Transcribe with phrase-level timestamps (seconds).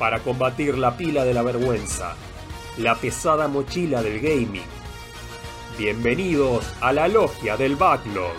[0.00, 2.16] para combatir la pila de la vergüenza,
[2.78, 4.64] la pesada mochila del gaming.
[5.78, 8.32] Bienvenidos a la logia del backlog.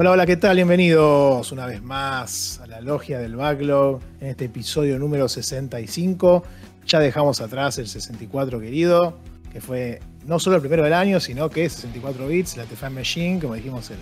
[0.00, 0.54] Hola, hola, ¿qué tal?
[0.54, 6.44] Bienvenidos una vez más a la logia del backlog en este episodio número 65.
[6.86, 9.18] Ya dejamos atrás el 64 querido,
[9.52, 13.40] que fue no solo el primero del año, sino que 64 bits, la Tefan Machine,
[13.40, 13.96] como dijimos en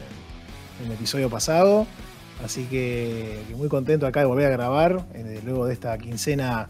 [0.85, 1.87] el, episodio pasado.
[2.45, 6.69] Así que, muy contento acá de volver a grabar, eh, luego de esta quincena.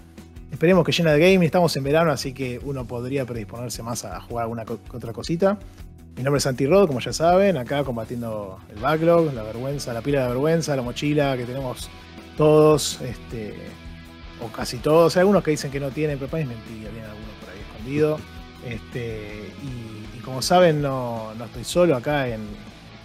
[0.52, 4.20] Esperemos que llena de gaming, estamos en verano, así que uno podría predisponerse más a
[4.20, 5.58] jugar alguna otra cosita.
[6.16, 10.00] Mi nombre es Santi Rod, como ya saben, acá combatiendo el backlog, la vergüenza, la
[10.00, 11.90] pila de vergüenza, la mochila que tenemos
[12.38, 13.54] todos, este,
[14.42, 15.14] o casi todos.
[15.16, 17.58] Hay algunos que dicen que no tienen, pero para es mentira, tienen algunos por ahí
[17.60, 18.20] escondidos.
[18.66, 22.40] Este, y, y, como saben, no, no, estoy solo acá en,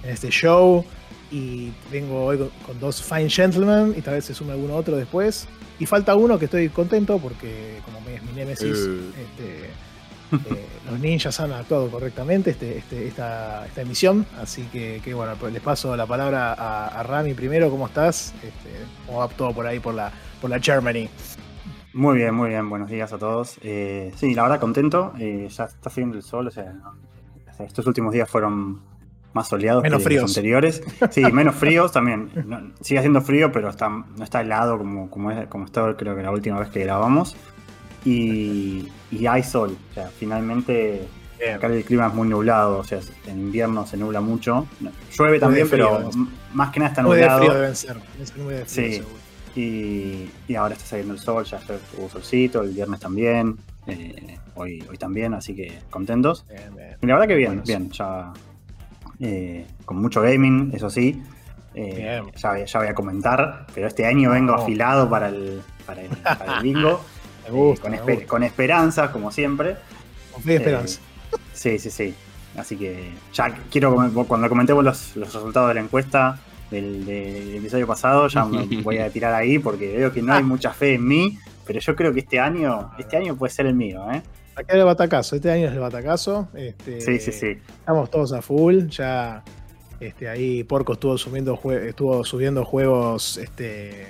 [0.04, 0.86] en, este show.
[1.32, 4.96] Y vengo hoy con, con, dos fine gentlemen, y tal vez se sume alguno otro
[4.96, 5.50] después.
[5.80, 9.12] Y falta uno que estoy contento porque, como es mi némesis, uh.
[9.20, 9.70] este,
[10.32, 15.34] eh, los ninjas han actuado correctamente este, este, esta, esta, emisión, así que, que, bueno,
[15.40, 18.34] pues les paso la palabra a, a Rami primero, ¿cómo estás?
[18.36, 18.70] Este,
[19.06, 21.10] ¿Cómo va todo por ahí por la, por la Germany?
[21.94, 23.60] Muy bien, muy bien, buenos días a todos.
[23.64, 26.74] Eh, sí, la verdad contento, eh, ya está saliendo el sol, o sea,
[27.52, 28.80] o sea, estos últimos días fueron
[29.34, 30.22] más soleados menos que fríos.
[30.24, 30.82] los anteriores.
[31.12, 32.30] Sí, menos fríos también.
[32.46, 36.16] No, sigue haciendo frío, pero está, no está helado como, como, es, como estaba creo
[36.16, 37.36] que la última vez que grabamos
[38.06, 39.78] y, y hay sol.
[39.92, 41.08] O sea, finalmente
[41.40, 41.56] Bien.
[41.56, 44.68] acá el clima es muy nublado, o sea, en invierno se nubla mucho.
[45.18, 46.10] Llueve también, frío, pero
[46.54, 47.40] más que nada está muy nublado.
[47.40, 47.98] De frío deben ser.
[48.38, 48.94] Muy de frío, sí.
[48.94, 49.16] seguro.
[49.54, 51.60] Y, y, ahora está saliendo el sol, ya
[51.98, 56.46] hubo solcito, el viernes también, eh, hoy, hoy también, así que contentos.
[56.48, 56.96] Bien, bien.
[57.02, 58.32] Y la verdad que bien, Bueno, bien, ya
[59.20, 61.22] eh, con mucho gaming, eso sí.
[61.74, 64.62] Eh, ya, ya, voy a comentar, pero este año vengo No.
[64.62, 67.02] afilado para el, para el, para el bingo.
[67.46, 68.30] Me gusta, con, me esper gusta.
[68.30, 69.78] con esperanzas, como siempre.
[70.32, 71.00] Con fe y esperanza.
[71.00, 72.16] Eh, sí, sí, sí.
[72.58, 73.96] Así que ya quiero,
[74.28, 78.98] cuando comentemos los, los resultados de la encuesta del, del, episodio pasado, ya me voy
[78.98, 82.14] a tirar ahí porque veo que no hay mucha fe en mí, pero yo creo
[82.14, 84.22] que este año, este año puede ser el mío, ¿eh?
[84.56, 86.50] Acá el batacazo, este año es el batacazo.
[86.54, 87.58] Este, sí, sí, sí.
[87.80, 89.44] Estamos todos a full, ya
[90.02, 94.08] este, ahí Porco estuvo subiendo, estuvo subiendo juegos este,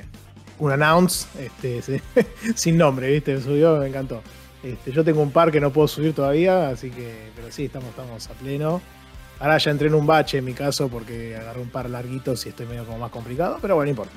[0.62, 2.02] un announce, este,
[2.56, 3.42] sin nombre, ¿viste?
[3.42, 4.22] Subió, me encantó.
[4.62, 7.90] Este, yo tengo un par que no puedo subir todavía, así que, pero sí, estamos,
[7.90, 8.80] estamos a pleno.
[9.40, 12.50] Ahora ya entré en un bache en mi caso porque agarré un par larguitos y
[12.50, 14.14] estoy medio como más complicado, pero bueno, no importa.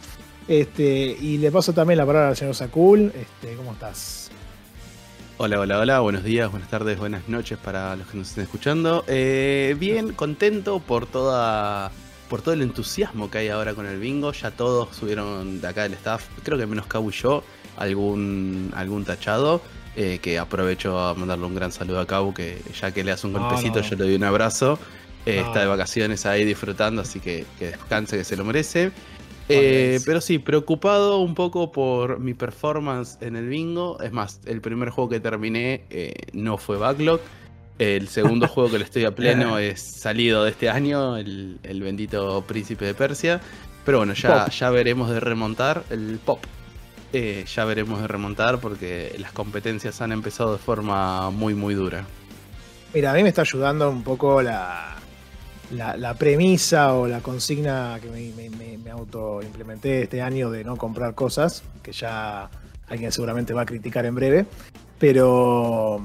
[0.47, 3.11] Este, y le paso también la palabra al señor Sakul.
[3.15, 4.31] Este, ¿Cómo estás?
[5.39, 9.03] Hola, hola, hola, buenos días, buenas tardes, buenas noches para los que nos estén escuchando.
[9.09, 11.91] Eh, bien, contento por toda
[12.29, 14.33] por todo el entusiasmo que hay ahora con el bingo.
[14.33, 17.43] Ya todos subieron de acá del staff, creo que menos Cabo y yo,
[17.77, 19.61] algún, algún tachado.
[19.97, 23.29] Eh, que aprovecho a mandarle un gran saludo a Cabo, que ya que le hace
[23.29, 23.83] un golpecito, no.
[23.83, 24.77] yo le doy un abrazo.
[25.25, 25.47] Eh, No.
[25.47, 28.91] Está de vacaciones ahí disfrutando, así que, que descanse, que se lo merece.
[29.49, 34.01] Eh, pero sí, preocupado un poco por mi performance en el bingo.
[34.01, 35.85] Es más, el primer juego que terminé
[36.33, 37.21] no fue Backlog.
[37.79, 41.83] El segundo juego que le estoy a pleno es salido de este año, el, el
[41.83, 43.41] bendito Príncipe de Persia.
[43.85, 46.41] Pero bueno, ya, ya veremos de remontar el pop.
[47.13, 52.05] Eh, ya veremos de remontar porque las competencias han empezado de forma muy, muy dura.
[52.93, 54.97] Mira, a mí me está ayudando un poco la,
[55.73, 60.65] la, la premisa o la consigna que me, me, me, me autoimplementé este año de
[60.65, 62.49] no comprar cosas, que ya
[62.89, 64.47] alguien seguramente va a criticar en breve.
[64.99, 66.01] Pero,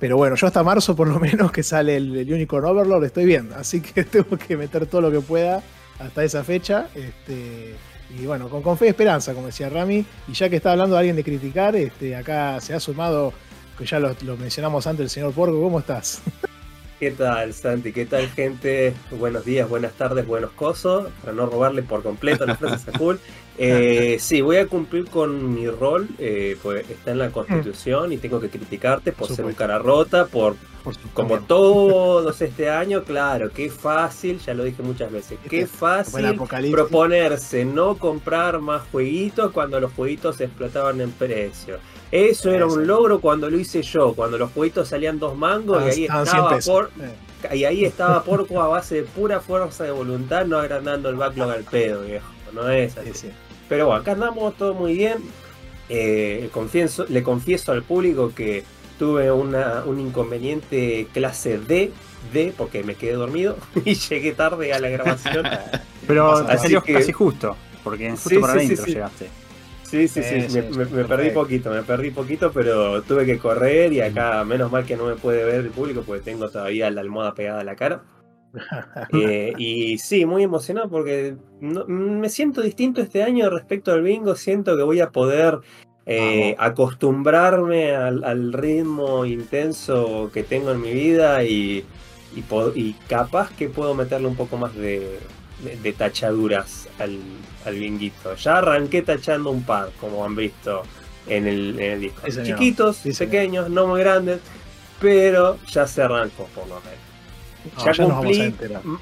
[0.00, 3.26] pero bueno, yo hasta marzo por lo menos que sale el, el Unicorn Overlord estoy
[3.26, 5.62] bien, así que tengo que meter todo lo que pueda
[6.00, 6.88] hasta esa fecha.
[6.94, 7.76] Este,
[8.18, 10.04] y bueno, con, con fe y esperanza, como decía Rami.
[10.26, 13.32] Y ya que está hablando alguien de criticar, este, acá se ha sumado
[13.78, 16.22] que ya lo, lo, mencionamos antes, el señor Porco, ¿cómo estás?
[17.00, 17.92] ¿Qué tal, Santi?
[17.94, 18.92] ¿Qué tal, gente?
[19.10, 21.08] Buenos días, buenas tardes, buenos cosos.
[21.22, 23.18] Para no robarle por completo las frases a Cool.
[23.62, 28.16] Eh, sí, voy a cumplir con mi rol, eh, pues está en la constitución y
[28.16, 33.50] tengo que criticarte por, ser un cara rota, por, por como todos este año, claro,
[33.52, 39.78] qué fácil, ya lo dije muchas veces, qué fácil proponerse no comprar más jueguitos cuando
[39.78, 41.80] los jueguitos explotaban en precio.
[42.12, 45.88] Eso era un logro cuando lo hice yo, cuando los jueguitos salían dos mangos y
[45.90, 46.90] ahí Estaban 100 estaba por,
[47.52, 51.16] Eh, y ahí estaba Porco a base de pura fuerza de voluntad, no agrandando el
[51.16, 52.26] backlog al pedo, viejo.
[52.52, 53.10] No es así.
[53.12, 53.30] sí, sí.
[53.68, 55.18] Pero bueno, acá andamos todo muy bien.
[55.88, 58.64] Eh, confieso, le confieso al público que
[58.98, 61.92] tuve una, un inconveniente clase D,
[62.32, 65.46] D, porque me quedé dormido y llegué tarde a la grabación.
[66.06, 68.92] Pero te salió que- casi justo, porque justo Sí, para sí, la sí, intro sí.
[68.94, 69.28] llegaste.
[69.90, 73.26] Sí, sí, sí, Eh, me, sí, me- me perdí poquito, me perdí poquito, pero tuve
[73.26, 76.48] que correr y acá menos mal que no me puede ver el público porque tengo
[76.48, 78.02] todavía la almohada pegada a la cara.
[79.12, 84.36] Eh, y sí, muy emocionado porque no- me siento distinto este año respecto al bingo.
[84.36, 85.58] Siento que voy a poder
[86.06, 91.84] eh, acostumbrarme al, al ritmo intenso que tengo en mi vida y,
[92.36, 95.18] y, po- y capaz que puedo meterle un poco más de,
[95.62, 97.18] de- tachaduras al,
[97.64, 98.34] al binguito.
[98.36, 100.82] Ya arranqué tachando un par, como han visto
[101.26, 102.22] en el, en el disco.
[102.30, 102.42] Sí.
[102.42, 104.40] Chiquitos, Sí, pequeños, no muy grandes,
[105.00, 107.00] pero ya se arrancó por lo menos.
[107.76, 108.54] No, Ya ya cumplí,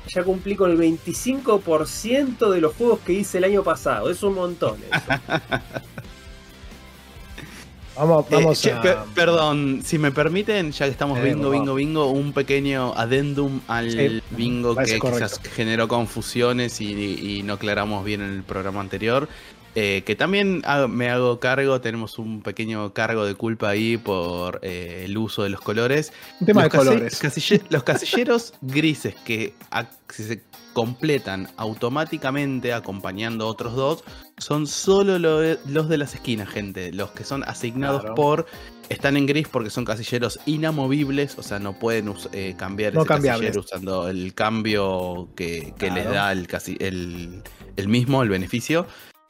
[0.08, 4.10] ya cumplí con el 25% de los juegos que hice el año pasado.
[4.10, 4.78] Es un montón.
[4.90, 5.06] eso.
[7.98, 8.80] Vamos, Eh, vamos che, a.
[8.80, 12.92] per- perdón, si me permiten, ya que estamos Eh, bingo, por bingo, bingo, un pequeño
[12.94, 15.26] adendum al Sí, bingo que correcto.
[15.26, 19.28] quizás generó confusiones y, y no aclaramos bien en el programa anterior.
[19.74, 24.58] Eh, que también hago- me hago cargo, tenemos un pequeño cargo de culpa ahí por
[24.62, 26.12] eh, el uso de los colores.
[26.40, 27.62] Un tema de los, casi- colores.
[27.70, 29.54] los casilleros grises que
[30.08, 30.42] si se
[30.82, 34.04] completan automáticamente acompañando otros dos
[34.36, 36.92] son solo lo de- los de las esquinas, gente.
[36.92, 38.14] Los que son asignados Claro.
[38.14, 38.46] por.
[38.88, 43.08] Están en gris porque son casilleros inamovibles, o sea, no pueden eh, cambiar No ese
[43.08, 47.42] casillero usando el cambio que, que les da el, casi, el,
[47.76, 48.86] el mismo, el beneficio.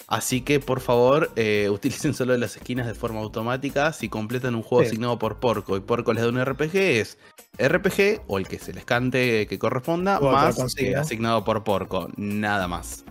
[0.06, 3.94] Así que por favor eh, utilicen solo las esquinas de forma automática.
[3.94, 4.88] Si completan un juego Sí.
[4.90, 7.16] asignado por Porco y Porco les da un RPG, es
[7.58, 12.08] RPG o el que se les cante que corresponda, O más eh, asignado por Porco.
[12.16, 13.04] Nada más.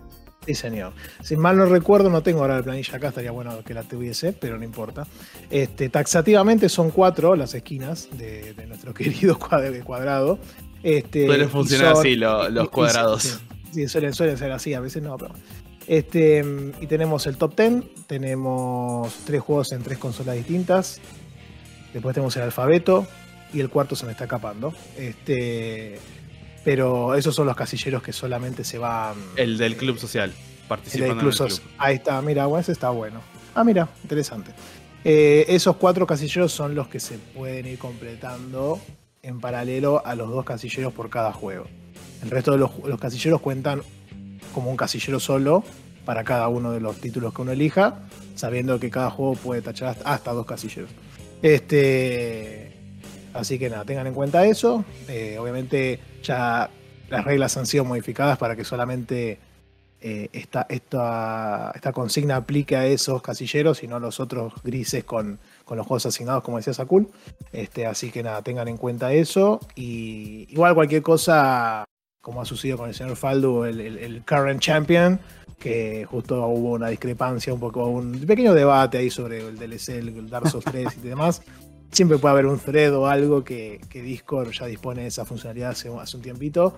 [0.46, 0.94] Sí, señor.
[1.24, 4.32] Si mal no recuerdo, no tengo ahora la planilla acá, estaría bueno que la tuviese,
[4.32, 5.06] pero no importa.
[5.50, 10.40] Este, taxativamente son cuatro las esquinas de, de nuestro querido cuad- cuadrado.
[10.84, 13.24] Este, Suelen funcionar son- así lo- los y- cuadrados.
[13.24, 13.38] Sí,
[13.74, 15.34] sí, suelen, suelen ser así, a veces no, pero.
[15.86, 16.44] Este,
[16.82, 21.00] y tenemos el top 10, tenemos tres juegos en tres consolas distintas.
[21.94, 23.06] Después tenemos el alfabeto
[23.54, 24.74] y el cuarto se me está escapando.
[24.98, 26.00] Este,
[26.64, 29.16] pero esos son los casilleros que solamente se van.
[29.36, 30.34] El del club social.
[30.94, 31.62] El en el club.
[31.78, 33.22] ahí está, mira, bueno, ese está bueno.
[33.56, 34.52] Ah, mira, interesante.
[35.04, 38.80] Eh, esos cuatro casilleros son los que se pueden ir completando
[39.22, 41.68] en paralelo a los dos casilleros por cada juego.
[42.22, 43.82] El resto de los, los casilleros cuentan
[44.54, 45.64] como un casillero solo
[46.04, 48.02] para cada uno de los títulos que uno elija,
[48.36, 50.90] sabiendo que cada juego puede tachar hasta, hasta dos casilleros.
[51.42, 52.77] Este,
[53.34, 54.84] así que nada, tengan en cuenta eso.
[55.08, 56.70] Eh, obviamente ya
[57.10, 59.40] las reglas han sido modificadas para que solamente
[60.00, 65.04] eh, esta, esta, esta consigna aplique a esos casilleros y no a los otros grises
[65.04, 67.10] con, con los juegos asignados, como decía Sakul.
[67.52, 69.60] Este, así que nada, tengan en cuenta eso.
[69.76, 71.84] Y igual cualquier cosa,
[72.22, 75.20] como ha sucedido con el señor Faldu, el, current champion,
[75.58, 80.30] que justo hubo una discrepancia, un poco, un pequeño debate ahí sobre el DLC, el
[80.30, 81.42] Dark Souls 3 y demás.
[81.92, 85.90] Siempre puede haber un thread o algo que, Discord ya dispone de esa funcionalidad hace,
[85.90, 86.78] un tiempito.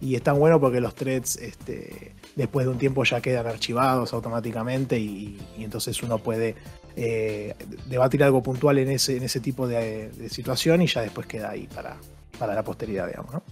[0.00, 4.14] Y es tan bueno porque los threads este, después de un tiempo ya quedan archivados
[4.14, 6.54] automáticamente y, entonces uno puede
[6.96, 7.54] eh,
[7.86, 11.66] debatir algo puntual en ese, en ese tipo de, situación y ya después queda ahí
[11.74, 11.96] para,
[12.38, 13.34] para la posteridad, digamos.
[13.34, 13.42] ¿no?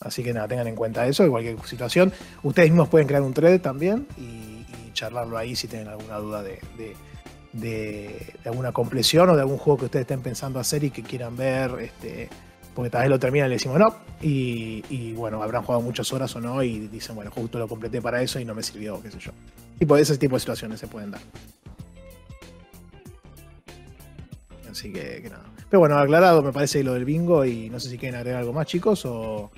[0.00, 2.12] Así que nada, tengan en cuenta eso, en cualquier situación.
[2.42, 4.46] Ustedes mismos pueden crear un thread también y,
[4.94, 6.58] charlarlo ahí si tienen alguna duda de-
[7.52, 11.36] de- alguna compleción o de algún juego que ustedes estén pensando hacer y que quieran
[11.36, 11.72] ver.
[11.80, 12.28] Este,
[12.74, 13.94] porque tal vez lo terminan y le decimos no.
[14.20, 18.22] Y, bueno, habrán jugado muchas horas o no y dicen, bueno, justo lo completé para
[18.22, 19.32] eso y no me sirvió, qué sé yo.
[19.78, 21.20] Tipo, ese tipo de situaciones se pueden dar.
[24.70, 25.44] Así que, que nada.
[25.70, 28.52] Pero bueno, aclarado me parece lo del bingo y no sé si quieren agregar algo
[28.52, 29.50] más, chicos, o,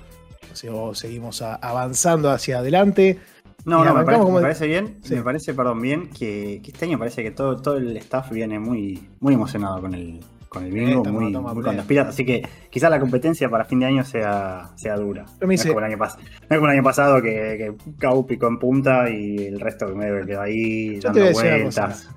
[0.93, 3.19] seguimos avanzando hacia adelante.
[3.65, 5.15] No, no, me parece, como- me parece bien, Sí.
[5.15, 8.59] me parece, perdón, bien que, que este año parece que todo, todo el staff viene
[8.59, 12.41] muy, muy emocionado con el, con el bingo, muy, muy con las pilas, así que
[12.69, 15.25] quizás la competencia para fin de año sea, sea dura.
[15.41, 17.75] Me no, es como el año pas- no es como el año pasado que, que
[17.99, 22.09] Cau picó en punta y el resto que medio que quedó ahí Yo dando vueltas.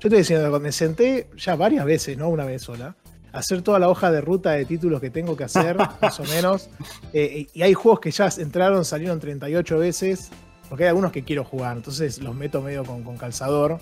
[0.00, 2.94] Yo te decía, cuando me senté ya varias veces, no una vez sola,
[3.32, 6.68] hacer toda la hoja de ruta de títulos que tengo que hacer, más o menos.
[7.12, 10.30] Eh, y hay juegos que ya entraron, salieron 38 veces,
[10.68, 13.78] porque hay algunos que quiero jugar, entonces los meto medio con, con calzador.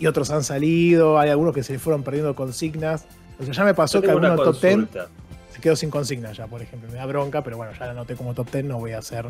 [0.00, 3.04] y otros han salido, hay algunos que se le fueron perdiendo consignas.
[3.40, 5.08] O sea, ya me pasó que alguno top 10 consulta.
[5.52, 6.88] se quedó sin consigna ya, por ejemplo.
[6.90, 9.26] Me da bronca, pero bueno, ya la anoté como top 10, no voy a hacer,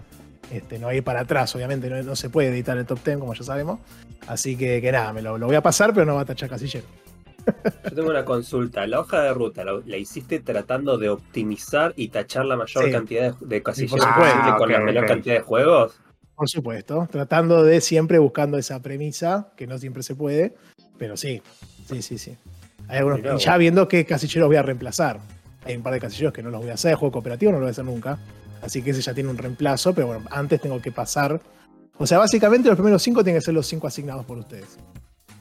[0.52, 2.99] este, no voy a ir para atrás, obviamente, no, no se puede editar el top
[3.04, 3.80] 10, como ya sabemos.
[4.26, 6.49] Así que, que nada, me lo, lo voy a pasar, pero no va a tachar
[6.50, 6.87] casillero.
[7.85, 8.87] Yo tengo una consulta.
[8.87, 12.92] La hoja de ruta la, la hiciste tratando de optimizar y tachar la mayor Sí.
[12.92, 15.99] cantidad de, de con Ah, la menor cantidad de juegos.
[16.38, 20.54] Por supuesto, tratando de siempre buscando esa premisa, que no siempre se puede,
[20.97, 21.42] pero sí,
[21.88, 22.37] sí, sí, sí.
[22.87, 25.18] Hay algunos, Mirá ya viendo qué casilleros voy a reemplazar.
[25.64, 27.62] Hay un par de casilleros que no los voy a hacer, juego cooperativo no lo
[27.64, 28.21] voy a hacer nunca,
[28.62, 31.40] así que ese ya tiene un reemplazo, pero bueno, antes tengo que pasar.
[31.99, 34.78] O sea, básicamente los primeros cinco tienen que ser los cinco asignados por ustedes.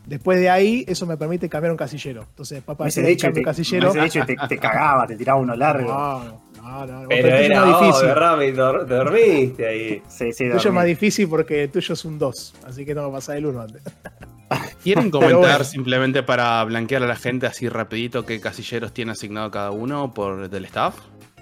[0.08, 2.24] Después de ahí, eso me permite cambiar un casillero.
[2.24, 3.94] Entonces, papá, Me un dicho, cambio te, de casillero.
[3.94, 5.94] me dicho te, te cagaba, te tiraba uno largo.
[5.94, 7.08] No, no, no, no.
[7.10, 8.04] Pero el tuyo es era más difícil.
[8.06, 10.02] obvio, Rami, dor- dormiste ahí.
[10.10, 12.94] Sí, sí, El tuyo es más difícil porque el tuyo es un 2, así que
[12.94, 13.82] tengo que pasar el 1 antes.
[14.84, 15.64] ¿Quieren comentar bueno.
[15.64, 20.50] simplemente para blanquear a la gente así rapidito qué casilleros tiene asignado cada uno por
[20.50, 20.96] del staff?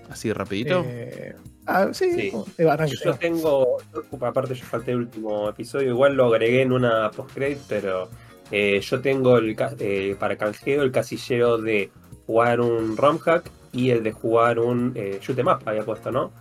[0.10, 0.84] Así rapidito.
[0.88, 1.36] Eh,
[1.68, 2.32] ah, sí, Sí.
[2.58, 3.78] eh, arranque, Yo tengo,
[4.22, 8.10] aparte yo falté el último episodio, igual lo agregué en una postcredit, pero
[8.52, 11.90] eh, yo tengo el eh, para canjeo el casillero de
[12.26, 16.12] jugar un ROM hack y el de jugar un eh, shoot 'em up, había puesto,
[16.12, 16.32] ¿no?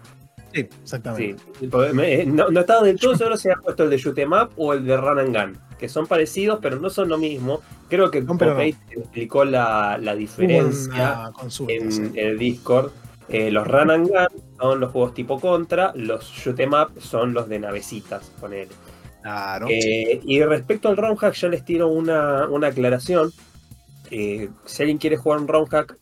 [0.53, 1.43] Sí, exactamente.
[1.61, 1.69] Sí,
[2.03, 4.51] eh, no, no estaba del todo seguro si había puesto el de shoot 'em up
[4.57, 7.61] o el de run and gun, que son parecidos, pero no son lo mismo.
[7.89, 8.61] Creo que No, no.
[8.61, 11.73] Explicó la, la diferencia consulta.
[11.75, 12.03] en, sí.
[12.15, 12.91] en el Discord.
[13.29, 17.33] Eh, los Run and Gun son los juegos tipo contra, los Shoot 'em Up son
[17.35, 18.69] los de navecitas, ponele.
[19.23, 19.67] Claro.
[19.71, 23.33] Eh, y respecto al Round Hack, ya les tiro una, una aclaración.
[24.11, 25.97] Eh, si alguien quiere jugar un Round Hack,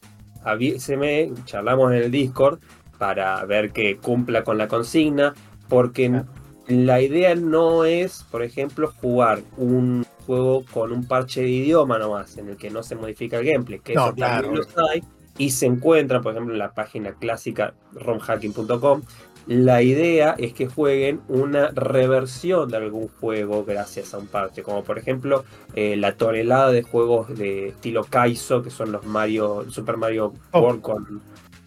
[0.44, 2.58] avíseme, charlamos en el Discord
[2.98, 5.34] para ver que cumpla con la consigna,
[5.68, 6.26] porque Claro.
[6.68, 12.36] la idea no es, por ejemplo, jugar un juego con un parche de idioma nomás,
[12.38, 14.54] en el que no se modifica el gameplay, que No, eso también claro.
[14.54, 15.02] los hay,
[15.38, 19.02] y se encuentran, por ejemplo, en la página clásica romhacking.com.
[19.46, 24.84] La idea es que jueguen una reversión de algún juego gracias a un parche, como
[24.84, 25.44] por ejemplo
[25.74, 30.60] eh, la tonelada de juegos de estilo Kaizo, que son los Mario, Super Mario Oh.
[30.60, 31.22] World con,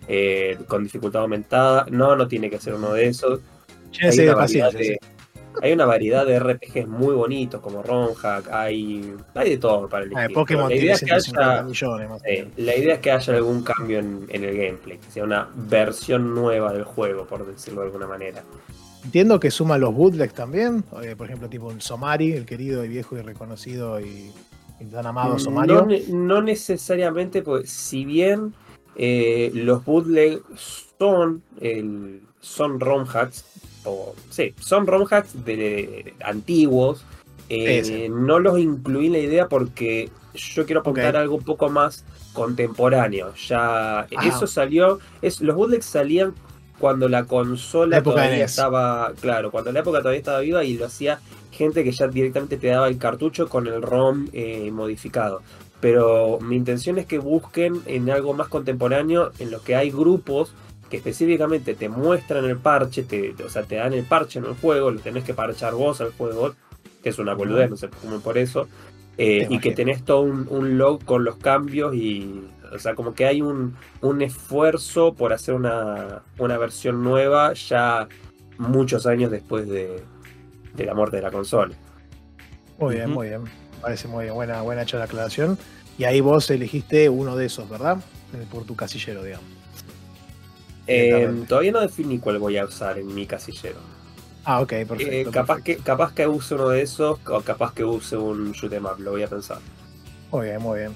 [0.07, 1.85] eh, con dificultad aumentada.
[1.89, 3.39] No, no tiene que ser uno de esos.
[4.01, 4.99] Hay una, de,
[5.61, 10.23] hay una variedad de RPGs muy bonitos como Ronhack, hay, hay de todo para elegir.
[10.23, 12.21] Ah, Pokémon la idea es que 150 haya, millones más.
[12.25, 15.47] eh, la idea es que haya algún cambio en, en el gameplay, que sea una
[15.55, 18.43] versión nueva del juego, por decirlo de alguna manera.
[19.03, 20.83] Entiendo que suma los bootlegs también.
[21.03, 24.31] eh, por ejemplo, tipo un Somari, el querido y viejo y reconocido y,
[24.79, 25.81] y tan amado Somario.
[25.81, 28.53] No, ne- no necesariamente, porque si bien
[28.95, 30.41] eh, los bootlegs
[30.97, 33.45] son, el, son ROM hacks,
[33.85, 37.03] o sí, son ROM hacks de, antiguos,
[37.49, 42.03] eh, no los incluí en la idea porque yo quiero apuntar algo un poco más
[42.33, 43.33] contemporáneo.
[43.47, 46.33] Ya eso salió, es, los bootlegs salían
[46.79, 48.51] cuando la consola La todavía NES.
[48.51, 51.19] estaba, claro, cuando la época todavía estaba viva y lo hacía
[51.51, 55.41] gente que ya directamente te daba el cartucho con el ROM eh, modificado.
[55.79, 60.53] Pero mi intención es que busquen en algo más contemporáneo, en lo que hay grupos
[60.89, 64.55] que específicamente te muestran el parche, te, o sea, te dan el parche en el
[64.55, 66.53] juego, lo tenés que parchar vos al juego,
[67.01, 68.67] que es una boludez, no se preocupen por eso,
[69.17, 73.13] eh, y que tenés todo un, un log con los cambios y, o sea, como
[73.13, 78.07] que hay un, un esfuerzo por hacer una, una versión nueva ya
[78.57, 80.03] muchos años después de,
[80.75, 81.75] de la muerte de la consola.
[82.77, 83.43] Muy bien, muy bien.
[83.81, 84.35] Parece muy bien.
[84.35, 85.57] Buena, buena hecha la aclaración.
[85.97, 87.97] Y ahí vos elegiste uno de esos, ¿verdad?
[88.33, 89.47] Eh, Por tu casillero, digamos.
[90.87, 91.47] Eh, Exactamente.
[91.47, 93.79] todavía no definí cuál voy a usar en mi casillero.
[94.43, 95.11] Ah, ok, perfecto.
[95.11, 95.63] Eh, capaz, perfecto.
[95.63, 98.99] que, capaz que use uno de esos o capaz que use un shoot 'em up,
[98.99, 99.57] lo voy a pensar.
[100.31, 100.91] Muy bien, muy bien.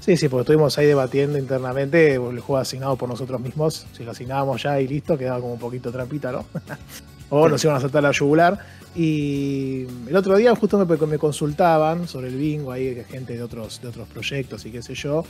[0.00, 3.86] Sí, sí, porque estuvimos ahí debatiendo internamente el juego asignado por nosotros mismos.
[3.96, 6.44] Si lo asignábamos ya y listo, quedaba como un poquito trampita, ¿no?
[7.30, 8.58] o nos iban a saltar la yugular.
[8.94, 13.80] Y el otro día justo me, me consultaban sobre el bingo, ahí gente de otros,
[13.80, 15.24] de otros proyectos y qué sé yo.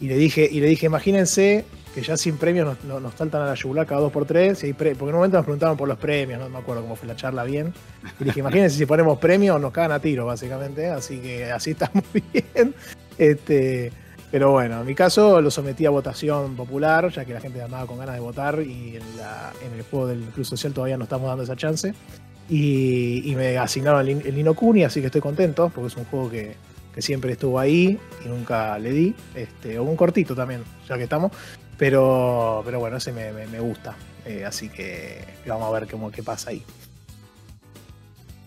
[0.00, 1.64] Y le dije, y le dije, imagínense
[1.96, 4.58] que ya sin premios nos, nos, nos saltan a la yugular cada dos por tres.
[4.76, 7.16] Porque en un momento nos preguntaban por los premios, no me acuerdo cómo fue la
[7.16, 7.72] charla bien.
[8.20, 10.88] Y dije, imagínense si ponemos premios, nos cagan a tiro, básicamente.
[10.88, 12.74] Así que así está muy bien.
[13.16, 13.90] Este,
[14.30, 17.86] pero bueno, en mi caso lo sometí a votación popular, ya que la gente andaba
[17.86, 21.04] con ganas de votar y en, la- en el juego del Club Social todavía no
[21.04, 21.94] estamos dando esa chance.
[22.48, 26.30] Y, me asignaron el, el Nino Kuni, así que estoy contento, porque es un juego
[26.30, 26.54] que,
[26.94, 29.14] que siempre estuvo ahí y nunca le di.
[29.34, 31.32] Este, o un cortito también, ya que estamos.
[31.78, 33.96] Pero, pero bueno, ese me, me- me gusta.
[34.24, 36.62] Eh, así que vamos a ver cómo, qué pasa ahí.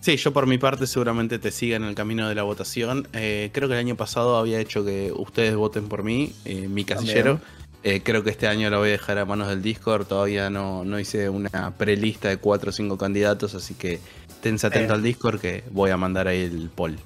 [0.00, 3.06] Sí, yo por mi parte seguramente te siga en el camino de la votación.
[3.12, 6.84] Eh, creo que el año pasado había hecho que ustedes voten por mí, eh, mi
[6.84, 7.40] casillero.
[7.82, 10.06] Eh, creo que este año lo voy a dejar a manos del Discord.
[10.06, 14.00] Todavía no, no hice una prelista de 4 o 5 candidatos, así que
[14.42, 16.98] tense atento al Discord que voy a mandar ahí el poll.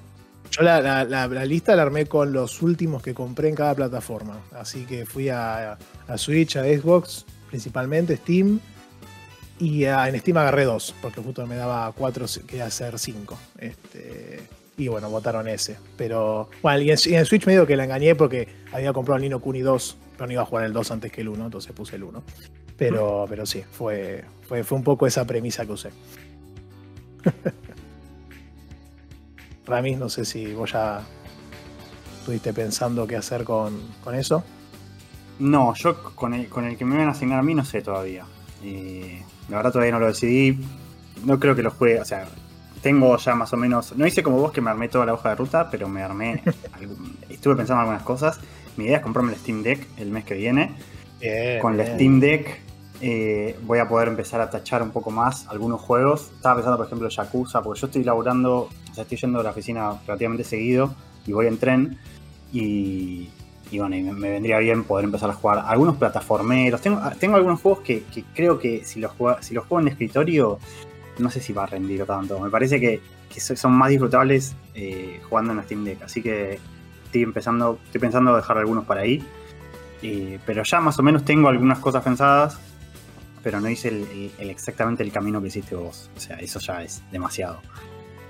[0.57, 4.41] Yo la, lista la armé con los últimos que compré en cada plataforma.
[4.53, 8.61] Así que fui a, a Switch, a Xbox, principalmente Steam
[9.59, 13.39] y en Steam agarré dos, porque justo me daba cuatro, quería hacer cinco.
[13.59, 14.43] Este,
[14.77, 15.77] y bueno, votaron ese.
[15.97, 19.41] Pero bueno, y en, Switch me digo que la engañé porque había comprado el Nino
[19.41, 21.97] Kuni 2, pero no iba a jugar el 2 antes que el 1, entonces puse
[21.97, 22.23] el 1.
[22.77, 25.91] Pero, pero sí, fue, fue, fue un poco esa premisa que usé.
[29.67, 31.03] Rami, no sé si vos ya
[32.19, 34.45] estuviste pensando qué hacer con, con eso.
[35.39, 37.83] No, yo con el, con el que me van a asignar a mí no sé
[37.83, 38.25] todavía.
[38.63, 40.59] Eh, la verdad todavía no lo decidí.
[41.25, 42.01] No creo que lo juegue.
[42.01, 42.27] O sea,
[42.83, 43.97] tengo ya más o menos.
[43.97, 46.43] No hice como vos que me armé toda la hoja de ruta, pero me armé.
[47.29, 48.41] estuve pensando en algunas cosas.
[48.77, 50.75] Mi idea es comprarme el Steam Deck el mes que viene.
[51.61, 52.64] Con el Steam Deck
[53.01, 56.31] eh, voy a poder empezar a tachar un poco más algunos juegos.
[56.35, 59.51] Estaba pensando, por ejemplo, Yakuza, porque yo estoy laburando, o sea, estoy yendo a la
[59.51, 60.95] oficina relativamente seguido
[61.27, 61.99] y voy en tren.
[62.53, 63.29] Y,
[63.71, 66.81] y bueno, me, vendría bien poder empezar a jugar algunos plataformeros.
[66.81, 70.59] Tengo, tengo algunos juegos que, creo que si los, si los juego en escritorio,
[71.19, 72.39] no sé si va a rendir tanto.
[72.39, 73.01] Me parece que,
[73.57, 76.03] son más disfrutables eh, jugando en Steam Deck.
[76.03, 76.61] Así que
[77.07, 79.25] estoy empezando, estoy pensando dejar algunos para ahí.
[80.03, 82.59] Eh, pero ya más o menos tengo algunas cosas pensadas,
[83.45, 86.11] pero no hice el, exactamente el camino que hiciste vos.
[86.17, 87.61] O sea, eso ya es demasiado.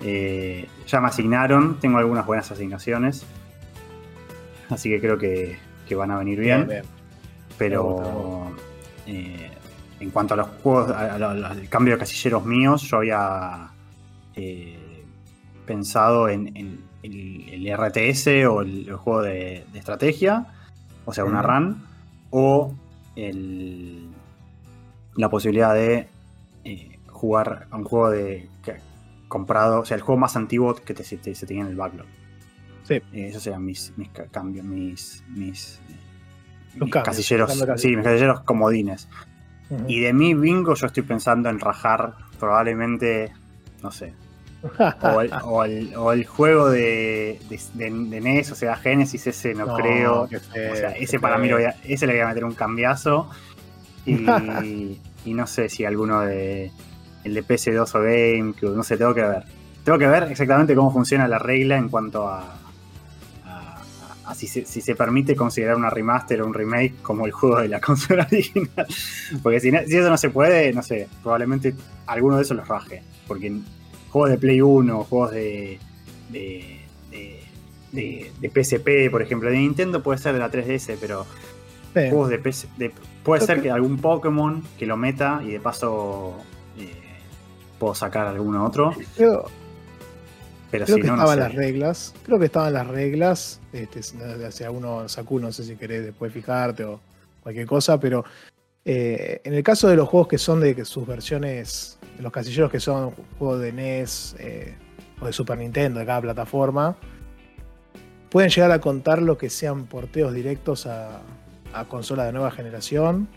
[0.02, 3.24] Eh, ya me asignaron, tengo algunas buenas asignaciones
[4.68, 5.56] así que creo que,
[5.96, 6.68] van a venir bien.
[7.56, 8.52] Pero
[9.06, 9.50] eh,
[10.00, 13.68] en cuanto a los juegos, al cambio de casilleros míos, yo había
[14.34, 15.04] eh,
[15.66, 20.46] pensado en, el, RTS o el, juego de, estrategia,
[21.04, 21.82] o sea, una run,
[22.30, 22.74] o
[25.16, 26.08] la posibilidad de
[26.64, 28.48] eh, jugar a un juego de
[29.28, 32.06] comprado, o sea, el juego más antiguo que te, se tenía en el backlog.
[32.84, 32.94] Sí.
[32.94, 35.80] Eh, esos serían mis, mis cambios, mis, mis,
[36.90, 37.52] casilleros.
[37.76, 39.08] Sí, mis casilleros comodines.
[39.88, 43.32] Y de mi bingo yo estoy pensando en rajar probablemente,
[43.82, 44.12] no sé.
[45.42, 47.40] o, el, juego de,
[47.74, 50.22] de, NES, o sea, Genesis, ese no, creo.
[50.22, 53.30] o sea, ese para mí lo voy a, ese le voy a meter un cambiazo.
[54.06, 56.70] Y, y no sé si alguno de
[57.24, 59.44] el de PS2 o GameCube, no sé, tengo que ver.
[59.82, 62.58] Tengo que ver exactamente cómo funciona la regla en cuanto a,
[64.34, 68.26] si se, permite considerar una remaster o un remake como el juego de la consola
[68.30, 68.86] original.
[69.42, 71.74] Porque si, eso no se puede, no sé, probablemente
[72.06, 73.02] alguno de esos los raje.
[73.26, 73.52] Porque
[74.10, 75.78] juegos de Play 1, juegos de,
[76.30, 76.80] de,
[77.92, 81.26] de, PSP, por ejemplo, de Nintendo puede ser de la 3DS, pero
[81.92, 82.66] juegos de, PS,
[83.24, 86.34] puede ser que algún Pokémon que lo meta y de paso
[86.78, 86.92] eh,
[87.78, 88.94] puedo sacar alguno otro
[90.82, 92.14] creo que estaban las reglas.
[92.24, 93.60] Creo que estaban las reglas.
[93.72, 94.00] Este,
[94.46, 97.00] hacia uno, Saku, no sé si querés después fijarte o
[97.42, 98.24] cualquier cosa, pero
[98.84, 102.70] eh, en el caso de los juegos que son de sus versiones, de los casilleros
[102.70, 104.74] que son juegos de NES eh,
[105.20, 106.96] o de Super Nintendo, de cada plataforma,
[108.30, 111.20] pueden llegar a contar lo que sean porteos directos a,
[111.74, 113.28] a consola de nueva generación.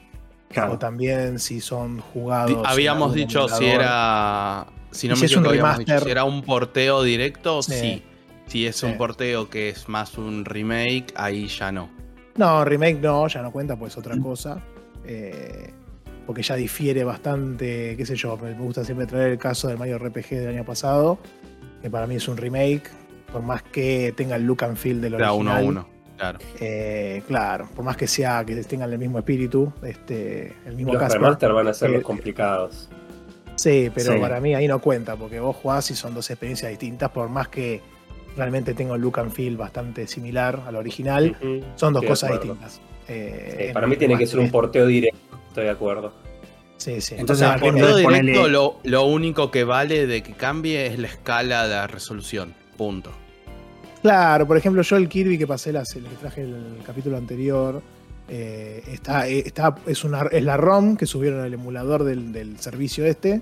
[0.70, 2.66] O también si son jugados.
[2.66, 8.04] Habíamos dicho si era si no me equivoco, si era un porteo directo, sí.
[8.48, 11.90] Si es un porteo que es más un remake, ahí ya no.
[12.38, 14.62] No, remake no, ya no cuenta, pues otra cosa.
[15.06, 15.74] Eh,
[16.26, 19.98] porque ya difiere bastante, qué sé yo, me gusta siempre traer el caso del Mario
[19.98, 21.20] RPG del año pasado,
[21.82, 22.90] que para mí es un remake,
[23.32, 25.36] por más que tenga el look and feel del original.
[25.38, 26.40] uno a uno, claro.
[26.60, 31.14] Eh, claro, por más que sea, que tengan el mismo espíritu, este, el mismo Los
[31.14, 32.90] remaster van a ser los complicados.
[33.56, 37.10] Sí, pero para mí ahí no cuenta, porque vos jugás y son dos experiencias distintas,
[37.10, 37.82] por más que
[38.36, 41.36] realmente tengo un look and feel bastante similar al original,
[41.76, 42.80] son dos cosas distintas.
[43.08, 46.14] Eh, para mí tiene que ser un porteo directo, estoy de acuerdo.
[46.78, 47.16] Sí, sí.
[47.18, 51.68] Entonces, el porteo directo lo, lo, único que vale de que cambie es la escala
[51.68, 52.54] de la resolución.
[52.78, 53.12] Punto.
[54.08, 57.82] Claro, por ejemplo, yo el Kirby que pasé, la, el que traje el capítulo anterior,
[58.30, 63.42] eh, está, eh, está, es, una, la ROM que subieron al emulador del, servicio este.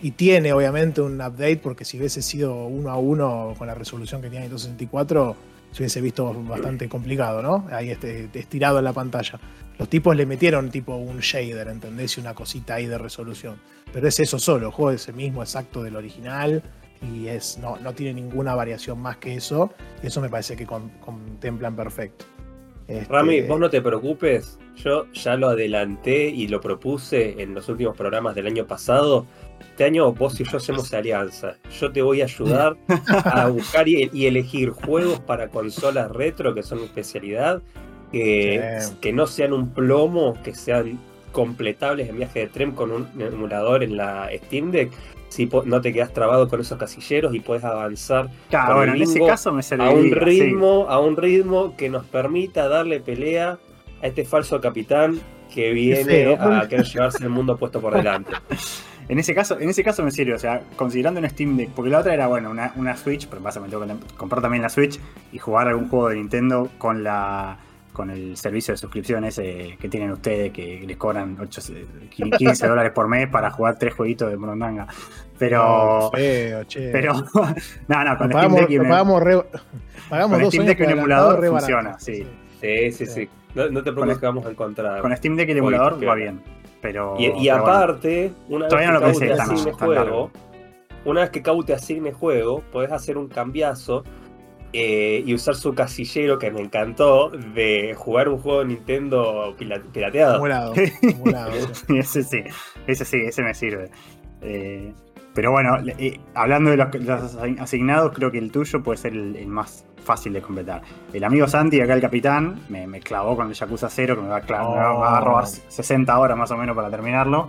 [0.00, 4.22] Y tiene obviamente un update, porque si hubiese sido uno a uno con la resolución
[4.22, 5.36] que tiene en 264,
[5.70, 7.66] se hubiese visto bastante complicado, ¿no?
[7.70, 9.38] Ahí este, estirado en la pantalla.
[9.78, 12.16] Los tipos le metieron tipo un shader, ¿entendés?
[12.16, 13.56] Y una cosita ahí de resolución.
[13.92, 16.62] Pero es eso solo, el juego es el mismo exacto del original.
[17.12, 19.72] Y es, no, no tiene ninguna variación más que eso.
[20.02, 22.24] Y eso me parece que con- contemplan perfecto.
[22.86, 27.68] Este, Rami, vos no te preocupes, yo ya lo adelanté y lo propuse en los
[27.70, 29.24] últimos programas del año pasado.
[29.60, 31.56] Este año vos y yo hacemos alianza.
[31.80, 32.76] Yo te voy a ayudar
[33.08, 37.62] a buscar y, y elegir juegos para consolas retro, que son mi especialidad,
[38.12, 38.94] que, Sí.
[39.00, 40.98] que no sean un plomo, que sean
[41.34, 44.92] completables en viaje de tren con un emulador en la Steam Deck.
[45.28, 48.98] Si no te quedas trabado con esos casilleros y puedes avanzar Claro, Con bueno, el
[48.98, 50.14] en ese bingo, caso me a un sí.
[50.14, 53.58] ritmo, a un ritmo que nos permita darle pelea
[54.00, 55.20] a este falso capitán
[55.52, 58.32] que viene a querer llevarse el mundo puesto por delante.
[59.08, 61.90] En ese caso, en ese caso me sirve, o sea, considerando un Steam Deck, porque
[61.90, 64.98] la otra era, bueno, una, una Switch, pero me tengo que comprar también la Switch
[65.30, 67.58] y jugar algún juego de Nintendo con la
[67.94, 71.62] con el servicio de suscripción ese que tienen ustedes, que les cobran 8,
[72.36, 74.86] 15 dólares por mes para jugar tres jueguitos de Morondanga.
[75.38, 75.62] Pero,
[76.02, 76.90] no, feo, che.
[76.92, 79.44] pero, no, no, con Lo Steam Deck lo pagamos re-
[80.10, 82.26] pagamos con dos Steam Deck y un emulador funciona, sí.
[82.60, 83.28] Sí, sí, sí.
[83.54, 85.00] No, no te preocupes que vamos a encontrar.
[85.00, 86.40] con Steam Deck y el emulador va bien.
[86.82, 87.66] Pero, Y, y pero bueno.
[87.78, 90.30] aparte, una vez Todavía que no lo Cau pensé tan- juego, largo.
[91.06, 94.04] una vez que te asigne juego, podés hacer un cambiazo
[94.76, 99.54] eh, y usar su casillero que me encantó de jugar un juego de Nintendo
[99.92, 100.36] pirateado.
[101.02, 101.52] Emulado,
[101.88, 102.42] ese sí,
[102.88, 103.90] ese sí, ese me sirve.
[104.42, 104.92] Eh,
[105.32, 109.12] pero bueno, eh, hablando de los, los asign- asignados, creo que el tuyo puede ser
[109.12, 110.82] el, el más fácil de completar.
[111.12, 114.28] El amigo Santi, acá el capitán, me, me clavó con el Yakuza 0, que me
[114.28, 117.48] va, a me va- me va a robar 60 horas más o menos para terminarlo.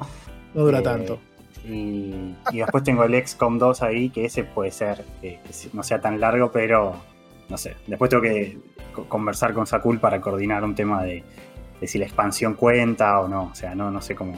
[0.54, 1.20] No dura Eh, tanto.
[1.68, 5.40] Y, y después tengo el XCOM 2 ahí, que ese puede ser que
[5.74, 6.94] no sea tan largo, pero
[7.50, 7.76] no sé.
[7.88, 8.58] Después tengo que
[8.94, 11.24] co- conversar con Sakul para coordinar un tema de,
[11.80, 13.44] de si la expansión cuenta o no.
[13.52, 14.34] O sea, no, no sé cómo,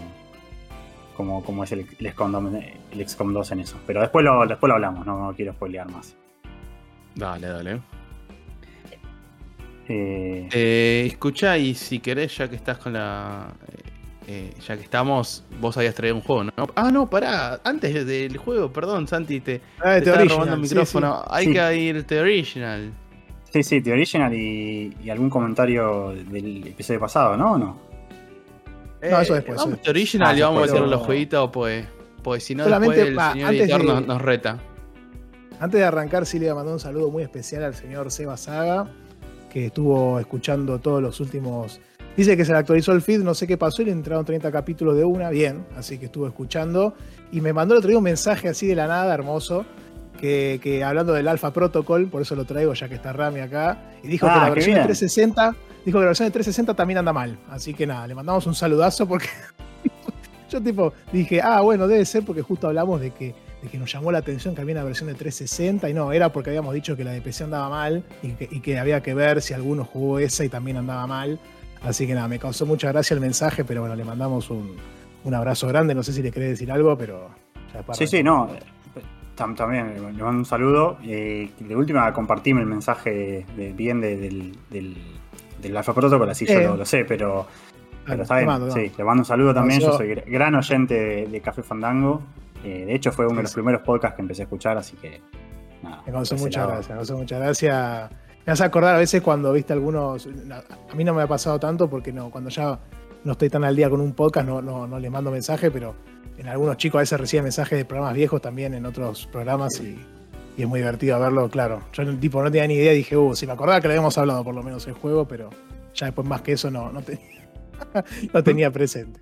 [1.15, 2.53] cómo, cómo es el, el, XCOM, 2
[2.91, 3.77] el XCOM 2 en eso.
[3.87, 6.15] Pero después lo, después lo hablamos, no, no quiero spoilear más.
[7.15, 7.81] Dale, dale.
[9.89, 13.47] Eh, Eh, escucha, y si querés, ya que estás con la.
[14.27, 16.51] Eh, eh, ya que estamos, vos habías traído un juego, ¿no?
[16.75, 17.59] Ah, no, pará.
[17.63, 21.23] Antes del juego, perdón, Santi, te, Ah, te estaba robando el sí, micrófono.
[21.29, 21.53] Hay Sí.
[21.53, 22.91] que ir The Original.
[23.51, 27.53] sí, sí, The Original y, y algún comentario del episodio pasado, ¿no?
[27.53, 27.79] ¿O no?
[29.01, 31.85] No, eso después, Vamos eso The Original Ah, y vamos a meter los jueguitos, pues.
[32.23, 34.59] Pues si no, Solamente, después el ah, señor antes editor de- nos, nos reta.
[35.59, 38.35] Antes de arrancar, sí le voy a mandar un saludo muy especial al señor Seba
[38.37, 38.91] Saga,
[39.49, 41.79] que estuvo escuchando todos los últimos.
[42.17, 44.51] Dice que se le actualizó el feed, no sé qué pasó, y le entraron 30
[44.51, 46.95] capítulos de una, bien, así que estuvo escuchando.
[47.31, 49.67] Y me mandó el otro día un mensaje así de la nada, hermoso,
[50.19, 53.77] que, que hablando del Alpha Protocol, por eso lo traigo ya que está Rami acá,
[54.03, 54.87] y dijo Ah, que la versión de bien.
[54.87, 57.37] 360, dijo que la versión de 360 también anda mal.
[57.51, 59.27] Así que nada, le mandamos un saludazo porque
[60.49, 63.93] yo tipo dije, ah, bueno, debe ser porque justo hablamos de que, de que nos
[63.93, 66.97] llamó la atención que había una versión de 360 y no, era porque habíamos dicho
[66.97, 69.85] que la de PC andaba mal y que, y que había que ver si alguno
[69.85, 71.39] jugó esa y también andaba mal.
[71.83, 74.75] Así que nada, me causó mucha gracia el mensaje, pero bueno, le mandamos un,
[75.23, 75.93] un abrazo grande.
[75.95, 77.29] No sé si le querés decir algo, pero
[77.71, 78.47] ya después Sí, sí, no.
[78.53, 78.59] eh,
[79.37, 80.97] tam- También le mando un saludo.
[81.03, 84.95] Eh, de última, compartime el mensaje de, bien de- del, del,
[85.61, 86.53] del Alpha Protocol, así Eh.
[86.53, 87.45] yo lo, lo sé, pero,
[88.05, 88.47] pero está bien.
[88.47, 89.79] mando, sí, le mando un saludo también.
[89.79, 92.21] Yo soy gr- gran oyente de, de Café Fandango.
[92.63, 95.21] Eh, de hecho, fue uno de los primeros podcasts que empecé a escuchar, así que.
[95.83, 98.09] Nada, Me causó por ese muchas gracias, me causó muchas gracias.
[98.47, 100.25] Me hace acordar a veces cuando viste algunos.
[100.89, 102.79] A mí no me ha pasado tanto porque no, cuando ya
[103.25, 105.95] no estoy tan al día con un podcast no, no, no les mando mensaje, pero
[106.37, 109.99] en algunos chicos a veces reciben mensajes de programas viejos también en otros programas y,
[110.57, 111.83] es muy divertido verlo, claro.
[111.91, 114.45] Yo tipo no tenía ni idea, dije, uh, si me acordaba que le habíamos hablado
[114.45, 115.49] por lo menos el juego, pero
[115.93, 116.89] ya después más que eso no,
[118.33, 119.19] no tenía presente.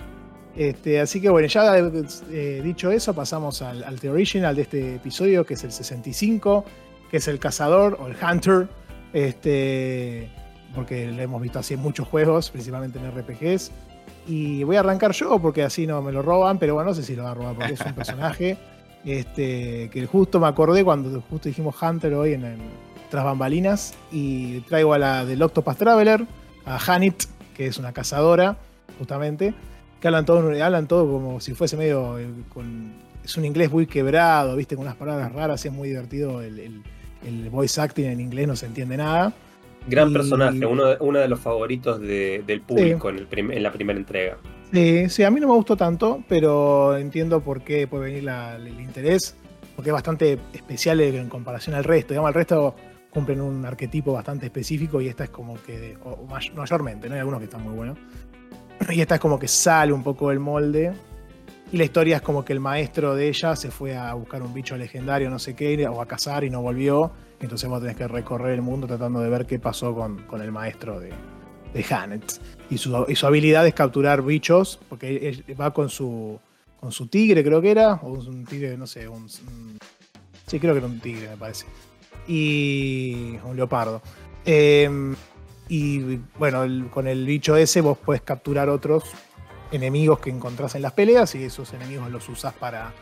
[0.55, 4.95] Este, así que bueno, ya eh, dicho eso, pasamos al, al The Original de este
[4.95, 6.63] episodio, que es el 65,
[7.09, 8.69] que es el cazador o el hunter,
[9.15, 10.29] este,
[10.75, 13.71] porque lo hemos visto así en muchos juegos, principalmente en RPGs.
[14.27, 17.01] Y voy a arrancar yo porque así no me lo roban, pero bueno, no sé
[17.01, 18.57] si lo va a robar porque es un personaje
[19.05, 22.59] este, que justo me acordé cuando justo dijimos Hunter hoy en, en
[23.09, 26.25] Tras Bambalinas y traigo a la del Octopus Traveler,
[26.65, 27.23] a Hanit,
[27.55, 28.57] que es una cazadora,
[28.97, 29.53] justamente,
[30.01, 33.85] que hablan todo, hablan todo como si fuese medio eh, con, es un inglés muy
[33.85, 36.83] quebrado, viste, con unas palabras raras, y es muy divertido el, el,
[37.25, 39.33] el voice acting en inglés, no se entiende nada.
[39.87, 43.51] Gran Y- personaje, uno de, uno de los favoritos de- del público en, el prim-
[43.51, 44.37] en la primera entrega.
[44.73, 48.55] Sí, sí, a mí no me gustó tanto, pero entiendo por qué puede venir la-
[48.55, 49.35] el interés,
[49.75, 52.13] porque es bastante especial en comparación al resto.
[52.13, 52.75] Digamos, el resto
[53.11, 57.13] cumplen un arquetipo bastante específico y esta es como que, o- o may- mayormente, ¿no?
[57.13, 57.97] Hay algunos que están muy buenos.
[58.89, 60.91] Y esta es como que sale un poco del molde.
[61.71, 64.53] Y la historia es como que el maestro de ella se fue a buscar un
[64.53, 67.11] bicho legendario, no sé qué, o a cazar y no volvió.
[67.39, 70.51] Entonces vos tenés que recorrer el mundo tratando de ver qué pasó con, con el
[70.51, 71.11] maestro de,
[71.73, 72.19] de.
[72.69, 76.39] Y su, y su habilidad es capturar bichos, porque él va con su,
[76.79, 80.77] con su tigre, creo que era, o un tigre, no sé, un, sí, creo que
[80.77, 81.65] era un tigre, me parece.
[82.27, 84.01] Y un leopardo.
[84.45, 84.89] Eh,
[85.67, 89.03] y bueno, con el bicho ese vos puedes capturar otros
[89.71, 92.93] enemigos que encontrás en las peleas y esos enemigos los usás para,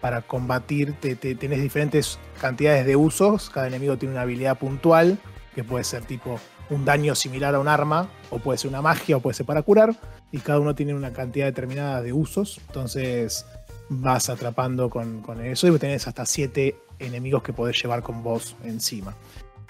[0.00, 0.94] para combatir.
[1.00, 3.50] Te, te- tenés diferentes cantidades de usos.
[3.50, 5.18] Cada enemigo tiene una habilidad puntual,
[5.54, 6.38] que puede ser tipo
[6.70, 9.62] un daño similar a un arma, o puede ser una magia, o puede ser para
[9.62, 9.94] curar.
[10.30, 12.60] Y cada uno tiene una cantidad determinada de usos.
[12.68, 13.44] Entonces
[13.88, 18.54] vas atrapando con, con eso y tenés hasta siete enemigos que podés llevar con vos
[18.62, 19.16] encima.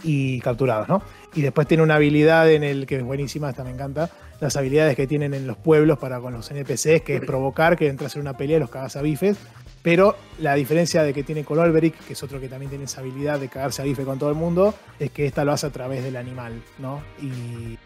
[0.02, 1.02] Y capturados, ¿no?
[1.34, 4.10] Y después tiene una habilidad en el que es buenísima, esta me encanta,
[4.40, 7.88] las habilidades que tienen en los pueblos para con los NPCs, que es provocar que
[7.88, 9.36] entras en una pelea y los cagas a bifes.
[9.82, 13.00] Pero la diferencia de que tiene con Olberic, que es otro que también tiene esa
[13.00, 15.70] habilidad de cagarse a bife con todo el mundo, es que esta lo hace a
[15.70, 17.00] través del animal, ¿no?
[17.20, 17.78] Y,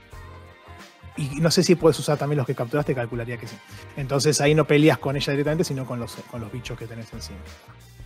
[1.17, 3.57] y no sé si puedes usar también los que capturaste, calcularía que sí.
[3.97, 7.13] Entonces ahí no peleas con ella directamente, sino con los, con los bichos que tenés
[7.13, 7.39] encima.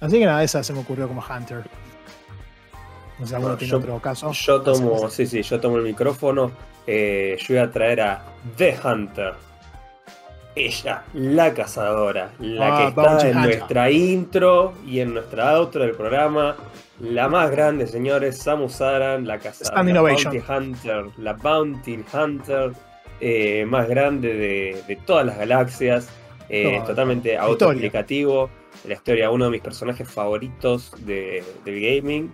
[0.00, 1.64] Así que nada, esa se me ocurrió como Hunter.
[3.18, 4.32] No sé, ¿alguno No, tiene yo- otro caso?
[4.32, 6.52] Yo tomo, sí, sí, yo tomo el micrófono.
[6.90, 8.22] Eh, yo voy a traer a
[8.56, 9.34] The Hunter.
[10.54, 13.36] Ella, la cazadora, la Ah, que está en Hunter.
[13.58, 16.56] nuestra intro y en nuestra outro del programa.
[16.98, 19.84] La más grande, señores, Samus Aran, la cazadora.
[19.84, 20.00] La.
[20.02, 22.72] Bounty Hunter, la Bounty Hunter
[23.20, 26.08] eh, más grande de, de todas las galaxias.
[26.48, 26.86] eh, Toda.
[26.86, 27.42] totalmente Historia.
[27.42, 28.50] autoexplicativo.
[28.86, 32.32] La historia, uno de mis personajes favoritos de- del gaming.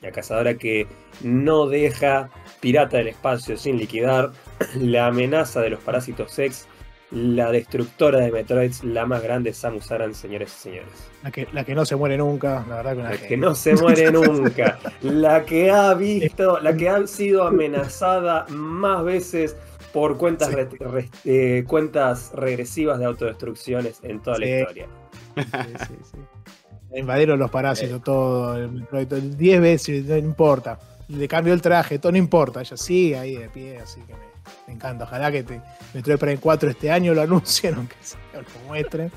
[0.00, 0.86] La cazadora que
[1.22, 4.32] no deja Pirata del Espacio sin liquidar,
[4.80, 6.66] la amenaza de los parásitos sex,
[7.10, 10.88] la destructora de Metroids, la más grande Samus Aran, señores y señores.
[11.22, 13.54] La que, la que no se muere nunca, la verdad que una La que no
[13.54, 19.56] se muere nunca, la que ha visto, la que ha sido amenazada más veces
[19.92, 20.54] por cuentas, Sí.
[20.56, 24.86] re- re- eh, cuentas regresivas de autodestrucciones en toda la historia.
[25.36, 25.42] Sí,
[25.86, 26.18] sí, sí.
[26.94, 30.78] Invadieron los parásitos, todo, el todo, 10 veces, no importa.
[31.08, 32.60] Le cambió el traje, todo no importa.
[32.60, 34.20] Ella sigue ahí de pie, así que me,
[34.66, 35.04] me encanta.
[35.04, 35.60] Ojalá que te,
[35.92, 39.10] Metroid Prime 4 este año lo anuncien, aunque sea, lo muestren.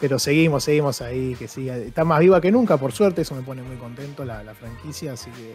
[0.00, 1.76] Pero seguimos, seguimos ahí, que siga.
[1.76, 5.12] Está más viva que nunca, por suerte, eso me pone muy contento la, la franquicia,
[5.12, 5.54] así que,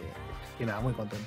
[0.58, 1.26] que nada, muy contento.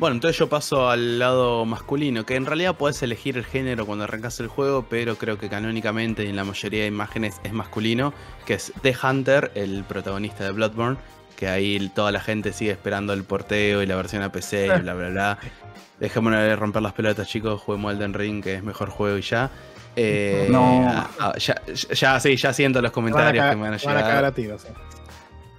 [0.00, 4.04] Bueno, entonces yo paso al lado masculino, que en realidad puedes elegir el género cuando
[4.04, 8.14] arrancas el juego, pero creo que canónicamente y en la mayoría de imágenes es masculino,
[8.46, 10.96] que es The Hunter, el protagonista de Bloodborne,
[11.36, 14.80] que ahí toda la gente sigue esperando el porteo y la versión a PC y
[14.80, 15.38] bla bla bla.
[16.00, 19.50] Dejémonos de romper las pelotas, chicos, juguemos Elden Ring, que es mejor juego y ya.
[19.96, 20.82] Eh, No.
[20.88, 21.60] ah, ya,
[21.92, 23.96] ya, sí, ya siento los Te van a comentarios que me van a te van
[23.98, 24.24] a cagar llegar.
[24.24, 24.66] a tiros.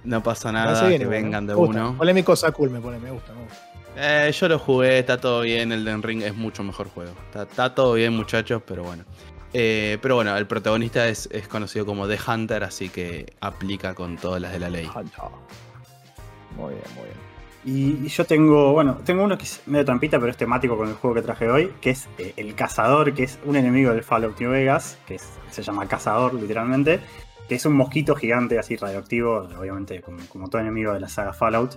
[0.02, 1.94] No pasa nada, que vengan de uno.
[1.96, 3.71] Polémico Sakul me pone, me gusta, me gusta.
[3.96, 5.72] Eh, yo lo jugué, está todo bien.
[5.72, 7.12] El Den Ring es mucho mejor juego.
[7.26, 9.04] Está, está todo bien, muchachos, pero bueno.
[9.54, 14.16] Eh, pero bueno, el protagonista es, es conocido como The Hunter, así que aplica con
[14.16, 14.88] todas las de la ley.
[16.56, 17.32] Muy bien, muy bien.
[17.64, 20.94] Y, yo tengo, bueno, tengo uno que es medio trampita, pero es temático con el
[20.94, 24.40] juego que traje hoy, que es eh, el cazador, que es un enemigo del Fallout
[24.40, 26.98] New Vegas, que se llama cazador literalmente,
[27.48, 31.76] que es un mosquito gigante así radioactivo, obviamente como todo enemigo de la saga Fallout,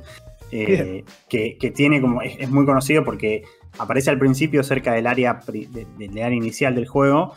[0.51, 3.43] eh, que, tiene como, es, muy conocido porque
[3.77, 7.33] aparece al principio cerca del área, del área inicial del juego,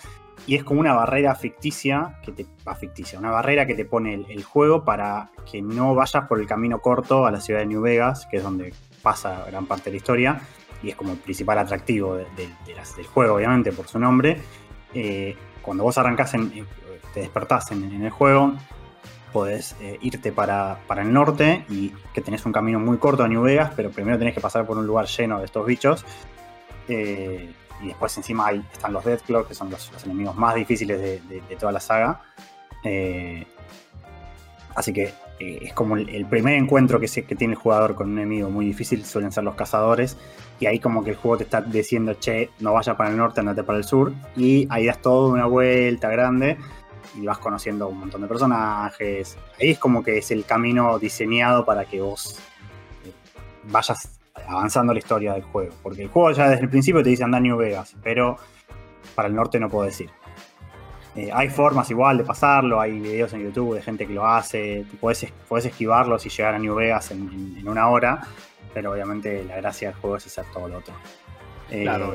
[0.46, 2.46] y es como una barrera ficticia, que te,
[2.78, 6.80] ficticia, una barrera que te pone el, juego para que no vayas por el camino
[6.80, 9.96] corto a la ciudad de New Vegas, que es donde pasa gran parte de la
[9.96, 10.40] historia,
[10.82, 14.38] y es como el principal atractivo del juego, obviamente, por su nombre.
[14.94, 16.50] Eh, cuando vos arrancás, en,
[17.12, 18.54] te despertás en el juego,
[19.32, 23.28] podés eh, irte para, para el norte y que tenés un camino muy corto a
[23.28, 26.04] New Vegas, pero primero tenés que pasar por un lugar lleno de estos bichos.
[26.88, 31.20] Eh, y después encima ahí están los Deathclaw, que son los, enemigos más difíciles de,
[31.20, 32.22] de- toda la saga.
[32.82, 33.46] Eh,
[34.74, 37.94] así que eh, es como el, el primer encuentro que, se- que tiene el jugador
[37.94, 40.16] con un enemigo muy difícil, suelen ser los cazadores.
[40.60, 43.38] Y ahí como que el juego te está diciendo, che, no vaya para el norte,
[43.40, 44.12] andate para el sur.
[44.36, 46.56] Y ahí das toda una vuelta grande
[47.14, 49.36] y vas conociendo un montón de personajes.
[49.60, 52.38] Ahí es como que es el camino diseñado para que vos
[53.04, 53.12] eh,
[53.64, 55.74] vayas avanzando la historia del juego.
[55.82, 58.36] Porque el juego ya desde el principio te dice anda a New Vegas, pero
[59.14, 60.10] para el norte no puedo decir.
[61.16, 64.84] Eh, hay formas igual de pasarlo, hay videos en YouTube de gente que lo hace,
[65.00, 65.24] podés
[65.64, 68.20] esquivarlos y llegar a New Vegas en, en- en una hora,
[68.72, 70.94] pero obviamente la gracia del juego es hacer todo lo otro.
[71.70, 72.14] Eh, Claro.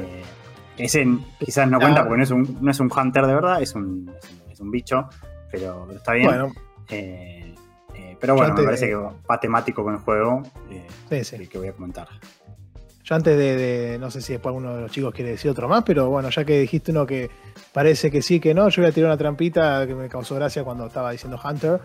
[0.77, 1.06] Ese
[1.39, 4.10] quizás no cuenta porque no es, un, no es un hunter de verdad, es un,
[4.17, 5.07] es un- es un bicho,
[5.51, 6.25] pero, pero está bien.
[6.27, 6.51] Bueno,
[6.89, 7.55] Eh,
[7.95, 11.47] eh, pero bueno, me parece que va temático con el juego eh, sí, sí.
[11.47, 12.07] que, voy a comentar.
[13.05, 15.67] Yo antes de, de- no sé si después alguno de los chicos quiere decir otro
[15.67, 17.29] más, pero bueno, ya que dijiste uno que
[17.73, 20.63] parece que sí, que no, yo voy a tirar una trampita que me causó gracia
[20.63, 21.81] cuando estaba diciendo Hunter.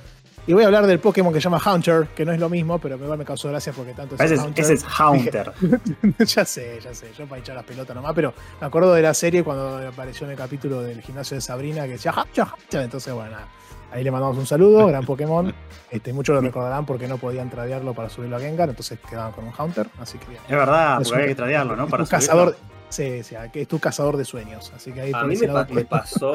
[0.48, 2.78] Y voy a hablar del Pokémon que se llama Hunter, que no es lo mismo,
[2.78, 4.64] pero igual me causó gracia porque tanto es Ese es, Haunter.
[4.64, 5.52] ese es Haunter.
[6.26, 9.12] ya sé, ya sé, yo para echar las pelotas nomás, pero me acuerdo de la
[9.14, 12.80] serie cuando apareció en el capítulo del gimnasio de Sabrina que decía Hunter, Hunter.
[12.82, 13.46] Entonces, bueno, nada.
[13.92, 15.54] Ahí le mandamos un saludo, gran Pokémon.
[15.90, 19.46] Este, muchos lo recordarán porque no podían tradearlo para subirlo a Gengar, entonces quedaban con
[19.46, 20.42] un Hunter, así que bien.
[20.46, 21.86] Es verdad, Es porque un- había que tradearlo, ¿no?
[21.88, 22.26] Para un subirlo.
[22.26, 22.56] cazador.
[22.88, 24.72] Sí, sí, es tu cazador de sueños.
[24.74, 26.34] Así que ahí A mí me, pa- pasó,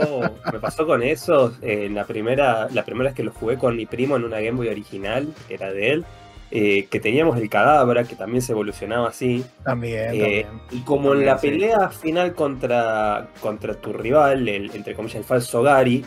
[0.52, 3.86] me pasó con eso eh, la primera, la primera vez que lo jugué con mi
[3.86, 6.06] primo en una Game Boy original, que era de él,
[6.52, 9.44] eh, que teníamos el cadabra, que también se evolucionaba así.
[9.64, 10.48] También, Eh, también.
[10.72, 11.50] y como en la sí.
[11.50, 16.06] pelea final contra, contra tu rival, el, entre comillas el falso Gary,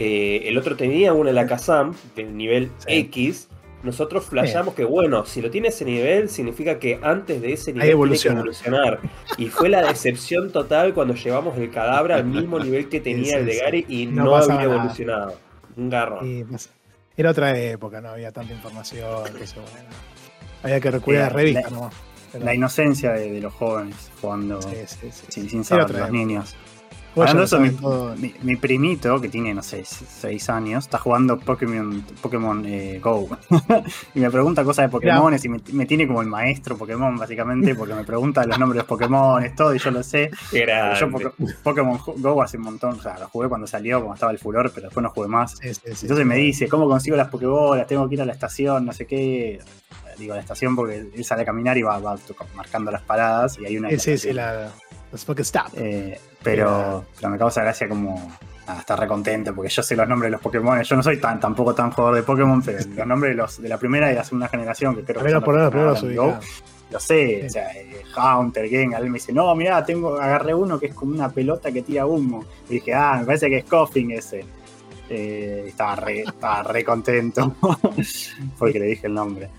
[0.00, 2.98] eh, el otro tenía una Lakazam del nivel Sí.
[2.98, 3.47] X.
[3.82, 7.82] Nosotros flashamos que, bueno, si lo tiene ese nivel, significa que antes de ese nivel
[7.82, 8.40] tiene que evoluciona.
[8.40, 9.00] evolucionar.
[9.36, 13.34] Y fue la decepción total cuando llevamos el cadáver al mismo nivel que tenía Sí,
[13.34, 14.74] el de Gary y No había nada.
[14.74, 15.34] evolucionado.
[15.76, 15.90] Un
[16.48, 16.70] pues,
[17.16, 19.26] era otra época, no había tanta información.
[19.26, 19.88] Entonces, bueno,
[20.64, 21.94] había que recurrir a revistas la- nomás.
[22.32, 25.48] Pero- La inocencia de, de los jóvenes jugando sí, sí, sí.
[25.48, 26.10] sin, saber, los época.
[26.12, 26.56] niños.
[27.22, 33.00] Hablando eso, mi, primito, que tiene, no sé, 6 años, está jugando Pokémon, Pokémon eh,
[33.02, 33.28] Go.
[34.14, 37.74] y me pregunta cosas de Pokémon y me, me tiene como el maestro Pokémon, básicamente,
[37.74, 40.30] porque me pregunta los nombres de los Pokémon, todo, y yo lo sé.
[40.52, 41.06] Yo grande.
[41.06, 44.38] Poké- Pokémon Go hace un montón, o sea, lo jugué cuando salió, cuando estaba el
[44.38, 45.52] furor, pero después no jugué más.
[45.60, 45.98] Sí, sí, sí.
[46.02, 47.86] Entonces me dice, ¿cómo consigo las Pokébolas?
[47.86, 49.60] Tengo que ir a la estación, no sé qué.
[50.18, 52.00] Digo, a la estación porque él sale a caminar y va,
[52.56, 53.88] marcando las paradas y hay una...
[53.90, 54.72] Sí, sí, sí, la,
[55.12, 55.68] los Pokéstop.
[55.76, 60.28] Eh, pero, pero me causa gracia como ah, estar recontento porque yo sé los nombres
[60.28, 60.80] de los Pokémon.
[60.82, 63.68] Yo no soy tan tampoco tan jugador de Pokémon, pero los nombres de los de
[63.68, 66.14] la primera y la segunda generación, que creo que son por lo sé,
[67.40, 67.46] Sí.
[67.46, 70.94] o sea, eh, Haunter, Gengar, él me dice, no, mirá, tengo, agarré uno que es
[70.94, 72.44] como una pelota que tira humo.
[72.68, 74.44] Y dije, ah, me parece que es Coughing ese.
[75.10, 77.54] Eh, estaba, re, estaba re contento
[78.58, 79.50] porque le dije el nombre.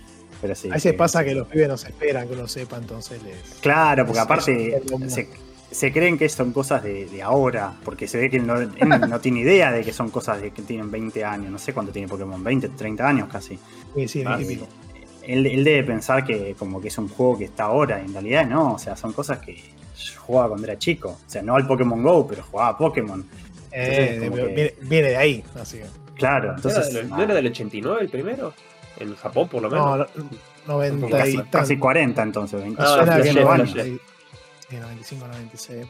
[0.41, 0.69] Pero sí.
[0.69, 3.59] A veces pasa que los pibes no se esperan que lo sepa, entonces les.
[3.61, 5.29] Claro, porque aparte se,
[5.71, 8.71] se creen que son cosas de, de ahora, porque se ve que él no, él
[9.09, 11.91] no tiene idea de que son cosas de que tienen 20 años, no sé cuánto
[11.91, 13.59] tiene Pokémon, 20, 30 años casi.
[13.95, 14.67] Sí, sí, Ah, típico.
[15.23, 18.47] Él, él debe pensar que como que es un juego que está ahora, en realidad
[18.47, 21.67] no, o sea, son cosas que yo jugaba cuando era chico, o sea, no al
[21.67, 23.23] Pokémon GO, pero jugaba a Pokémon.
[23.71, 25.79] Eh, Entonces, como de- que- viene, viene de ahí, así.
[26.15, 26.93] Claro, ¿No era entonces...
[26.93, 28.53] del- ¿No era del 89 el primero?
[28.97, 29.85] En Japón, por lo menos.
[30.15, 30.23] No,
[30.67, 31.79] no, 90 casi, y casi tanto.
[31.79, 33.65] 40 entonces, 20, Ah, no,
[34.69, 35.87] sí, 95, 96.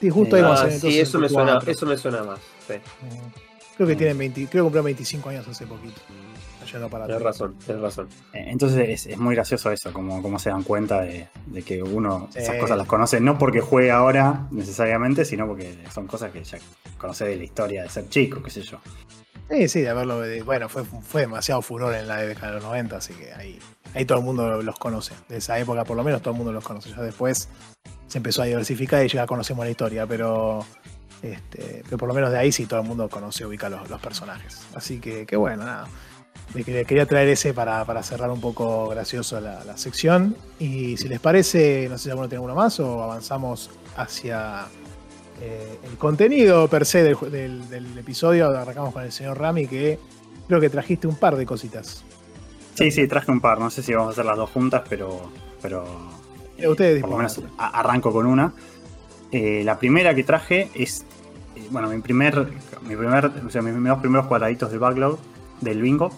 [0.00, 1.72] Sí, justo Eh, ahí Ah, sí, eso me, suena, 24.
[1.72, 2.38] eso me suena más.
[2.66, 3.76] Sí, Mm.
[3.76, 6.00] Creo que tienen 20, creo que cumplió 25 años hace poquito.
[6.70, 8.08] Yendo para tienes razón, tienes razón.
[8.32, 11.82] Eh, Entonces es, es muy gracioso eso, como, como se dan cuenta de, de que
[11.82, 16.44] uno esas cosas las conoce no porque juegue ahora necesariamente, sino porque son cosas que
[16.44, 16.58] ya
[16.98, 18.78] conoce de la historia de ser chico, qué sé yo.
[19.50, 20.20] Sí, sí, de haberlo.
[20.20, 23.58] de- bueno, fue, fue demasiado furor en la década de los 90, así que ahí,
[23.94, 25.14] ahí todo el mundo los conoce.
[25.28, 26.90] De esa época, por lo menos, todo el mundo los conoce.
[26.90, 27.48] Ya después
[28.06, 30.64] se empezó a diversificar y ya conocemos la historia, pero.
[31.22, 34.60] Este, pero por lo menos de ahí sí todo el mundo conoce, ubica los, personajes.
[34.74, 35.86] Así que, qué bueno, nada.
[36.52, 40.36] Quería, traer ese para, para cerrar un poco gracioso la, sección.
[40.58, 44.66] Y si les parece, no sé si alguno tiene uno más o avanzamos hacia
[45.40, 48.48] eh, el contenido per se del, del- del episodio.
[48.48, 49.98] Arrancamos con el señor Rami, que
[50.48, 52.04] creo que trajiste un par de cositas.
[52.74, 55.30] Sí, sí, traje un par, no sé si vamos a hacer las dos juntas, pero,
[55.60, 55.84] pero
[56.56, 58.52] Eh, ustedes por lo menos arranco con una.
[59.30, 61.04] Eh, la primera que traje es,
[61.56, 62.48] eh, bueno, mi primer,
[62.86, 65.18] mi primer, o sea, mis dos primeros cuadraditos del backlog
[65.60, 66.10] del bingo,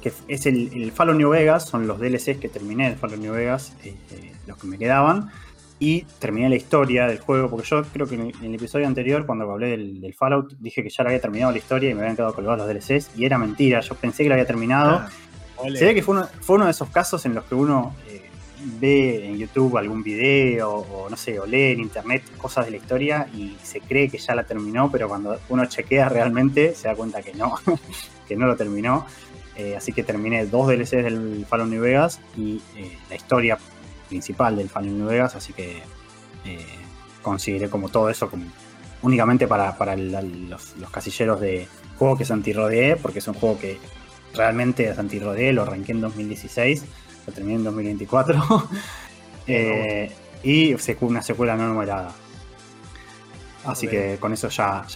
[0.00, 3.32] que es el, el Fallout New Vegas, son los DLCs que terminé del Fallout New
[3.32, 5.30] Vegas, eh, eh, los que me quedaban,
[5.78, 9.50] y terminé la historia del juego, porque yo creo que en el, episodio anterior, cuando
[9.50, 12.16] hablé del, del Fallout, dije que ya lo había terminado la historia y me habían
[12.16, 15.02] quedado colgados los DLCs, y era mentira, yo pensé que lo había terminado.
[15.02, 15.08] Ah.
[15.62, 18.28] Se ve que fue uno, fue uno de esos casos en los que uno eh,
[18.78, 22.76] ve en YouTube algún video o no sé, o lee en internet cosas de la
[22.76, 26.94] historia y se cree que ya la terminó, pero cuando uno chequea realmente se da
[26.94, 27.54] cuenta que no,
[28.28, 29.06] que no lo terminó.
[29.56, 33.58] Eh, así que terminé dos DLCs del Fallout New Vegas y eh, la historia
[34.08, 35.82] principal del Fallout New Vegas, así que
[37.22, 38.30] consideré como todo eso
[39.02, 43.78] únicamente para, para los, casilleros de juego que anti-rodeé, porque es un juego que
[44.34, 46.84] realmente es anti-rodeé, lo arranqué en 2016,
[47.26, 48.68] lo terminé en 2024,
[49.46, 50.10] eh,
[50.42, 52.12] y una secuela no numerada.
[53.64, 54.86] Así que con eso ya,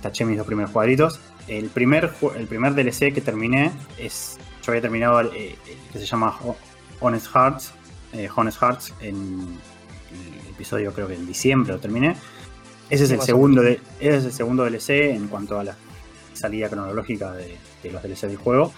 [0.00, 1.20] taché mis dos primeros cuadritos.
[1.48, 4.38] El primer, el primer DLC que terminé es.
[4.64, 6.56] Yo había terminado el, eh, el que se llama Ho-
[7.00, 7.72] Honest Hearts.
[8.14, 9.58] eh, Honest Hearts en
[10.44, 12.16] el episodio, creo que en diciembre lo terminé.
[12.88, 15.76] Ese es el segundo de, ese es el segundo DLC en cuanto a la
[16.36, 17.58] salida cronológica de,
[17.90, 18.72] los DLC del juego.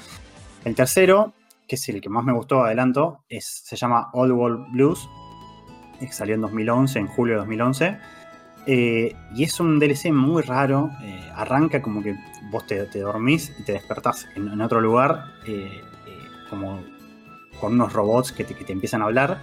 [0.65, 1.33] El tercero,
[1.67, 5.09] que es el que más me gustó, adelanto, es, se llama Old World Blues.
[6.11, 7.99] Salió en 2011, en julio de 2011.
[8.67, 10.91] Eh, y es un DLC muy raro.
[11.03, 12.17] eh, arranca como que
[12.51, 15.83] vos te, te dormís y te despertás en, otro lugar, eh,
[16.51, 16.81] como
[17.61, 19.39] con unos robots que te, que te empiezan a hablar.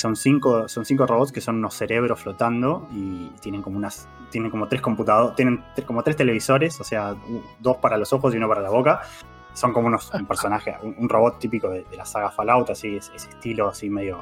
[0.00, 4.08] Son cinco, son cinco robots que son unos cerebros flotando y tienen como unas.
[4.30, 5.36] Tienen como tres computadores.
[5.36, 7.14] Tienen como tres televisores, o sea,
[7.58, 9.02] dos para los ojos y uno para la boca.
[9.52, 12.96] Son como unos un personaje, un, un robot típico de, de la saga Fallout, así,
[12.96, 14.18] ese, ese estilo así medio.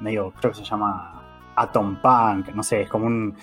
[0.00, 0.32] medio.
[0.40, 1.22] creo que se llama
[1.54, 3.36] Atom Punk, no sé, es como un.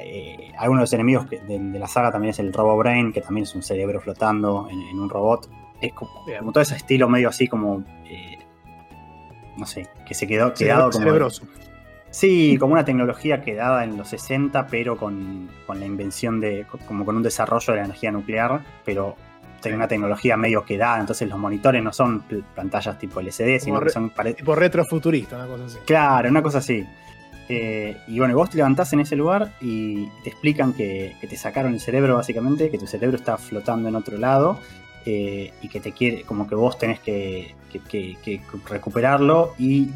[0.00, 3.12] eh, algunos de los enemigos que- de, de la saga también es el Robo Brain,
[3.12, 5.48] que también es un cerebro flotando en, en un robot.
[5.80, 7.84] Es como todo ese estilo medio así como.
[8.06, 8.33] eh,
[9.56, 11.04] no sé, que se quedó quedado como.
[11.04, 11.44] cerebroso.
[12.10, 16.64] Sí, como una tecnología quedada en los 60, pero con, con la invención de.
[16.86, 19.16] como con un desarrollo de la energía nuclear, pero
[19.72, 21.00] una tecnología medio quedada.
[21.00, 22.22] Entonces los monitores no son
[22.54, 25.78] pantallas tipo LCD, sino re- que son Tipo retrofuturista, una cosa así.
[25.86, 26.86] Claro, una cosa así.
[27.48, 31.36] Eh, y bueno, vos te levantás en ese lugar y te explican que, que te
[31.36, 34.60] sacaron el cerebro básicamente, que tu cerebro está flotando en otro lado
[35.06, 37.54] eh, y que te quiere, como que vos tenés que,
[38.68, 39.90] recuperarlo y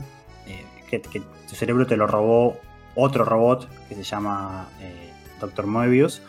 [0.47, 2.59] eh, que, tu cerebro te lo robó
[2.95, 5.67] otro robot que se llama eh, Dr.
[5.67, 6.23] Moebius.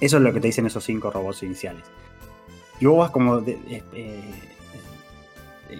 [0.00, 1.84] Eso es lo que te dicen esos cinco robots iniciales.
[2.78, 3.82] Y vos vas como eh,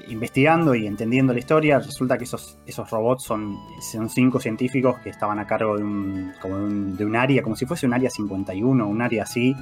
[0.09, 5.11] investigando y entendiendo la historia, resulta que esos, esos robots son, son cinco científicos que
[5.11, 7.95] estaban a cargo de un, como de un, de un área, como si fuese un
[7.95, 9.55] área 51, un área así,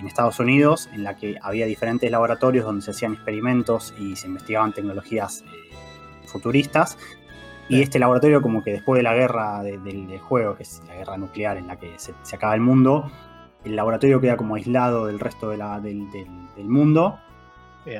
[0.00, 4.26] en Estados Unidos, en la que había diferentes laboratorios donde se hacían experimentos y se
[4.28, 6.98] investigaban tecnologías eh, futuristas.
[7.68, 10.82] Y este laboratorio, como que después de la guerra de- del, del juego, que es
[10.86, 13.10] la guerra nuclear en la que se, se acaba el mundo,
[13.64, 17.18] el laboratorio queda como aislado del resto de la- del, del- del mundo.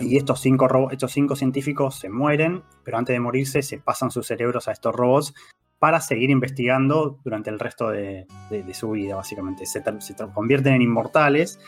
[0.00, 4.26] Y estos cinco, estos cinco científicos se mueren, pero antes de morirse se pasan sus
[4.26, 5.34] cerebros a estos robots
[5.78, 9.66] para seguir investigando durante el resto de, de- su vida, básicamente.
[9.66, 11.60] Se, se convierten en inmortales,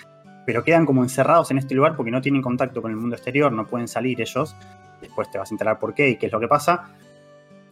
[0.46, 3.52] pero quedan como encerrados en este lugar porque no tienen contacto con el mundo exterior,
[3.52, 4.56] no pueden salir ellos.
[5.02, 6.94] Después te vas a enterar por qué y qué es lo que pasa.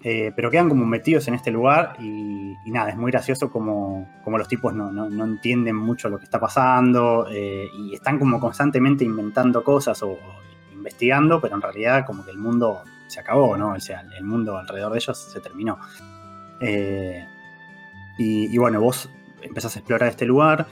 [0.07, 4.07] Eh, pero quedan como metidos en este lugar y, y nada, es muy gracioso como,
[4.23, 8.19] como los tipos no, no- no entienden mucho lo que está pasando eh, y están
[8.19, 10.19] como constantemente inventando cosas o, o
[10.75, 13.73] investigando, pero en realidad como que el mundo se acabó, ¿no?
[13.73, 15.79] O sea, el mundo alrededor de ellos se terminó.
[16.61, 17.25] Eh,
[18.19, 19.09] y, y bueno, vos
[19.41, 20.67] empezás a explorar este lugar,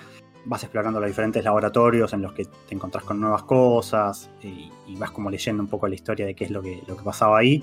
[0.45, 4.97] vas explorando los diferentes laboratorios en los que te encontrás con nuevas cosas y, y
[4.97, 7.39] vas como leyendo un poco la historia de qué es lo que, lo que pasaba
[7.39, 7.63] ahí.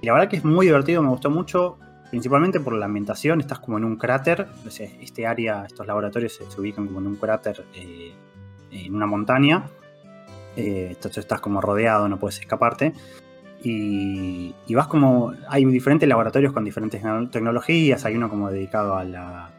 [0.00, 1.78] Y la verdad que es muy divertido, me gustó mucho,
[2.10, 4.48] principalmente por la ambientación, estás como en un cráter,
[5.00, 8.12] este área, estos laboratorios se, ubican como en un cráter eh,
[8.70, 9.64] en una montaña,
[10.56, 12.92] eh, entonces estás como rodeado, no puedes escaparte.
[13.62, 15.34] Y, vas como.
[15.48, 18.04] Hay diferentes laboratorios con diferentes tecno- tecnologías.
[18.04, 19.50] Hay uno como dedicado a la,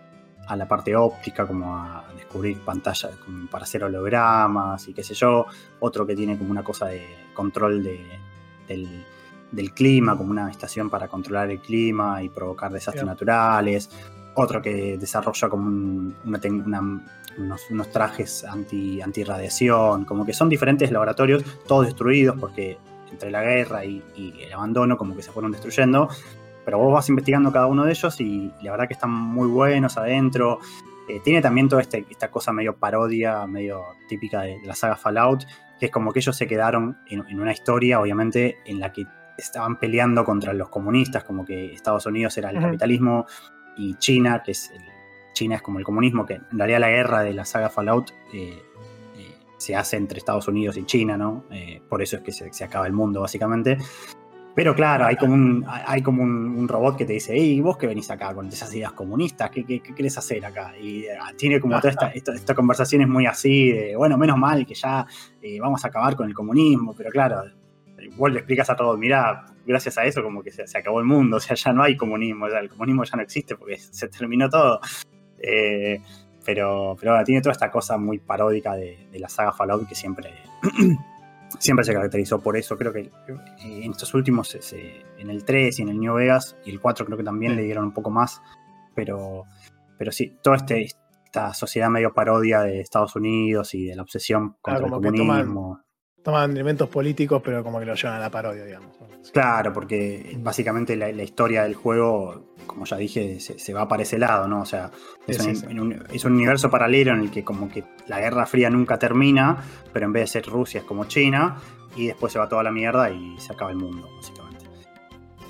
[0.48, 3.12] a la parte óptica, como a descubrir pantallas
[3.52, 5.46] para hacer hologramas y qué sé yo.
[5.80, 8.00] Otro que tiene como una cosa de control de,
[8.68, 9.06] del,
[9.52, 13.90] del clima, como una estación para controlar el clima y provocar desastres naturales.
[14.36, 17.02] Otro que desarrolla como un- una, tec- una-
[17.38, 20.06] unos, unos trajes anti, antirradiación.
[20.06, 22.78] Como que son diferentes laboratorios, todos destruidos porque
[23.12, 26.08] entre la guerra y, y el abandono como que se fueron destruyendo.
[26.64, 29.98] Pero vos vas investigando cada uno de ellos y la verdad que están muy buenos
[29.98, 30.60] adentro.
[31.10, 35.44] Eh, tiene también toda este- esta cosa medio parodia, medio típica de la saga Fallout,
[35.80, 39.06] que es como que ellos se quedaron en, en una historia, obviamente, en la que
[39.42, 43.26] estaban peleando contra los comunistas, como que Estados Unidos era el capitalismo
[43.78, 44.82] y China, que es el-
[45.34, 48.62] China es como el comunismo, que en realidad la guerra de la saga Fallout eh,
[49.18, 51.46] eh, se hace entre Estados Unidos y China, ¿no?
[51.52, 53.78] Eh, por eso es que se, se acaba el mundo, básicamente.
[54.54, 57.78] Pero claro, hay como un, hay como un, un robot que te dice, hey, vos
[57.78, 60.74] que venís acá con esas ideas comunistas, ¿qué, qué, qué querés hacer acá?
[60.78, 64.38] Y eh, tiene como toda esta, esta, esta conversación es muy así, de, bueno, menos
[64.38, 65.08] mal que ya
[65.42, 67.44] eh, vamos a acabar con el comunismo, pero claro,
[68.18, 71.06] vos le explicas a todos, mirá, gracias a eso como que se, se acabó el
[71.06, 74.08] mundo, o sea, ya no hay comunismo, ya el comunismo ya no existe porque se
[74.08, 74.80] terminó todo.
[75.40, 76.02] Eh,
[76.46, 79.94] pero, pero bueno, tiene toda esta cosa muy paródica de, de la saga Fallout que
[79.96, 80.32] siempre,
[81.60, 82.78] siempre se caracterizó por eso.
[82.78, 83.10] Creo que eh,
[83.60, 86.80] en estos últimos, se- se- en el 3 y en el New Vegas y el
[86.80, 87.58] 4 creo que también Sí.
[87.58, 88.42] le dieron un poco más,
[88.96, 89.46] pero,
[89.98, 90.82] pero sí, toda este,
[91.26, 95.80] esta sociedad medio parodia de Estados Unidos y de la obsesión contra el comunismo
[96.24, 98.96] toman elementos políticos, pero como que lo llevan a la parodia, digamos.
[99.32, 104.48] Claro, porque básicamente la, historia del juego, como ya dije, se, va para ese lado,
[104.48, 104.62] ¿no?
[104.62, 104.92] O sea,
[105.28, 109.58] es, un, universo paralelo en el que como que la Guerra Fría nunca termina,
[109.94, 111.58] pero en vez de ser Rusia es como China,
[111.96, 114.41] y después se va toda la mierda y se acaba el mundo, básicamente.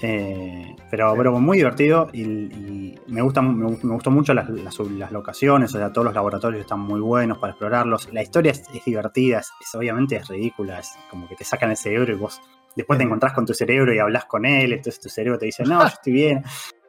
[0.03, 4.49] Eh, pero, pero muy divertido y, me, gusta, me, gustó mucho las,
[5.11, 8.11] locaciones, o sea, todos los laboratorios están muy buenos para explorarlos.
[8.11, 12.13] La historia es, divertida, es, obviamente es ridícula, es como que te sacan el cerebro
[12.13, 12.41] y vos
[12.75, 15.63] después te encontrás con tu cerebro y hablas con él, entonces tu cerebro te dice,
[15.63, 16.43] no, yo estoy bien.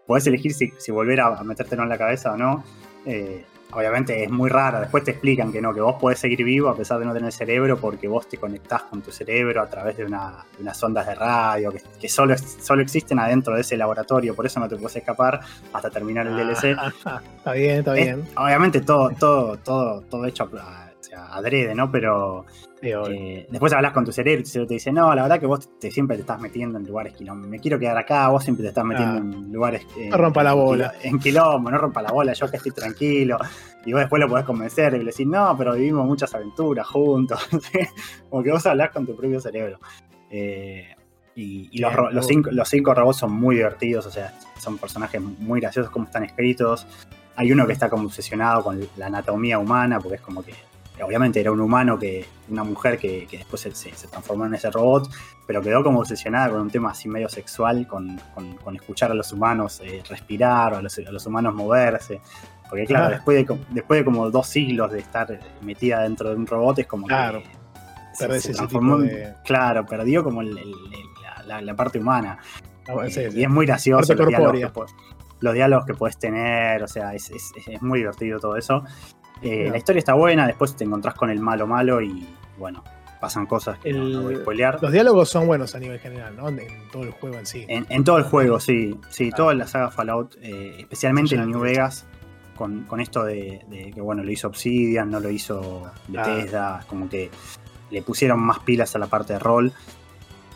[0.06, 2.64] Podés elegir si, si volver a, a metértelo en la cabeza o no.
[3.04, 4.80] Eh, obviamente es muy rara.
[4.80, 7.32] Después te explican que no, que vos podés seguir vivo a pesar de no tener
[7.32, 11.72] cerebro porque vos te conectás con tu cerebro a través de, unas ondas de radio
[12.00, 15.40] que, solo, solo existen adentro de ese laboratorio, por eso no te puedes escapar
[15.72, 16.76] hasta terminar el DLC.
[17.36, 18.24] está bien, está bien.
[18.36, 20.48] obviamente todo, todo, todo, todo hecho
[21.30, 21.90] adrede, ¿no?
[21.90, 22.46] Pero
[22.82, 25.46] eh, después hablas con tu cerebro y tu cerebro te dice, no, la verdad que
[25.46, 27.46] vos te, siempre te estás metiendo en lugares quilombo.
[27.46, 29.86] Me quiero quedar acá, vos siempre te estás metiendo en lugares...
[29.96, 30.92] Eh, no rompa la bola.
[31.02, 33.38] En quilombo, no rompa la bola, yo que estoy tranquilo.
[33.84, 37.40] Y vos después lo podés convencer y le decís, no, pero vivimos muchas aventuras juntos.
[38.30, 39.78] Como que vos hablás con tu propio cerebro.
[40.30, 40.94] Eh,
[41.34, 45.60] y, los, los, cinco, los cinco robots son muy divertidos, o sea, son personajes muy
[45.60, 46.86] graciosos como están escritos.
[47.36, 50.52] Hay uno que está como obsesionado con la anatomía humana, porque es como que
[51.02, 55.10] obviamente era un humano, que una mujer que, después se, transformó en ese robot,
[55.46, 58.20] pero quedó como obsesionada con un tema así medio sexual, con,
[58.74, 62.20] escuchar a los humanos eh, respirar o a los, humanos moverse.
[62.68, 66.46] Porque claro, después, de, después de como dos siglos de estar metida dentro de un
[66.46, 68.98] robot, es como claro, que se, transformó,
[69.44, 72.38] Claro, perdió como la, parte humana.
[72.88, 74.94] Ah, eh, y es muy gracioso los diálogos,
[75.40, 78.84] los diálogos, que puedes tener, o sea, es, es muy divertido todo eso.
[79.42, 82.26] Eh, la historia está buena, después te encontrás con el malo malo y
[82.56, 82.84] bueno,
[83.20, 84.78] pasan cosas que no, voy a spoilear.
[84.82, 86.48] Los diálogos son buenos a nivel general, ¿no?
[86.48, 86.58] En,
[86.90, 87.64] todo el juego en sí.
[87.68, 88.98] En, todo el juego, sí.
[89.10, 92.06] Sí, toda la saga Fallout, eh, especialmente en New Vegas,
[92.56, 97.30] con, esto de, que bueno, lo hizo Obsidian, no lo hizo Bethesda, como que
[97.90, 99.72] le pusieron más pilas a la parte de rol.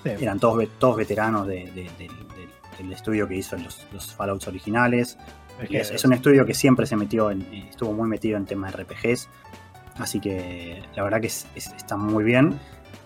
[0.04, 5.18] Eran todos, todos veteranos del estudio que hizo los, los Fallouts originales.
[5.70, 9.28] Es, un estudio que siempre se metió en, estuvo muy metido en temas de RPGs,
[9.98, 12.58] así que la verdad que está muy bien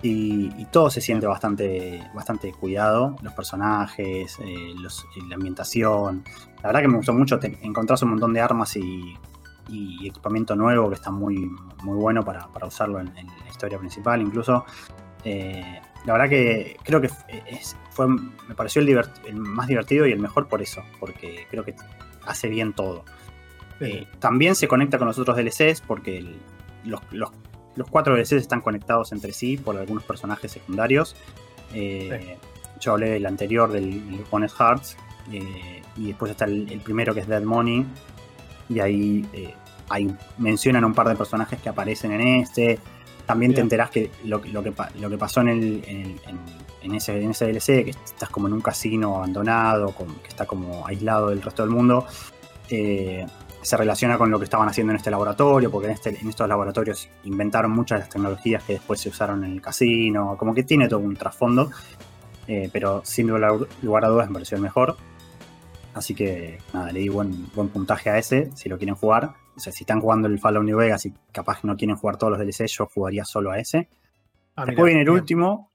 [0.03, 4.75] y, todo se siente bastante, bastante cuidado, los personajes, eh,
[5.29, 6.25] la ambientación.
[6.63, 9.17] La verdad que me gustó mucho, encontrás un montón de armas y,
[10.05, 11.49] equipamiento nuevo que está muy,
[11.83, 14.65] muy bueno para, usarlo en, la historia principal incluso.
[15.23, 17.11] Eh, la verdad que creo que
[17.91, 21.75] fue, me pareció el, el, más divertido y el mejor por eso, porque creo que
[22.31, 23.05] hace bien todo.
[23.81, 26.25] Eh, también se conecta con los otros DLCs porque
[26.85, 27.01] los,
[27.91, 31.17] cuatro DLCs están conectados entre sí por algunos personajes secundarios.
[31.75, 32.37] Eh,
[32.79, 34.97] yo hablé del anterior, del, Honest Hearts,
[35.33, 37.87] eh, y después está el, primero que es Dead Money,
[38.69, 39.27] y ahí,
[39.89, 42.79] ahí mencionan un par de personajes que aparecen en este.
[43.27, 46.19] También te enterás que lo, lo, que lo que pasó en, el, en,
[46.95, 51.31] ese, en ese DLC, que estás como en un casino abandonado, que está como aislado
[51.31, 52.07] del resto del mundo,
[52.69, 53.27] eh,
[53.63, 56.49] se relaciona con lo que estaban haciendo en este laboratorio, porque en, este, en estos
[56.49, 60.63] laboratorios inventaron muchas de las tecnologías que después se usaron en el casino, como que
[60.63, 61.71] tiene todo un trasfondo,
[62.47, 64.97] eh, pero sin lugar a dudas me pareció el mejor.
[65.93, 69.35] Así que nada, le di buen, buen puntaje a ese, si lo quieren jugar.
[69.57, 72.31] O sea, si están jugando el Fallout New Vegas y capaz no quieren jugar todos
[72.31, 73.89] los DLC, yo jugaría solo a ese.
[74.57, 75.70] Ah, Después viene el último,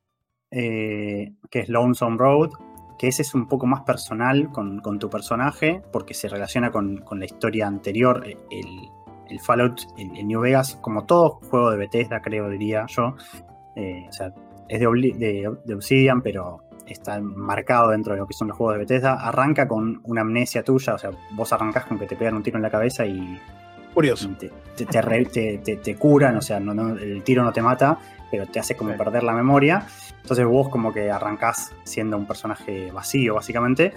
[0.57, 2.51] eh, que es Lonesome Road,
[2.97, 7.25] que ese es un poco más personal con, tu personaje, porque se relaciona con, la
[7.25, 8.23] historia anterior.
[8.25, 13.15] Eh, el, Fallout, en New Vegas, como todo juego de Bethesda, creo, diría yo.
[13.75, 14.33] Eh, o sea,
[14.69, 18.79] es de, de, Obsidian, pero está marcado dentro de lo que son los juegos de
[18.79, 19.15] Bethesda.
[19.15, 22.55] Arranca con una amnesia tuya, o sea, vos arrancás con que te pegan un tiro
[22.57, 23.37] en la cabeza y
[23.95, 24.29] Curioso.
[24.75, 24.85] Te,
[25.77, 27.97] te, curan, o sea, no, el tiro no te mata,
[28.29, 29.85] pero te hace como perder la memoria.
[30.21, 33.93] Entonces vos como que arrancás siendo un personaje vacío, básicamente.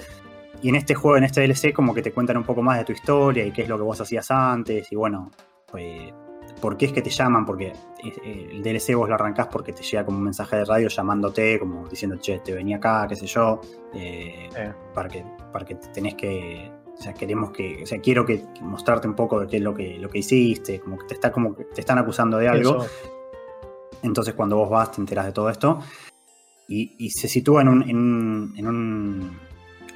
[0.62, 2.85] Y en este juego, en este DLC, como que te cuentan un poco más de
[2.85, 4.91] tu historia y qué es lo que vos hacías antes.
[4.91, 5.31] Y bueno,
[5.70, 6.12] pues,
[6.61, 7.47] ¿por qué es que te llaman?
[7.47, 7.72] Porque
[8.24, 11.59] eh, el DLC vos lo arrancás porque te llega como un mensaje de radio llamándote,
[11.59, 13.61] como diciendo, che, te venía acá, qué sé yo,
[13.95, 14.49] eh,
[14.93, 19.07] para, que, para que tenés que o sea, queremos que, o sea, quiero que mostrarte
[19.07, 21.55] un poco de qué es lo que, lo que hiciste, como que te está como
[21.55, 22.85] te están acusando de algo.
[24.03, 25.80] Entonces cuando vos vas te enteras de todo esto.
[26.70, 29.38] Y, se sitúa en un,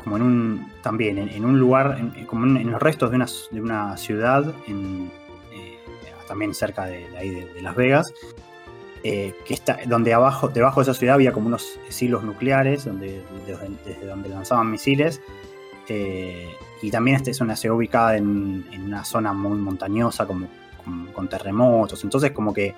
[0.03, 5.79] como en un, también en, un lugar, como en, los restos de una, ciudad, eh,
[6.27, 8.15] también cerca de, ahí de, Las Vegas,
[9.05, 13.23] eh, que está, donde abajo, debajo de esa ciudad había como unos silos nucleares, donde,
[13.47, 15.21] desde, donde lanzaban misiles.
[15.87, 20.49] y también esta es una ubicada en, una zona muy montañosa, como
[21.13, 22.03] con, terremotos.
[22.05, 22.75] Entonces, como que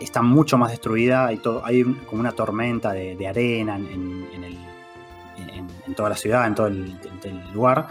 [0.00, 1.26] está mucho más destruida.
[1.26, 4.26] Hay, hay como una tormenta de, arena en,
[5.86, 6.98] en, toda la ciudad, en todo el,
[7.52, 7.88] lugar.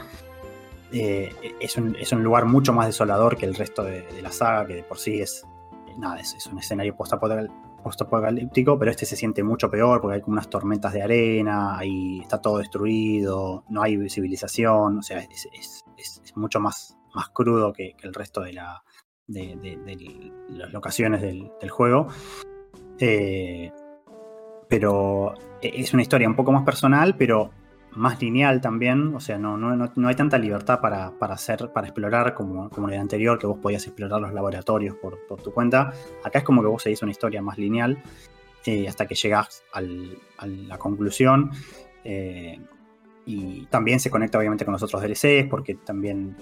[0.92, 4.84] Eh, es, un, lugar mucho más desolador que el resto de, la saga, que de
[4.84, 5.46] por sí es,
[5.98, 10.50] nada, es, un escenario post-apocalíptico, pero este se siente mucho peor porque hay como unas
[10.50, 15.84] tormentas de arena, ahí está todo destruido, no hay civilización, o sea, es,
[16.36, 18.84] mucho más, más crudo que, el resto de, la,
[19.28, 22.08] de, las locaciones del, juego.
[23.00, 23.72] Eh,
[24.68, 27.52] pero es una historia un poco más personal, pero
[27.96, 29.16] más lineal también.
[29.16, 33.40] O sea, no, no, hay tanta libertad para, hacer, para explorar como, como en anterior,
[33.40, 35.94] que vos podías explorar los laboratorios por, tu cuenta.
[36.24, 38.02] Acá es como que vos seguís una historia más lineal
[38.66, 41.52] eh, hasta que llegás a la conclusión.
[42.04, 42.60] Eh,
[43.28, 46.38] y también se conecta obviamente con los otros DLCs, porque también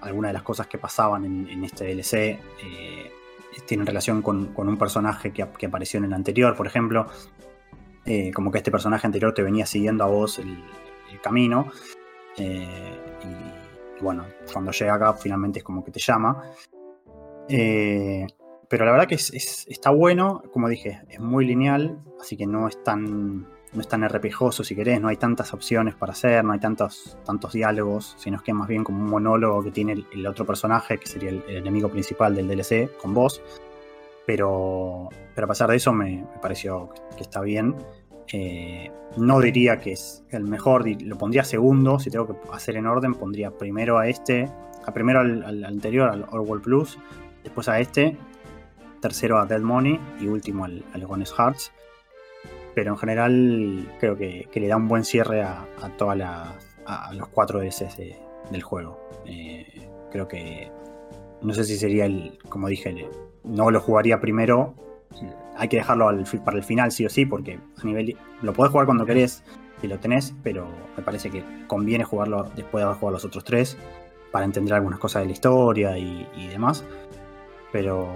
[0.00, 3.12] algunas de las cosas que pasaban en, este DLC eh,
[3.66, 7.06] tienen relación con, un personaje que, apareció en el anterior, por ejemplo.
[8.04, 10.62] Eh, como que este personaje anterior te venía siguiendo a vos el,
[11.22, 11.72] camino.
[12.36, 13.00] Eh,
[13.98, 16.42] y, bueno, cuando llega acá finalmente es como que te llama.
[17.48, 22.82] pero la verdad que está bueno, como dije, es muy lineal, así que no es
[22.84, 26.58] tan no es tan RPGoso si querés, no hay tantas opciones para hacer, no hay
[26.58, 30.46] tantos, tantos diálogos, sino que es más bien como un monólogo que tiene el, otro
[30.46, 33.42] personaje, que sería el, enemigo principal del DLC, con vos.
[34.24, 37.76] Pero, pero a pesar de eso me, pareció que está bien.
[38.32, 42.86] Eh, no diría que es el mejor, lo pondría segundo, si tengo que hacer en
[42.86, 44.50] orden, pondría primero a este,
[44.84, 46.98] a primero al, anterior, al World Plus,
[47.44, 48.16] después a este,
[49.00, 51.72] tercero a Dead Money y último al, al Hearts
[52.76, 55.66] pero en general creo que, le da un buen cierre a,
[55.96, 56.20] todas
[56.84, 57.96] a, los cuatro DLCs
[58.50, 59.00] del juego.
[59.24, 60.70] Eh, creo que
[61.40, 62.94] no sé si sería el, como dije,
[63.44, 64.74] no lo jugaría primero.
[65.56, 66.06] Hay que dejarlo
[66.44, 69.42] para el final sí o sí, porque a nivel lo podés jugar cuando querés
[69.80, 70.68] si lo tenés, pero
[70.98, 73.78] me parece que conviene jugarlo después de haber jugado los otros tres
[74.30, 76.84] para entender algunas cosas de la historia y demás.
[77.72, 78.06] Pero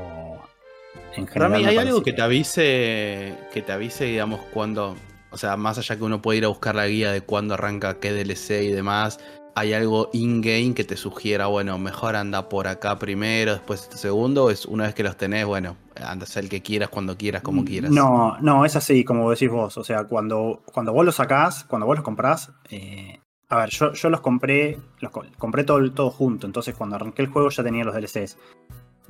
[1.17, 1.65] en general.
[1.65, 4.97] ¿hay algo que te avise, que te avise, digamos, cuando,
[5.31, 7.99] o sea, más allá que uno puede ir a buscar la guía de cuándo arranca
[8.01, 9.19] qué DLC y demás,
[9.55, 14.45] ¿hay algo in-game que te sugiera, bueno, mejor anda por acá primero, después este segundo?
[14.45, 17.65] ¿O es una vez que los tenés, bueno, anda el que quieras, cuando quieras, como
[17.65, 17.91] quieras?
[17.91, 19.77] No, no, es así, como decís vos.
[19.77, 23.93] O sea, cuando, cuando vos los sacás, cuando vos los comprás, eh, a ver, yo,
[23.93, 27.85] yo los compré, los compré todo, todo junto, entonces cuando arranqué el juego ya tenía
[27.85, 28.37] los DLCs.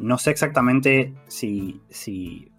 [0.00, 2.50] No sé exactamente si, si,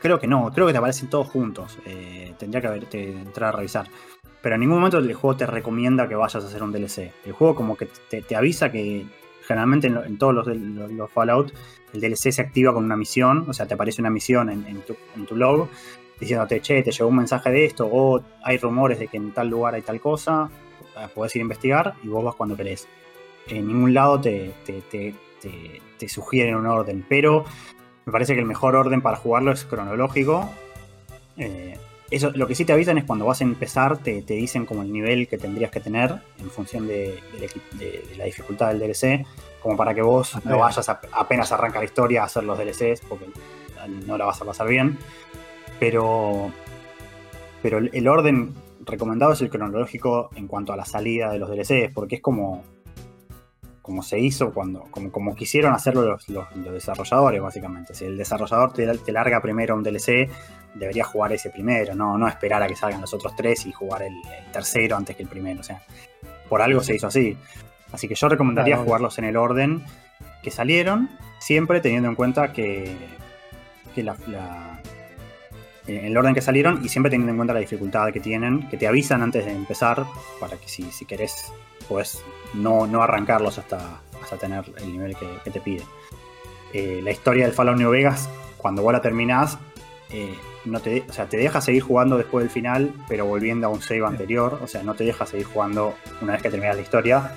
[0.00, 1.78] Creo que no, creo que te aparecen todos juntos.
[1.86, 3.86] Eh, tendría que haberte, entrar a revisar.
[4.42, 7.12] Pero en ningún momento el juego te recomienda que vayas a hacer un DLC.
[7.24, 9.06] El juego como que te, avisa que
[9.46, 11.52] generalmente en, todos los, los, Fallout
[11.92, 13.44] el DLC se activa con una misión.
[13.48, 15.68] O sea, te aparece una misión en, tu, en tu log
[16.18, 19.48] diciéndote, che, te llegó un mensaje de esto, o hay rumores de que en tal
[19.48, 20.48] lugar hay tal cosa,
[21.14, 22.88] puedes ir a investigar y vos vas cuando querés.
[23.48, 24.54] En ningún lado te,
[26.08, 27.44] sugieren un orden, pero
[28.04, 30.50] me parece que el mejor orden para jugarlo es cronológico.
[31.36, 31.78] Eh,
[32.10, 34.92] eso, lo que sí te avisan es cuando vas a empezar, te, dicen como el
[34.92, 37.18] nivel que tendrías que tener en función de,
[38.18, 39.24] la dificultad del DLC,
[39.62, 43.26] como para que vos no vayas apenas arranca la historia a hacer los DLCs, porque
[44.06, 44.98] no la vas a pasar bien.
[45.80, 46.52] Pero,
[47.62, 51.94] pero el orden recomendado es el cronológico en cuanto a la salida de los DLCs,
[51.94, 52.62] porque es como
[53.82, 57.94] como se hizo cuando, como, como quisieron hacerlo los, desarrolladores, básicamente.
[57.94, 60.30] Si el desarrollador te, larga primero un DLC,
[60.74, 64.02] debería jugar ese primero, no, no esperar a que salgan los otros tres y jugar
[64.02, 64.14] el,
[64.52, 65.60] tercero antes que el primero.
[65.60, 65.82] O sea,
[66.48, 67.36] por algo se hizo así.
[67.90, 69.82] Así que yo recomendaría jugarlos en el orden
[70.42, 71.10] que salieron,
[71.40, 72.96] siempre teniendo en cuenta que,
[73.94, 74.16] que la,
[75.86, 78.76] en el orden que salieron y siempre teniendo en cuenta la dificultad que tienen, que
[78.76, 80.06] te avisan antes de empezar,
[80.40, 81.52] para que si, si querés,
[81.92, 82.22] pues
[82.54, 85.82] no, no arrancarlos hasta, hasta tener el nivel que, te pide.
[86.72, 89.58] Eh, la historia del Fallout New Vegas, cuando vos la terminás,
[90.10, 90.34] eh,
[90.64, 93.82] no te, o sea, te deja seguir jugando después del final, pero volviendo a un
[93.82, 97.32] save anterior, o sea, no te deja seguir jugando una vez que terminas la historia.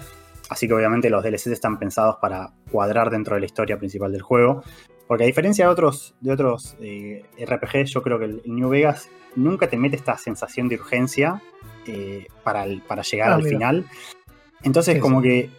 [0.50, 4.22] Así que obviamente los DLCs están pensados para cuadrar dentro de la historia principal del
[4.22, 4.64] juego.
[5.08, 9.10] Porque a diferencia de otros, de otros eh, RPG, yo creo que el, New Vegas
[9.36, 11.42] nunca te mete esta sensación de urgencia
[11.86, 13.58] eh, para, para, llegar Ah, al mira.
[13.58, 13.86] final.
[14.66, 15.50] Entonces, Sí, como que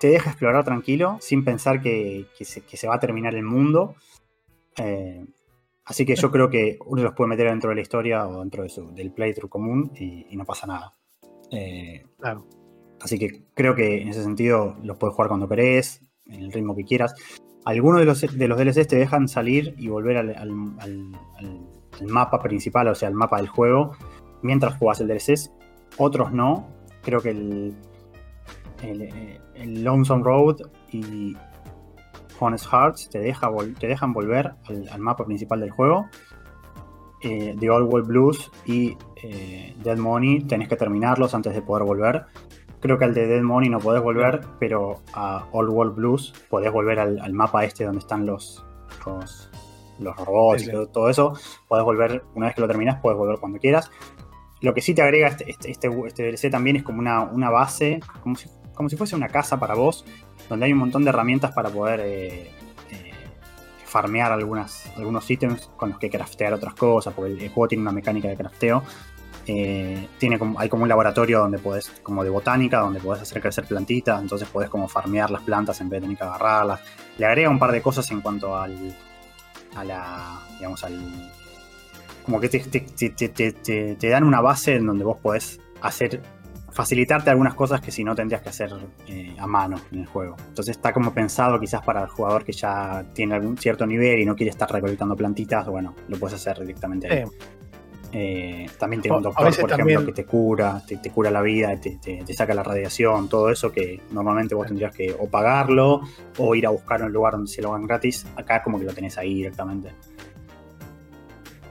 [0.00, 3.44] te deja explorar tranquilo, sin pensar que, que se, que se va a terminar el
[3.44, 3.94] mundo.
[4.78, 5.24] Eh,
[5.84, 8.62] así que yo creo que uno los puede meter dentro de la historia o dentro
[8.62, 10.96] de su- del playthrough común y, y no pasa nada.
[11.50, 12.46] Eh, Claro.
[13.00, 16.74] Así que creo que en ese sentido los puedes jugar cuando querés, en el ritmo
[16.74, 17.14] que quieras.
[17.66, 20.50] Algunos de los, de los DLCs te dejan salir y volver al, al-
[20.80, 21.66] al- al-
[22.00, 23.92] al mapa principal, o sea, al mapa del juego,
[24.42, 25.50] mientras jugás el DLC.
[25.98, 26.68] Otros no.
[27.02, 27.74] Creo que el,
[28.82, 30.56] el, eh, el Lonesome Road
[30.92, 31.36] y
[32.38, 36.06] Honest Hearts te, deja vol- te dejan volver al, al mapa principal del juego.
[37.22, 41.84] Eh, The Old World Blues y eh, Dead Money tenés que terminarlos antes de poder
[41.84, 42.26] volver.
[42.80, 46.70] Creo que al de Dead Money no podés volver, pero a Old World Blues podés
[46.70, 48.64] volver al, al mapa este donde están los,
[49.06, 49.50] los,
[49.98, 50.72] los robots Sí, y sí.
[50.72, 51.32] todo, todo eso.
[51.68, 53.90] Podés volver, una vez que lo terminás, podés volver cuando quieras.
[54.60, 57.50] Lo que sí te agrega este, este, este, este DLC también es como una, una
[57.50, 60.04] base, como si, como si fuese una casa para vos,
[60.48, 62.50] donde hay un montón de herramientas para poder eh,
[62.92, 63.12] eh,
[63.84, 67.92] farmear algunas, algunos ítems con los que craftear otras cosas, porque el, juego tiene una
[67.92, 68.84] mecánica de crafteo.
[69.48, 73.64] Eh, tiene hay como un laboratorio donde podés, como de botánica, donde podés hacer crecer
[73.64, 76.80] plantitas, entonces podés como farmear las plantas en vez de tener que agarrarlas.
[77.18, 78.76] Le agrega un par de cosas en cuanto al,
[79.76, 81.30] a la, digamos, al,
[82.24, 86.22] como que te- te- te- te dan una base en donde vos podés hacer,
[86.76, 88.70] facilitarte algunas cosas que si no tendrías que hacer
[89.08, 90.36] eh, a mano en el juego.
[90.48, 94.26] Entonces está como pensado quizás para el jugador que ya tiene algún cierto nivel y
[94.26, 97.24] no quiere estar recolectando plantitas, bueno, lo puedes hacer directamente ahí.
[98.12, 101.74] Eh, también tiene un doctor, por ejemplo, que te cura, te, te cura la vida,
[101.80, 106.02] te, te- te saca la radiación, todo eso que normalmente vos tendrías que o pagarlo
[106.38, 108.26] o ir a buscar un lugar donde se lo hagan gratis.
[108.36, 109.90] Acá como que lo tenés ahí directamente.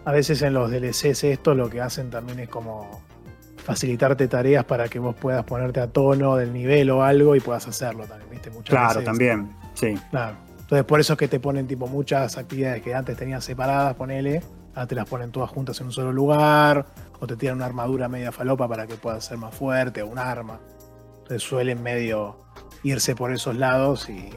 [0.03, 3.01] a veces en los DLCs esto lo que hacen también es como
[3.65, 7.67] facilitarte tareas para que vos puedas ponerte a tono del nivel o algo y puedas
[7.67, 8.51] hacerlo también, ¿viste?
[8.51, 9.95] Muchas Claro, veces- también, sí.
[10.11, 10.37] Claro.
[10.59, 14.41] Entonces por eso es que te ponen tipo muchas actividades que antes tenías separadas, ponele,
[14.75, 16.85] ahora te las ponen todas juntas en un solo lugar,
[17.19, 20.19] o te tiran una armadura media falopa para que puedas ser más fuerte, o un
[20.19, 20.59] arma.
[21.23, 22.37] Entonces suelen medio
[22.83, 24.29] irse por esos lados y,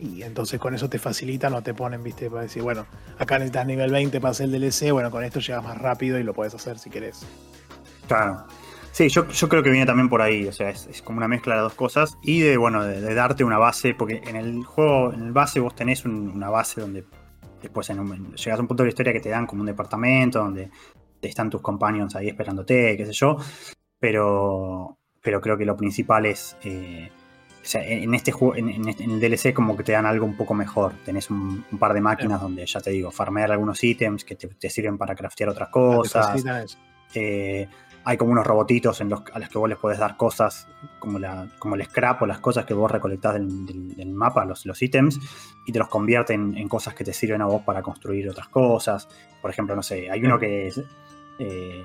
[0.00, 2.86] y entonces con eso te facilitan o te ponen, viste, para decir, bueno,
[3.18, 6.24] acá necesitas nivel 20 para hacer el DLC, bueno, con esto llegas más rápido y
[6.24, 7.24] lo puedes hacer si querés.
[8.08, 8.44] Claro.
[8.90, 11.28] Sí, yo, yo creo que viene también por ahí, o sea, es, es como una
[11.28, 14.64] mezcla de dos cosas y de, bueno, de, de darte una base, porque en el
[14.64, 17.04] juego, en el base vos tenés un- una base donde
[17.62, 19.66] después en un- llegas a un punto de la historia que te dan como un
[19.66, 20.70] departamento donde
[21.22, 23.36] están tus companions ahí esperándote, qué sé yo,
[24.00, 27.10] pero, pero creo que lo principal es, eh,
[27.62, 30.24] o sea, en este juego, en, en en el DLC como que te dan algo
[30.24, 33.82] un poco mejor, tenés un, un par de máquinas donde ya te digo, farmear algunos
[33.84, 36.42] ítems que te, te sirven para craftear otras Te cosas,
[37.14, 37.68] eh,
[38.08, 40.66] hay como unos robotitos en los, a los que vos les podés dar cosas,
[40.98, 44.46] como, la, como el scrap o las cosas que vos recolectás del, del- del mapa,
[44.46, 45.20] los, los ítems,
[45.66, 49.08] y te los convierten en cosas que te sirven a vos para construir otras cosas.
[49.42, 50.82] Por ejemplo, no sé, hay uno que es,
[51.38, 51.84] eh,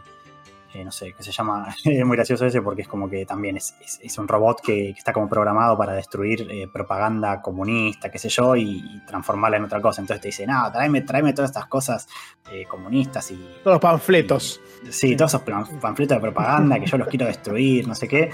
[0.74, 3.58] eh, no sé, que se llama, es muy gracioso ese porque es como que también
[3.58, 8.10] es, es- es un robot que, que está como programado para destruir eh, propaganda comunista,
[8.10, 10.02] qué sé yo, y, y transformarla en otra cosa.
[10.02, 12.08] Entonces te dice, no, tráeme, tráeme todas estas cosas
[12.52, 14.62] eh, comunistas y Todos los panfletos.
[14.90, 15.44] Sí, todos esos
[15.80, 18.30] panfletos de propaganda que yo los quiero destruir, no sé qué.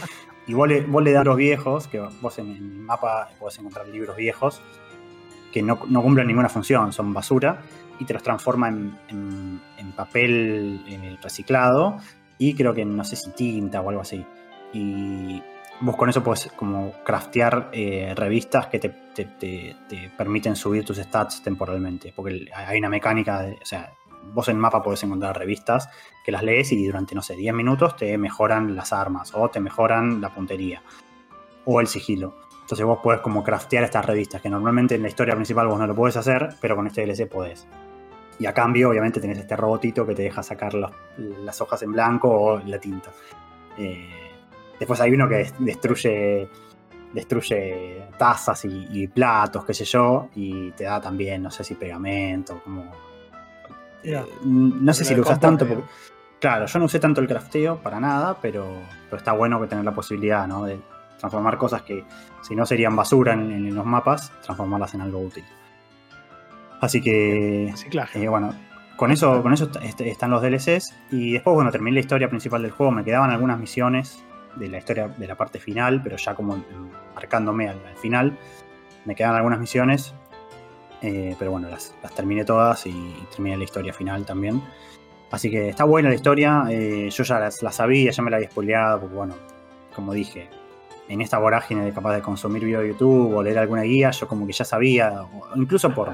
[0.47, 3.87] Y vos le, vos le das los viejos, que vos en el mapa podés encontrar
[3.87, 4.61] libros viejos
[5.51, 7.61] que no, no cumplen ninguna función, son basura,
[7.99, 11.97] y te los transforma en, en- en papel reciclado
[12.39, 14.25] y creo que no sé si tinta o algo así.
[14.73, 15.41] Y
[15.81, 20.83] vos con eso podés como craftear eh, revistas que te, te- te- te permiten subir
[20.83, 23.93] tus stats temporalmente, porque hay una mecánica, o sea,
[24.33, 25.89] vos en mapa podés encontrar revistas
[26.25, 29.59] que las lees y durante, no sé, 10 minutos te mejoran las armas o te
[29.59, 30.81] mejoran la puntería
[31.65, 32.35] o el sigilo.
[32.61, 35.87] Entonces vos podés como craftear estas revistas, que normalmente en la historia principal vos no
[35.87, 37.67] lo podés hacer, pero con este DLC podés.
[38.39, 40.91] Y a cambio, obviamente, tenés este robotito que te deja sacar los-
[41.43, 43.11] las hojas en blanco o la tinta.
[43.77, 44.07] Eh,
[44.79, 46.49] después hay uno que des- destruye
[47.13, 51.73] destruye tazas y, y platos, qué sé yo, y te da también, no sé si
[51.73, 52.83] pegamento, como...
[54.03, 55.83] Eh, no sé Pero si lo usas tanto, porque,
[56.39, 58.67] claro, yo no usé tanto el crafteo para nada, pero,
[59.09, 60.65] pero está bueno que tener la posibilidad, ¿no?
[60.65, 60.79] De
[61.17, 62.05] transformar cosas que
[62.43, 65.43] si no serían basura en, en los mapas, transformarlas en algo útil.
[66.81, 67.73] Así que,
[68.15, 68.53] eh, bueno,
[68.95, 70.95] con eso, con eso est- est- están los DLCs.
[71.11, 72.91] Y después, bueno, terminé la historia principal del juego.
[72.91, 74.23] Me quedaban algunas misiones
[74.55, 76.63] de la historia de la parte final, pero ya como
[77.15, 78.37] marcándome al, al final.
[79.05, 80.13] Me quedan algunas misiones.
[81.01, 84.61] Eh, pero bueno, las, terminé todas y, terminé la historia final también.
[85.31, 86.63] Así que está buena la historia.
[86.69, 89.35] Eh, yo ya la, sabía, ya me la había spoileado, porque bueno,
[89.95, 90.49] como dije,
[91.07, 94.27] en esta vorágine de capaz de consumir video de YouTube o leer alguna guía, yo
[94.27, 95.23] como que ya sabía,
[95.55, 96.09] incluso por,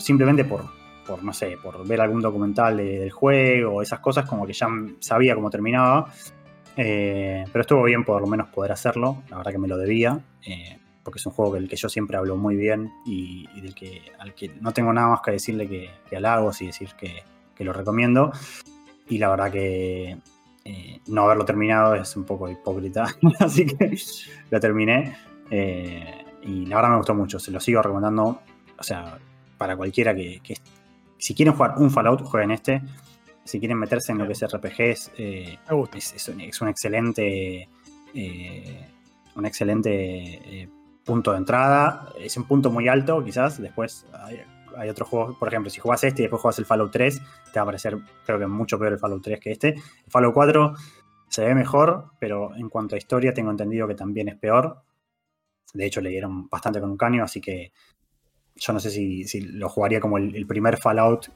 [0.00, 0.64] simplemente por,
[1.06, 4.66] por, no sé, por ver algún documental del juego, esas cosas, como que ya
[5.00, 6.12] sabía cómo terminaba.
[6.76, 10.18] Eh, pero estuvo bien por lo menos poder hacerlo, la verdad que me lo debía,
[10.44, 14.02] eh, porque es un juego del que yo siempre hablo muy bien y, del que,
[14.18, 17.22] al que no tengo nada más que decirle que, que halagos decir que,
[17.62, 18.32] lo recomiendo.
[19.08, 20.18] Y la verdad que
[20.64, 23.06] eh, no haberlo terminado es un poco hipócrita,
[23.38, 23.94] así que
[24.50, 25.16] lo terminé.
[25.50, 28.40] y la verdad me gustó mucho, se lo sigo recomendando,
[28.76, 29.18] o sea,
[29.56, 30.56] para cualquiera que, que
[31.18, 32.82] si quieren jugar un Fallout, jueguen este
[33.44, 35.58] si quieren meterse en lo que es RPGs, eh,
[35.94, 36.28] es,
[36.60, 37.68] un, excelente,
[38.14, 38.88] eh,
[39.36, 40.68] un excelente eh,
[41.04, 42.08] punto de entrada.
[42.18, 43.60] Es un punto muy alto, quizás.
[43.60, 44.06] Después
[44.76, 47.60] hay, otros juegos, por ejemplo, si juegas este y después juegas el Fallout 3, te
[47.60, 49.68] va a parecer, creo que mucho peor el Fallout 3 que este.
[49.68, 50.74] El Fallout 4
[51.28, 54.82] se ve mejor, pero en cuanto a historia, tengo entendido que también es peor.
[55.74, 57.72] De hecho, le dieron bastante con un caño, así que
[58.56, 61.28] yo no sé si, lo jugaría como el, primer Fallout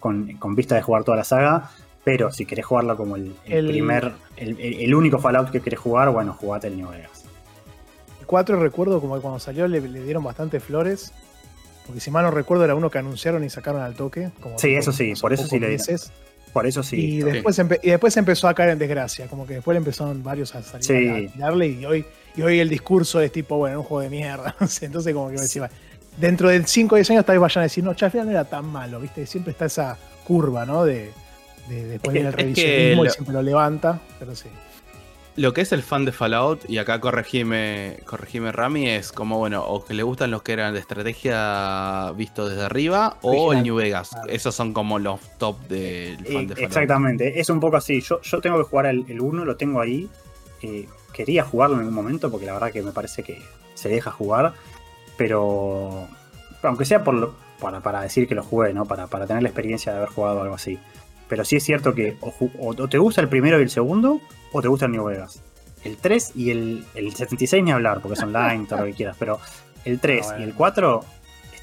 [0.00, 1.70] con, vista de jugar toda la saga,
[2.04, 6.68] pero si querés jugarlo como el, primer, el, único Fallout que querés jugar, bueno, jugate
[6.68, 7.24] el New Vegas.
[8.20, 11.12] El 4 recuerdo como que cuando salió le, dieron bastante flores,
[11.86, 14.30] porque si mal no recuerdo era uno que anunciaron y sacaron al toque.
[14.40, 16.12] Como sí, eso sí, por eso sí le dices.
[16.54, 17.16] Por eso sí.
[17.16, 20.54] Y después, y después empezó a caer en desgracia, como que después le empezaron varios
[20.54, 22.06] a salir a darle y hoy,
[22.36, 24.54] y hoy el discurso es tipo, bueno, un juego de mierda.
[24.80, 25.68] Entonces como que me decía,
[26.16, 28.44] dentro de 5 o 10 años tal vez vayan a decir, no, Charles no era
[28.44, 29.26] tan malo, ¿viste?
[29.26, 30.84] Siempre está esa curva, ¿no?
[30.84, 31.12] De,
[31.68, 34.48] después viene el revisionismo y siempre lo levanta, pero sí.
[35.36, 39.64] Lo que es el fan de Fallout, y acá corregime, corregime Rami, es como, bueno,
[39.64, 43.74] o que le gustan los que eran de estrategia visto desde arriba, o el New
[43.74, 44.10] Vegas.
[44.28, 46.58] Esos son como los top del fan de Fallout.
[46.58, 48.00] Exactamente, es un poco así.
[48.00, 50.08] Yo, yo tengo que jugar el 1, lo tengo ahí.
[50.62, 53.42] Eh, quería jugarlo en algún momento, porque la verdad que me parece que
[53.74, 54.54] se deja jugar
[55.16, 56.08] pero
[56.62, 58.84] aunque sea por, para, para, decir que lo jugué, ¿no?
[58.84, 60.78] Para, para, tener la experiencia de haber jugado algo así.
[61.28, 64.20] Pero sí es cierto que o, te gusta el primero y el segundo,
[64.52, 65.42] o te gusta el New Vegas.
[65.82, 69.16] El 3 y el, el 76 ni hablar, porque es online, todo lo que quieras,
[69.18, 69.38] pero
[69.84, 71.04] el 3 ah, y el 4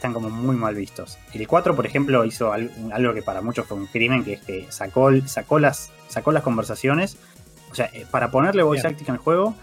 [0.02, 1.20] están como muy mal vistos.
[1.34, 4.66] El 4, por ejemplo, hizo algo que para muchos fue un crimen, que es que
[4.70, 7.18] sacó, sacó, las, sacó las conversaciones.
[7.72, 9.56] O sea, eh, para ponerle voice acting al juego,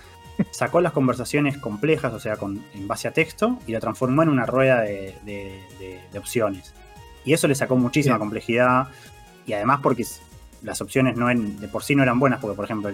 [0.51, 4.29] sacó las conversaciones complejas, o sea, con, en base a texto, y la transformó en
[4.29, 5.15] una rueda de,
[6.17, 6.75] opciones.
[7.25, 8.89] Y eso le sacó muchísima complejidad,
[9.47, 10.05] y además porque
[10.63, 12.91] las opciones no de por sí no eran buenas, porque por ejemplo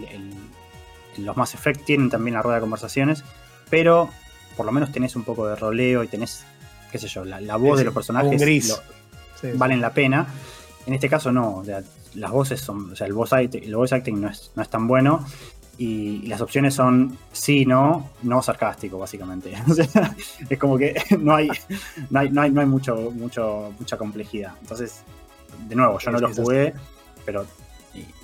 [1.18, 3.24] los Mass Effect tienen también la rueda de conversaciones,
[3.70, 4.10] pero
[4.56, 6.44] por lo menos tenés un poco de roleo y tenés,
[6.90, 8.80] qué sé yo, la, voz de los personajes gris.
[9.54, 10.26] valen la pena.
[10.86, 11.62] En este caso no,
[12.14, 14.68] las voces son, o sea, el voice acting, el voice acting no, es, no es
[14.68, 15.24] tan bueno
[15.78, 19.52] y las opciones son sí, no, no sarcástico, básicamente.
[20.48, 21.48] es como que no hay,
[22.10, 24.54] no hay, no hay, mucho, mucho, mucha complejidad.
[24.60, 25.02] Entonces,
[25.68, 26.74] de nuevo, yo no lo jugué,
[27.24, 27.46] pero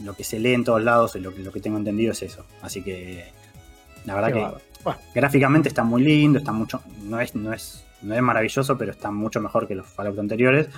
[0.03, 2.45] lo que se lee en todos lados, lo, lo que tengo entendido es eso.
[2.63, 3.33] Así que,
[4.05, 8.23] la verdad que gráficamente está muy lindo, está mucho, no es, no es, no es
[8.23, 10.69] maravilloso, pero está mucho mejor que los Fallout anteriores.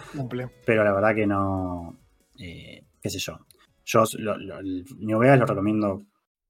[0.65, 1.97] Pero la verdad que no,
[2.39, 3.39] eh, qué sé yo.
[3.85, 6.03] Yo lo, lo, el New Vegas lo recomiendo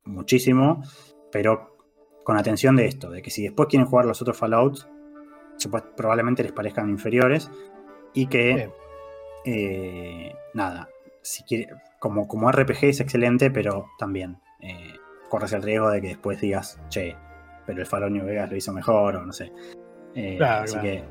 [0.05, 0.83] muchísimo,
[1.31, 1.77] pero
[2.25, 4.89] con atención de esto, de que si después quieren jugar los otros Fallouts,
[5.97, 7.51] probablemente les parezcan inferiores
[8.15, 8.71] y que,
[9.45, 10.89] eh, nada,
[11.23, 14.95] si quiere, como, como RPG es excelente, pero también eh,
[15.29, 17.17] corres el riesgo de que después digas, che,
[17.67, 19.53] pero el Fallout New Vegas lo hizo mejor o no sé.
[20.15, 21.05] Eh, así que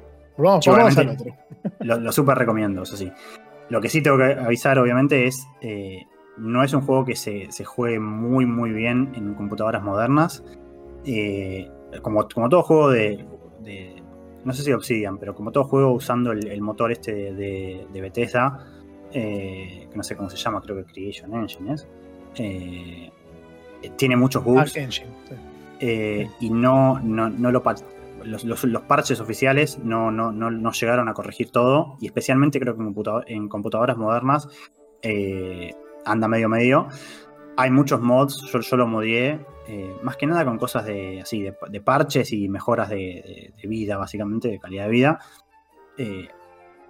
[1.79, 3.11] lo, lo super recomiendo, eso sí.
[3.69, 5.47] Lo que sí tengo que avisar, obviamente, es
[6.37, 10.43] no es un juego que se, juegue muy muy bien en computadoras modernas.
[11.05, 11.69] Eh,
[12.01, 13.25] como, como, todo juego de,
[14.45, 18.65] No sé si Obsidian, pero como todo juego usando el, motor este de, Bethesda,
[19.11, 21.87] eh, que no sé cómo se llama, creo que Creation Engine es.
[22.35, 23.11] Eh,
[23.97, 24.75] tiene muchos bugs.
[26.39, 27.63] Y no, no, lo
[28.23, 31.97] los, los, parches oficiales no, no, no, llegaron a corregir todo.
[31.99, 32.95] Y especialmente creo que en,
[33.27, 34.47] en computadoras modernas
[36.05, 36.87] anda medio medio.
[37.57, 41.41] Hay muchos mods, yo, yo lo modié, eh, más que nada con cosas de, así,
[41.41, 45.19] de, parches y mejoras de, vida, básicamente, de calidad de vida.
[45.97, 46.29] Eh,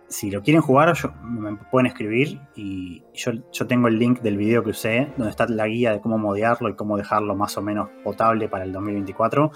[0.08, 0.94] si lo quieren jugar,
[1.24, 5.48] me pueden escribir y yo, yo, tengo el link del video que usé, donde está
[5.48, 9.52] la guía de cómo modearlo y cómo dejarlo más o menos potable para el 2024.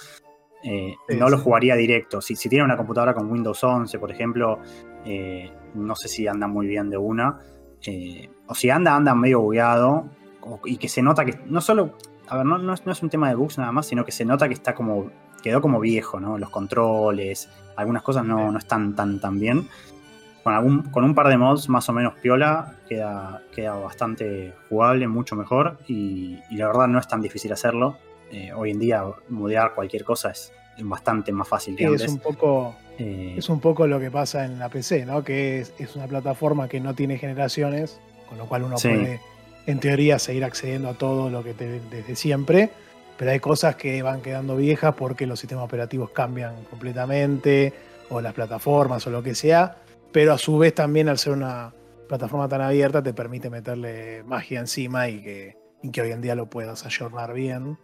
[0.63, 2.21] eh, Sí, no lo jugaría directo.
[2.21, 4.59] Si, si tiene una computadora con Windows 11, por ejemplo,
[5.03, 7.37] eh, no sé si anda muy bien de una.
[7.85, 10.05] eh, o si anda, anda medio bugueado.
[10.65, 11.97] y que se nota que no solo.
[12.27, 14.11] A ver, no, no es, no es un tema de bugs nada más, sino que
[14.11, 15.09] se nota que está como.
[15.43, 16.37] quedó como viejo, ¿no?
[16.37, 19.67] Los controles, algunas cosas no, no están tan, tan bien.
[20.43, 25.07] Con, algún, con un par de mods más o menos piola, queda, queda bastante jugable,
[25.07, 25.77] mucho mejor.
[25.87, 27.97] Y, y la verdad no es tan difícil hacerlo.
[28.31, 32.01] Eh, hoy en día, modear cualquier cosa es bastante más fácil que Sí, antes.
[32.03, 35.23] es un poco Eh, Es un poco lo que pasa en la PC, ¿no?
[35.23, 38.89] Que es, es una plataforma que no tiene generaciones, con lo cual uno Sí.
[38.89, 39.21] puede,
[39.65, 42.69] en teoría, seguir accediendo a todo lo que te- desde siempre,
[43.17, 47.73] pero hay cosas que van quedando viejas porque los sistemas operativos cambian completamente,
[48.09, 49.77] o las plataformas, o lo que sea,
[50.11, 51.73] pero a su vez también al ser una
[52.07, 56.35] plataforma tan abierta te permite meterle magia encima y que, y que hoy en día
[56.35, 57.77] lo puedas ayornar bien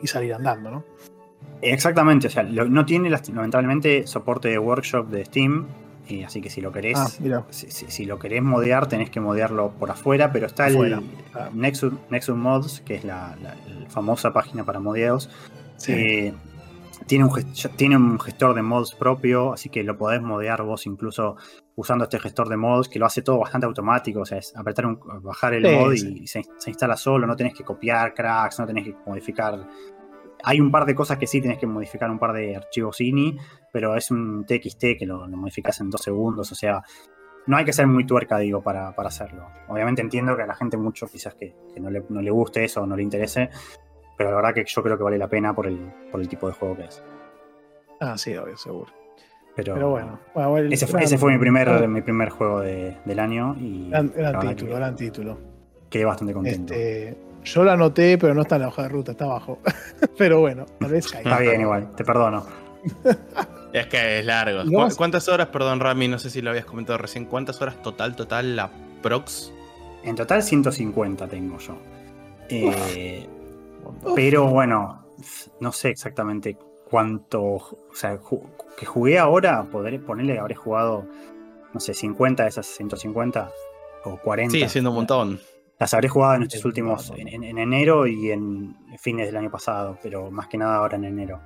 [0.00, 0.84] y, y salir andando, ¿no?
[1.62, 5.66] Exactamente, o sea, no tiene lamentablemente soporte de workshop de Steam,
[6.08, 7.08] y así que si lo querés, Ah,
[7.50, 11.04] si, si- si lo querés modear, tenés que modearlo por afuera, pero está Afuera, el
[11.32, 11.50] claro.
[11.54, 15.30] Nexus, Nexus Mods, que es la, la- la famosa página para modeados.
[15.76, 15.92] Sí.
[15.92, 16.34] eh,
[17.06, 17.30] tiene, un
[17.76, 21.36] tiene un gestor de mods propio, así que lo podés modear vos incluso
[21.76, 24.86] usando este gestor de mods, que lo hace todo bastante automático, o sea, es apretar
[24.86, 26.20] un, bajar el Sí, mod sí.
[26.22, 29.68] y se, se instala solo, no tenés que copiar cracks, no tenés que modificar
[30.46, 33.36] hay un par de cosas que sí tienes que modificar, un par de archivos INI,
[33.72, 36.82] pero es un TXT que lo, lo modificas en dos segundos, o sea,
[37.46, 39.46] no hay que ser muy tuerca, digo, para, para hacerlo.
[39.68, 42.64] Obviamente entiendo que a la gente mucho quizás que, que no, le, no le guste
[42.64, 43.50] eso o no le interese,
[44.16, 45.78] pero la verdad que yo creo que vale la pena por el,
[46.10, 47.02] por el tipo de juego que es.
[48.00, 48.92] Ah, sí, obvio, seguro.
[49.54, 53.18] Pero, Pero bueno, bueno, ese, fue, ese fue mi primer, mi primer juego de- del
[53.18, 55.38] año y Gran, gran título, que gran título.
[55.88, 56.74] quedé bastante contento.
[56.74, 57.16] Este,
[57.46, 59.58] yo lo anoté, pero no está en la hoja de ruta, está abajo.
[60.18, 61.30] pero bueno, tal vez caiga.
[61.30, 62.44] Está bien igual, te perdono.
[63.72, 64.62] Es que es largo.
[64.64, 64.94] ¿Y vos?
[64.94, 66.08] ¿Cu- ¿Cuántas horas, perdón, Rami?
[66.08, 67.24] No sé si lo habías comentado recién.
[67.26, 68.70] ¿Cuántas horas total, total la
[69.02, 69.52] Prox?
[70.04, 71.76] En total 150 tengo yo.
[72.48, 73.26] Eh,
[74.14, 75.04] Pero bueno,
[75.60, 76.56] no sé exactamente
[76.88, 77.42] cuánto.
[77.42, 78.42] O sea, ju-
[78.78, 81.04] que jugué ahora, podré ponerle, habré jugado,
[81.74, 83.50] no sé, 50 de esas 150
[84.04, 84.52] o 40.
[84.52, 85.40] Sigue siendo un montón.
[85.78, 89.50] Las habré jugado en estos últimos, en, en- en enero y en fines del año
[89.50, 91.40] pasado, pero más que nada ahora en enero.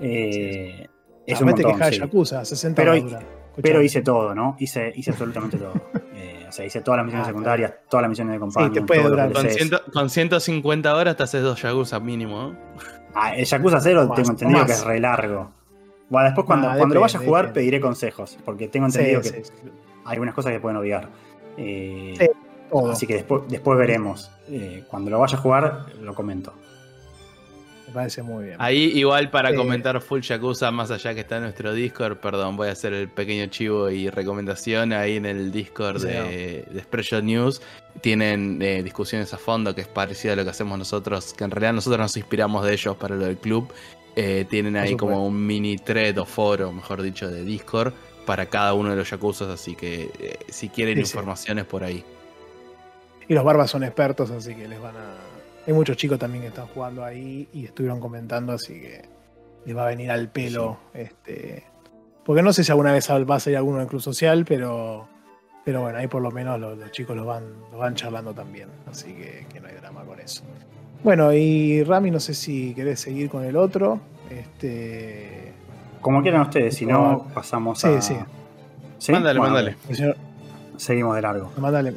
[0.00, 0.86] Eh,
[1.26, 1.98] es un montón, que sí.
[2.00, 3.18] Yakuza, 60 Pero-.
[3.60, 4.54] Pero hice todo, ¿no?
[4.60, 5.72] Hice, hice absolutamente todo.
[6.20, 8.72] Eh, o sea, hice todas las misiones Ah, secundarias, todas las misiones de compañía.
[8.72, 9.32] te puede todos los durar.
[9.44, 12.56] Con, ciento- con 150 horas te haces dos Yakuza mínimo.
[13.14, 14.66] Ah, el Yakuza 0 Más, tengo entendido más.
[14.66, 15.52] que es re largo.
[16.08, 17.60] Bueno, después cuando, Ah, cuando lo vaya a jugar depende.
[17.60, 19.52] pediré consejos, porque tengo Sí, entendido sí, que sí,
[20.06, 21.08] hay algunas cosas que pueden odiar.
[21.56, 22.26] Eh, Sí.
[22.70, 22.92] Todo.
[22.92, 24.30] así que después, después veremos.
[24.48, 26.52] Eh, cuando lo vaya a jugar, lo comento.
[27.86, 28.56] Me parece muy bien.
[28.58, 29.56] Ahí igual para Sí.
[29.56, 33.08] comentar Full Yakuza, más allá que está en nuestro Discord, perdón, voy a hacer el
[33.08, 37.62] pequeño chivo y recomendación ahí en el Discord Sí, de, de Spreadshot News.
[38.02, 41.50] Tienen eh, discusiones a fondo, que es parecido a lo que hacemos nosotros, que en
[41.50, 43.72] realidad nosotros nos inspiramos de ellos para lo del club.
[44.16, 47.94] Eh, tienen ahí como un mini thread o foro, mejor dicho, de Discord
[48.26, 51.08] para cada uno de los Yakuzas, así que eh, si quieren Sí, sí.
[51.08, 52.04] informaciones por ahí.
[53.28, 55.16] Y los barbas son expertos, así que les van a.
[55.66, 59.02] Hay muchos chicos también que están jugando ahí y estuvieron comentando, así que
[59.66, 60.78] les va a venir al pelo.
[60.94, 61.64] Este,
[62.24, 65.06] porque no sé si alguna vez va a salir alguno del club social, pero,
[65.64, 68.68] pero bueno, ahí por lo menos los, los chicos los van, los van charlando también,
[68.90, 70.42] así que, que no hay drama con eso.
[71.04, 74.00] Bueno, y Rami, no sé si querés seguir con el otro.
[74.30, 75.52] Este,
[76.00, 78.00] Como quieran ustedes, si no, pasamos Sí, a.
[78.00, 78.16] sí.
[78.98, 79.12] ¿Sí?
[79.12, 79.76] Mándale, Bueno, mándale.
[79.88, 80.16] el señor,
[80.76, 81.52] Seguimos de largo.
[81.58, 81.92] mándale,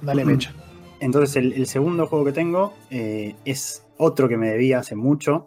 [0.00, 0.52] mándale mecha.
[1.00, 5.46] Entonces, el, el segundo juego que tengo eh, es otro que me debía hace mucho,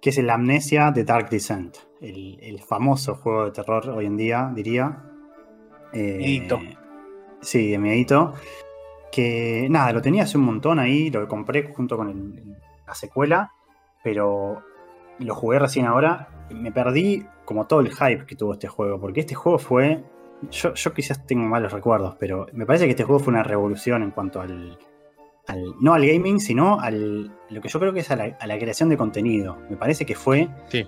[0.00, 4.16] que es el Amnesia de Dark Descent, el, el famoso juego de terror hoy en
[4.16, 5.02] día, diría.
[5.92, 6.60] Eh, Miedito.
[7.40, 8.34] Sí, de miedito.
[9.12, 12.56] Que nada, lo tenía hace un montón ahí, lo compré junto con el-
[12.86, 13.52] la secuela,
[14.02, 14.62] pero
[15.18, 16.46] lo jugué recién ahora.
[16.50, 20.02] Me perdí como todo el hype que tuvo este juego, porque este juego fue
[20.50, 24.02] yo, yo quizás tengo malos recuerdos, pero me parece que este juego fue una revolución
[24.02, 24.78] en cuanto al,
[25.46, 28.46] al- no al gaming, sino al lo que yo creo que es a la, a
[28.46, 29.56] la creación de contenido.
[29.70, 30.86] Me parece que fue Sí.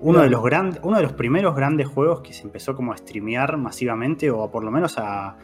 [0.00, 2.96] uno de los grandes, uno de los primeros grandes juegos que se empezó como a
[2.96, 5.36] streamear masivamente o por lo menos a,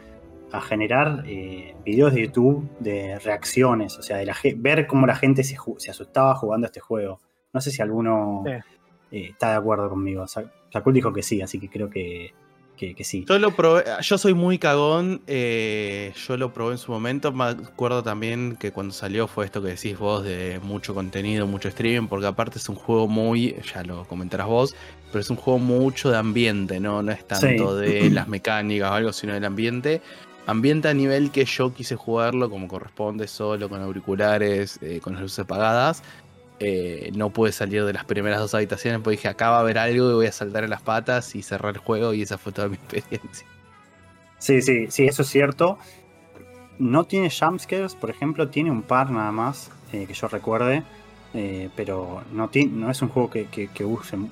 [0.51, 5.15] a generar eh, videos de YouTube de reacciones, o sea, de la, ver cómo la
[5.15, 5.55] gente se,
[5.89, 7.19] asustaba jugando a este juego.
[7.53, 8.51] No sé si alguno Sí.
[9.17, 10.27] eh, está de acuerdo conmigo.
[10.27, 12.33] Sa- Sakul dijo que sí, así que creo que,
[12.95, 13.25] que, sí.
[13.27, 17.45] Yo lo probé, yo soy muy cagón, eh, yo lo probé en su momento, me
[17.45, 22.07] acuerdo también que cuando salió fue esto que decís vos de mucho contenido, mucho streaming,
[22.07, 24.75] porque aparte es un juego muy, ya lo comentarás vos,
[25.11, 27.03] pero es un juego mucho de ambiente, ¿no?
[27.03, 30.01] No es tanto de las mecánicas o algo, sino del ambiente.
[30.47, 35.21] Ambiente a nivel que yo quise jugarlo como corresponde, solo, con auriculares, eh, con las
[35.21, 36.01] luces apagadas.
[36.63, 39.79] Eh, no pude salir de las primeras dos habitaciones porque dije, acá va a haber
[39.79, 42.51] algo y voy a saltar en las patas y cerrar el juego y esa fue
[42.51, 43.47] toda mi experiencia.
[44.37, 45.79] Sí, sí, sí, eso es cierto.
[46.77, 50.83] No tiene jumpscares, por ejemplo, tiene un par nada más eh, que yo recuerde,
[51.33, 53.69] eh, pero no, no es un juego que,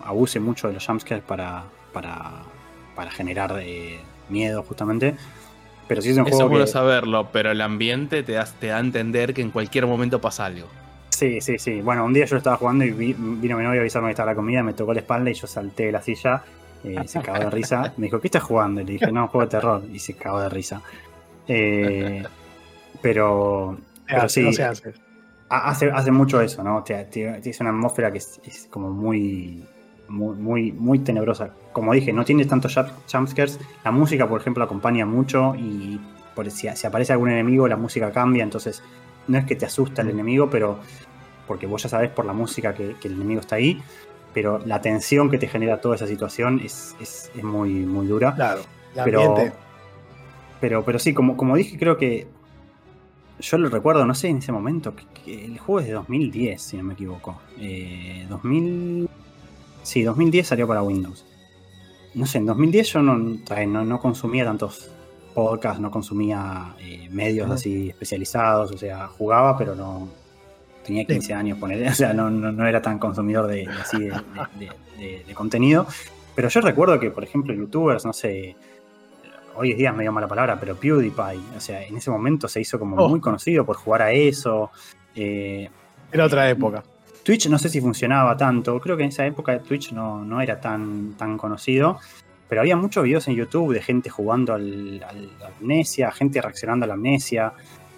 [0.03, 1.63] abuse mucho de los jumpscares para,
[1.93, 2.43] para,
[2.95, 3.59] para generar
[4.29, 5.15] miedo justamente.
[5.87, 6.43] Pero sí es un Eso juego.
[6.43, 10.21] Es bueno saberlo, pero el ambiente te te da a entender que en cualquier momento
[10.21, 10.67] pasa algo.
[11.09, 11.81] Sí, sí, sí.
[11.81, 14.35] Bueno, un día yo estaba jugando y vino mi novio a avisarme que estaba la
[14.35, 16.43] comida, me tocó la espalda y yo salté de la silla.
[16.83, 17.93] Eh, se cagó de risa.
[17.97, 18.81] Me dijo, ¿qué estás jugando?
[18.81, 19.83] Y le dije, no, juego de terror.
[19.91, 20.81] Y se cagó de risa.
[21.47, 22.23] Eh,
[23.01, 24.49] pero, pero sí.
[25.51, 26.83] Hace, hace mucho eso, ¿no?
[26.83, 29.65] Tiene una atmósfera que es, como muy,
[30.07, 31.49] muy, muy, tenebrosa.
[31.73, 32.79] Como dije, no tiene tantos
[33.11, 33.59] jumpscares.
[33.83, 35.99] La música, por ejemplo, acompaña mucho y
[36.35, 38.43] por, si, si, aparece algún enemigo, la música cambia.
[38.43, 38.83] Entonces,
[39.29, 40.79] no es que te asusta el enemigo, pero
[41.47, 43.81] porque vos ya sabés por la música que, el enemigo está ahí,
[44.33, 48.35] pero la tensión que te genera toda esa situación es, muy, muy dura.
[48.35, 48.61] Claro,
[49.03, 49.35] pero,
[50.59, 52.27] pero, pero sí, como, como dije, creo que
[53.39, 56.77] yo lo recuerdo, no sé, en ese momento, que, el juego es de 2010, si
[56.77, 57.39] no me equivoco.
[58.29, 59.05] 2000...
[59.05, 59.07] Eh,
[59.83, 61.25] sí, 2010 salió para Windows.
[62.15, 64.91] No sé, en 2010 yo no, no, no consumía tantos
[65.29, 70.09] podcasts, no consumía eh, medios así especializados, o sea, jugaba, pero no,
[70.85, 75.87] tenía 15 años, poner, o sea, no, no, era tan consumidor de, así de, contenido.
[76.35, 78.55] Pero yo recuerdo que, por ejemplo, youtubers, no sé,
[79.55, 82.79] hoy es día medio mala palabra, pero PewDiePie, o sea, en ese momento se hizo
[82.79, 83.09] como oh.
[83.09, 84.71] muy conocido por jugar a eso.
[85.15, 85.69] Eh,
[86.11, 86.83] era otra época.
[87.23, 90.59] Twitch no sé si funcionaba tanto, creo que en esa época Twitch no, no era
[90.59, 91.99] tan, tan conocido,
[92.49, 96.83] pero había muchos videos en YouTube de gente jugando al, a la amnesia, gente reaccionando
[96.83, 97.53] a la amnesia.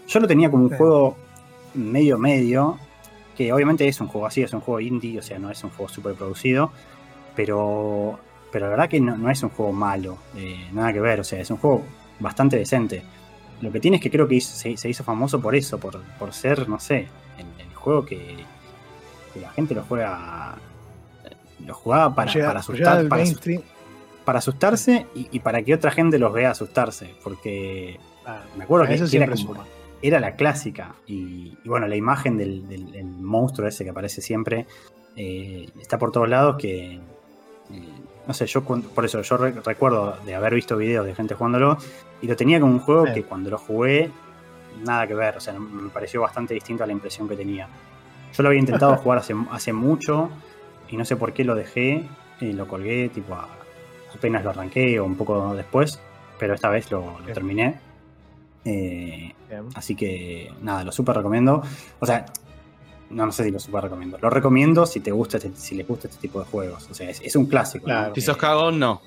[0.07, 1.15] Yo lo tenía como un juego
[1.73, 2.77] medio medio,
[3.35, 5.69] que obviamente es un juego así, es un juego indie, o sea, no es un
[5.71, 6.71] juego súper producido,
[7.35, 8.19] pero,
[8.51, 11.39] pero la verdad que no, es un juego malo, eh, nada que ver, o sea,
[11.39, 11.83] es un juego
[12.19, 13.03] bastante decente.
[13.61, 16.67] Lo que tiene es que creo que se, hizo famoso por eso, por, por ser,
[16.67, 18.43] no sé, el, juego que,
[19.39, 20.55] la gente lo juega,
[21.65, 23.23] lo jugaba para, para asustar, para,
[24.25, 27.99] asustarse y, para que otra gente los vea asustarse, porque
[28.57, 29.27] me acuerdo que, eso era
[30.01, 30.95] era la clásica.
[31.07, 34.65] Y, bueno, la imagen del, monstruo ese que aparece siempre
[35.15, 36.95] eh, está por todos lados que...
[36.95, 36.99] Eh,
[38.27, 41.77] no sé, yo por eso yo recuerdo de haber visto videos de gente jugándolo
[42.21, 44.11] y lo tenía como un juego que cuando lo jugué
[44.85, 47.67] nada que ver, o sea, me pareció bastante distinto a la impresión que tenía.
[48.31, 50.29] Yo lo había intentado jugar hace, hace mucho
[50.87, 52.03] y no sé por qué lo dejé
[52.39, 53.35] y lo colgué, tipo
[54.21, 55.99] apenas lo arranqué o un poco después,
[56.37, 57.79] pero esta vez lo terminé.
[58.63, 59.33] Eh,
[59.73, 61.63] así que nada, lo super recomiendo.
[61.99, 62.27] O sea,
[63.09, 64.19] no, no sé si lo super recomiendo.
[64.21, 66.87] Lo recomiendo si te gusta este, si les gusta este tipo de juegos.
[66.91, 67.87] O sea, es, un clásico.
[68.13, 69.01] Si sos cagón, no.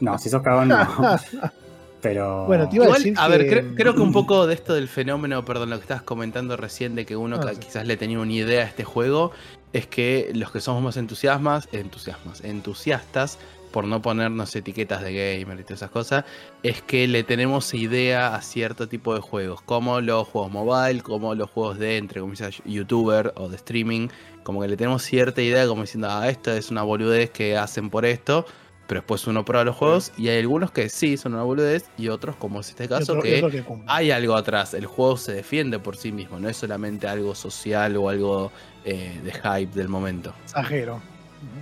[0.00, 0.78] No, si sos cagón, no.
[2.00, 2.46] Pero.
[2.46, 3.14] Bueno, te iba a decir.
[3.18, 6.56] A ver, creo, que un poco de esto del fenómeno, perdón, lo que estabas comentando
[6.56, 9.32] recién, de que uno ah, quizás le tenía una idea a este juego,
[9.72, 13.38] es que los que somos más entusiasmas, entusiasmas, entusiastas,
[13.68, 16.24] por no ponernos etiquetas de gamer y todas esas cosas,
[16.62, 21.34] es que le tenemos idea a cierto tipo de juegos, como los juegos mobile, como
[21.34, 24.08] los juegos de, entre comillas, youtuber o de streaming,
[24.42, 27.90] como que le tenemos cierta idea como diciendo, ah, esto es una boludez que hacen
[27.90, 28.46] por esto,
[28.86, 32.08] pero después uno prueba los juegos y hay algunos que sí son una boludez y
[32.08, 36.10] otros, como es este caso, que, hay algo atrás, el juego se defiende por sí
[36.10, 38.50] mismo, no es solamente algo social o algo
[38.84, 40.34] eh, de hype del momento.
[40.44, 41.02] Exagero.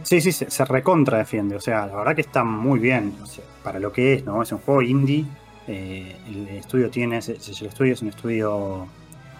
[0.02, 1.56] Sí, sí, se, recontra defiende.
[1.56, 3.14] O sea, la verdad que está muy bien.
[3.62, 4.42] para lo que es, ¿no?
[4.42, 5.24] Es un juego indie.
[5.66, 7.18] Eh, el estudio tiene.
[7.18, 8.86] El estudio es un estudio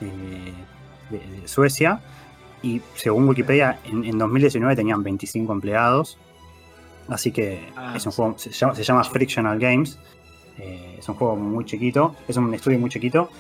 [0.01, 0.53] eh,
[1.11, 2.01] de, Suecia.
[2.63, 6.19] Y según Wikipedia, en, 2019 tenían 25 empleados.
[7.09, 8.37] Así que ah, es un juego.
[8.37, 9.99] Se llama, Frictional Games.
[10.59, 12.17] Eh, es un juego muy chiquito.
[12.27, 13.31] Es un estudio muy chiquito.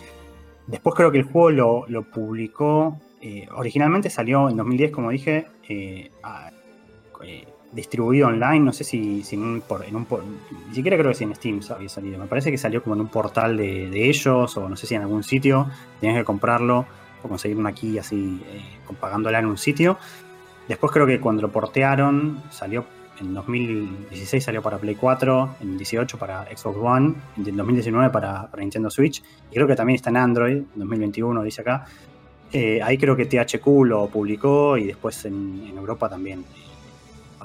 [0.68, 3.01] Después creo que el juego lo, lo publicó.
[3.56, 5.48] originalmente salió en 2010, como dije,
[6.23, 6.51] a,
[7.22, 9.62] eh, distribuido online, no sé si, en un,
[10.68, 13.02] ni siquiera creo que si en Steam había salido, me parece que salió como en
[13.02, 15.68] un portal de, ellos o no sé si en algún sitio,
[16.01, 16.86] tenías que comprarlo
[17.22, 18.62] o conseguir una key así eh,
[19.01, 19.98] pagándola en un sitio.
[20.68, 22.84] Después creo que cuando lo portearon salió
[23.20, 28.60] en 2016 salió para Play 4, en 2018 para Xbox One, en 2019 para, para
[28.60, 31.86] Nintendo Switch, y creo que también está en Android, 2021 dice acá.
[32.52, 36.65] Eh, ahí creo que THQ lo publicó y después en, en Europa también eh,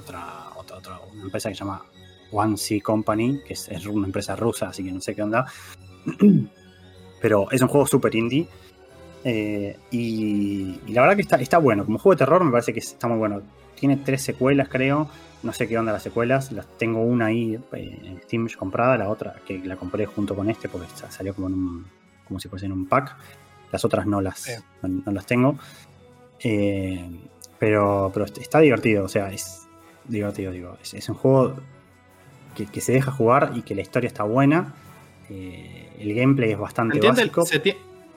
[0.02, 1.84] otra, otra, otra una empresa que se llama
[2.32, 5.46] One C Company, que es, es una empresa rusa, así que no sé qué onda.
[7.22, 8.48] Pero es un juego super indie.
[9.24, 11.86] eh, y, y la verdad que está, está bueno.
[11.86, 13.42] Como juego de terror me parece que está muy bueno.
[13.76, 15.10] Tiene tres secuelas, creo.
[15.44, 16.52] No sé qué onda las secuelas.
[16.52, 20.50] Las tengo una ahí eh, en Steam comprada, la otra que la compré junto con
[20.50, 21.86] este porque sa- salió como en un,
[22.28, 23.16] como si fuese en un pack.
[23.72, 24.48] Las otras no las,
[24.82, 25.58] no las tengo.
[26.44, 27.08] Eh,
[27.60, 29.61] pero, pero está divertido, o sea, es
[30.12, 30.78] divertido, digo.
[30.82, 31.56] Es, es un juego
[32.56, 34.74] que, que se deja jugar y que la historia está buena.
[35.30, 37.46] Eh, el gameplay es bastante Entiende- básico.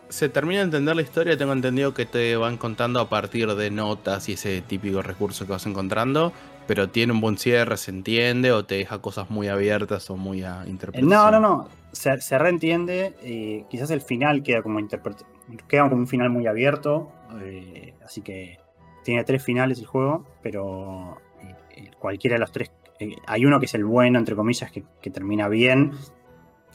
[0.09, 3.71] se, termina de entender la historia, tengo entendido que te van contando a partir de
[3.71, 6.33] notas y ese típico recurso que vas encontrando,
[6.67, 10.43] pero tiene un buen cierre, se entiende, o te deja cosas muy abiertas o muy
[10.43, 11.09] a interpretación.
[11.11, 11.69] No, no, no.
[11.93, 13.15] Se, se reentiende.
[13.23, 14.81] eh, quizás el final queda como
[15.69, 17.11] queda como un final muy abierto.
[17.43, 18.59] eh, así que
[19.05, 21.19] tiene tres finales el juego, pero
[21.99, 22.71] cualquiera de los tres.
[22.99, 25.93] eh, hay uno que es el bueno, entre comillas, que, termina bien.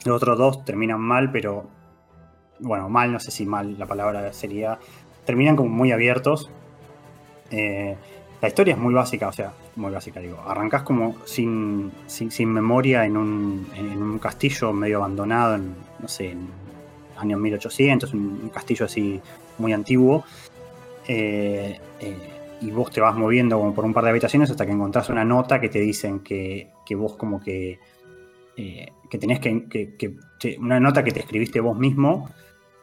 [0.04, 1.68] Los otros dos terminan mal, pero.
[2.60, 4.78] Bueno, mal, no sé si mal la palabra sería.
[5.24, 6.50] Terminan como muy abiertos.
[7.50, 7.96] Eh,
[8.40, 10.40] la historia es muy básica, o sea, muy básica, digo.
[10.46, 16.08] Arrancás como sin, sin, sin memoria en un, en un castillo medio abandonado, en, no
[16.08, 16.48] sé, en
[17.18, 19.20] años 1800, un, un castillo así
[19.58, 20.24] muy antiguo.
[21.06, 24.72] Eh, eh, y vos te vas moviendo como por un par de habitaciones hasta que
[24.72, 27.78] encontrás una nota que te dicen que, que vos como que...
[28.56, 29.66] eh, que tenés que,
[30.58, 32.28] Una nota que te escribiste vos mismo.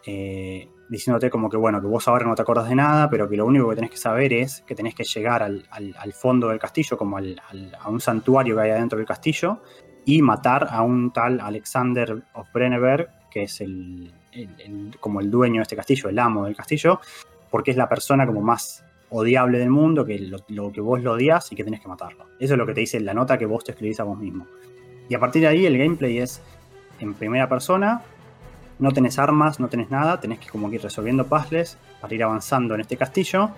[0.06, 3.36] eh, diciéndote como que bueno, que vos ahora no te acordás de nada, pero que
[3.36, 6.60] lo único que tenés que saber es que tenés que llegar al, al- fondo del
[6.60, 7.42] castillo, como al-
[7.78, 9.62] a un santuario que hay adentro del castillo,
[10.06, 14.14] y matar a un tal Alexander of Brenneberg, que es el-
[15.02, 17.02] como el dueño de este castillo, el amo del castillo,
[17.52, 20.20] porque es la persona como más odiable del mundo, que
[20.50, 22.26] lo, que vos lo odias y que tenés que matarlo.
[22.40, 24.48] Eso es lo que te dice la nota que vos te escribís a vos mismo.
[25.10, 26.42] Y a partir de ahí el gameplay es
[27.00, 28.02] en primera persona,
[28.80, 32.24] no tenés armas, no tenés nada, tenés que como que ir resolviendo puzzles para ir
[32.24, 33.52] avanzando en este castillo.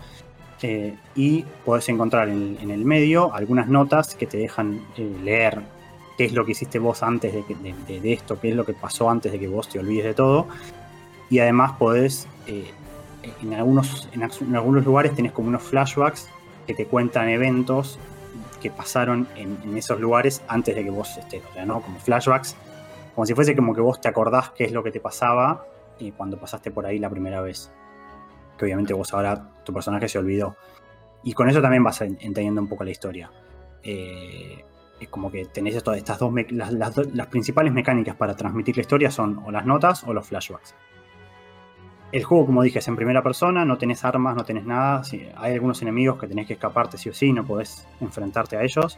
[0.61, 5.61] eh, y podés encontrar en, el medio algunas notas que te dejan eh, leer
[6.17, 9.31] qué es lo que hiciste vos antes de esto, qué es lo que pasó antes
[9.31, 10.47] de que vos te olvides de todo.
[11.29, 12.71] Y además podés, eh,
[13.23, 16.29] en, algunos, en, algunos lugares tenés como unos flashbacks
[16.67, 17.99] que te cuentan eventos
[18.61, 21.41] que pasaron en, esos lugares antes de que vos estés.
[21.49, 21.81] O sea, ¿no?
[21.81, 22.55] Como flashbacks
[23.15, 25.65] como si fuese como que vos te acordás qué es lo que te pasaba
[26.15, 27.69] cuando pasaste por ahí la primera vez.
[28.57, 30.55] Que obviamente vos ahora tu personaje se olvidó.
[31.23, 33.29] Y con eso también vas en- entendiendo un poco la historia.
[33.83, 34.63] Eh,
[34.99, 39.11] es como que tenés esto, estas dos las, las principales mecánicas para transmitir la historia
[39.11, 40.75] son o las notas o los flashbacks.
[42.11, 45.03] El juego, como dije, es en primera persona, no tenés armas, no tenés nada.
[45.03, 48.63] sí, hay algunos enemigos que tenés que escaparte sí o sí, no podés enfrentarte a
[48.63, 48.97] ellos.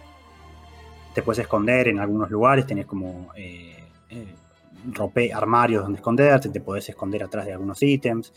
[1.14, 6.88] Te puedes esconder en algunos lugares, tenés como eh, eh, armarios donde esconderte, te podés
[6.88, 8.34] esconder atrás de algunos ítems,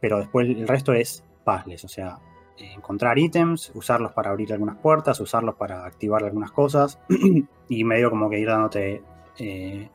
[0.00, 2.18] pero después el resto es puzzles, o sea,
[2.56, 7.00] encontrar ítems, usarlos para abrir algunas puertas, usarlos para activar algunas cosas,
[7.68, 9.02] y medio como que ir dándote...
[9.38, 9.90] eh,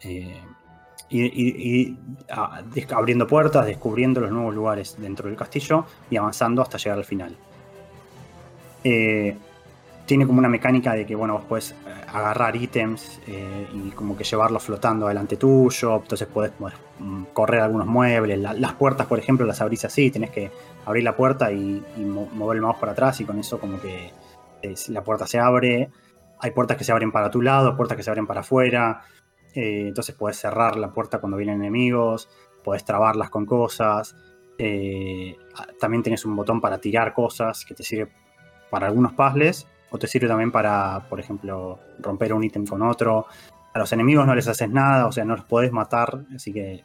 [0.00, 0.40] eh,
[1.08, 1.98] y, y- y,
[2.30, 2.62] ah,
[2.94, 7.36] abriendo puertas, descubriendo los nuevos lugares dentro del castillo y avanzando hasta llegar al final.
[8.84, 9.36] Eh,
[10.06, 11.74] tiene como una mecánica de que, bueno, vos podés eh,
[12.12, 17.60] agarrar ítems eh, y como que llevarlos flotando delante tuyo, entonces podés, podés, mm, correr
[17.60, 20.50] algunos muebles, La- las puertas, por ejemplo, las abrís así, tenés que
[20.84, 23.80] abrir la puerta y, y mo- mover el mouse para atrás y con eso como
[23.80, 24.12] que
[24.88, 25.90] la puerta se abre,
[26.40, 29.02] hay puertas que se abren para tu lado, puertas que se abren para afuera,
[29.56, 32.28] eh, entonces podés cerrar la puerta cuando vienen enemigos,
[32.62, 34.14] podés trabarlas con cosas,
[34.58, 35.36] eh,
[35.80, 38.10] también tenés un botón para tirar cosas que te sirve
[38.70, 43.26] para algunos puzzles o te sirve también para, por ejemplo, romper un ítem con otro.
[43.72, 46.84] A los enemigos no les haces nada, o sea, no los podés matar, así que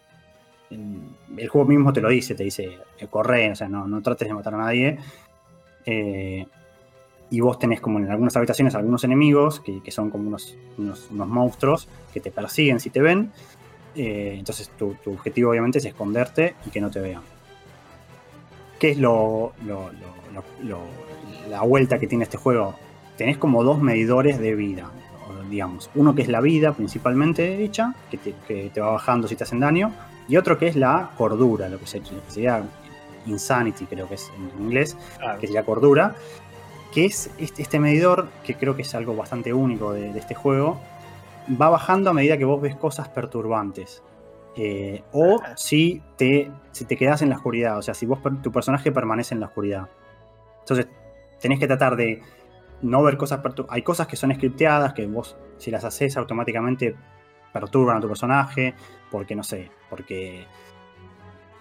[0.70, 4.02] mm, el juego mismo te lo dice, te dice, eh, corre, o sea, no, no
[4.02, 4.98] trates de matar a nadie.
[7.32, 11.08] Y vos tenés como en algunas habitaciones algunos enemigos, que, que son como unos, unos,
[11.10, 13.32] unos monstruos que te persiguen si te ven.
[13.96, 17.22] Eh, entonces tu, tu objetivo obviamente es esconderte y que no te vean.
[18.80, 19.54] ¿Qué es lo,
[21.50, 22.76] la vuelta que tiene este juego?
[23.18, 24.90] Tenés como dos medidores de vida,
[25.50, 25.90] digamos.
[25.96, 29.44] Uno que es la vida principalmente dicha, que te, que te va bajando si te
[29.44, 29.92] hacen daño,
[30.28, 32.64] y otro que es la cordura, lo que, se- lo que sería
[33.28, 34.98] insanity creo que es en inglés,
[35.40, 36.16] que es la cordura.
[36.92, 40.80] Que es este medidor, que creo que es algo bastante único de, este juego,
[41.60, 44.04] va bajando a medida que vos ves cosas perturbantes.
[44.58, 48.52] Eh, o si te, si te quedas en la oscuridad, o sea, si vos tu
[48.52, 49.88] personaje permanece en la oscuridad.
[50.60, 50.88] Entonces,
[51.40, 52.22] tenés que tratar de
[52.82, 53.76] no ver cosas perturbantes.
[53.76, 56.96] Hay cosas que son scripteadas, que vos, si las haces automáticamente,
[57.54, 58.74] perturban a tu personaje,
[59.10, 60.46] porque no sé, porque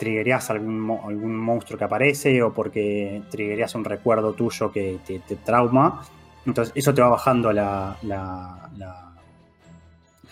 [0.00, 6.02] triggerías algún, algún monstruo que aparece o porque triggerías un recuerdo tuyo que te, trauma.
[6.46, 9.12] Entonces eso te va bajando la, la, la,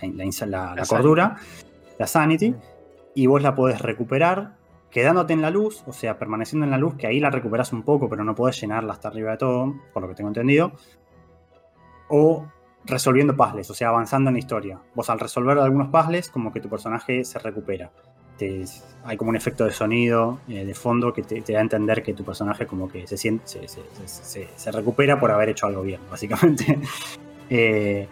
[0.01, 1.37] la, cordura,
[1.99, 2.55] la sanity,
[3.15, 4.57] y vos la podés recuperar
[4.91, 7.83] quedándote en la luz, o sea, permaneciendo en la luz, que ahí la recuperas un
[7.83, 10.73] poco, pero no podés llenarla hasta arriba de todo, por lo que tengo entendido.
[12.09, 12.47] O
[12.87, 14.81] resolviendo puzzles, o sea, avanzando en la historia.
[14.95, 17.91] Vos al resolver algunos puzzles, como que tu personaje se recupera
[19.05, 22.15] hay como un efecto de sonido eh, de fondo que te, da a entender que
[22.15, 26.79] tu personaje como que se siente, se, recupera por haber hecho algo bien, básicamente.
[27.51, 28.07] Eh,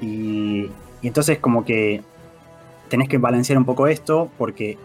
[0.00, 0.70] y,
[1.02, 2.00] entonces como que
[2.88, 4.78] tenés que balancear un poco esto porque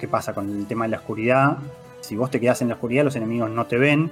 [0.00, 1.58] ¿qué pasa con el tema de la oscuridad?
[2.00, 4.10] Si vos te quedas en la oscuridad los enemigos no te ven,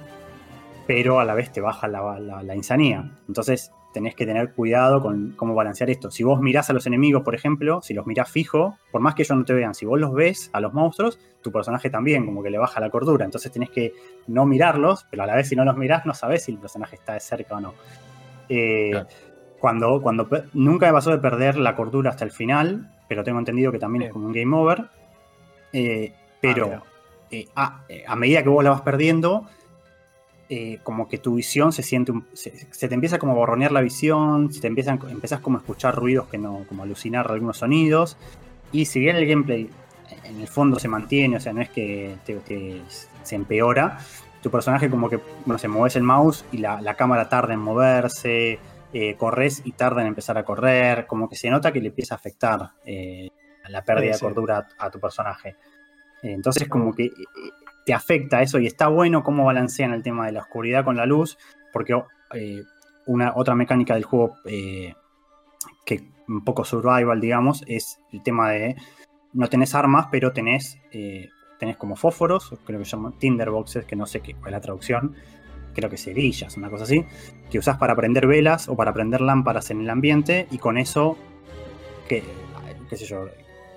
[0.87, 3.11] pero a la vez te baja la, la insanía.
[3.27, 6.11] Entonces tenés que tener cuidado con cómo balancear esto.
[6.11, 9.21] Si vos mirás a los enemigos, por ejemplo, si los mirás fijo, por más que
[9.21, 12.43] ellos no te vean, si vos los ves a los monstruos, tu personaje también como
[12.43, 13.23] que le baja la cordura.
[13.23, 13.93] Entonces tenés que
[14.27, 16.95] no mirarlos, pero a la vez si no los mirás no sabés si el personaje
[16.95, 17.73] está de cerca o no.
[18.49, 19.01] Eh,
[19.59, 23.71] cuando, cuando nunca me pasó de perder la cordura hasta el final, pero tengo entendido
[23.71, 24.85] que también es como un game over.
[25.71, 26.83] Eh, pero
[27.55, 29.47] ah, eh, a medida que vos la vas perdiendo,
[30.55, 32.51] eh, como que tu visión se siente, se,
[32.87, 36.27] te empieza como a borronear la visión, se te empiezan, empiezas como a escuchar ruidos
[36.27, 38.17] que no, como alucinar algunos sonidos,
[38.71, 39.67] y si bien el gameplay
[40.25, 42.17] en el fondo se mantiene, o sea, no es que
[43.23, 43.97] se empeora,
[44.43, 48.59] tu personaje como que, bueno, se mueves el mouse y la, cámara tarda en moverse,
[48.93, 52.13] eh, corres y tarda en empezar a correr, como que se nota que le empieza
[52.13, 53.27] a afectar eh,
[53.69, 55.55] la pérdida de cordura a, a tu personaje.
[56.21, 57.11] Entonces como que
[57.85, 61.05] te afecta eso y está bueno cómo balancean el tema de la oscuridad con la
[61.05, 61.37] luz,
[61.71, 61.93] porque
[62.33, 62.63] eh,
[63.05, 64.93] una otra mecánica del juego eh,
[65.85, 68.75] que un poco survival, digamos, es el tema de
[69.33, 71.29] no tenés armas, pero tenés, eh,
[71.59, 75.15] tenés como fósforos, creo que llaman tinderboxes, que no sé qué, cuál es la traducción,
[75.73, 77.03] creo que cerillas, una cosa así,
[77.49, 81.17] que usás para prender velas o para prender lámparas en el ambiente y con eso,
[82.07, 82.23] que,
[82.89, 83.25] qué sé yo,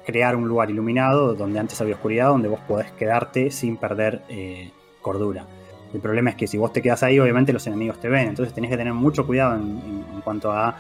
[0.07, 4.71] crear un lugar iluminado donde antes había oscuridad, donde vos podés quedarte sin perder eh,
[5.03, 5.45] cordura.
[5.93, 8.55] El problema es que si vos te quedas ahí, obviamente los enemigos te ven, entonces
[8.55, 10.77] tenés que tener mucho cuidado en, cuanto a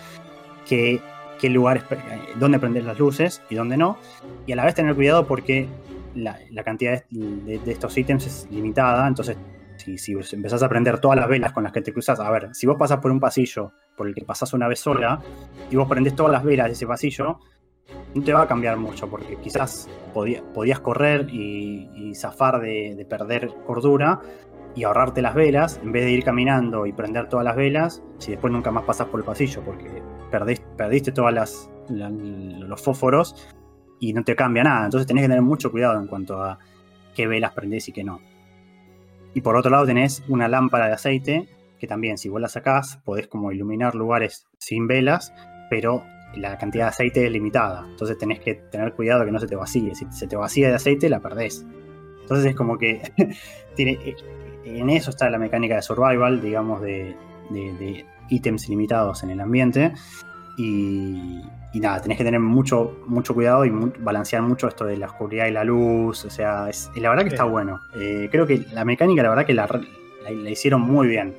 [0.67, 1.01] qué,
[1.43, 1.97] lugares, eh,
[2.37, 3.99] dónde prender las luces y dónde no,
[4.47, 5.69] y a la vez tener cuidado porque
[6.15, 9.37] la, cantidad de, estos ítems es limitada, entonces
[9.77, 12.55] si, si, empezás a prender todas las velas con las que te cruzas, a ver,
[12.55, 15.21] si vos pasas por un pasillo por el que pasás una vez sola
[15.71, 17.41] y vos prendés todas las velas de ese pasillo,
[18.17, 24.21] no te va a cambiar mucho, porque quizás podías correr y, zafar de, perder cordura
[24.75, 28.33] y ahorrarte las velas, en vez de ir caminando y prender todas las velas, si
[28.33, 31.33] después nunca más pasas por el pasillo, porque perdiste, perdiste todos
[31.89, 33.49] los fósforos
[34.01, 34.85] y no te cambia nada.
[34.87, 36.59] Entonces tenés que tener mucho cuidado en cuanto a
[37.15, 38.21] qué velas prendés y qué no.
[39.35, 41.49] Y por otro lado tenés una lámpara de aceite,
[41.79, 45.35] que también si vos la sacás, podés como iluminar lugares sin velas,
[45.69, 46.03] pero
[46.37, 47.87] la cantidad de aceite es limitada.
[47.89, 49.95] Entonces tenés que tener cuidado que no se te vacíe.
[49.95, 51.67] Si se te vacía de aceite, la perdés.
[52.23, 53.03] Entonces es como que
[53.75, 54.17] tiene, eh,
[54.65, 57.17] en eso está la mecánica de survival, digamos, de,
[58.29, 59.93] ítems limitados en el ambiente.
[60.59, 61.43] Y,
[61.75, 65.53] nada, tenés que tener mucho, mucho cuidado y balancear mucho esto de la oscuridad y
[65.53, 66.25] la luz.
[66.25, 67.81] O sea, es, la verdad que está bueno.
[67.95, 69.69] Eh, creo que la mecánica, la verdad que la,
[70.25, 71.35] la hicieron muy bien.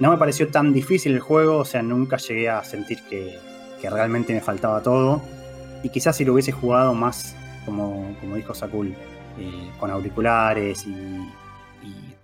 [0.00, 3.38] No me pareció tan difícil el juego, o sea, nunca llegué a sentir que,
[3.84, 5.20] que realmente me faltaba todo.
[5.82, 7.36] Y quizás si lo hubiese jugado más,
[7.66, 8.94] como, como dijo Sakul,
[9.38, 11.30] eh, con auriculares y,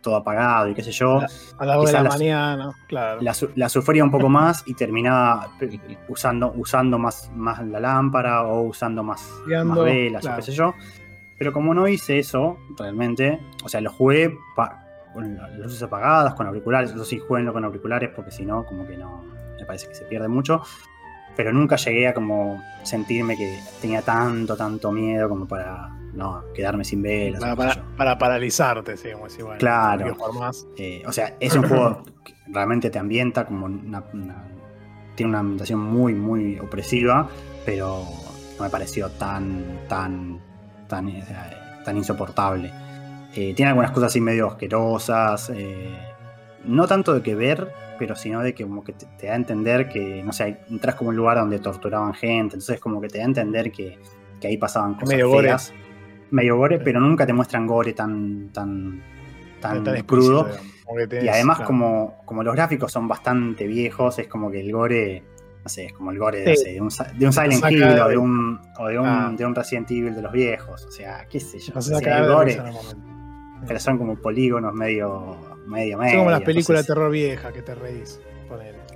[0.00, 1.20] todo apagado y qué sé yo.
[1.58, 3.20] A la hora de la, mañana, claro.
[3.20, 5.52] La, sufría un poco más y terminaba
[6.08, 10.72] usando, usando más, más la lámpara o usando más, velas o qué sé yo.
[11.38, 14.38] Pero como no hice eso, realmente, o sea, lo jugué
[15.12, 16.92] con las luces apagadas, con auriculares.
[16.92, 19.22] Eso sí, jueguenlo con auriculares porque si no, como que no,
[19.58, 20.62] me parece que se pierde mucho
[21.36, 26.84] pero nunca llegué a como sentirme que tenía tanto, tanto miedo como para no quedarme
[26.84, 27.40] sin velas.
[27.96, 29.58] Para, paralizarte, digamos, igual.
[29.58, 30.16] Claro.
[30.76, 34.04] Eh, o sea, es un juego que realmente te ambienta como una,
[35.14, 37.28] tiene una ambientación muy, muy opresiva,
[37.64, 38.04] pero
[38.58, 40.40] no me pareció tan, tan,
[40.88, 41.24] tan, eh,
[41.84, 42.72] tan insoportable.
[43.34, 45.52] Eh, tiene algunas cosas así medio asquerosas
[46.64, 49.36] no tanto de que ver, pero sino de que como que te, te da a
[49.36, 53.18] entender que, no sé, entras como un lugar donde torturaban gente, entonces como que te
[53.18, 53.98] da a entender que,
[54.40, 55.48] que ahí pasaban cosas Medio gore.
[55.48, 55.72] feas.
[56.32, 56.82] Medio gore, Sí.
[56.84, 59.02] pero nunca te muestran gore tan, tan,
[59.60, 60.46] tan, Tan crudo.
[60.48, 61.66] tenés- Y además, claro.
[61.68, 65.22] como, como los gráficos son bastante viejos, es como que el gore,
[65.62, 66.72] no sé, es como el gore Sí.
[66.72, 69.32] de, un, de un Silent Hill o de- un, o de un, Ah.
[69.36, 70.84] de un Resident Evil de los viejos.
[70.86, 71.74] O sea, qué sé yo.
[71.76, 72.60] O sea, el gore,
[73.66, 75.36] pero son como polígonos medio,
[75.70, 76.12] medio, medio.
[76.12, 78.20] Son como las películas de terror viejas que te reís.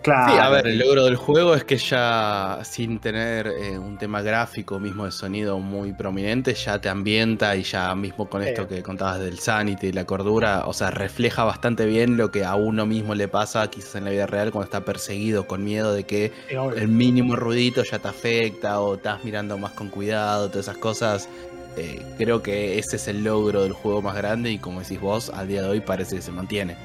[0.02, 0.32] Claro.
[0.34, 4.20] Sí, a ver, el logro del juego es que ya sin tener eh, un tema
[4.20, 8.82] gráfico mismo de sonido muy prominente, ya te ambienta y ya mismo con esto que
[8.82, 12.84] contabas del sanity y la cordura, o sea, refleja bastante bien lo que a uno
[12.84, 16.32] mismo le pasa quizás en la vida real cuando está perseguido con miedo de que
[16.76, 21.28] el mínimo ruidito ya te afecta o estás mirando más con cuidado, todas esas cosas.
[21.76, 25.30] Eh, creo que ese es el logro del juego más grande y como decís vos,
[25.30, 26.76] al día de hoy parece que se mantiene.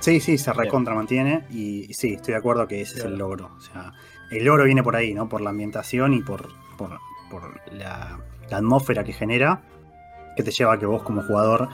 [0.00, 3.16] Sí, sí, se recontra mantiene y, y sí, estoy de acuerdo que ese es el
[3.16, 3.52] logro.
[3.56, 3.92] O sea,
[4.32, 5.28] el logro viene por ahí, ¿no?
[5.28, 6.98] Por la ambientación y por, por,
[7.30, 8.18] por la,
[8.50, 9.62] la atmósfera que genera,
[10.36, 11.68] que te lleva a que vos como jugador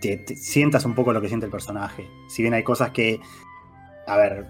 [0.00, 2.08] te, te sientas un poco lo que siente el personaje.
[2.28, 3.20] Si bien hay cosas que,
[4.06, 4.46] a ver,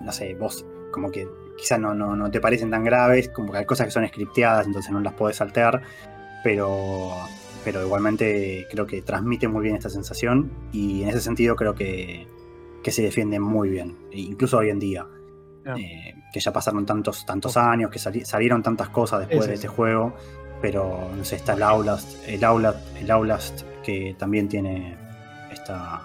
[0.00, 3.58] no sé, vos como que quizás no, no, no te parecen tan graves, como que
[3.58, 5.82] hay cosas que son scripteadas, entonces no las podés saltear,
[6.44, 7.12] pero,
[7.64, 12.26] pero igualmente creo que transmite muy bien esta sensación y en ese sentido creo que,
[12.82, 15.06] que se defiende muy bien, e incluso hoy en día.
[15.76, 19.68] Eh, que ya pasaron tantos, tantos años, que sali- salieron tantas cosas después de este
[19.68, 20.14] juego,
[20.60, 24.96] pero no sé, está el Outlast, el Outlast, el Outlast que también tiene
[25.52, 26.02] esta,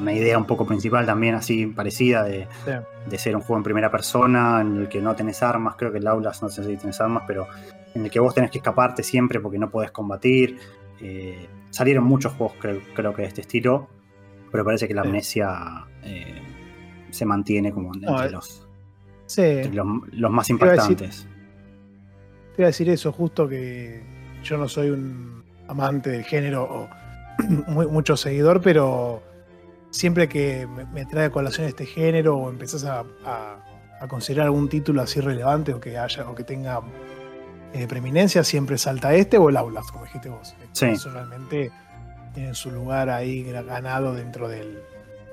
[0.00, 2.70] una idea un poco principal también así parecida de, Sí.
[3.08, 5.98] de ser un juego en primera persona, en el que no tenés armas, creo que
[5.98, 7.46] el Outlast no sé si tenés armas, pero
[7.94, 10.58] en el que vos tenés que escaparte siempre porque no podés combatir.
[11.00, 13.88] Eh, salieron muchos juegos creo, creo que de este estilo,
[14.52, 16.40] pero parece que la amnesia eh,
[17.10, 18.66] se mantiene como entre, No, los,
[19.26, 21.26] Sí, entre los, los más impactantes.
[22.56, 24.02] te iba a decir eso, justo que
[24.42, 26.88] yo no soy un amante del género o
[27.68, 29.22] muy- mucho seguidor, pero
[29.90, 33.56] siempre que me, trae a colación este género o empezás a, a-
[34.00, 36.80] a considerar algún título así relevante o que haya o que tenga
[37.74, 40.54] eh, preeminencia, siempre salta este o el Aulas, como dijiste vos.
[40.72, 40.86] Sí.
[40.86, 41.70] Personalmente
[42.34, 44.78] tienen su lugar ahí ganado dentro del,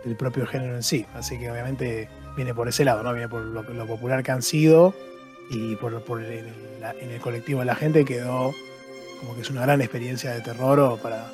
[0.04, 1.06] del propio género en sí.
[1.16, 3.14] Así que obviamente viene por ese lado, ¿no?
[3.14, 4.94] Viene por lo, lo popular que han sido
[5.50, 6.52] y por, por el-
[7.02, 8.54] en el colectivo de la gente quedó
[9.22, 11.26] como que es una gran experiencia de terror o para,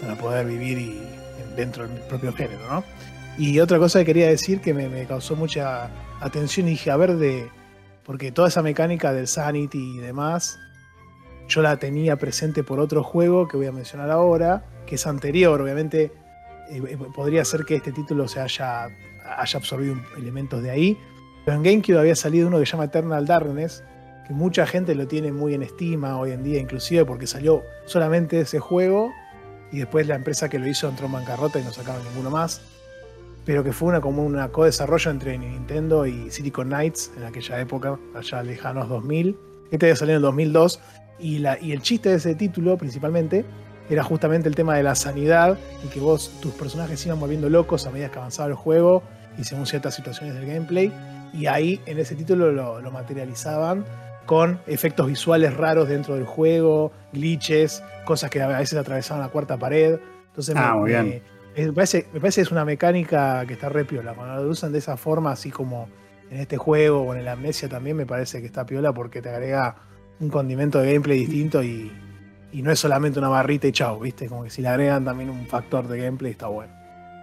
[0.00, 1.02] para poder vivir y,
[1.56, 2.84] dentro del propio género, ¿no?
[3.36, 5.90] Y otra cosa que quería decir que me, causó mucha
[6.20, 7.48] atención y dije, a ver, de.
[8.04, 10.58] Porque toda esa mecánica del Sanity y demás,
[11.48, 15.60] yo la tenía presente por otro juego que voy a mencionar ahora, que es anterior,
[15.60, 16.12] obviamente.
[16.70, 18.88] eh, eh, podría ser que este título se haya,
[19.36, 20.98] haya absorbido elementos de ahí.
[21.44, 23.82] Pero en GameCube había salido uno que se llama Eternal Darkness,
[24.26, 28.40] que mucha gente lo tiene muy en estima hoy en día, inclusive porque salió solamente
[28.40, 29.10] ese juego
[29.74, 32.60] y después la empresa que lo hizo entró en bancarrota y no sacaron ninguno más.
[33.44, 37.98] Pero que fue una, como una co-desarrollo entre Nintendo y Silicon Knights en aquella época,
[38.14, 39.36] allá lejanos 2000.
[39.72, 40.80] Este había salido en el 2002
[41.18, 43.44] y, la, y el chiste de ese título principalmente
[43.90, 47.50] era justamente el tema de la sanidad y que vos, tus personajes se iban volviendo
[47.50, 49.02] locos a medida que avanzaba el juego
[49.36, 50.92] y según ciertas situaciones del gameplay.
[51.32, 53.84] Y ahí en ese título lo, lo materializaban
[54.26, 59.58] con efectos visuales raros dentro del juego, glitches, cosas que a veces atravesaban la cuarta
[59.58, 59.98] pared.
[60.28, 61.22] Entonces Ah, me, muy bien.
[61.56, 64.14] me parece, me parece que es una mecánica que está re piola.
[64.14, 65.88] Cuando lo usan de esa forma, así como
[66.30, 69.28] en este juego o en el Amnesia también, me parece que está piola porque te
[69.28, 69.76] agrega
[70.20, 71.92] un condimento de gameplay distinto y,
[72.52, 74.28] y no es solamente una barrita y chao, ¿viste?
[74.28, 76.72] Como que si le agregan también un factor de gameplay está bueno.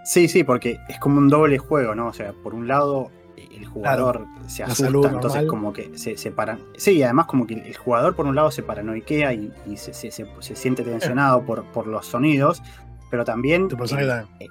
[0.03, 2.07] Sí, sí, porque es como un doble juego, ¿no?
[2.07, 5.47] O sea, por un lado, el jugador se asusta, entonces normal.
[5.47, 6.57] como que se, se para.
[6.77, 9.93] Sí, y además como que el jugador por un lado se paranoiquea y, y se,
[9.93, 10.11] se-
[10.55, 12.61] siente tensionado por, por los sonidos,
[13.09, 13.67] pero también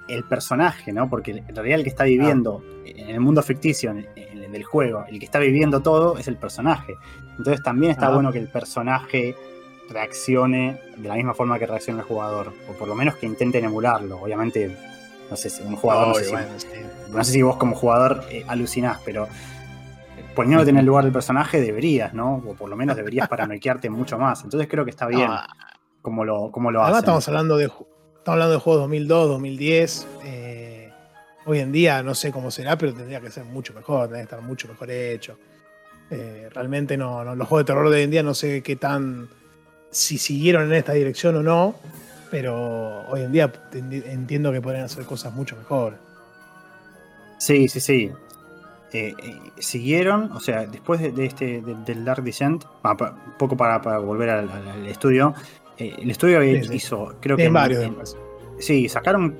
[0.07, 1.09] el, personaje, ¿no?
[1.09, 5.05] Porque en realidad el que está viviendo en el mundo ficticio en- el del juego,
[5.07, 6.95] el que está viviendo todo es el personaje.
[7.37, 8.13] Entonces también está Ah.
[8.13, 9.35] bueno que el personaje
[9.89, 13.65] reaccione de la misma forma que reacciona el jugador, o por lo menos que intenten
[13.65, 14.21] emularlo.
[14.21, 14.75] Obviamente,
[15.29, 16.67] no sé si un jugador, no sé Obvio, si- bueno, sí.
[17.11, 19.27] No sé si vos como jugador eh, alucinás, pero
[20.35, 22.35] poniéndote en el lugar del personaje deberías, ¿no?
[22.47, 24.43] O por lo menos deberías paranoiquearte mucho más.
[24.43, 25.47] Entonces creo que está bien Ah,
[26.01, 27.05] como lo, como lo Además hacen.
[27.05, 27.87] estamos hablando de estamos
[28.27, 30.07] hablando de juegos 2002, 2010.
[30.23, 30.91] eh,
[31.45, 34.35] hoy en día no sé cómo será, pero tendría que ser mucho mejor, tendría que
[34.35, 35.37] estar mucho mejor hecho.
[36.09, 38.75] Eh, realmente no, no- los juegos de terror de hoy en día no sé qué
[38.75, 39.27] tan
[39.89, 41.75] si siguieron en esta dirección o no,
[42.29, 45.99] pero hoy en día entiendo que podrían hacer cosas mucho mejores.
[47.41, 48.11] Sí, sí, sí.
[48.93, 52.97] Eh, eh, siguieron, o sea, después de, este del Dark Descent, un
[53.39, 55.33] poco para, volver al, estudio,
[55.75, 57.45] eh, el estudio hizo, creo que...
[57.45, 58.15] En varios.
[58.59, 59.39] sí, sacaron,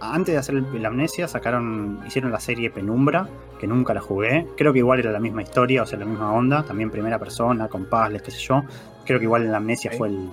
[0.00, 3.28] antes de hacer la amnesia, sacaron, hicieron la serie Penumbra,
[3.58, 4.46] que nunca la jugué.
[4.56, 7.66] Creo que igual era la misma historia, o sea, la misma onda, también primera persona,
[7.66, 8.62] con puzzles, qué sé yo.
[9.04, 10.30] Creo que igual en la amnesia fue el,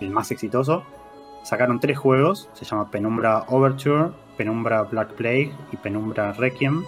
[0.00, 0.82] el más exitoso.
[1.44, 6.84] Sacaron tres juegos, se llama Penumbra Overture, Penumbra Black Plague y Penumbra Requiem.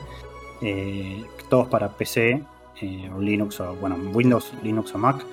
[0.60, 2.42] Eh, todos para PC
[2.80, 5.24] eh, o Linux o bueno, Windows, Linux o Mac.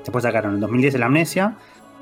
[0.00, 1.56] Después sacaron en 2010 la Amnesia.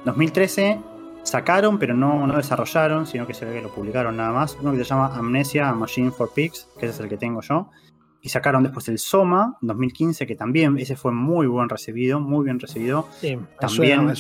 [0.05, 0.79] 2013
[1.23, 4.57] sacaron, pero no, no desarrollaron, sino que se ve que lo publicaron nada más.
[4.61, 7.71] Uno que se llama Amnesia Machine for Pigs, que ese es el que tengo yo.
[8.23, 12.59] Y sacaron después el Soma 2015, que también ese fue muy buen recibido, muy bien
[12.59, 13.09] recibido.
[13.61, 14.13] también,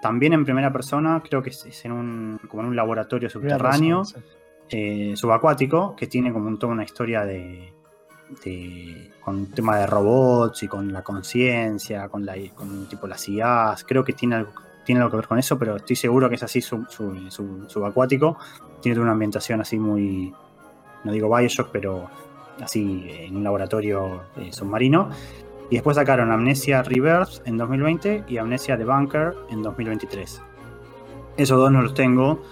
[0.00, 4.02] también en primera persona, creo que es en un, como en un laboratorio subterráneo.
[4.72, 7.72] Eh, subacuático, que tiene como un, toda una historia de,
[9.20, 13.82] con un tema de robots y con la conciencia, con, la, con tipo las IAs.
[13.82, 14.52] Creo que tiene algo,
[14.84, 18.38] tiene algo que ver con eso, pero estoy seguro que es así subacuático.
[18.80, 20.32] Tiene una ambientación así muy,
[21.02, 22.08] no digo Bioshock, pero
[22.62, 25.10] así en un laboratorio eh, submarino.
[25.70, 30.42] Y después sacaron Amnesia Reverse en 2020 y Amnesia The Bunker en 2023.
[31.36, 32.42] Esos dos no los tengo.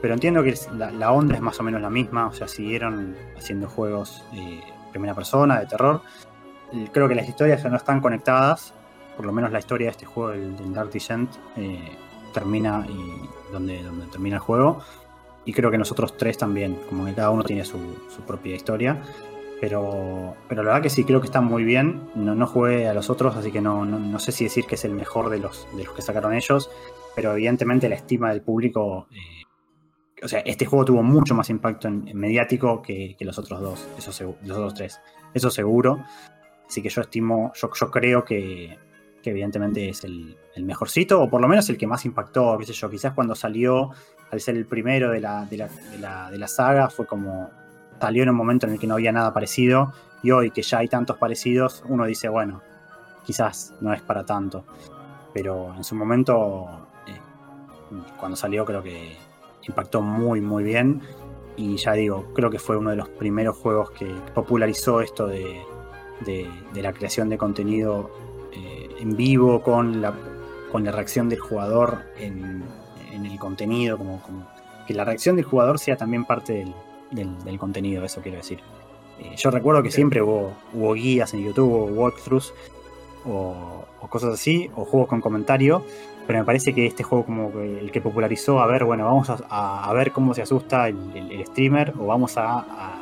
[0.00, 3.68] Pero entiendo que la, onda es más o menos la misma, o sea, siguieron haciendo
[3.68, 6.02] juegos de primera persona, de terror.
[6.92, 8.72] Creo que las historias no están conectadas,
[9.16, 11.96] por lo menos la historia de este juego, del, Dark Descent, eh,
[12.32, 14.80] termina y donde, donde termina el juego.
[15.44, 17.78] Y creo que nosotros tres también, como que cada uno tiene su,
[18.26, 19.02] propia historia.
[19.60, 22.08] Pero, pero la verdad que sí, creo que está muy bien.
[22.14, 24.84] No, no jugué a los otros, así que no, no, sé si decir que es
[24.84, 26.70] el mejor de los, de los que sacaron ellos.
[27.16, 29.38] Pero evidentemente la estima del público eh,
[30.22, 34.36] o sea, este juego tuvo mucho más impacto en, mediático que, los otros dos, eso
[34.44, 35.00] los otros tres.
[35.34, 36.04] Eso seguro.
[36.66, 38.78] Así que yo estimo, yo, yo creo que,
[39.24, 42.90] evidentemente es el, mejorcito, o por lo menos el que más impactó, qué sé yo,
[42.90, 43.90] quizás cuando salió,
[44.30, 47.50] al ser el primero de la, de la, saga, fue como,
[48.00, 49.92] salió en un momento en el que no había nada parecido,
[50.22, 52.60] y hoy que ya hay tantos parecidos, uno dice, bueno,
[53.24, 54.64] quizás no es para tanto.
[55.32, 57.18] Pero en su momento, eh,
[58.18, 59.16] cuando salió creo que
[59.68, 61.02] impactó muy, muy bien.
[61.56, 65.60] Y ya digo, creo que fue uno de los primeros juegos que popularizó esto de,
[66.74, 68.10] la creación de contenido
[68.52, 70.14] eh, en vivo con la,
[70.72, 72.64] reacción del jugador en,
[73.12, 74.22] el contenido, como,
[74.86, 76.74] que la reacción del jugador sea también parte del,
[77.58, 78.60] contenido, eso quiero decir.
[79.18, 82.54] Eh, yo recuerdo que siempre hubo, hubo guías en YouTube, o walkthroughs
[83.24, 85.84] o, o, cosas así, o juegos con comentario,
[86.26, 89.92] pero me parece que este juego como el que popularizó, a ver, bueno, vamos a,
[89.94, 93.00] ver cómo se asusta el, streamer o vamos a,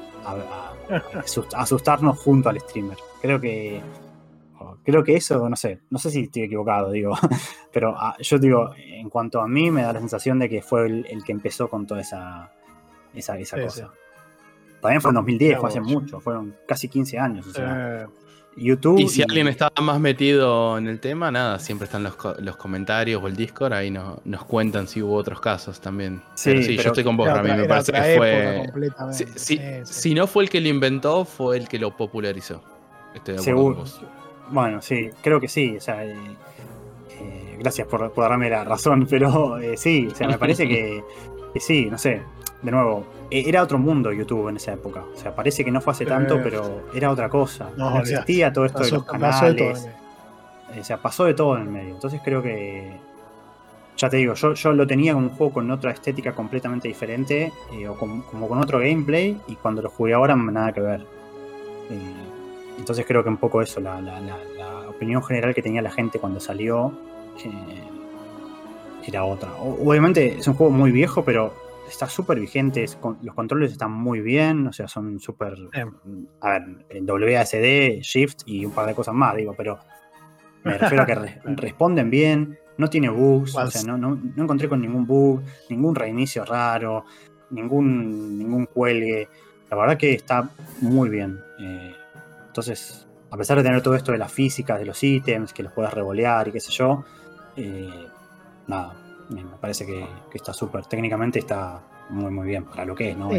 [1.56, 2.96] asustarnos junto al streamer.
[3.20, 3.82] Creo que
[4.86, 7.14] creo que eso, no sé, no sé si estoy equivocado, digo,
[7.72, 10.86] pero ah, yo digo, en cuanto a mí me da la sensación de que fue
[10.86, 12.52] el, que empezó con toda esa,
[13.18, 13.90] esa, cosa.
[14.80, 17.46] También fue en 2010, fue hace mucho, fueron casi 15 años.
[17.46, 18.06] O sea, eh,
[18.56, 18.98] YouTube.
[18.98, 23.22] Y si alguien está más metido en el tema, nada, siempre están los, los comentarios
[23.22, 26.22] o el Discord, ahí no, nos cuentan si hubo otros casos también.
[26.34, 29.84] Sí, sí yo estoy con vos, Rami, me parece que fue...
[29.84, 32.62] Si, no fue el que lo inventó, fue el que lo popularizó.
[33.14, 34.00] Estoy de acuerdo Con vos.
[34.50, 36.04] Bueno, sí, creo que sí, o sea...
[36.04, 36.16] Eh,
[37.20, 41.04] eh, gracias por, darme la razón, pero eh, sí, o sea, me parece que,
[41.52, 42.22] que sí, no sé,
[42.62, 45.04] de nuevo, e-, era otro mundo YouTube en esa época.
[45.14, 47.70] O sea, parece que no fue hace tanto, pero era otra cosa.
[47.76, 49.88] No, existía todo esto de los canales.
[50.78, 51.94] o sea, pasó de todo en el medio.
[51.94, 53.04] Entonces creo que.
[53.96, 57.50] Ya te digo, yo, yo lo tenía como un juego con otra estética completamente diferente,
[57.72, 61.00] eh, o como con otro gameplay, y cuando lo jugué ahora nada que ver.
[61.88, 62.26] Eh,
[62.78, 64.00] entonces creo que un poco eso, la,
[64.88, 66.92] opinión general que tenía la gente cuando salió
[67.44, 67.48] eh,
[69.06, 69.50] era otra.
[69.58, 71.52] obviamente es un juego muy viejo, pero
[71.88, 72.84] está súper vigente,
[73.22, 75.54] los controles están muy bien, o sea, son súper...
[76.40, 79.78] A ver, en WASD, Shift y un par de cosas más, digo, pero
[80.64, 81.14] me refiero a que
[81.44, 86.44] responden bien, no tiene bugs, o sea, no, no, encontré con ningún bug, ningún reinicio
[86.44, 87.04] raro,
[87.50, 89.28] ningún, ningún cuelgue.
[89.70, 90.48] La verdad que está
[90.80, 91.40] muy bien.
[91.58, 91.94] Eh,
[92.46, 95.72] entonces, a pesar de tener todo esto de las físicas, de los ítems, que los
[95.72, 97.04] puedes revolear y qué sé yo,
[97.56, 98.06] eh,
[98.66, 98.94] nada,
[99.30, 100.86] me parece que, está súper.
[100.86, 101.80] Técnicamente está
[102.10, 103.30] muy, muy bien para lo que es, ¿no?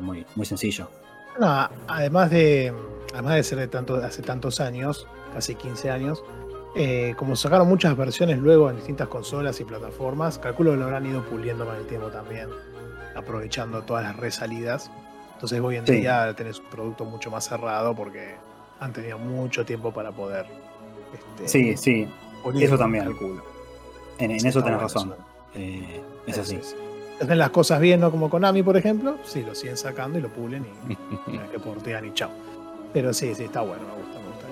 [0.00, 0.88] muy, muy sencillo.
[1.86, 2.72] además de,
[3.12, 6.24] además de ser de, tanto, hace tantos años, casi 15 años,
[6.76, 11.06] eh, como sacaron muchas versiones luego en distintas consolas y plataformas, calculo que lo habrán
[11.06, 12.48] ido puliendo con el tiempo también,
[13.16, 14.90] aprovechando todas las resalidas.
[15.34, 15.94] Entonces hoy en Sí.
[15.94, 18.34] día tenés un producto mucho más cerrado porque
[18.80, 20.46] han tenido mucho tiempo para poder.
[21.14, 22.08] este, Sí, sí,
[22.60, 23.06] eso también.
[23.06, 23.42] el culo.
[24.18, 25.14] en, eso tenés razón.
[25.58, 26.56] Eh, es así.
[26.56, 26.76] Sí, sí.
[27.20, 28.10] Hacen las cosas bien, ¿no?
[28.10, 29.18] Como Konami, por ejemplo.
[29.24, 32.30] Sí, lo siguen sacando y lo pulen y que portean y chao.
[32.92, 34.46] Pero sí, sí, está bueno, me gusta, me gusta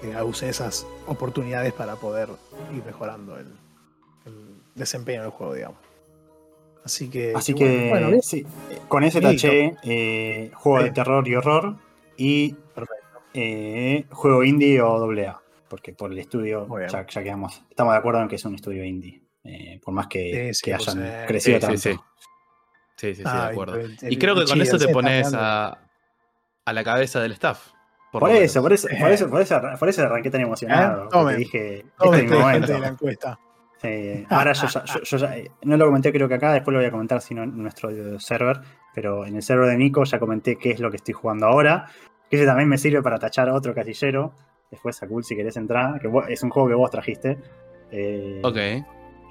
[0.00, 2.30] que, que use esas oportunidades para poder
[2.74, 3.46] ir mejorando el,
[4.26, 4.34] el
[4.74, 5.78] desempeño del juego, digamos.
[6.84, 7.32] Así que.
[7.34, 8.46] Así bueno, que bueno, sí,
[8.88, 11.76] con ese taché eh, juego de terror y horror
[12.16, 12.56] y
[13.34, 15.40] eh, juego indie o doble A.
[15.68, 17.62] Porque por el estudio ya quedamos.
[17.70, 19.21] Estamos de acuerdo en que es un estudio indie.
[19.44, 21.76] Eh, por más que, Sí, sí, que pues, hayan eh, crecido sí, tanto.
[21.78, 21.98] sí, sí.
[22.96, 23.76] Sí, sí, sí, Ah, de acuerdo.
[23.76, 25.78] el- el- Y creo que con eso te pones a,
[26.64, 27.72] a la cabeza del staff.
[28.12, 31.30] Por, eso, por eso, por eso, por eso, por eso arranqué tan emocionado.
[31.30, 31.36] ¿Eh?
[31.36, 32.72] dije, este es mi gente momento.
[32.74, 33.38] de la encuesta.
[33.80, 36.72] Sí, ahora yo, ya- yo- yo ya- eh, no lo comenté creo que acá, después
[36.72, 37.90] lo voy a comentar sino en nuestro
[38.20, 38.60] server,
[38.94, 41.86] pero en el server de Nico ya comenté qué es lo que estoy jugando ahora,
[42.30, 44.34] que ese también me sirve para tachar otro casillero,
[44.70, 47.38] después Sakul si querés entrar, que vos- es un juego que vos trajiste.
[47.90, 48.56] eh, Ok.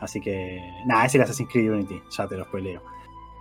[0.02, 2.82] Así que, nada, es el Assassin's Creed Unity, ya te lo spoileo.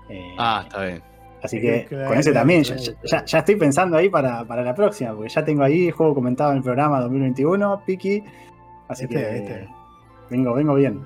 [0.08, 1.02] Eh, Ah, está bien.
[1.42, 2.80] Así Sí, que claro, con ese también, claro.
[2.82, 5.92] ya, ya- ya estoy pensando ahí para, para la próxima, porque ya tengo ahí el
[5.92, 8.22] juego comentado en el programa 2021, Piki.
[8.88, 9.68] Así Viste, que viste.
[10.30, 11.02] vengo, vengo bien.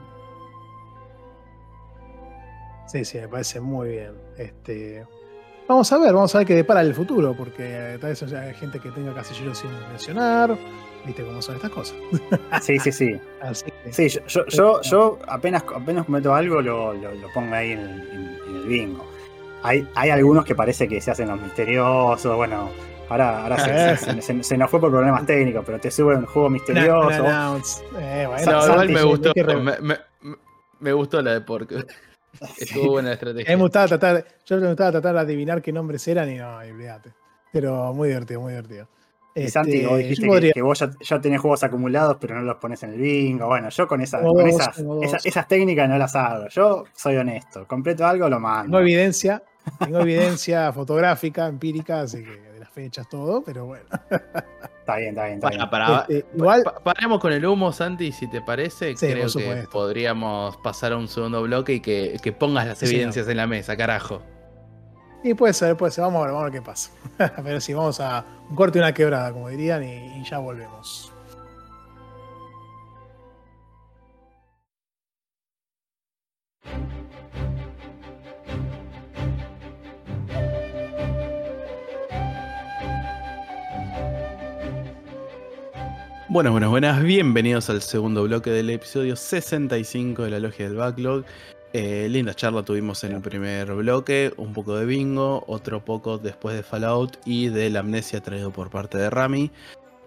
[2.87, 4.13] Sí, sí, me parece muy bien.
[4.37, 5.05] Este,
[5.69, 8.78] vamos a ver, vamos a ver qué depara el futuro, porque tal vez haya gente
[8.81, 10.57] que tenga casilleros sin mencionar.
[11.07, 11.97] Viste cómo son estas cosas.
[12.62, 13.20] Sí, sí, sí.
[13.43, 17.55] Así que, Sí, yo, yo, yo, yo apenas, apenas cometo algo lo, lo, lo pongo
[17.55, 19.05] ahí en el, en- en el bingo.
[19.62, 22.70] Hay, hay algunos que parece que se hacen los misteriosos, bueno,
[23.11, 26.27] ahora, ahora se, se- se- se nos fue por problemas técnicos, pero te suben un
[26.27, 27.11] juego misterioso.
[27.99, 29.32] Eh, bueno, Sa- No, Santi, igual me gustó.
[29.61, 29.99] Me, me-
[30.81, 31.85] me gustó la de porque
[32.59, 33.56] Estuvo buena la A mí estrategia.
[33.56, 36.70] me gustaba tratar, yo me gustaba tratar de adivinar qué nombres eran y no, y
[36.70, 37.11] olvídate.
[37.52, 38.89] Pero muy divertido, muy divertido.
[39.35, 42.43] Este, Santi, vos dijiste podría- que, que vos ya, ya tenés juegos acumulados, pero no
[42.43, 43.47] los pones en el bingo.
[43.48, 46.47] Bueno, yo con, esa, Tengo con esas, esas, esas técnicas no las hago.
[46.48, 47.66] Yo soy honesto.
[47.66, 48.66] Completo algo, lo mando.
[48.77, 49.43] Tengo evidencia,
[49.81, 53.85] tengo evidencia fotográfica, empírica, así que fechas, todo, pero bueno.
[54.85, 55.61] Está bien, está bien, está bien.
[55.61, 58.95] Para, para, Este, igual, pa- paremos con el humo, Santi, si te parece.
[58.99, 62.87] Sí, creo que podríamos pasar a un segundo bloque y que, que pongas las Sí,
[62.89, 62.95] señor.
[62.97, 64.21] evidencias en la mesa, carajo.
[65.23, 66.91] y puede ser, puede ser, vamos a ver, vamos a ver qué pasa.
[67.43, 71.11] pero sí, vamos a un corte y una quebrada, como dirían, y, y ya volvemos.
[86.35, 87.01] Buenas, buenas, buenas.
[87.01, 91.24] Bienvenidos al segundo bloque del episodio 65 de la Logia del Backlog.
[91.73, 96.56] Eh, linda charla tuvimos en el primer bloque, un poco de bingo, otro poco después
[96.56, 99.52] de Fallout y de la amnesia traído por parte de Rami.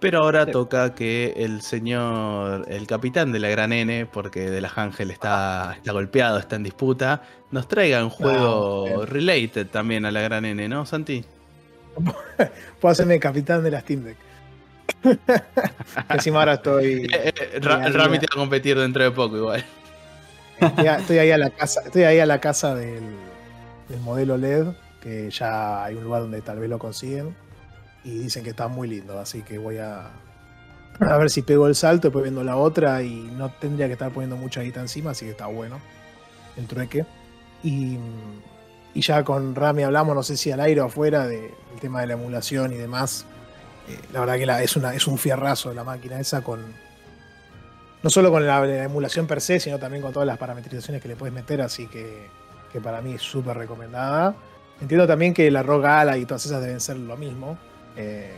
[0.01, 0.51] Pero ahora Sí.
[0.51, 5.75] toca que el señor, el capitán de la gran N, porque de la Ángel está,
[5.77, 7.21] está golpeado, está en disputa,
[7.51, 9.07] nos traiga un juego bien.
[9.07, 11.23] related también a la gran N, ¿no, Santi?
[12.81, 14.17] Puedo hacerme capitán de la Steam Deck.
[16.09, 17.07] Encima ahora estoy.
[17.13, 19.63] Eh, eh, Ra- Rami te va a competir dentro de poco igual.
[20.59, 23.03] Estoy ahí a la casa, estoy ahí a la casa del,
[23.89, 24.67] del modelo LED,
[25.01, 27.35] que ya hay un lugar donde tal vez lo consiguen.
[28.03, 30.09] Y dicen que está muy lindo, así que voy a,
[30.99, 34.11] a ver si pego el salto, después viendo la otra y no tendría que estar
[34.11, 35.79] poniendo mucha guita encima, así que está bueno
[36.55, 37.05] el trueque.
[37.63, 37.97] Y,
[38.93, 42.01] y ya con Rami hablamos, no sé si al aire o afuera, de- del tema
[42.01, 43.25] de la emulación y demás.
[43.87, 46.61] Eh, la verdad que es, un fierrazo la máquina esa con,
[48.03, 51.07] no solo con la, la emulación per se, sino también con todas las parametrizaciones que
[51.07, 52.27] le puedes meter, así que,
[52.71, 54.35] que para mí es súper recomendada.
[54.81, 57.57] Entiendo también que la ROG Ally y todas esas deben ser lo mismo,
[57.95, 58.35] eh,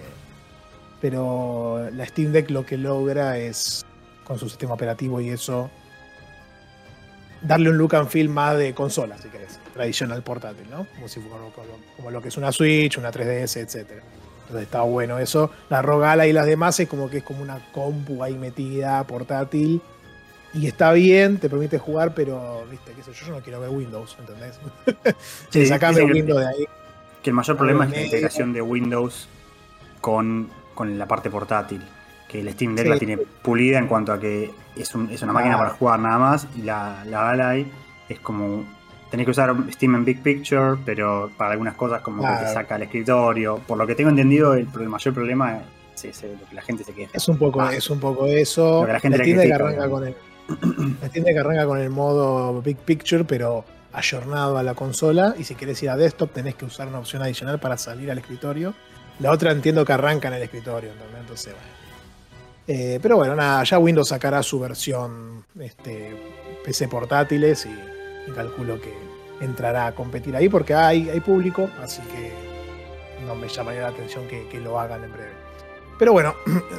[1.02, 3.86] pero la Steam Deck lo que logra es,
[4.24, 5.70] con su sistema operativo y eso,
[7.42, 10.86] darle un look and feel más de consola, si querés, tradicional portátil, ¿no?
[10.96, 11.68] Como, si fuera, como,
[11.98, 14.02] como lo que es una Switch, una 3DS, etcétera.
[14.50, 15.52] Entonces está bueno eso.
[15.70, 19.80] La Rogala y las demás es como que es como una compu ahí metida, portátil.
[20.56, 23.70] Y está bien, te permite jugar, pero, viste, qué sé yo, yo no quiero ver
[23.70, 24.60] Windows, ¿entendés?
[25.52, 26.66] Sí, sacame Windows de ahí.
[27.22, 29.30] Que el mayor problema es la integración de Windows
[30.02, 31.84] con, con la parte portátil.
[32.28, 32.90] Que el Steam Deck Sí.
[32.90, 36.18] la tiene pulida en cuanto a que es, un- es una máquina para jugar nada
[36.18, 36.48] más.
[36.56, 37.72] Y la, la Ally
[38.08, 38.66] es como.
[39.10, 42.48] Tenés que usar Steam en Big Picture, pero para algunas cosas como que Claro.
[42.48, 43.60] te saca el escritorio.
[43.68, 45.60] Por lo que tengo entendido, el, el mayor problema
[45.96, 47.12] es ese, lo que la gente se queja.
[47.14, 47.74] Es un poco, Ah.
[47.74, 48.82] es un poco eso.
[48.82, 49.92] Lo que la gente Steam Deck critica, arranca ¿no?
[49.92, 50.16] con el.
[51.02, 55.56] La Deck arranca con el modo Big Picture, pero ayornado a la consola y si
[55.56, 58.74] querés ir a desktop tenés que usar una opción adicional para salir al escritorio.
[59.20, 61.80] La otra entiendo que arranca en el escritorio, entonces bueno.
[62.68, 66.16] Eh, pero bueno, nada, ya Windows sacará su versión este,
[66.64, 67.76] PC portátiles y,
[68.34, 68.94] calculo que
[69.42, 72.34] entrará a competir ahí porque hay, hay público, así que
[73.26, 75.34] no me llamaría la atención que, lo hagan en breve.
[75.98, 76.34] Pero bueno,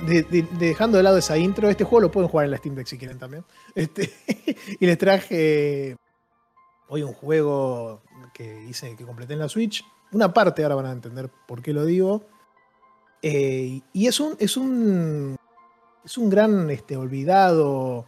[0.59, 2.99] dejando de lado esa intro, este juego lo pueden jugar en la Steam Deck si
[2.99, 3.45] quieren también.
[3.75, 4.11] Este,
[4.81, 5.97] y les traje
[6.89, 8.03] hoy un juego
[8.33, 9.85] que hice, que completé en la Switch.
[10.13, 12.25] Una parte, ahora van a entender por qué lo digo.
[13.23, 15.37] Eh, y es un, es un
[16.05, 18.07] es un gran este, olvidado,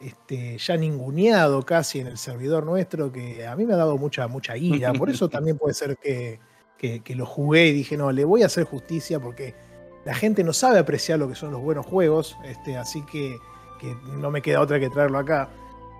[0.00, 4.26] este, ya ninguneado casi en el servidor nuestro, que a mí me ha dado mucha,
[4.28, 4.92] mucha ira.
[4.92, 6.40] Por eso también puede ser que,
[7.14, 9.54] lo jugué y dije, no, le voy a hacer justicia porque
[10.04, 13.38] la gente no sabe apreciar lo que son los buenos juegos, este, así que,
[14.18, 15.50] no me queda otra que traerlo acá.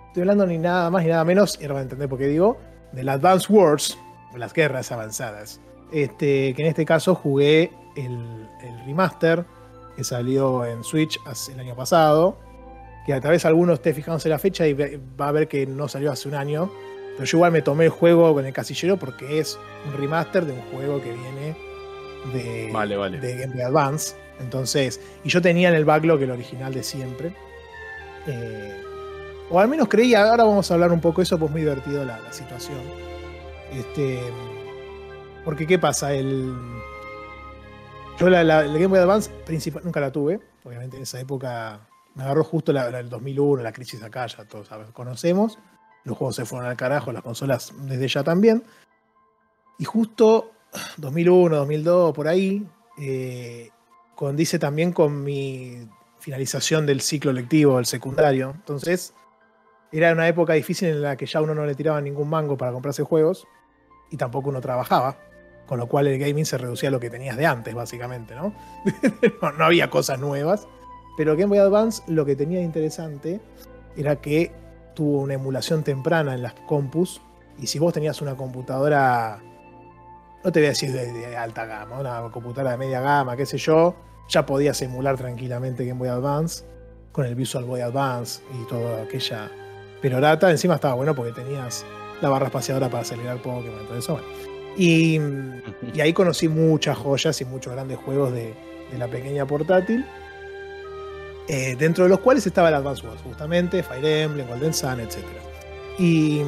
[0.07, 2.29] Estoy hablando ni nada más ni nada menos, y ahora van a entender por qué
[2.29, 2.57] digo,
[2.93, 3.99] del Advance Wars,
[4.35, 5.61] las guerras avanzadas.
[5.93, 9.45] Este, que en este caso jugué el, el remaster
[9.97, 11.19] que salió en Switch
[11.53, 12.37] el año pasado.
[13.07, 16.11] Que a través algunos esté fijándose la fecha y va a ver que no salió
[16.11, 16.71] hace un año.
[17.13, 20.53] Pero yo igual me tomé el juego con el casillero porque es un remaster de
[20.53, 21.57] un juego que viene
[22.33, 24.17] de, de Game Boy Advance.
[24.41, 27.35] Entonces, y yo tenía en el backlog el original de siempre.
[28.27, 28.83] Eh,
[29.51, 32.05] o al menos creía, ahora vamos a hablar un poco de eso, pues muy divertido
[32.05, 32.81] la, la situación.
[33.73, 34.19] Este,
[35.45, 36.15] porque, ¿qué pasa?
[36.15, 36.55] El,
[38.19, 40.41] yo la, Game Boy Advance principal, nunca la tuve.
[40.65, 41.81] Obviamente en esa época
[42.15, 45.59] me agarró justo la, el 2001, la crisis acá, ya todos conocemos.
[46.05, 48.63] Los juegos se fueron al carajo, las consolas desde ya también.
[49.79, 50.53] Y justo
[50.99, 52.67] 2001, 2002, por ahí,
[52.99, 53.71] eh,
[54.15, 55.89] condice también con mi
[56.19, 58.53] finalización del ciclo lectivo, el secundario.
[58.55, 59.15] Entonces,
[59.91, 62.73] era una época difícil en la que ya uno no le tiraba ningún mango para
[62.73, 63.47] comprarse juegos
[64.11, 65.17] y tampoco uno trabajaba
[65.67, 68.55] con lo cual el gaming se reducía a lo que tenías de antes, básicamente, ¿no?
[69.59, 70.69] no, había cosas nuevas.
[71.17, 73.41] Pero Game Boy Advance lo que tenía de interesante
[73.97, 74.53] era que
[74.95, 77.21] tuvo una emulación temprana en las compus.
[77.59, 79.41] Y si vos tenías una computadora,
[80.43, 83.59] no te voy a decir de, alta gama, una computadora de media gama, qué sé
[83.59, 83.95] yo,
[84.29, 86.65] ya podías emular tranquilamente Game Boy Advance
[87.13, 89.51] con el Visual Boy Advance y toda aquella
[90.03, 90.51] perorata.
[90.51, 91.85] Encima estaba bueno porque tenías
[92.21, 94.15] la barra espaciadora para acelerar Pokémon, todo eso.
[94.15, 94.55] Bueno.
[94.77, 95.21] Y,
[96.01, 98.55] ahí conocí muchas joyas y muchos grandes juegos de,
[98.99, 100.05] la pequeña portátil.
[101.49, 105.19] Eh, dentro de los cuales estaba el Advance Wars, justamente, Fire Emblem, Golden Sun, etc.
[105.99, 106.43] Y,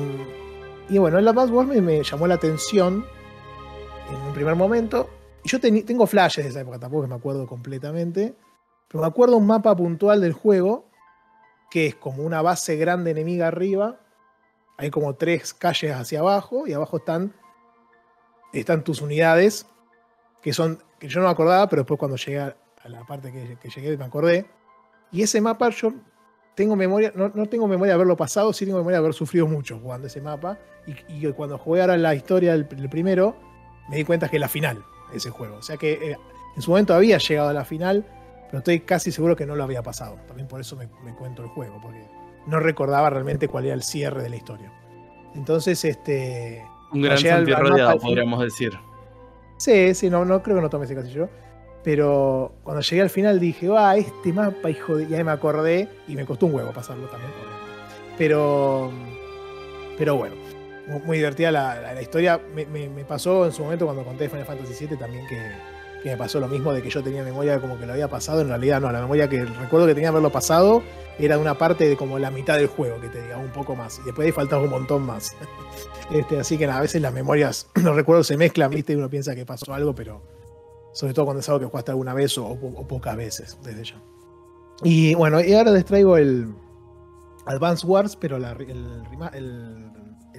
[0.99, 3.05] bueno, el Advance Wars me, llamó la atención
[4.11, 5.11] en un primer momento.
[5.45, 8.35] Yo tengo flashes de esa época, tampoco me acuerdo completamente,
[8.89, 10.89] pero me acuerdo un mapa puntual del juego,
[11.71, 14.01] que es como una base grande enemiga arriba,
[14.79, 17.35] hay como tres calles hacia abajo, y abajo están
[18.53, 19.67] están tus unidades,
[20.43, 23.69] que son, que yo no me acordaba, pero después cuando llegué a la parte que,
[23.69, 24.47] llegué me acordé.
[25.13, 25.93] Y ese mapa yo
[26.55, 29.79] tengo memoria, no, tengo memoria de haberlo pasado, sí tengo memoria de haber sufrido mucho
[29.79, 30.59] jugando ese mapa.
[31.09, 33.37] Y, cuando jugué ahora la historia del, primero,
[33.89, 35.57] me di cuenta que es la final ese juego.
[35.57, 36.17] O sea que eh,
[36.55, 38.05] en su momento había llegado a la final,
[38.47, 40.17] pero estoy casi seguro que no lo había pasado.
[40.27, 42.09] También por eso me, me cuento el juego, porque
[42.47, 44.73] no recordaba realmente cuál era el cierre de la historia.
[45.35, 48.73] Entonces, este, un gran sentido rodeado, podríamos decir.
[49.59, 51.29] Sí, sí, no, no creo que no tome ese casillo.
[51.87, 55.05] Pero cuando llegué al final dije, ah, este mapa, hijo de.
[55.05, 57.31] Y ahí me acordé y me costó un huevo pasarlo también.
[58.19, 58.91] Pero.
[59.97, 60.35] Pero bueno,
[61.05, 62.41] muy, divertida la, historia.
[62.57, 65.41] Me, pasó en su momento cuando conté Final Fantasy VII también que,
[66.03, 68.41] que, me pasó lo mismo de que yo tenía memoria como que lo había pasado.
[68.41, 70.83] En realidad no, la memoria que recuerdo que tenía haberlo pasado
[71.21, 73.77] era de una parte de como la mitad del juego, que te diga un poco
[73.77, 74.01] más.
[74.01, 75.37] Y después ahí faltaba un montón más.
[76.09, 78.93] Este, así que a veces las memorias, los recuerdos se mezclan, ¿viste?
[78.93, 80.23] Y uno piensa que pasó algo, pero
[80.97, 82.57] sobre todo cuando es algo que jugaste alguna vez o,
[82.89, 84.03] pocas veces desde ya.
[84.83, 86.55] Y bueno, y ahora les traigo el
[87.45, 88.43] Advance Wars, pero el,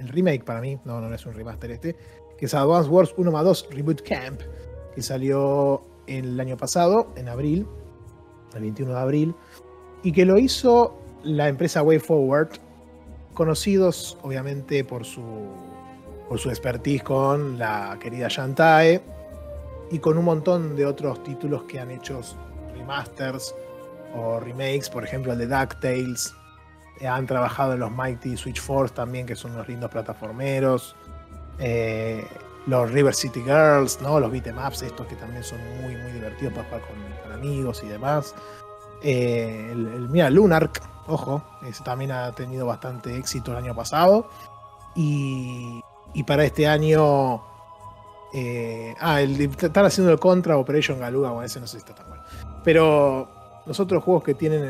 [0.08, 1.96] remake para mí, no, no es un remaster este,
[2.36, 4.40] que es Advance Wars 1 más 2 Reboot Camp,
[4.96, 7.64] que salió el año pasado, en abril,
[8.56, 9.34] el 21 de abril,
[10.02, 12.58] y que lo hizo la empresa WayForward,
[13.32, 15.22] conocidos obviamente por su,
[16.28, 19.17] por su expertise con la querida Shantae
[19.90, 22.20] y con un montón de otros títulos que han hecho
[22.76, 23.54] remasters
[24.14, 26.34] o remakes, por ejemplo el de DuckTales.
[27.00, 30.96] Eh, han trabajado en los Mighty Switch Force también, que son unos lindos plataformeros.
[31.58, 32.26] Eh,
[32.66, 34.20] los River City Girls, ¿no?
[34.20, 38.34] los beatemaps estos que también son muy, muy divertidos para jugar con, amigos y demás.
[39.02, 44.28] Eh, el, mira, Lunark, Ojo, ese también ha tenido bastante éxito el año pasado.
[44.94, 45.80] Y,
[46.14, 47.42] y para este año.
[48.32, 51.94] Eh, ah, el, están haciendo el contra Operation Galuga, bueno, ese no sé si está
[51.94, 52.22] tan bueno.
[52.64, 53.28] Pero
[53.66, 54.62] los otros juegos que tienen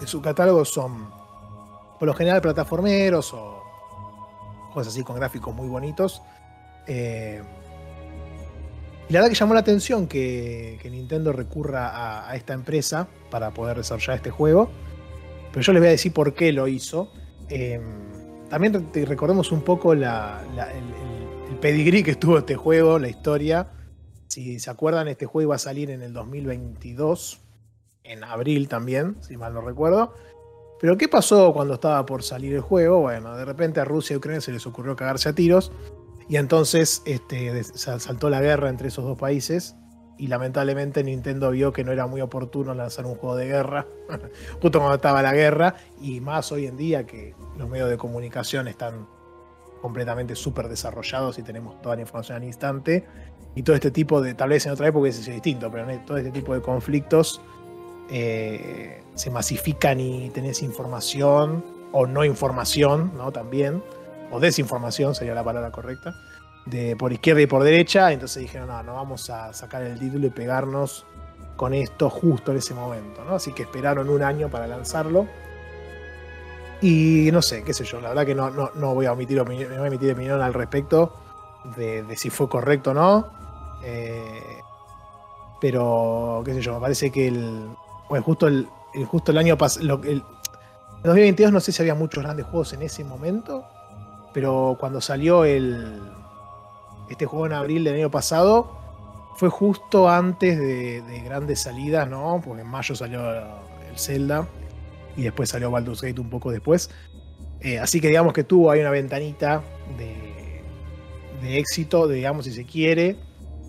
[0.00, 1.08] en, su catálogo son,
[1.98, 3.62] por lo general, plataformeros o
[4.74, 6.20] cosas así con gráficos muy bonitos.
[6.86, 7.42] Eh,
[9.08, 13.76] y la verdad que llamó la atención que, Nintendo recurra a, esta empresa para poder
[13.78, 14.68] desarrollar este juego.
[15.52, 17.10] Pero yo les voy a decir por qué lo hizo.
[17.48, 17.80] Eh,
[18.50, 20.84] también re- recordemos un poco la- la- el,
[21.50, 23.68] el- pedigrí que tuvo este juego, la historia.
[24.28, 27.40] Si se acuerdan, este juego iba a salir en el 2022,
[28.04, 30.14] en abril también, si mal no recuerdo.
[30.80, 33.00] Pero ¿qué pasó cuando estaba por salir el juego?
[33.00, 35.72] Bueno, de repente a Rusia y Ucrania se les ocurrió cagarse a tiros.
[36.28, 39.76] Y entonces este, saltó la guerra entre esos dos países.
[40.18, 43.86] Y lamentablemente Nintendo vio que no era muy oportuno lanzar un juego de guerra
[44.60, 45.76] justo cuando estaba la guerra.
[46.00, 49.06] Y más hoy en día que los medios de comunicación están
[49.80, 53.04] completamente súper desarrollados y tenemos toda la información al instante.
[53.54, 56.04] Y todo este tipo de, tal vez en otra época hubiese sido distinto, pero en
[56.04, 57.40] todo este tipo de conflictos
[58.10, 63.32] eh, se masifican y tenés información o no información, ¿no?
[63.32, 63.82] También,
[64.30, 66.14] o desinformación sería la palabra correcta,
[66.66, 68.12] de por izquierda y por derecha.
[68.12, 71.06] Entonces dijeron, no, no vamos a sacar el título y pegarnos
[71.56, 73.36] con esto justo en ese momento, ¿no?
[73.36, 75.26] Así que esperaron un año para lanzarlo.
[76.82, 79.40] Y no sé, qué sé yo, la verdad que no, no, no voy a omitir
[79.40, 81.14] opinión, voy a emitir opinión al respecto
[81.76, 83.26] de, si fue correcto o no.
[83.82, 84.40] Eh,
[85.60, 87.66] pero, qué sé yo, me parece que el.
[88.08, 90.00] Bueno, justo el, el- justo el año pasado.
[90.04, 90.22] En
[91.02, 93.64] 2022 no sé si había muchos grandes juegos en ese momento.
[94.34, 96.02] Pero cuando salió el.
[97.08, 98.76] Este juego en abril del año pasado.
[99.36, 102.40] Fue justo antes de, de grandes salidas, ¿no?
[102.44, 104.46] Porque en mayo salió el Zelda.
[105.16, 106.90] Y después salió Baldur's Gate un poco después.
[107.60, 109.62] Eh, así que digamos que tuvo ahí una ventanita
[109.98, 110.62] de,
[111.42, 113.16] de éxito, digamos, si se quiere,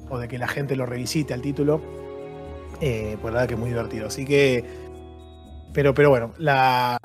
[0.10, 1.82] o de que la gente lo revisite al título.
[2.82, 4.08] Eh, pues la verdad que es muy divertido.
[4.08, 4.64] Así que.
[5.74, 6.98] Pero, pero bueno, la,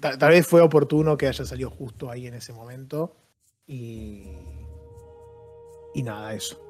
[0.00, 3.16] ta- tal vez fue oportuno que haya salido justo ahí en ese momento.
[3.66, 4.22] Y.
[5.94, 6.60] Y nada, eso.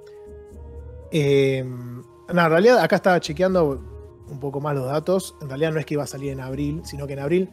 [1.10, 3.97] Eh, en realidad acá estaba chequeando
[4.30, 5.36] un poco más los datos.
[5.40, 7.50] En realidad no es que iba a salir en abril, sino que en abril,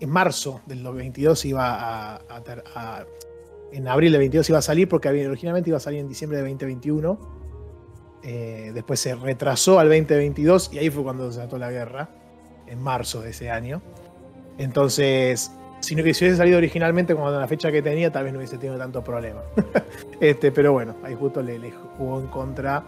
[0.00, 3.04] en marzo del 22 iba a,
[3.72, 6.44] en abril del 22 iba a salir porque originalmente iba a salir en diciembre de
[6.44, 7.18] 2021.
[8.22, 12.10] Eh, después se retrasó al 2022 y ahí fue cuando se ató la guerra,
[12.66, 13.82] en marzo de ese año.
[14.58, 18.32] Entonces, si no que si hubiese salido originalmente cuando la fecha que tenía, tal vez
[18.32, 19.42] no hubiese tenido tanto problema.
[20.20, 22.84] este, pero bueno, ahí justo le, le jugó en contra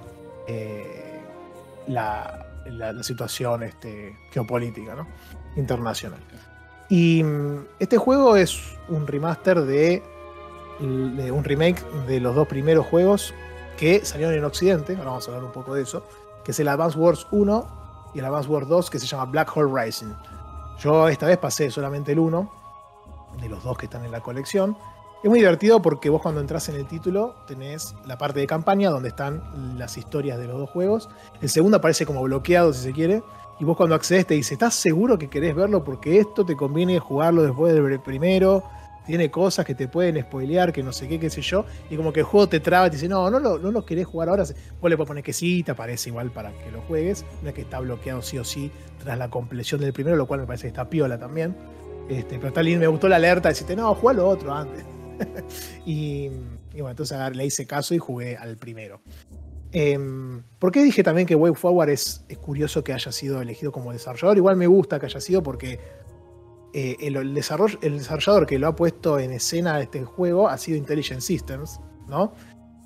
[0.47, 1.21] eh,
[1.87, 2.38] la,
[2.71, 5.07] la- situación este, geopolítica
[5.57, 6.21] internacional.
[6.89, 10.03] Y mm, este juego es un remaster de,
[10.81, 13.35] de un remake de los dos primeros juegos
[13.77, 16.05] que salieron en Occidente, ahora vamos a hablar un poco de eso,
[16.45, 19.57] que es el Advance Wars 1 y el Advance Wars 2 que se llama Black
[19.57, 20.13] Hole Rising.
[20.81, 22.53] Yo esta vez pasé solamente el 1,
[23.41, 24.77] de los dos que están en la colección.
[25.21, 28.89] Es muy divertido porque vos cuando entras en el título tenés la parte de campaña
[28.89, 29.43] donde están
[29.77, 31.09] las historias de los dos juegos.
[31.43, 33.25] El segundo aparece como bloqueado si se quiere.
[33.59, 35.83] Y vos cuando accedes te dice, ¿estás seguro que querés verlo?
[35.83, 38.63] Porque esto te conviene jugarlo después del primero.
[39.07, 41.65] Tiene cosas que te pueden spoilear, que no sé qué, qué sé yo.
[41.91, 43.85] Y como que el juego te traba y te dice, no, no lo, no lo
[43.85, 44.45] querés jugar ahora.
[44.45, 47.25] Vos le puedes poner que sí, te aparece igual para que lo juegues.
[47.43, 48.71] No es que está bloqueado sí o sí
[49.03, 51.57] tras la compleción del primero, lo cual me parece que está piola también.
[52.09, 54.85] Este, pero está lindo, me gustó la alerta, decirte, no, juega lo otro antes.
[55.87, 56.29] y,
[56.73, 59.01] bueno, entonces le hice caso y jugué al primero.
[59.73, 63.71] Em, ¿Por qué dije también que Way Forward es, es curioso que haya sido elegido
[63.73, 64.37] como desarrollador?
[64.39, 65.79] Igual me gusta que haya sido porque
[66.73, 70.57] eh, el, el desarroll- el desarrollador que lo ha puesto en escena este juego ha
[70.57, 72.33] sido Intelligent Systems, ¿no?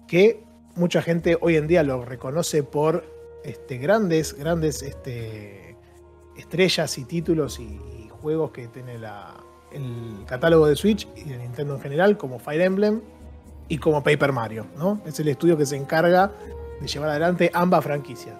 [0.08, 0.42] Que
[0.74, 3.04] mucha gente hoy en día lo reconoce por
[3.44, 5.76] este, grandes, grandes este,
[6.36, 9.36] estrellas y títulos y juegos que tiene la-
[9.74, 13.00] el catálogo de Switch y de Nintendo en general, como Fire Emblem
[13.68, 15.00] y como Paper Mario, ¿no?
[15.06, 16.32] Es el estudio que se encarga
[16.80, 18.36] de llevar adelante ambas franquicias.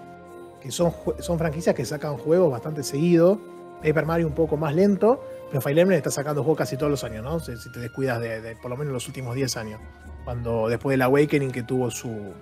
[0.61, 3.41] Que son, son franquicias que sacan juegos bastante seguido.
[3.83, 7.03] Paper Mario un poco más lento, pero Fire Emblem está sacando juegos casi todos los
[7.03, 7.41] años, ¿no?
[7.41, 9.81] Si, te descuidas de, por lo menos los últimos 10 años.
[10.25, 12.33] Cuando después del Awakening que tuvo su,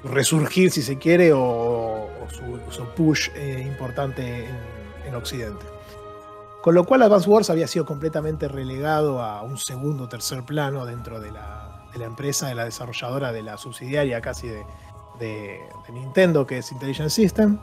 [0.00, 2.08] su resurgir, si se quiere, o,
[2.70, 4.46] su, push eh, importante
[5.06, 5.64] en Occidente.
[6.68, 10.84] Con lo cual Advance Wars había sido completamente relegado a un segundo o tercer plano
[10.84, 16.70] dentro de la, empresa, de la desarrolladora, de la subsidiaria casi de, Nintendo, que es
[16.70, 17.58] Intelligent System.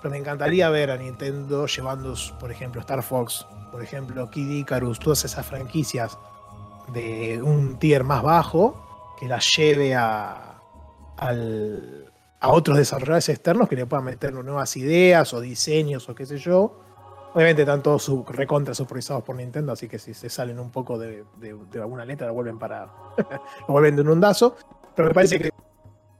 [0.00, 5.00] Pero me encantaría ver a Nintendo llevando, por ejemplo, Star Fox, por ejemplo, Kid Icarus,
[5.00, 6.16] todas esas franquicias
[6.92, 10.60] de un tier más bajo que la lleve a
[12.42, 16.85] otros desarrolladores externos que le puedan meter nuevas ideas o diseños o qué sé yo.
[17.36, 20.98] Obviamente están todos su, recontra supervisados por Nintendo, así que si se salen un poco
[20.98, 21.22] de,
[21.74, 22.86] alguna letra, lo vuelven para.
[23.68, 24.56] lo vuelven de un ondazo.
[24.94, 25.50] Pero me parece que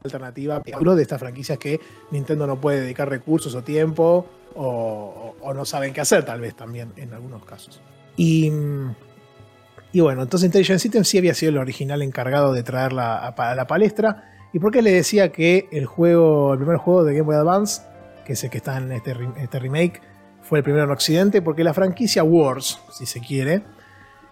[0.05, 1.80] alternativa de estas franquicias que
[2.10, 6.93] Nintendo no puede dedicar recursos o tiempo o, no saben qué hacer, tal vez también
[6.97, 7.80] en algunos casos.
[8.18, 8.52] Y,
[9.93, 13.66] y bueno, entonces Intelligent System sí había sido el original encargado de traerla a, la
[13.66, 14.48] palestra.
[14.52, 17.80] ¿Y por qué le decía que el juego, el primer juego de Game Boy Advance,
[18.26, 20.02] que es el que está en este, este remake,
[20.48, 21.43] fue el primero en Occidente?
[21.43, 23.62] Porque la franquicia Wars, si se quiere,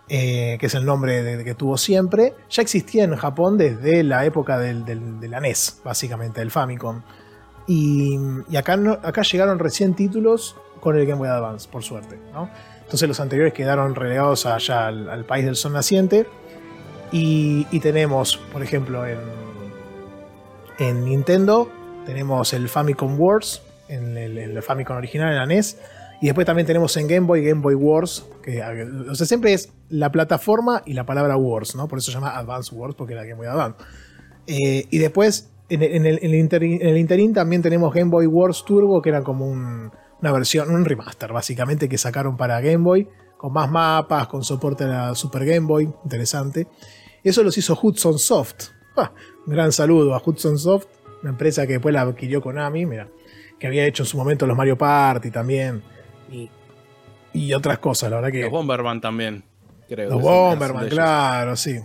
[0.08, 4.58] eh, que es el nombre que tuvo siempre, ya existía en Japón desde la época
[4.58, 7.02] del, de la NES, básicamente, del Famicom.
[7.66, 8.18] Y,
[8.56, 12.18] acá, acá llegaron recién títulos con el Game Boy Advance, por suerte.
[12.82, 16.26] Entonces los anteriores quedaron relegados allá al, país del sol naciente.
[17.10, 19.18] Y, tenemos, por ejemplo, en,
[20.78, 21.70] en Nintendo,
[22.04, 25.78] tenemos el Famicom Wars, en el, el Famicom original, en la NES,
[26.24, 29.74] y después también tenemos en Game Boy Game Boy Wars, que o sea, siempre es
[29.90, 31.86] la plataforma y la palabra Wars, ¿no?
[31.86, 33.76] Por eso se llama Advance Wars, porque era Game Boy Advance.
[34.46, 39.22] Eh, y después, en, el, en, interín, también tenemos Game Boy Wars Turbo, que era
[39.22, 43.06] como una versión, un remaster, básicamente, que sacaron para Game Boy,
[43.36, 46.68] con más mapas, con soporte a la Super Game Boy, interesante.
[47.22, 48.70] Eso los hizo Hudson Soft.
[49.46, 50.86] un gran saludo a Hudson Soft,
[51.20, 53.10] una empresa que después la adquirió Konami, mira,
[53.58, 55.82] que había hecho en su momento los Mario Party también
[56.30, 58.42] y, otras cosas, la verdad que.
[58.42, 59.44] Los Bomberman también,
[59.88, 60.10] creo.
[60.10, 61.78] Los Bomberman, claro, sí.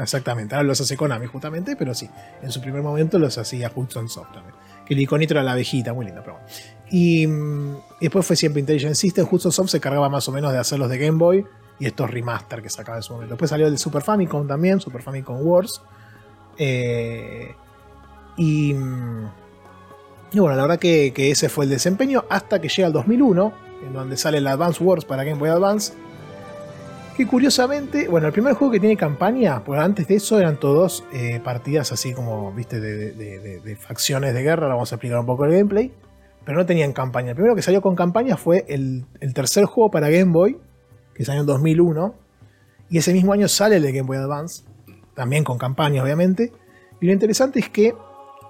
[0.00, 0.54] exactamente.
[0.54, 2.08] Ahora los hace Konami justamente, pero sí.
[2.42, 4.54] En su primer momento los hacía Hudson Soft también.
[4.86, 6.38] Que el iconito era la abejita, muy lindo, pero
[6.90, 7.26] y,
[8.00, 9.26] después fue siempre Intelligent System.
[9.30, 11.44] Hudson Soft se cargaba más o menos de hacer los de Game Boy
[11.78, 13.34] y estos remaster que sacaba en su momento.
[13.34, 15.82] Después salió el de Super Famicom también, Super Famicom Wars.
[16.56, 17.54] Eh,
[18.36, 18.74] y
[20.32, 23.52] y bueno, la verdad que, ese fue el desempeño hasta que llega el 2001,
[23.86, 25.94] en donde sale el Advance Wars para Game Boy Advance.
[27.16, 31.02] Que curiosamente, bueno, el primer juego que tiene campaña, pues antes de eso eran todos
[31.12, 35.52] eh, partidas así como, viste, de, facciones de guerra, vamos a explicar un poco el
[35.52, 35.92] gameplay,
[36.44, 37.30] pero no tenían campaña.
[37.30, 40.58] El primero que salió con campaña fue el, el tercer juego para Game Boy,
[41.14, 42.14] que salió en 2001,
[42.90, 44.62] y ese mismo año sale el de Game Boy Advance,
[45.14, 46.52] también con campaña obviamente,
[47.00, 47.94] y lo interesante es que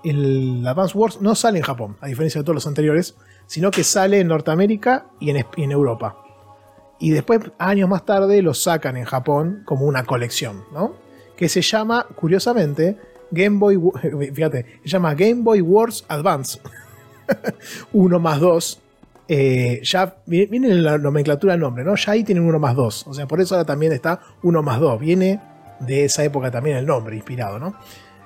[0.05, 3.17] el Advance Wars no sale en Japón, a diferencia de todos los anteriores,
[3.47, 6.17] sino que sale en Norteamérica y en, Europa.
[6.99, 10.95] Y después, años más tarde, lo sacan en Japón como una colección, ¿no?
[11.37, 12.97] Que se llama, curiosamente,
[13.31, 13.79] Game Boy.
[14.35, 16.61] Fíjate, se llama Game Boy Wars Advance.
[17.93, 18.81] 1 más 2.
[19.31, 21.95] Eh, ya viene en la nomenclatura el nombre, ¿no?
[21.95, 23.07] Ya ahí tienen 1 más 2.
[23.09, 25.01] O sea, por eso ahora también está 1 más 2.
[25.01, 25.41] Viene
[25.81, 27.75] de esa época también el nombre, inspirado, ¿no?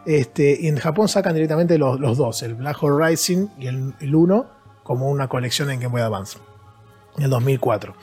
[0.04, 4.46] Este, y en Japón sacan directamente los, dos, el Black Hole Rising y el, 1,
[4.82, 6.38] como una colección en Game Boy Advance,
[7.16, 7.94] en el 2004.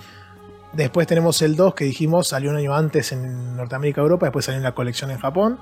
[0.73, 4.45] Después tenemos el 2 que dijimos salió un año antes en Norteamérica y Europa, después
[4.45, 5.59] salió en la colección en Japón.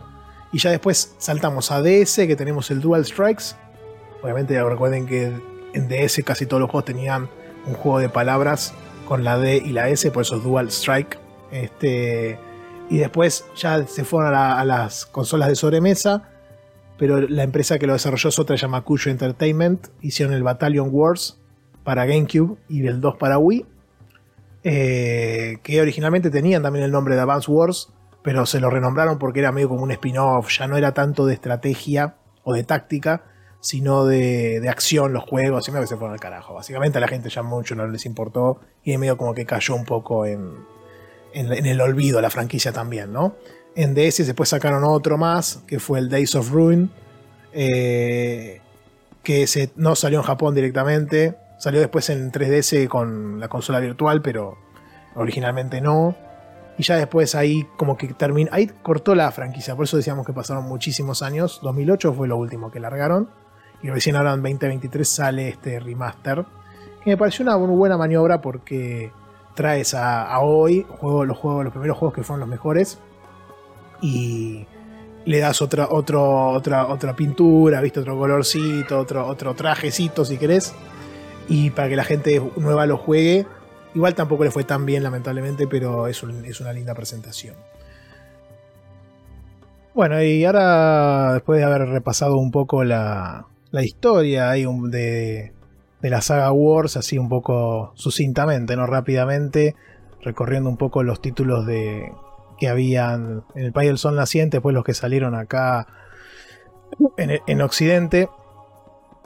[0.52, 3.56] Y ya después saltamos a DS, que tenemos el Dual Strikes.
[4.22, 5.34] Obviamente recuerden que
[5.74, 7.30] en DS casi todos los juegos tenían
[7.66, 8.74] un juego de palabras
[9.08, 11.20] con la D y la S, por eso es Dual Strike.
[11.52, 12.40] Este,
[12.90, 16.30] y después ya se fueron a, las consolas de sobremesa,
[16.98, 19.88] pero la empresa que lo desarrolló es otra, llama Cuyo Entertainment.
[20.02, 21.40] Hicieron el Battalion Wars
[21.84, 23.66] para GameCube y el 2 para Wii.
[24.64, 27.94] Eh, que originalmente tenían también el nombre de Advance Wars,
[28.24, 31.34] pero se lo renombraron porque era medio como un spin-off, ya no era tanto de
[31.34, 33.24] estrategia o de táctica,
[33.60, 36.54] sino de, acción los juegos, medio que se fueron al carajo.
[36.54, 39.86] Básicamente a la gente ya mucho no les importó y medio como que cayó un
[39.86, 40.56] poco en,
[41.34, 43.36] en, el olvido la franquicia también, ¿no?
[43.76, 46.90] En DS después sacaron otro más, que fue el Days of Ruin,
[47.54, 48.62] eh,
[49.24, 54.22] que se, no salió en Japón directamente, salió después en 3DS con la consola virtual,
[54.22, 54.58] pero
[55.16, 56.16] originalmente no.
[56.78, 60.34] Y ya después ahí como que terminó, ahí cortó la franquicia, por eso decíamos que
[60.34, 63.30] pasaron muchísimos años, 2008 fue lo último que largaron,
[63.82, 66.46] y recién ahora en 2023 sale este remaster,
[67.04, 69.12] que me pareció una buena maniobra porque
[69.58, 73.00] traes a, hoy los juegos, los primeros juegos que fueron los mejores
[74.02, 74.68] y
[75.26, 78.00] le das otra, otro, otra, otra pintura, ¿viste?
[78.00, 80.76] otro colorcito, otro, otro trajecito si querés,
[81.50, 83.48] y para que la gente nueva lo juegue.
[83.96, 87.56] Igual tampoco le fue tan bien, lamentablemente, pero es, es una linda presentación.
[89.96, 95.54] Bueno, y ahora, después de haber repasado un poco la, la historia de,
[96.02, 99.76] de la saga Wars, así un poco sucintamente, no rápidamente,
[100.22, 102.12] recorriendo un poco los títulos de,
[102.60, 105.88] que habían en el país del sol naciente, pues los que salieron acá
[107.18, 108.30] en, en Occidente.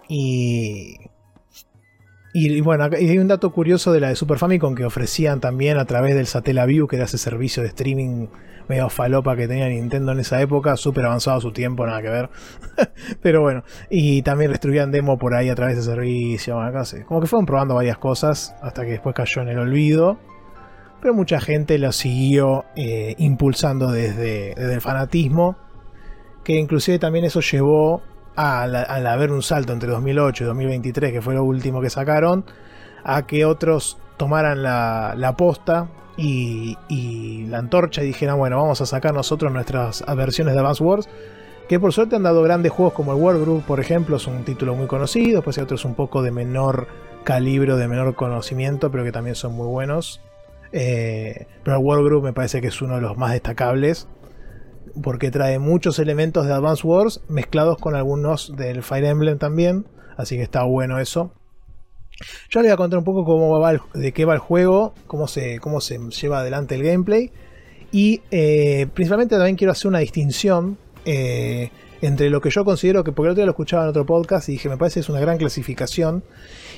[0.07, 1.11] Y,
[2.34, 5.86] y, bueno, hay un dato curioso de la de Super Famicom que ofrecían también a
[5.86, 8.28] través del Satellaview, que era ese servicio de streaming
[8.70, 12.30] medio falopa que tenía Nintendo en esa época, súper avanzado su tiempo, nada que ver.
[13.22, 16.58] Pero bueno, y también distribuían demo por ahí a través de servicio,
[17.06, 20.18] Como que fueron probando varias cosas hasta que después cayó en el olvido.
[21.02, 25.58] Pero mucha gente lo siguió eh, impulsando desde, desde el fanatismo,
[26.44, 28.03] que inclusive también eso llevó
[28.36, 28.76] al,
[29.08, 32.45] haber un salto entre 2008 y 2023, que fue lo último que sacaron,
[33.03, 35.88] a que otros tomaran la, la posta
[36.18, 41.10] y, la antorcha y dijeran, bueno, vamos a sacar nosotros nuestras versiones de Advance Wars,
[41.68, 44.44] que por suerte han dado grandes juegos como el World Group, por ejemplo, es un
[44.44, 46.88] título muy conocido, después hay otros un poco de menor
[47.24, 50.22] calibre, de menor conocimiento, pero que también son muy buenos.
[50.74, 54.08] Eh, pero el World Group me parece que es uno de los más destacables
[55.01, 59.85] porque trae muchos elementos de Advance Wars mezclados con algunos del Fire Emblem también,
[60.18, 61.31] así que está bueno eso.
[62.49, 63.59] Yo les voy a contar un poco cómo
[63.93, 67.31] de qué va el juego, cómo se, cómo se lleva adelante el gameplay
[67.91, 73.11] y eh, principalmente también quiero hacer una distinción eh, entre lo que yo considero que,
[73.11, 75.09] porque el otro día lo escuchaba en otro podcast y dije, me parece que es
[75.09, 76.23] una gran clasificación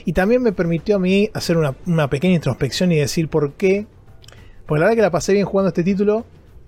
[0.05, 3.85] y también me permitió a mí hacer una, una pequeña introspección y decir por qué,
[4.65, 6.25] porque la verdad que la pasé bien jugando este título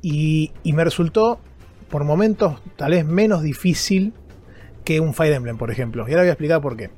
[0.07, 1.39] y, me resultó,
[1.89, 4.13] por momentos, tal vez menos difícil
[4.83, 6.05] que un Fire Emblem, por ejemplo.
[6.07, 6.91] Y ahora voy a explicar por qué.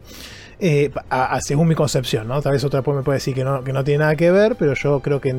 [0.60, 0.92] Eh,
[1.40, 2.42] según mi concepción, ¿no?
[2.42, 4.74] Tal vez otra me puede decir que no, que no tiene nada que ver, pero
[4.74, 5.34] yo creo que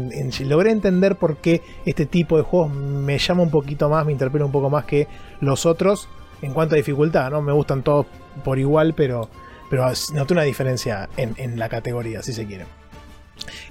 [0.47, 4.47] logré entender por qué este tipo de juegos me llama un poquito más, me interpela
[4.47, 5.07] un poco más que
[5.43, 6.09] los otros
[6.41, 7.43] en cuanto a dificultad, ¿no?
[7.43, 8.07] Me gustan todos
[8.45, 9.29] por igual, pero,
[9.69, 9.85] pero
[10.15, 12.65] noté una diferencia en, en la categoría, si se quiere.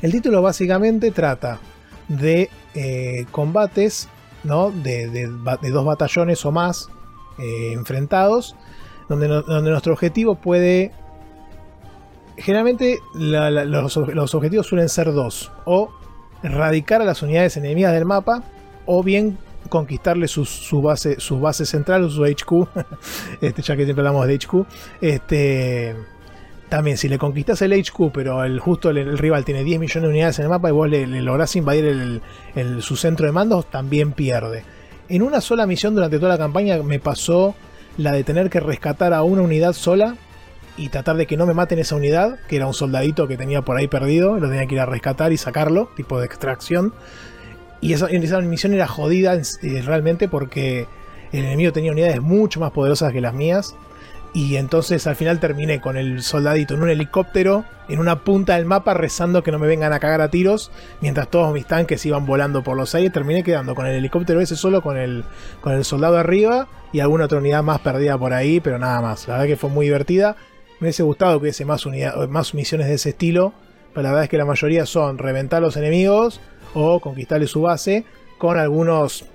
[0.04, 1.60] El título básicamente trata
[2.08, 4.10] de eh, combates
[4.44, 4.72] ¿no?
[4.72, 6.90] de, dos batallones o más
[7.38, 8.56] eh, enfrentados,
[9.10, 10.92] donde, donde, nuestro objetivo puede...
[12.38, 15.92] Generalmente los, objetivos suelen ser dos, o
[16.44, 18.44] erradicar a las unidades enemigas del mapa,
[18.86, 19.40] o bien
[19.70, 22.68] conquistarle su, base, su base central, su HQ,
[23.42, 24.66] este, ya que siempre hablamos de HQ,
[25.02, 25.96] este,
[26.70, 30.10] también, si le conquistas el HQ, pero el, justo el, rival tiene 10 millones de
[30.10, 31.86] unidades en el mapa y vos le, lográs invadir
[32.56, 34.64] el, su centro de mandos, también pierde.
[35.08, 37.56] En una sola misión durante toda la campaña me pasó
[37.98, 40.18] la de tener que rescatar a una unidad sola
[40.76, 43.62] y tratar de que no me maten esa unidad, que era un soldadito que tenía
[43.62, 46.94] por ahí perdido, lo tenía que ir a rescatar y sacarlo, tipo de extracción.
[47.80, 50.88] Y esa, esa misión era jodida eh, realmente porque
[51.32, 53.76] el enemigo tenía unidades mucho más poderosas que las mías
[54.38, 58.68] y entonces al final terminé con el soldadito en un helicóptero, en una punta del
[58.68, 60.70] mapa, rezando que no me vengan a cagar a tiros,
[61.02, 63.12] mientras todos mis tanques iban volando por los aires.
[63.12, 65.24] Terminé quedando con el helicóptero ese solo, con el,
[65.60, 69.28] con el soldado arriba y alguna otra unidad más perdida por ahí, pero nada más.
[69.28, 70.36] La verdad que fue muy divertida.
[70.80, 71.88] Me hubiese gustado que hubiese más,
[72.30, 73.54] más misiones de ese estilo,
[73.92, 76.42] pero la verdad es que la mayoría son reventar a los enemigos
[76.76, 78.06] o conquistarle su base,
[78.38, 79.26] con algunos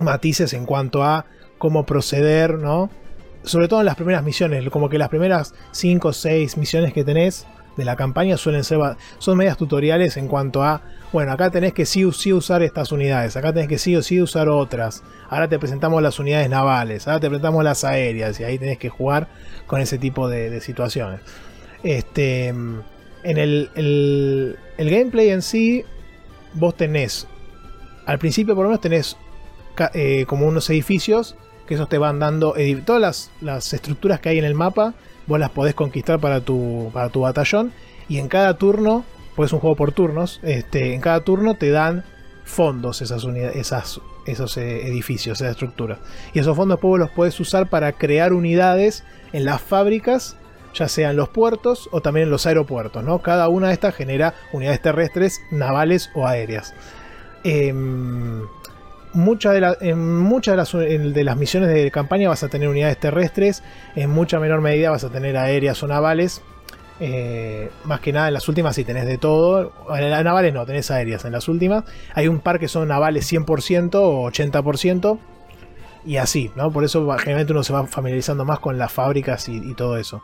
[0.00, 1.24] matices en cuanto a
[1.56, 2.90] cómo proceder, ¿no?
[3.44, 7.04] Sobre todo en las primeras misiones, como que las primeras 5 o 6 misiones que
[7.04, 7.46] tenés
[7.76, 8.78] de la campaña suelen ser
[9.18, 12.92] son medias tutoriales en cuanto a bueno acá tenés que sí o sí usar estas
[12.92, 17.08] unidades acá tenés que sí o sí usar otras ahora te presentamos las unidades navales
[17.08, 19.28] ahora te presentamos las aéreas y ahí tenés que jugar
[19.66, 21.20] con ese tipo de, situaciones.
[21.82, 22.84] Este en
[23.24, 24.56] el, el,
[24.90, 25.84] gameplay en sí
[26.52, 27.26] vos tenés
[28.06, 29.16] al principio por lo menos tenés
[29.94, 32.54] eh, como unos edificios que esos te van dando
[32.84, 34.94] todas las, estructuras que hay en el mapa,
[35.26, 37.72] vos las podés conquistar para tu, para tu batallón
[38.08, 39.04] y en cada turno,
[39.34, 42.04] pues es un juego por turnos, este, en cada turno te dan
[42.44, 45.98] fondos esas unidades, esas, esos eh, edificios, esas estructuras.
[46.32, 50.36] Y esos fondos después los puedes usar para crear unidades en las fábricas,
[50.74, 53.02] ya sea en los puertos o también en los aeropuertos.
[53.02, 53.20] ¿no?
[53.20, 56.74] Cada una de estas genera unidades terrestres, navales o aéreas.
[59.14, 60.72] Em, de en muchas de las,
[61.14, 63.62] de las misiones de campaña vas a tener unidades terrestres,
[63.94, 66.42] en mucha menor medida vas a tener aéreas o navales.
[67.00, 69.72] Eh, más que nada en las últimas sí tenés de todo.
[69.94, 71.84] En las navales no, tenés aéreas en las últimas.
[72.14, 75.18] Hay un par que son navales 100% o 80%.
[76.06, 76.70] Y así, ¿no?
[76.70, 80.22] Por eso generalmente uno se va familiarizando más con las fábricas y todo eso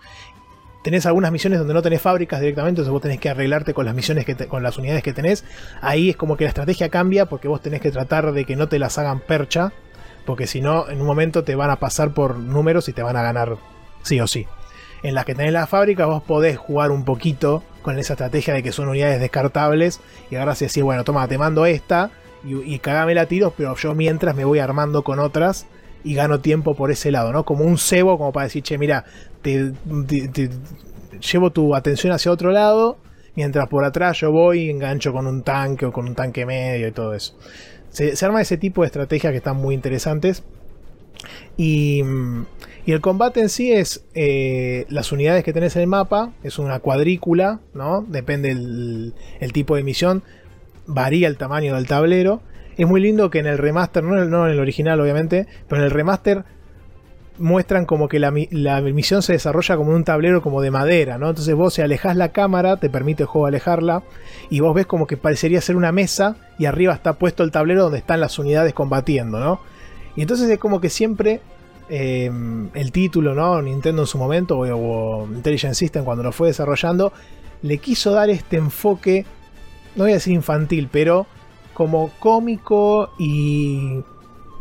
[0.83, 3.95] tenés algunas misiones donde no tenés fábricas directamente, entonces vos tenés que arreglarte con las
[3.95, 5.45] misiones que con las unidades que tenés.
[5.81, 8.69] Ahí es como que la estrategia cambia porque vos tenés que tratar de que no
[8.69, 9.73] te las hagan percha,
[10.25, 13.17] porque si no, en un momento te van a pasar por números y te van
[13.17, 13.57] a ganar
[14.03, 14.47] sí o sí.
[15.03, 18.63] En las que tenés las fábricas vos podés jugar un poquito con esa estrategia de
[18.63, 20.01] que son unidades descartables
[20.31, 22.11] y ahora si decís, bueno, toma, te mando esta
[22.45, 25.67] y, y cagame la tiros, pero yo mientras me voy armando con otras
[26.05, 27.45] y gano tiempo por ese lado, ¿no?
[27.45, 29.05] Como un cebo, como para decir, che, mira,
[29.43, 29.73] te,
[31.33, 32.99] llevo tu atención hacia otro lado,
[33.35, 36.89] mientras por atrás yo voy y engancho con un tanque o con un tanque medio
[36.89, 37.37] y todo eso.
[37.91, 40.43] Se, arma ese tipo de estrategias que están muy interesantes.
[41.57, 42.03] Y,
[42.87, 46.59] y el combate en sí es eh, las unidades que tenés en el mapa, es
[46.59, 48.03] una cuadrícula, ¿no?
[48.09, 50.23] Depende el tipo de misión,
[50.87, 52.43] varía el tamaño del tablero.
[52.77, 55.91] Es muy lindo que en el remaster, no en el, original obviamente, pero en el
[55.91, 56.45] remaster
[57.41, 61.31] muestran como que la, misión se desarrolla como un tablero como de madera, ¿no?
[61.31, 64.03] Entonces vos si alejas la cámara, te permite el juego alejarla,
[64.51, 67.85] y vos ves como que parecería ser una mesa y arriba está puesto el tablero
[67.85, 69.61] donde están las unidades combatiendo, ¿no?
[70.17, 71.41] Y entonces es como que siempre
[71.89, 72.31] eh,
[72.75, 73.61] el título, ¿no?
[73.63, 77.13] Nintendo en su momento, o, o Intelligent System cuando lo fue desarrollando,
[77.63, 79.25] le quiso dar este enfoque,
[79.97, 81.27] no voy a decir infantil, pero
[81.75, 84.01] como cómico y,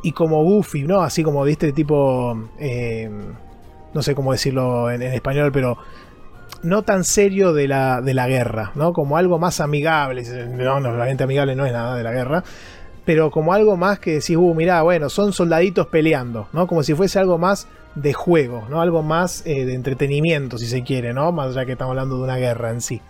[0.01, 1.01] y como goofy, ¿no?
[1.01, 3.09] Así como, viste, tipo, eh,
[3.93, 5.77] no sé cómo decirlo en, español, pero
[6.63, 8.93] no tan serio de la, de la guerra, ¿no?
[8.93, 10.23] Como algo más amigable.
[10.49, 12.43] No, no, la gente amigable no es nada de la guerra.
[13.05, 16.67] Pero como algo más que decís, uh, mirá, bueno, son soldaditos peleando, ¿no?
[16.67, 18.81] Como si fuese algo más de juego, ¿no?
[18.81, 21.31] Algo más eh, de entretenimiento, si se quiere, ¿no?
[21.31, 23.01] Más allá que estamos hablando de una guerra en sí.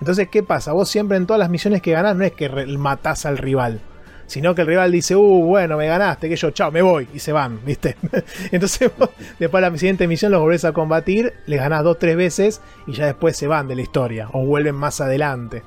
[0.00, 0.72] Entonces, ¿qué pasa?
[0.72, 2.48] Vos siempre en todas las misiones que ganás no es que
[2.78, 3.82] matás al rival,
[4.26, 7.18] sino que el rival dice, uh, bueno, me ganaste, que yo, chao, me voy, y
[7.18, 7.96] se van, ¿viste?
[8.50, 12.16] Entonces, vos, después de la siguiente misión los volvés a combatir, les ganás dos, tres
[12.16, 15.62] veces, y ya después se van de la historia, o vuelven más adelante.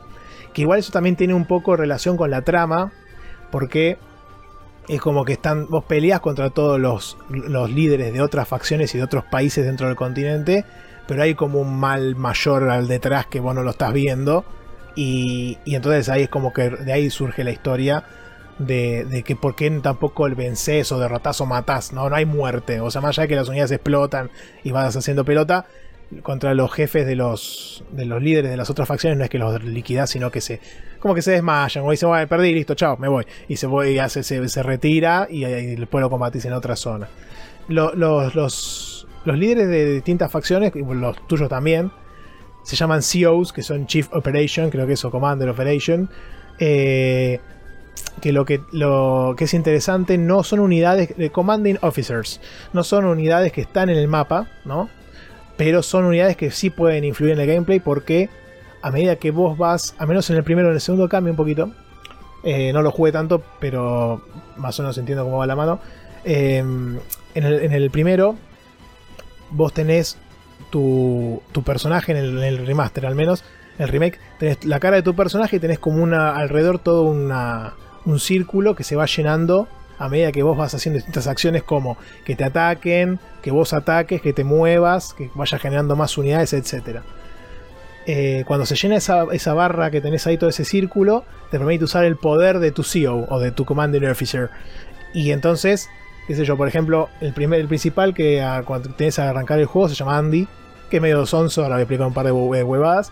[0.53, 2.91] Que igual eso también tiene un poco relación con la trama,
[3.51, 3.97] porque
[4.87, 8.97] es como que están, vos peleas contra todos los, los líderes de otras facciones y
[8.97, 10.65] de otros países dentro del continente,
[11.07, 14.45] pero hay como un mal mayor al detrás que vos no lo estás viendo.
[14.95, 18.05] Y, y entonces ahí es como que de ahí surge la historia
[18.59, 22.09] de, que por qué tampoco el vences o derrotás o matás, ¿no?
[22.09, 22.79] No hay muerte.
[22.81, 24.29] O sea, más allá de que las unidades explotan
[24.63, 25.65] y vas haciendo pelota,
[26.21, 29.39] contra los jefes de los, de los líderes de las otras facciones no es que
[29.39, 30.61] los liquidás, sino que se
[30.99, 33.25] como que se desmayan o dicen, bueno, perdí, listo, chao, me voy.
[33.47, 36.75] Y se, voy, y hace, se, se retira y, y, después lo combatís en otra
[36.75, 37.07] zona.
[37.67, 38.95] los, los
[39.25, 41.91] los líderes de distintas facciones, los tuyos también,
[42.63, 46.09] se llaman COs, que son Chief Operation, creo que es Commander Operation.
[46.59, 47.39] Eh,
[48.21, 52.41] que lo que, lo que es interesante no son unidades de Commanding Officers,
[52.73, 54.89] no son unidades que están en el mapa, ¿no?
[55.57, 58.29] Pero son unidades que sí pueden influir en el gameplay porque
[58.81, 61.31] a medida que vos vas, a menos en el primero o en el segundo cambia
[61.31, 61.71] un poquito.
[62.43, 64.21] Eh, no lo jugué tanto, pero
[64.57, 65.79] más o menos entiendo cómo va la mano.
[66.23, 66.99] Eh, en,
[67.33, 68.35] el, en, el, primero
[69.49, 70.17] vos tenés
[70.69, 73.43] tu, personaje en el, remaster, al menos,
[73.79, 77.73] el remake, tenés la cara de tu personaje y tenés como una alrededor todo una,
[78.05, 79.67] un círculo que se va llenando
[79.97, 84.21] a medida que vos vas haciendo distintas acciones como que te ataquen, que vos ataques,
[84.21, 86.99] que te muevas, que vayas generando más unidades, etc.
[88.05, 91.85] Eh, cuando se llena esa, esa, barra que tenés ahí, todo ese círculo, te permite
[91.85, 94.49] usar el poder de tu CEO o de tu Commander Officer.
[95.13, 95.89] Y entonces
[96.27, 99.65] qué sé yo, por ejemplo, el, primer, el principal que cuando tienes a arrancar el
[99.65, 100.47] juego se llama Andy,
[100.89, 103.11] que es medio sonso, ahora voy a explicar un par de huevadas.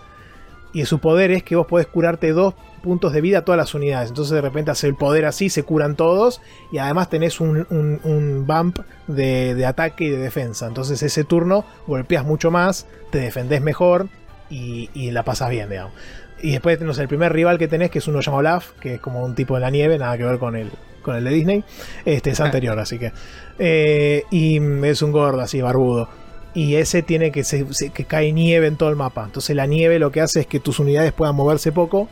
[0.74, 3.74] Y su poder es que vos podés curarte dos puntos de vida a todas las
[3.74, 4.10] unidades.
[4.10, 6.42] Entonces de repente hace el poder así, se curan todos.
[6.72, 10.68] Y además tenés un, un, bump de, ataque y de defensa.
[10.68, 14.10] Entonces ese turno golpeas mucho más, te defendés mejor
[14.52, 15.94] y, y la pasas bien, digamos.
[16.44, 19.00] Y después, sé, el primer rival que tenés, que es uno llamado Olaf, que es
[19.00, 20.70] como un tipo de la nieve, nada que ver con el,
[21.02, 21.64] con el de Disney.
[22.04, 23.14] Este es anterior, así que.
[23.58, 26.10] Eh, y es un gordo así, barbudo.
[26.54, 29.24] Y ese tiene que, se, que cae nieve en todo el mapa.
[29.24, 32.10] Entonces la nieve lo que hace es que tus unidades puedan moverse poco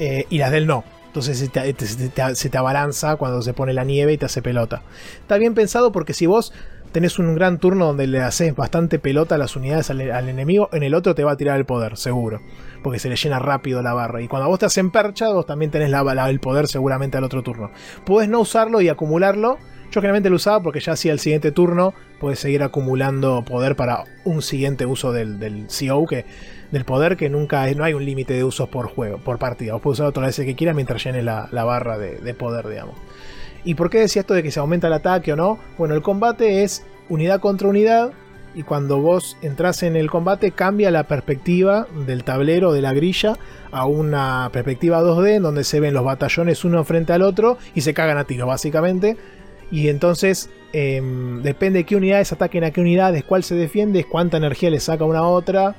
[0.00, 0.82] eh, y las del no.
[1.06, 4.82] Entonces se te, te, abalanza cuando se pone la nieve y te hace pelota.
[5.20, 6.52] Está bien pensado porque si vos
[6.92, 10.82] tenés un gran turno donde le haces bastante pelota a las unidades al, enemigo, en
[10.84, 12.40] el otro te va a tirar el poder, seguro.
[12.82, 14.22] Porque se le llena rápido la barra.
[14.22, 17.42] Y cuando vos te hacen percha, vos también tenés la, el poder seguramente al otro
[17.42, 17.70] turno.
[18.06, 19.58] Puedes no usarlo y acumularlo.
[19.90, 24.04] Yo generalmente lo usaba porque ya hacía el siguiente turno puedes seguir acumulando poder para
[24.24, 26.24] un siguiente uso del, del CO, que,
[26.70, 29.72] del poder que nunca no hay un límite de usos por juego, por partida.
[29.72, 32.68] Vos puedes usarlo todas las veces que quieras mientras llene la, barra de, de poder,
[32.68, 32.94] digamos.
[33.64, 35.58] ¿Y por qué decía esto de que se aumenta el ataque o no?
[35.76, 38.12] Bueno, el combate es unidad contra unidad
[38.54, 43.36] y cuando vos entras en el combate cambia la perspectiva del tablero de la grilla
[43.70, 47.82] a una perspectiva 2D en donde se ven los batallones uno frente al otro y
[47.82, 49.16] se cagan a tiro básicamente
[49.70, 54.36] y entonces em, depende de qué unidades ataquen a qué unidades, cuál se defiende, cuánta
[54.36, 55.76] energía le saca una a otra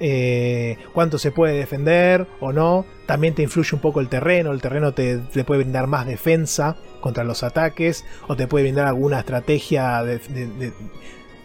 [0.00, 2.84] eh, cuánto se puede defender o no.
[3.06, 7.24] También te influye un poco el terreno, el terreno te, puede brindar más defensa contra
[7.24, 10.02] los ataques o te puede brindar alguna estrategia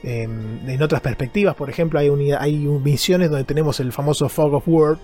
[0.03, 1.55] em, en otras perspectivas.
[1.55, 4.97] Por ejemplo, hay, hay misiones donde tenemos el famoso Fog of War,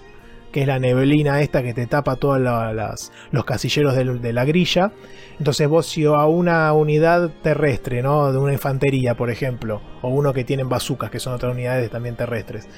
[0.55, 4.93] que es la neblina esta que te tapa todos los casilleros de, la grilla.
[5.37, 8.31] Entonces vos si a una unidad terrestre, ¿no?
[8.31, 12.15] De una infantería, por ejemplo, o uno que tienen bazucas, que son otras unidades también
[12.15, 12.69] terrestres,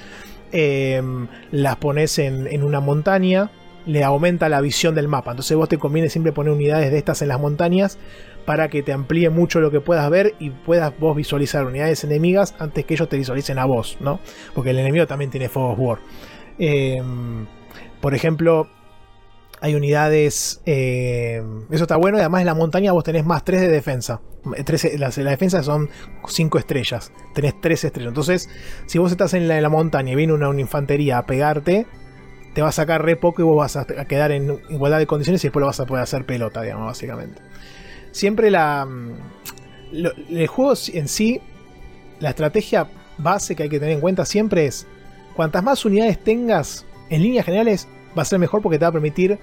[0.51, 3.49] em, las pones en, una montaña,
[3.85, 5.31] le aumenta la visión del mapa.
[5.31, 7.97] Entonces vos te conviene siempre poner unidades de estas en las montañas
[8.45, 12.55] para que te amplíe mucho lo que puedas ver y puedas vos visualizar unidades enemigas
[12.59, 14.19] antes que ellos te visualicen a vos, ¿no?
[14.53, 15.99] Porque el enemigo también tiene Fog War.
[16.57, 17.45] Em,
[17.99, 18.69] por ejemplo,
[19.61, 20.61] hay unidades.
[20.65, 22.17] Eh, eso está bueno.
[22.17, 24.21] Y además en la montaña vos tenés más 3 de defensa.
[24.97, 25.89] la, defensa son
[26.27, 27.11] 5 estrellas.
[27.33, 28.09] Tenés 3 estrellas.
[28.09, 28.49] Entonces,
[28.85, 31.87] si vos estás en la, montaña y viene una, infantería a pegarte,
[32.53, 35.43] te va a sacar re poco y vos vas a, quedar en igualdad de condiciones
[35.43, 37.41] y después lo vas a poder hacer pelota, digamos, básicamente.
[38.11, 38.85] Siempre la.
[38.85, 39.13] Mm,
[40.29, 41.39] el juego en sí,
[42.19, 44.85] la estrategia base que hay que tener en cuenta siempre es:
[45.35, 47.87] cuantas más unidades tengas, en líneas generales
[48.17, 49.39] va a ser mejor porque te va a permitir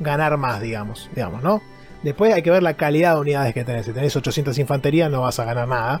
[0.00, 1.60] ganar más, digamos, digamos, ¿no?
[2.02, 3.86] Después hay que ver la calidad de unidades que tenés.
[3.86, 6.00] Si tenés 800 infantería no vas a ganar nada.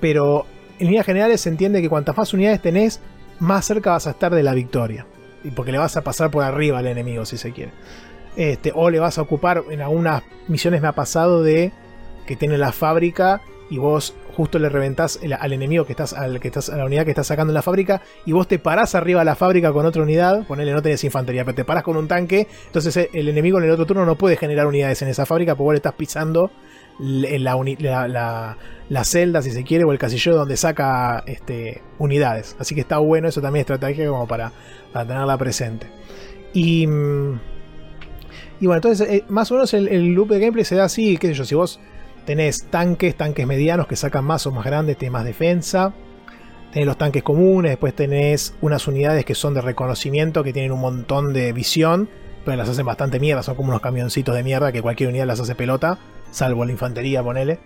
[0.00, 0.46] Pero
[0.78, 3.00] en líneas generales se entiende que cuantas más unidades tenés,
[3.40, 5.06] más cerca vas a estar de la victoria.
[5.42, 7.72] Y porque le vas a pasar por arriba al enemigo, si se quiere.
[8.36, 11.72] Este, o le vas a ocupar, en algunas misiones me ha pasado de
[12.26, 13.40] que tiene la fábrica
[13.70, 17.02] y vos justo le reventás al enemigo que estás, al que estás, a la unidad
[17.02, 19.84] que estás sacando en la fábrica, y vos te parás arriba de la fábrica con
[19.84, 23.28] otra unidad, ponele no tenés infantería, pero te parás con un tanque, entonces eh, el
[23.28, 25.78] enemigo en el otro turno no puede generar unidades en esa fábrica, porque vos le
[25.78, 26.52] estás pisando
[27.00, 28.56] la,
[28.88, 32.54] la, celda, si se quiere, o el casillero donde saca este, unidades.
[32.60, 34.52] Así que está bueno, eso también es estrategia como para,
[34.92, 35.88] tenerla presente.
[36.52, 36.86] Y.
[36.86, 37.40] Mm,
[38.60, 41.16] y bueno, entonces, eh, más o menos el, el loop de gameplay se da así,
[41.16, 41.80] qué sé yo, si vos
[42.28, 45.94] Tenés tanques, tanques medianos que sacan más o más grandes, tienen más defensa.
[46.70, 50.80] Tenés los tanques comunes, después tenés unas unidades que son de reconocimiento, que tienen un
[50.80, 52.10] montón de visión,
[52.44, 55.40] pero las hacen bastante mierda, son como unos camioncitos de mierda que cualquier unidad las
[55.40, 56.00] hace pelota,
[56.30, 57.60] salvo la infantería, ponele.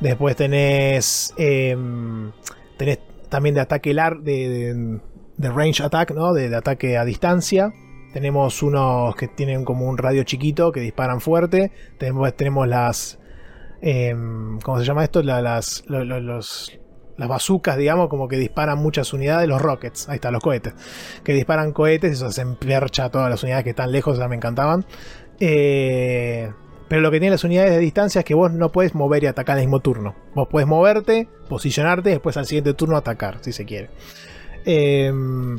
[0.00, 2.32] Después tenés, em,
[2.76, 2.98] tenés
[3.28, 4.98] también de ataque lar, de,
[5.36, 6.32] de, range attack, ¿no?
[6.32, 7.72] De, de, ataque a distancia.
[8.12, 11.70] Tenemos unos que tienen como un radio chiquito que disparan fuerte.
[11.96, 13.20] Tenemos, tenemos las
[13.86, 15.22] Em, ¿cómo se llama esto?
[15.22, 20.72] las, las bazucas, digamos, como que disparan muchas unidades, los rockets, ahí están los cohetes,
[21.22, 24.36] que disparan cohetes eso se percha a todas las unidades que están lejos, ya me
[24.36, 24.86] encantaban.
[25.38, 26.50] Eh,
[26.88, 29.26] pero lo que tienen las unidades de distancia es que vos no puedes mover y
[29.26, 30.14] atacar al mismo turno.
[30.34, 33.90] Vos puedes moverte, posicionarte y después al siguiente turno atacar, si se quiere.
[34.64, 35.58] Em,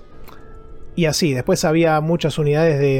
[0.95, 2.97] y así, después había muchas unidades de,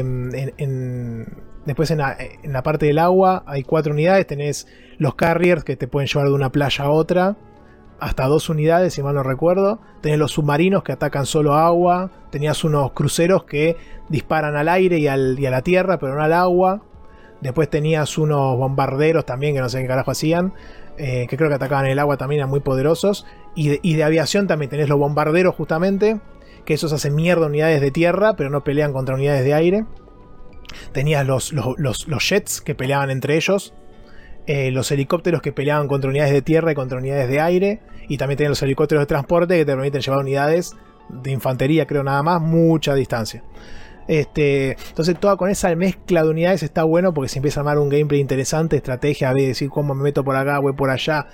[0.56, 1.26] en,
[1.66, 4.26] Después en la, parte del agua hay cuatro unidades.
[4.26, 4.68] Tenés
[4.98, 7.36] los carriers que te pueden llevar de una playa a otra.
[7.98, 9.80] Hasta dos unidades, si mal no recuerdo.
[10.00, 12.10] Tenés los submarinos que atacan solo agua.
[12.30, 13.76] Tenías unos cruceros que
[14.08, 16.82] disparan al aire y, a la tierra, pero no al agua.
[17.40, 20.54] Después tenías unos bombarderos también, que no sé qué carajo hacían.
[20.98, 23.26] Eh, que creo que atacaban el agua también, eran muy poderosos.
[23.56, 26.20] Y de, y de aviación también tenés los bombarderos justamente.
[26.64, 29.84] Que esos hacen mierda unidades de tierra, pero no pelean contra unidades de aire.
[30.92, 33.74] Tenías los, los, jets que peleaban entre ellos.
[34.46, 37.80] Eh, los helicópteros que peleaban contra unidades de tierra y contra unidades de aire.
[38.08, 40.76] Y también tenías los helicópteros de transporte que te permiten llevar unidades
[41.08, 43.42] de infantería, creo nada más, mucha distancia.
[44.08, 47.78] Este, entonces, toda con esa mezcla de unidades está bueno porque se empieza a armar
[47.78, 51.26] un gameplay interesante, estrategia, ver, decir cómo me meto por acá, voy por allá,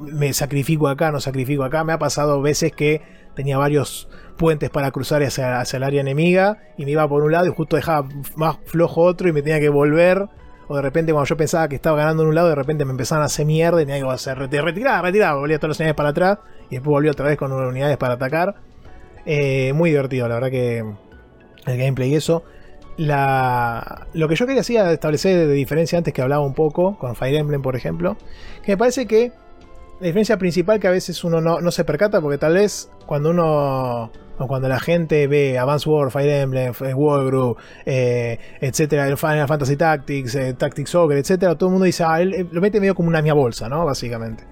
[0.00, 1.82] me sacrifico acá, no sacrifico acá.
[1.84, 3.02] Me ha pasado veces que
[3.34, 4.08] tenía varios
[4.40, 7.76] puentes para cruzar hacia, el área enemiga y me iba por un lado y justo
[7.76, 10.28] dejaba más flojo otro y me tenía que volver.
[10.66, 12.92] O de repente cuando yo pensaba que estaba ganando en un lado, de repente me
[12.92, 16.08] empezaban a hacer mierda y tenía que hacer retirar, retirar, volvía todas las unidades para
[16.08, 16.38] atrás
[16.70, 18.54] y después volví otra vez con unidades para atacar.
[19.26, 22.42] Eh, muy divertido, la verdad que el gameplay y eso.
[22.96, 27.14] La, lo que yo quería decir establecer de diferencia antes que hablaba un poco con
[27.14, 28.16] Fire Emblem, por ejemplo,
[28.62, 29.32] que me parece que
[30.00, 33.30] la diferencia principal que a veces uno no, no se percata, porque tal vez cuando
[33.30, 34.10] uno
[34.40, 40.34] o cuando la gente ve Advance War, Fire Emblem, Wargroup, eh, etcétera, Final Fantasy Tactics,
[40.34, 43.20] eh, Tactics Ogre, etcétera, todo el mundo dice, ah, él, lo mete medio como una
[43.20, 43.84] mía bolsa, ¿no?
[43.84, 44.44] Básicamente.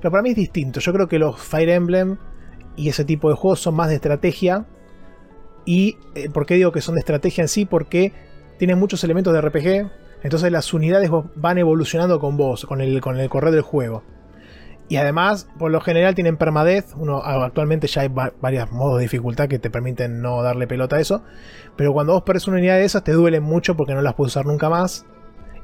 [0.00, 0.80] Pero para mí es distinto.
[0.80, 2.16] Yo creo que los Fire Emblem
[2.74, 4.64] y ese tipo de juegos son más de estrategia.
[5.66, 7.66] ¿Y eh, por qué digo que son de estrategia en sí?
[7.66, 8.12] Porque
[8.58, 9.90] tienen muchos elementos de RPG.
[10.22, 14.02] Entonces las unidades van evolucionando con vos, con el, con el correr del juego.
[14.88, 16.92] Y además, por lo general tienen permadez.
[16.96, 21.00] Uno, actualmente ya hay varios modos de dificultad que te permiten no darle pelota a
[21.00, 21.22] eso.
[21.76, 24.32] Pero cuando vos perdés una unidad de esas, te duelen mucho porque no las puedes
[24.32, 25.06] usar nunca más.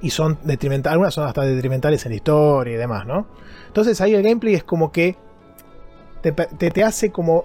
[0.01, 3.27] Y son detrimentales, algunas son hasta detrimentales en la historia y demás, ¿no?
[3.67, 5.19] Entonces ahí el gameplay es como que
[6.23, 7.45] te, te, hace como,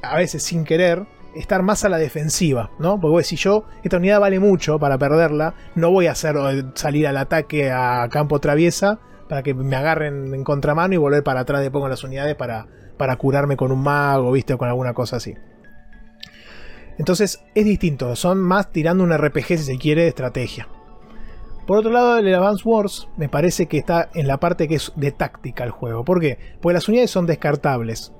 [0.00, 1.04] a veces sin querer,
[1.34, 3.00] estar más a la defensiva, ¿no?
[3.00, 6.36] Porque si yo, esta unidad vale mucho para perderla, no voy a hacer
[6.74, 9.00] salir al ataque a campo traviesa
[9.32, 12.66] para que me agarren en contramano y volver para atrás de pongo las unidades para,
[12.98, 14.52] para curarme con un mago, ¿viste?
[14.52, 15.32] O con alguna cosa así.
[16.98, 20.68] Entonces es distinto, son más tirando un RPG si se quiere de estrategia.
[21.66, 24.92] Por otro lado, el Advance Wars me parece que está en la parte que es
[24.96, 26.04] de táctica el juego.
[26.04, 26.36] ¿Por qué?
[26.60, 28.12] Porque las unidades son descartables.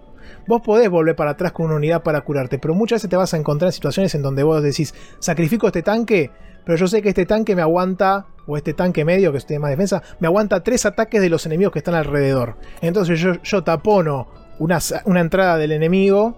[0.47, 3.33] Vos podés volver para atrás con una unidad para curarte, pero muchas veces te vas
[3.35, 6.31] a encontrar en situaciones en donde vos decís, sacrifico este tanque,
[6.65, 9.71] pero yo sé que este tanque me aguanta, o este tanque medio que tiene más
[9.71, 12.57] defensa, me aguanta tres ataques de los enemigos que están alrededor.
[12.81, 14.29] Entonces yo, yo tapono
[14.59, 16.37] una, una entrada del enemigo,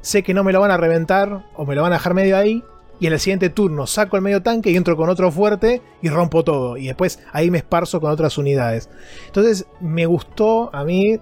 [0.00, 2.36] sé que no me lo van a reventar, o me lo van a dejar medio
[2.36, 2.62] ahí,
[2.98, 6.08] y en el siguiente turno saco el medio tanque y entro con otro fuerte y
[6.08, 6.76] rompo todo.
[6.76, 8.88] Y después ahí me esparzo con otras unidades.
[9.26, 11.20] Entonces me gustó a mí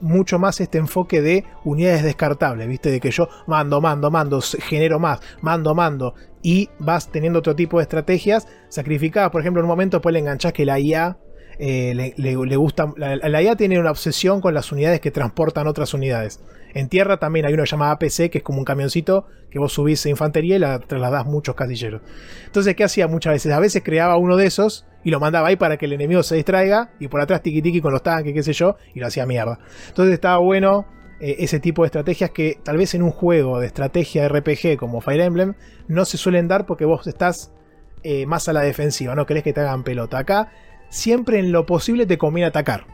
[0.00, 2.90] mucho más este enfoque de unidades descartables, ¿viste?
[2.90, 6.14] De que yo mando, mando, mando, genero más, mando, mando.
[6.42, 9.30] Y vas teniendo otro tipo de estrategias sacrificadas.
[9.30, 11.18] Por ejemplo, en un momento después le enganchás que la IA
[11.58, 12.92] eh, le, gusta.
[12.96, 16.40] La, IA tiene una obsesión con las unidades que transportan otras unidades.
[16.76, 20.04] En tierra también hay uno llamado APC, que es como un camioncito que vos subís
[20.04, 22.02] infantería y la trasladás muchos casilleros.
[22.44, 23.50] Entonces, ¿qué hacía muchas veces?
[23.54, 26.34] A veces creaba uno de esos y lo mandaba ahí para que el enemigo se
[26.34, 29.24] distraiga y por atrás tiki tiki con los tanques, qué sé yo, y lo hacía
[29.24, 29.58] mierda.
[29.88, 30.84] Entonces estaba bueno
[31.18, 35.00] eh, ese tipo de estrategias que tal vez en un juego de estrategia RPG como
[35.00, 35.54] Fire Emblem
[35.88, 37.54] no se suelen dar porque vos estás
[38.02, 40.18] eh, más a la defensiva, no querés que te hagan pelota.
[40.18, 40.52] Acá
[40.90, 42.86] siempre en lo posible te conviene atacar,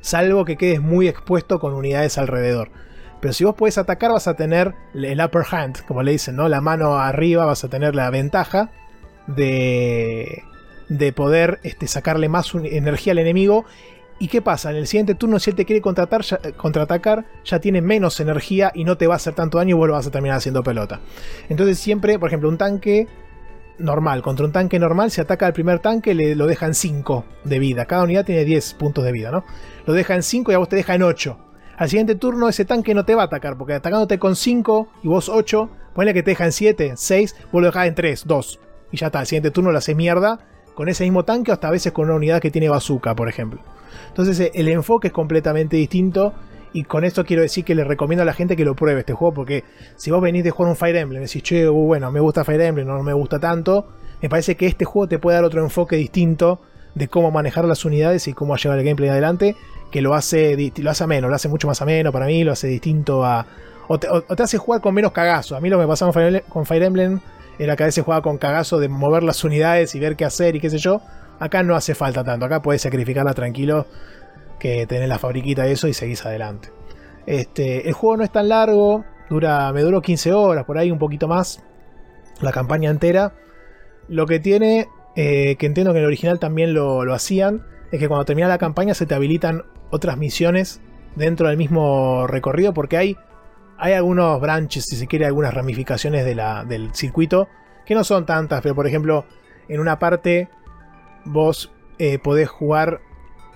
[0.00, 2.70] salvo que quedes muy expuesto con unidades alrededor.
[3.20, 6.48] Pero si vos puedes atacar, vas a tener el upper hand, como le dicen, ¿no?
[6.48, 8.70] La mano arriba, vas a tener la ventaja
[9.26, 10.44] de,
[10.88, 13.64] de poder este, sacarle más energía al enemigo.
[14.18, 14.70] ¿Y qué pasa?
[14.70, 18.72] En el siguiente turno, si él te quiere contratar, ya, contraatacar, ya tiene menos energía
[18.74, 20.62] y no te va a hacer tanto daño y vos lo vas a terminar haciendo
[20.62, 21.00] pelota.
[21.48, 23.08] Entonces, siempre, por ejemplo, un tanque
[23.78, 27.24] normal contra un tanque normal, si ataca al primer tanque, le lo deja en 5
[27.44, 27.84] de vida.
[27.86, 29.44] Cada unidad tiene 10 puntos de vida, ¿no?
[29.86, 31.38] Lo deja en 5 y a vos te deja en 8.
[31.76, 35.08] Al siguiente turno ese tanque no te va a atacar, porque atacándote con 5 y
[35.08, 38.60] vos 8, ponle que te deja en 7, 6, vos lo dejás en 3, 2.
[38.92, 40.40] Y ya está, al siguiente turno lo hace mierda
[40.74, 43.28] con ese mismo tanque o hasta a veces con una unidad que tiene bazooka, por
[43.28, 43.60] ejemplo.
[44.08, 46.34] Entonces eh, el enfoque es completamente distinto
[46.72, 49.14] y con esto quiero decir que le recomiendo a la gente que lo pruebe este
[49.14, 49.64] juego porque
[49.96, 52.44] si vos venís de jugar un Fire Emblem y decís, che, uh, bueno, me gusta
[52.44, 53.88] Fire Emblem, no me gusta tanto,
[54.20, 56.60] me parece que este juego te puede dar otro enfoque distinto
[56.94, 59.56] de cómo manejar las unidades y cómo llevar el gameplay adelante,
[59.90, 62.68] que lo hace, lo hace ameno, lo hace mucho más ameno para mí, lo hace
[62.68, 63.46] distinto a...
[63.88, 64.08] O te,
[64.42, 65.56] hace jugar con menos cagazo.
[65.56, 66.12] A mí lo que me pasaba
[66.48, 67.20] con Fire Emblem
[67.58, 70.56] era que a veces jugaba con cagazo de mover las unidades y ver qué hacer
[70.56, 71.00] y qué sé yo.
[71.38, 73.86] Acá no hace falta tanto, acá puedes sacrificarla tranquilo,
[74.58, 76.70] que tenés la fabriquita de eso y seguís adelante.
[77.26, 80.98] Este, el juego no es tan largo, dura, me duró 15 horas, por ahí un
[80.98, 81.62] poquito más,
[82.40, 83.34] la campaña entera.
[84.08, 88.06] Lo que tiene eh, que entiendo que en el original también lo, hacían, es que
[88.06, 90.80] cuando termina la campaña se te habilitan otras misiones
[91.14, 93.16] dentro del mismo recorrido, porque hay,
[93.78, 97.48] hay algunos branches, si se quiere, algunas ramificaciones de la, del circuito,
[97.84, 99.24] que no son tantas, pero por ejemplo,
[99.68, 100.48] en una parte
[101.24, 103.00] vos eh, podés jugar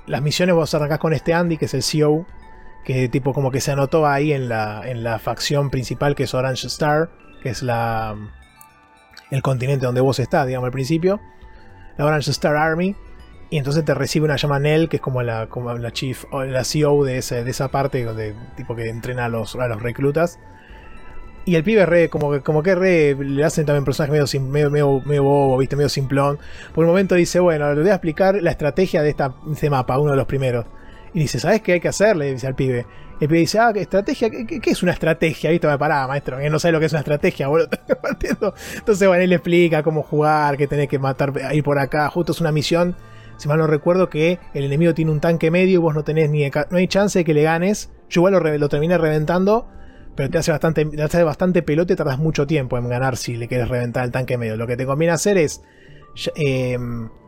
[0.07, 2.27] las misiones, vos arrancás con este Andy, que es el CEO,
[2.85, 6.35] que tipo como que se anotó ahí en la, en la facción principal, que es
[6.35, 7.11] Orange Star,
[7.43, 8.17] que es la
[9.31, 11.21] el continente donde vos estás, digamos, al principio
[12.01, 12.97] la Orange Star Army.
[13.51, 16.45] Y entonces te recibe una llama Nell, que es como la, como la chief o
[16.45, 19.83] la CEO de, ese, de esa parte, donde, tipo que entrena a los, a los
[19.83, 20.39] reclutas.
[21.45, 25.03] Y el pibe re, como que, como que re, le hacen también personajes medio, medio,
[25.05, 26.39] medio, bobo, viste, medio simplón.
[26.73, 29.99] Por un momento dice, bueno, le voy a explicar la estrategia de esta, este mapa,
[29.99, 30.67] uno de los primeros.
[31.13, 32.17] Y dice, ¿sabes qué hay que hacer?
[32.17, 32.87] Le dice al pibe.
[33.21, 34.31] El pibe dice, ah, ¿estrategia?
[34.31, 35.51] ¿Qué, qué es una estrategia?
[35.51, 37.69] Viste, me pará, maestro, que no sabe lo que es una estrategia, boludo.
[38.75, 42.09] Entonces, bueno, él le explica cómo jugar, que tenés que matar, ir por acá.
[42.11, 42.95] Justo es una misión,
[43.41, 46.29] si mal no recuerdo, que el enemigo tiene un tanque medio y vos no tenés
[46.29, 46.47] ni.
[46.49, 47.91] No hay chance de que le ganes.
[48.11, 49.67] Yo igual lo, lo terminé reventando,
[50.15, 53.39] pero te hace bastante, te hace bastante pelote y tardas mucho tiempo en ganar si
[53.39, 54.59] le quieres reventar el tanque medio.
[54.59, 55.63] Lo que te conviene hacer es.
[56.37, 56.77] Eh,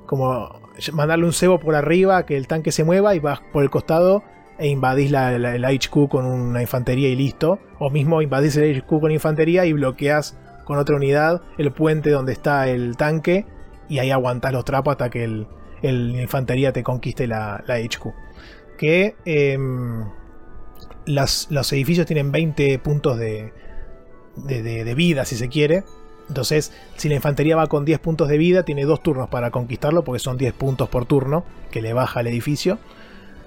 [0.04, 0.60] como
[0.92, 4.22] mandarle un cebo por arriba, que el tanque se mueva y vas por el costado
[4.58, 7.58] e invadís la, HQ con una infantería y listo.
[7.78, 12.32] O mismo invadís el HQ con infantería y bloqueas con otra unidad el puente donde
[12.32, 13.46] está el tanque
[13.88, 15.46] y ahí aguantás los trapos hasta que el,
[15.90, 18.12] infantería te conquiste la, HQ.
[18.78, 20.04] que em,
[21.06, 23.52] los edificios tienen 20 puntos de,
[24.36, 25.84] de, vida, si se quiere.
[26.28, 30.04] Entonces, si la infantería va con 10 puntos de vida, tiene dos turnos para conquistarlo,
[30.04, 32.78] porque son 10 puntos por turno que le baja al edificio.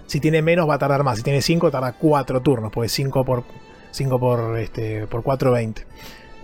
[0.07, 1.17] Si tiene menos, va a tardar más.
[1.17, 3.43] Si tiene 5, tarda 4 turnos, porque 5 por,
[3.91, 5.85] 5 por, este, por 4, 20.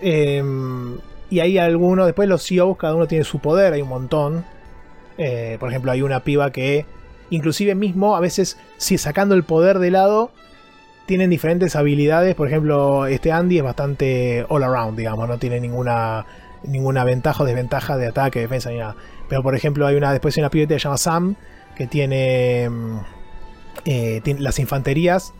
[0.00, 0.98] Em,
[1.30, 4.44] y hay algunos, después los CEOs, cada uno tiene su poder, hay un montón.
[5.18, 6.86] Eh, por ejemplo, hay una piba que,
[7.30, 10.30] inclusive mismo, a veces, si sacando el poder de lado,
[11.06, 12.34] tienen diferentes habilidades.
[12.34, 16.26] Por ejemplo, este Andy es bastante all around, digamos, no tiene ninguna
[16.64, 18.94] ninguna ventaja o desventaja de ataque, defensa ni nada.
[19.28, 21.34] Pero por ejemplo, hay una después hay una pibeta que se llama Sam
[21.76, 22.98] que tiene, mm,
[23.84, 25.34] eh, tiene las infanterías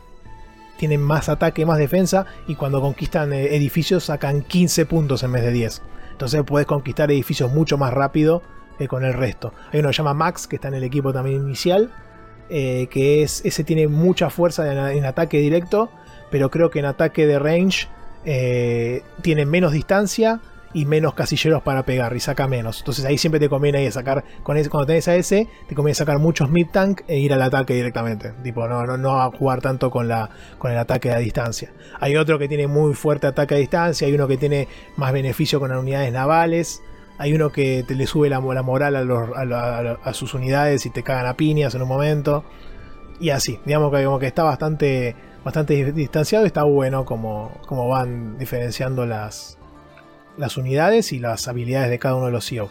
[0.82, 5.44] tienen más ataque, más defensa y cuando conquistan eh, edificios sacan 15 puntos en vez
[5.44, 5.80] de 10.
[6.10, 8.42] Entonces puedes conquistar edificios mucho más rápido
[8.88, 9.52] con el resto.
[9.72, 11.90] Hay uno que se llama Max que está en el equipo también inicial
[12.54, 15.90] eh, que es ese tiene mucha fuerza en, ataque directo,
[16.30, 17.88] pero creo que en ataque de range
[18.26, 20.40] eh, tiene menos distancia
[20.74, 22.80] y menos casilleros para pegar y saca menos.
[22.80, 26.18] Entonces ahí siempre te conviene sacar, con ese, cuando tenés a ese, te conviene sacar
[26.18, 28.34] muchos mid tank e ir al ataque directamente.
[28.42, 30.28] Tipo, no, no, no a jugar tanto con, la,
[30.58, 31.72] con el ataque a distancia.
[32.00, 35.58] Hay otro que tiene muy fuerte ataque a distancia, hay uno que tiene más beneficio
[35.58, 36.82] con las unidades navales.
[37.22, 41.36] Hay uno que te le sube la, moral a, sus unidades y te cagan a
[41.36, 42.42] piñas en un momento.
[43.20, 45.14] Y así, digamos que, que está bastante,
[45.94, 47.52] distanciado y está bueno como,
[47.88, 49.56] van diferenciando las,
[50.56, 52.70] unidades y las habilidades de cada uno de los CEO.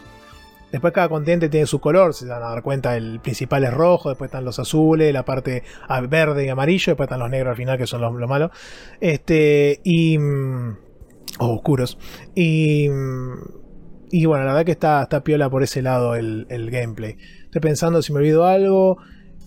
[0.70, 4.10] Después cada continente tiene su color, se van a dar cuenta, el principal es rojo,
[4.10, 5.62] después están los azules, la parte
[6.10, 8.50] verde y amarillo, después están los negros al final, que son los, los malos.
[9.00, 10.18] Este, y...
[10.18, 10.76] Mm,
[11.38, 11.96] oscuros.
[12.34, 12.90] Y...
[14.14, 17.16] Y bueno, la verdad que está, está piola por ese lado el, gameplay.
[17.44, 18.98] Estoy pensando si me olvido algo.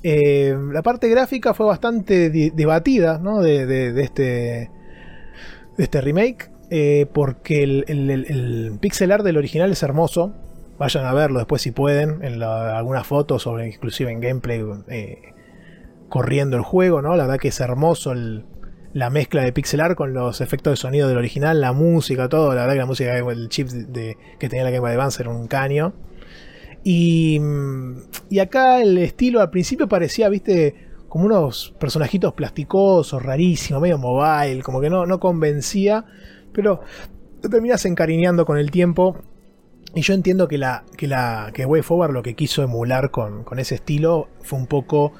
[0.01, 3.41] Eh, la parte gráfica fue bastante debatida ¿no?
[3.41, 4.71] de, este,
[5.77, 6.49] de este remake.
[6.71, 10.33] Eh, porque el, pixel art del original es hermoso.
[10.79, 12.23] Vayan a verlo después si pueden.
[12.23, 15.35] En algunas fotos o inclusive en gameplay eh,
[16.09, 17.03] corriendo el juego.
[17.03, 17.15] ¿no?
[17.15, 18.45] La verdad que es hermoso el,
[18.95, 22.55] la mezcla de pixelar con los efectos de sonido del original, la música, todo.
[22.55, 25.31] La verdad que la música, el chip de, que tenía la Game Boy Advance era
[25.31, 25.93] un caño.
[26.81, 27.97] Y, mm,
[28.29, 30.75] y acá el estilo al principio parecía, viste,
[31.09, 36.05] como unos personajitos plasticosos, rarísimos, medio mobile, como que no, no convencía,
[36.53, 36.79] pero
[37.41, 39.17] te terminas encariñando con el tiempo.
[39.93, 43.43] Y yo entiendo que la que la que Way Forward lo que quiso emular con,
[43.43, 45.11] con ese estilo fue un poco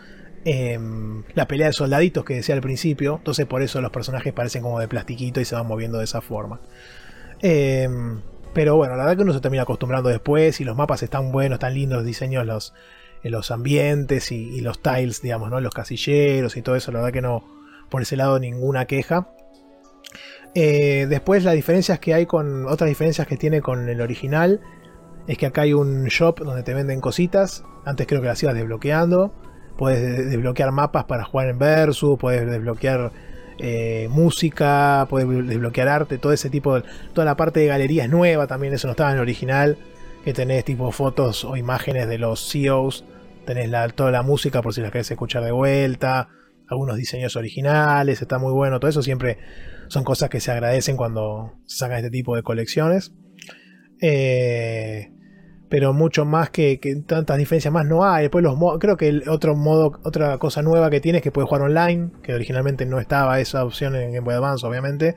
[0.47, 3.15] Em, la pelea de soldaditos que decía al principio.
[3.17, 6.21] Entonces por eso los personajes parecen como de plastiquito y se van moviendo de esa
[6.21, 6.61] forma.
[7.41, 8.21] Em,
[8.53, 11.55] pero bueno, la verdad que uno se termina acostumbrando después y los mapas están buenos,
[11.57, 12.73] están lindos los diseños, los,
[13.23, 15.59] los ambientes y, los tiles, digamos, ¿no?
[15.59, 16.91] los casilleros y todo eso.
[16.91, 17.43] La verdad que no,
[17.89, 19.29] por ese lado ninguna queja.
[20.53, 24.61] Eh, después las diferencias que hay con, otras diferencias que tiene con el original,
[25.27, 27.63] es que acá hay un shop donde te venden cositas.
[27.83, 29.33] Antes creo que las ibas desbloqueando.
[29.77, 33.11] Puedes desbloquear mapas para jugar en Versus, puedes desbloquear
[33.57, 36.83] eh, música, puedes desbloquear arte, todo ese tipo de.
[37.13, 39.77] Toda la parte de galerías nueva también, eso no estaba en el original.
[40.23, 43.05] Que tenés tipo fotos o imágenes de los CEOs,
[43.45, 46.29] tenés toda la música por si las querés escuchar de vuelta,
[46.67, 49.37] algunos diseños originales, está muy bueno, todo eso siempre
[49.87, 53.13] son cosas que se agradecen cuando se sacan este tipo de colecciones.
[54.01, 55.11] Eh,
[55.69, 58.23] pero mucho más que, tantas diferencias más no hay.
[58.23, 61.49] Después los creo que el otro modo, otra cosa nueva que tiene es que puedes
[61.49, 65.15] jugar online, que originalmente no estaba esa opción en Game Boy Advance, obviamente.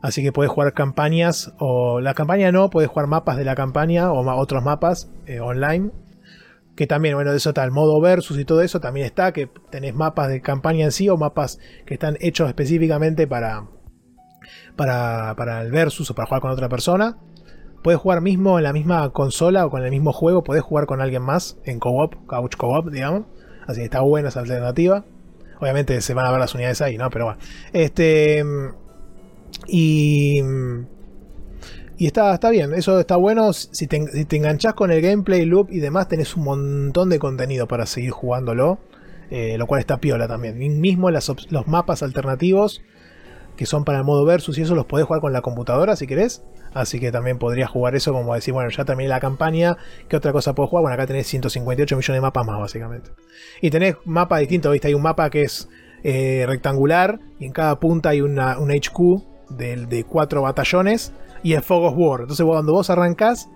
[0.00, 4.12] Así que puedes jugar campañas, o la campaña no, puedes jugar mapas de la campaña
[4.12, 5.90] o otros mapas eh, online.
[6.76, 9.50] Que también, bueno, de eso está el modo versus y todo eso también está, que
[9.70, 13.66] tenés mapas de campaña en sí o mapas que están hechos específicamente para,
[14.76, 17.18] para, para el versus o para jugar con otra persona.
[17.82, 21.00] Puedes jugar mismo en la misma consola o con el mismo juego, puedes jugar con
[21.00, 23.24] alguien más en co-op, couch co-op, digamos.
[23.66, 25.04] Así que está buena esa alternativa.
[25.60, 27.10] Obviamente se van a ver las unidades ahí, ¿no?
[27.10, 27.40] Pero bueno.
[27.72, 28.44] Este.
[29.66, 30.40] Y.
[32.00, 33.52] Y está, está bien, eso está bueno.
[33.52, 37.66] Si te, si enganchás con el gameplay, loop y demás, tenés un montón de contenido
[37.66, 38.78] para seguir jugándolo.
[39.30, 40.58] Eh, lo cual está piola también.
[40.80, 42.80] Mismo los mapas alternativos
[43.58, 46.06] que son para el modo versus y eso los podés jugar con la computadora si
[46.06, 46.44] querés.
[46.72, 49.76] Así que también podrías jugar eso como decir, bueno, ya terminé la campaña,
[50.08, 50.82] ¿qué otra cosa puedo jugar?
[50.82, 53.10] Bueno, acá tenés 158 millones de mapas más, básicamente.
[53.60, 54.86] Y tenés mapas distintos, ¿viste?
[54.86, 55.68] Hay un mapa que es
[56.04, 61.12] eh, rectangular y en cada punta hay una, un HQ de, de cuatro batallones
[61.42, 62.20] y es Fog of War.
[62.20, 63.48] Entonces cuando vos arrancás,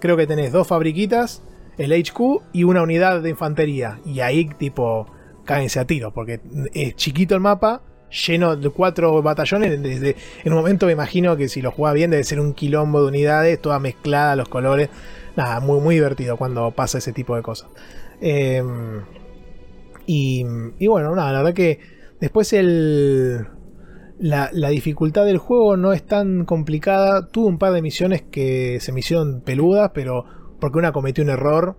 [0.00, 1.42] creo que tenés dos fabriquitas,
[1.78, 3.98] el HQ y una unidad de infantería.
[4.06, 5.08] Y ahí tipo
[5.44, 6.40] cáense a tiro, porque
[6.74, 9.82] es chiquito el mapa, lleno de cuatro batallones.
[9.82, 13.02] Desde, en un momento me imagino que si lo juega bien debe ser un quilombo
[13.02, 14.88] de unidades, toda mezclada, los colores.
[15.36, 17.70] Nada, muy, muy divertido cuando pasa ese tipo de cosas.
[18.20, 19.02] Em,
[20.06, 20.44] y,
[20.78, 21.78] y, bueno, nada, la verdad que
[22.20, 23.46] después el,
[24.18, 27.28] la, la, dificultad del juego no es tan complicada.
[27.28, 30.24] Tuve un par de misiones que se me hicieron peludas, pero
[30.58, 31.76] porque una cometió un error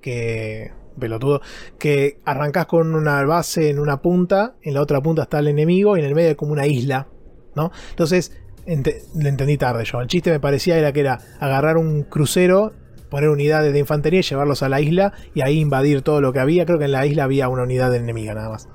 [0.00, 1.40] que pelotudo,
[1.78, 5.96] que arrancas con una base en una punta, en la otra punta está el enemigo
[5.96, 7.08] y en el medio hay como una isla,
[7.54, 7.70] ¿no?
[7.90, 8.32] Entonces,
[8.66, 10.00] le entendí tarde yo.
[10.00, 12.72] El chiste me parecía era que era agarrar un crucero,
[13.10, 16.38] poner unidades de infantería y llevarlos a la isla y ahí invadir todo lo que
[16.38, 16.64] había.
[16.64, 18.68] Creo que en la isla había una unidad enemiga nada más.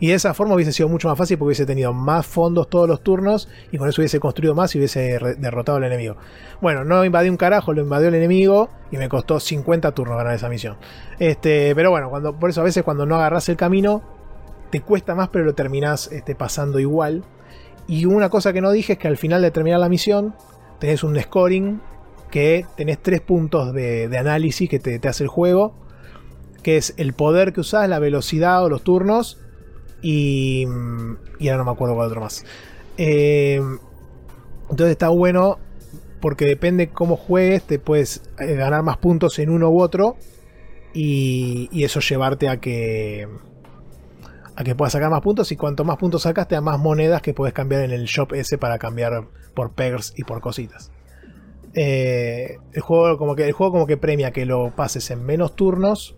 [0.00, 2.88] Y de esa forma hubiese sido mucho más fácil porque hubiese tenido más fondos todos
[2.88, 6.16] los turnos y con eso hubiese construido más y hubiese derrotado al enemigo.
[6.62, 10.34] Bueno, no invadí un carajo, lo invadió el enemigo y me costó 50 turnos ganar
[10.34, 10.78] esa misión.
[11.18, 14.02] Este, pero bueno, cuando, por eso a veces cuando no agarras el camino
[14.70, 17.22] te cuesta más pero lo terminás este, pasando igual.
[17.86, 20.34] Y una cosa que no dije es que al final de terminar la misión
[20.78, 21.82] tenés un scoring
[22.30, 25.74] que tenés tres puntos de, análisis que te, te hace el juego.
[26.62, 29.38] Que es el poder que usás, la velocidad o los turnos
[30.02, 30.66] y,
[31.38, 32.44] y ahora no me acuerdo cuál otro más.
[32.96, 33.60] Eh,
[34.70, 35.58] entonces está bueno
[36.20, 40.16] porque depende cómo juegues, te puedes eh, ganar más puntos en uno u otro
[40.92, 43.28] y, y, eso llevarte a que
[44.56, 47.22] a que puedas sacar más puntos y cuanto más puntos sacas te da más monedas
[47.22, 50.90] que puedes cambiar en el shop ese para cambiar por pegs y por cositas.
[51.74, 55.54] Eh, el, juego como que, el juego como que premia que lo pases en menos
[55.54, 56.16] turnos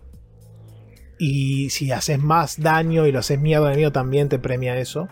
[1.17, 5.07] y si haces más daño y lo haces miedo al enemigo, también te premia eso.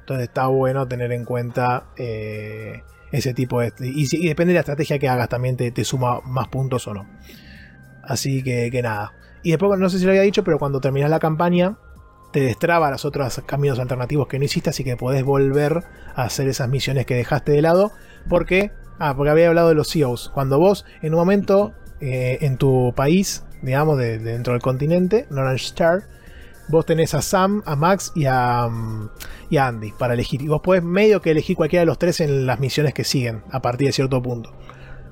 [0.00, 3.72] Entonces está bueno tener en cuenta eh, ese tipo de.
[3.80, 7.08] Y, depende de la estrategia que hagas, también te, suma más puntos o no.
[8.02, 9.14] Así que, que, nada.
[9.42, 11.78] Y después, no sé si lo había dicho, pero cuando terminas la campaña,
[12.32, 15.84] te destraba los otros caminos alternativos que no hiciste, así que podés volver
[16.14, 17.92] a hacer esas misiones que dejaste de lado.
[18.28, 20.30] Porque, ah, porque había hablado de los CEOs.
[20.34, 25.26] Cuando vos, en un momento, eh, en tu país, digamos, de, de dentro del continente,
[25.30, 26.04] Orange Star,
[26.68, 29.08] vos tenés a Sam, a Max y a, um,
[29.50, 30.42] y Andy para elegir.
[30.42, 33.42] Y vos podés medio que elegir cualquiera de los tres en las misiones que siguen,
[33.50, 34.52] a partir de cierto punto.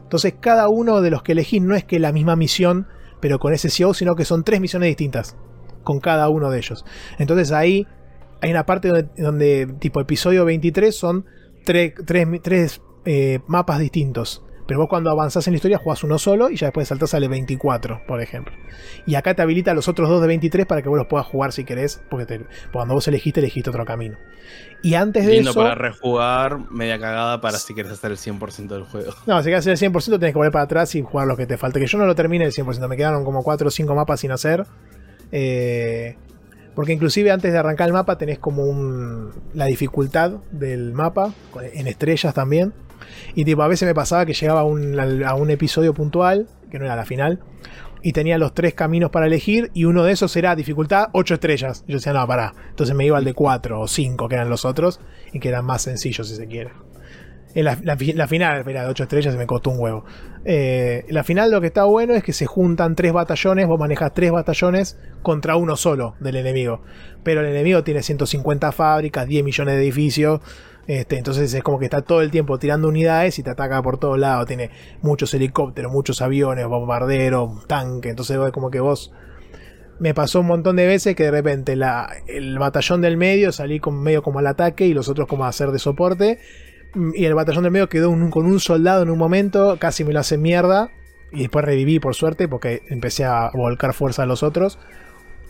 [0.03, 2.87] Entonces, cada uno de los que elegís no es que la misma misión,
[3.20, 5.37] pero con ese CEO, sino que son tres misiones distintas,
[5.85, 6.85] con cada uno de ellos.
[7.19, 7.87] Entonces ahí
[8.41, 11.24] hay una parte donde, donde tipo episodio 23, son
[11.65, 14.45] tres, tres, tres eh, mapas distintos.
[14.66, 17.28] Pero vos cuando avanzás en la historia jugás uno solo y ya después saltás sale
[17.28, 18.55] 24, por ejemplo.
[19.07, 21.52] Y acá te habilita los otros dos de 23 para que vos los puedas jugar
[21.52, 22.41] si querés, porque, te,
[22.73, 24.18] cuando vos elegiste, elegiste otro camino.
[24.82, 25.60] Y antes de Lindo eso...
[25.60, 29.12] para rejugar, media cagada para si querés hacer el 100% del juego.
[29.26, 31.47] No, si querés hacer el 100% tenés que volver para atrás y jugar lo que
[31.47, 31.81] te falta.
[31.81, 34.31] Que yo no lo termine el 100%, me quedaron como 4 o 5 mapas sin
[34.31, 34.65] hacer.
[35.32, 36.16] Eh,
[36.74, 41.32] porque inclusive antes de arrancar el mapa tenés como un, la dificultad del mapa,
[41.74, 42.73] en estrellas también.
[43.34, 46.97] Y tipo, a veces me pasaba que llegaba a un, episodio puntual, que no era
[46.97, 47.41] la final,
[48.02, 51.84] y tenía los tres caminos para elegir, y uno de esos era dificultad 8 estrellas.
[51.86, 52.52] Yo decía, no, pará.
[52.70, 55.00] Entonces me iba al de 4 o 5, que eran los otros,
[55.32, 56.73] y que eran más sencillos si se quiere.
[57.55, 60.05] En la, la, la, final, era de 8 estrellas, me costó un huevo.
[60.44, 64.12] Eh, la final lo que está bueno es que se juntan tres batallones, vos manejas
[64.12, 66.82] tres batallones contra uno solo del enemigo.
[67.23, 70.41] Pero el enemigo tiene 150 fábricas, 10 millones de edificios.
[70.86, 73.99] Este, entonces es como que está todo el tiempo tirando unidades y te ataca por
[73.99, 74.47] todos lados.
[74.47, 74.70] Tiene
[75.01, 78.11] muchos helicópteros, muchos aviones, bombarderos, tanque.
[78.11, 79.12] Entonces es como que vos.
[80.01, 81.75] Me pasó un montón de veces que de repente
[82.27, 85.49] el batallón del medio salí con, medio como al ataque y los otros como a
[85.49, 86.41] hacer de soporte.
[87.15, 90.20] Y el batallón del medio quedó con un soldado en un momento, casi me lo
[90.20, 90.91] hace mierda.
[91.31, 94.78] Y después reviví por suerte porque empecé a volcar fuerza a los otros.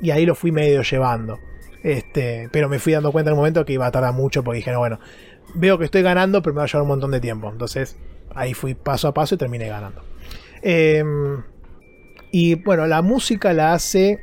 [0.00, 1.40] Y ahí lo fui medio llevando.
[1.82, 4.58] Este, pero me fui dando cuenta en un momento que iba a tardar mucho porque
[4.58, 5.00] dije, no, bueno,
[5.54, 7.50] veo que estoy ganando, pero me va a llevar un montón de tiempo.
[7.50, 7.96] Entonces
[8.34, 10.04] ahí fui paso a paso y terminé ganando.
[10.62, 11.04] Eh,
[12.30, 14.22] y bueno, la música la hace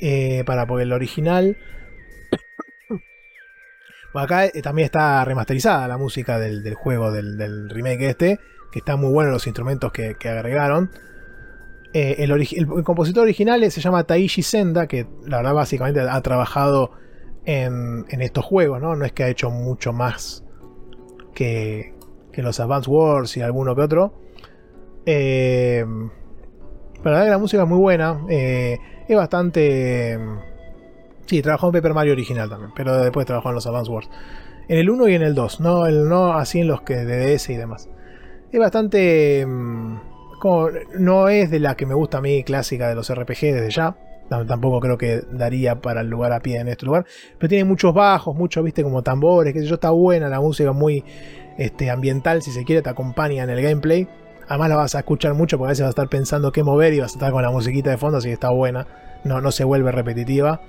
[0.00, 1.56] eh, para porque el original.
[4.14, 8.38] Acá eh, también está remasterizada la música del, del juego, del, del, remake este,
[8.70, 10.90] que está muy bueno los instrumentos que, que agregaron.
[11.92, 16.90] Eh, el, compositor original se llama Taishi Senda, que la verdad básicamente ha trabajado
[17.44, 18.96] en, estos juegos, ¿no?
[18.96, 20.44] No es que ha hecho mucho más
[21.34, 21.94] que,
[22.32, 24.14] que los Advance Wars y alguno que otro.
[25.06, 25.84] Eh,
[27.04, 28.20] la verdad que la música es muy buena.
[28.28, 30.18] Eh, es bastante...
[31.26, 34.10] Sí, trabajó en Paper Mario original también, pero después trabajó en los Advance Wars.
[34.68, 37.36] En el 1 y en el 2, no, el, no así en los que de
[37.36, 37.88] DS y demás.
[38.50, 39.46] Es bastante...
[40.98, 43.96] No es de la que me gusta a mí clásica de los RPG desde ya.
[44.28, 47.04] tampoco creo que daría para el lugar a pie en este lugar.
[47.38, 51.04] Pero tiene muchos bajos, muchos, viste, como tambores, que yo, está buena, la música muy
[51.58, 54.08] este, ambiental, si se quiere, te acompaña en el gameplay.
[54.48, 56.92] Además la vas a escuchar mucho porque a veces vas a estar pensando qué mover
[56.94, 58.86] y vas a estar con la musiquita de fondo, así que está buena.
[59.24, 60.60] No, no se vuelve repetitiva.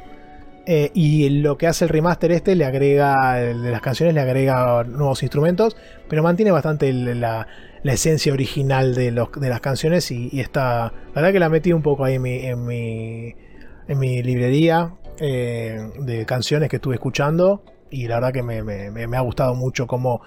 [0.69, 4.83] Eh, y lo que hace el remaster este le agrega, de las canciones le agrega
[4.83, 5.77] nuevos instrumentos,
[6.09, 7.47] pero mantiene bastante la,
[7.93, 11.81] esencia original de, los, de las canciones y, está, la verdad que la metí un
[11.81, 18.15] poco ahí en mi, en mi, librería eh, de canciones que estuve escuchando y la
[18.15, 20.21] verdad que me, ha gustado mucho como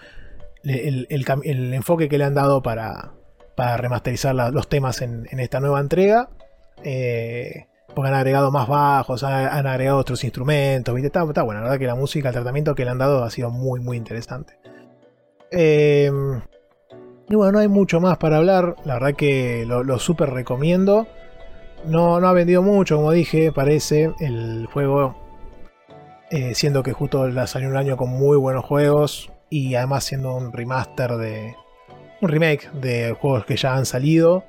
[0.64, 3.12] el, el, enfoque que le han dado para,
[3.56, 6.30] para remasterizar los temas en, esta nueva entrega.
[6.82, 11.08] Eh, porque han agregado más bajos, han, agregado otros instrumentos, ¿viste?
[11.08, 13.30] Está, está bueno, la verdad que la música, el tratamiento que le han dado ha
[13.30, 14.54] sido muy, muy interesante.
[15.50, 16.40] Em,
[17.30, 21.06] y bueno, no hay mucho más para hablar, la verdad que lo, lo súper recomiendo.
[21.86, 25.16] No, no ha vendido mucho, como dije, parece el juego,
[26.30, 30.34] eh, siendo que justo la salió un año con muy buenos juegos y además siendo
[30.34, 31.54] un remaster de...
[32.20, 34.44] un remake de juegos que ya han salido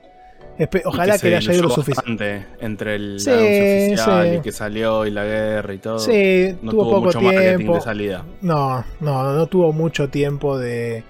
[0.85, 2.45] Ojalá que, le haya ido lo suficiente.
[2.59, 5.99] Entre el oficial y que salió y la guerra y todo.
[5.99, 7.75] Sí, no tuvo, poco mucho tiempo.
[7.75, 8.25] de salida.
[8.41, 11.03] No, no, no tuvo mucho tiempo de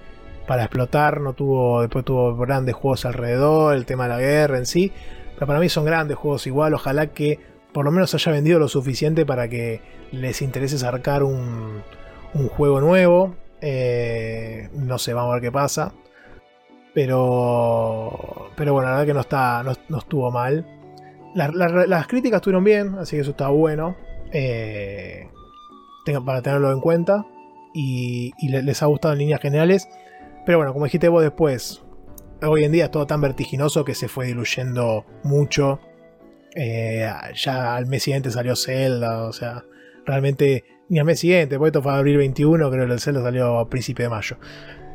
[0.52, 4.66] para explotar, no tuvo, después tuvo grandes juegos alrededor, el tema de la guerra en
[4.66, 4.92] sí.
[5.32, 7.40] Pero para mí son grandes juegos igual, ojalá que
[7.72, 11.80] por lo menos haya vendido lo suficiente para que les interese sacar un,
[12.34, 13.34] un juego nuevo.
[13.62, 15.94] Eh, no sé, vamos a ver qué pasa.
[16.92, 20.66] Pero, pero bueno, la verdad que no, está, no, estuvo mal.
[21.34, 23.96] las críticas estuvieron bien, así que eso está bueno.
[24.34, 25.30] Eh,
[26.26, 27.24] para tenerlo en cuenta.
[27.72, 29.88] Y, les ha gustado en líneas generales.
[30.44, 31.82] Pero bueno, como dijiste vos después,
[32.42, 35.80] hoy en día es todo tan vertiginoso que se fue diluyendo mucho.
[36.54, 39.64] Eh, ya al mes siguiente salió Zelda, o sea,
[40.04, 43.58] realmente ni al mes siguiente, porque esto fue abril 21, creo que el Zelda salió
[43.58, 44.36] a principio de mayo.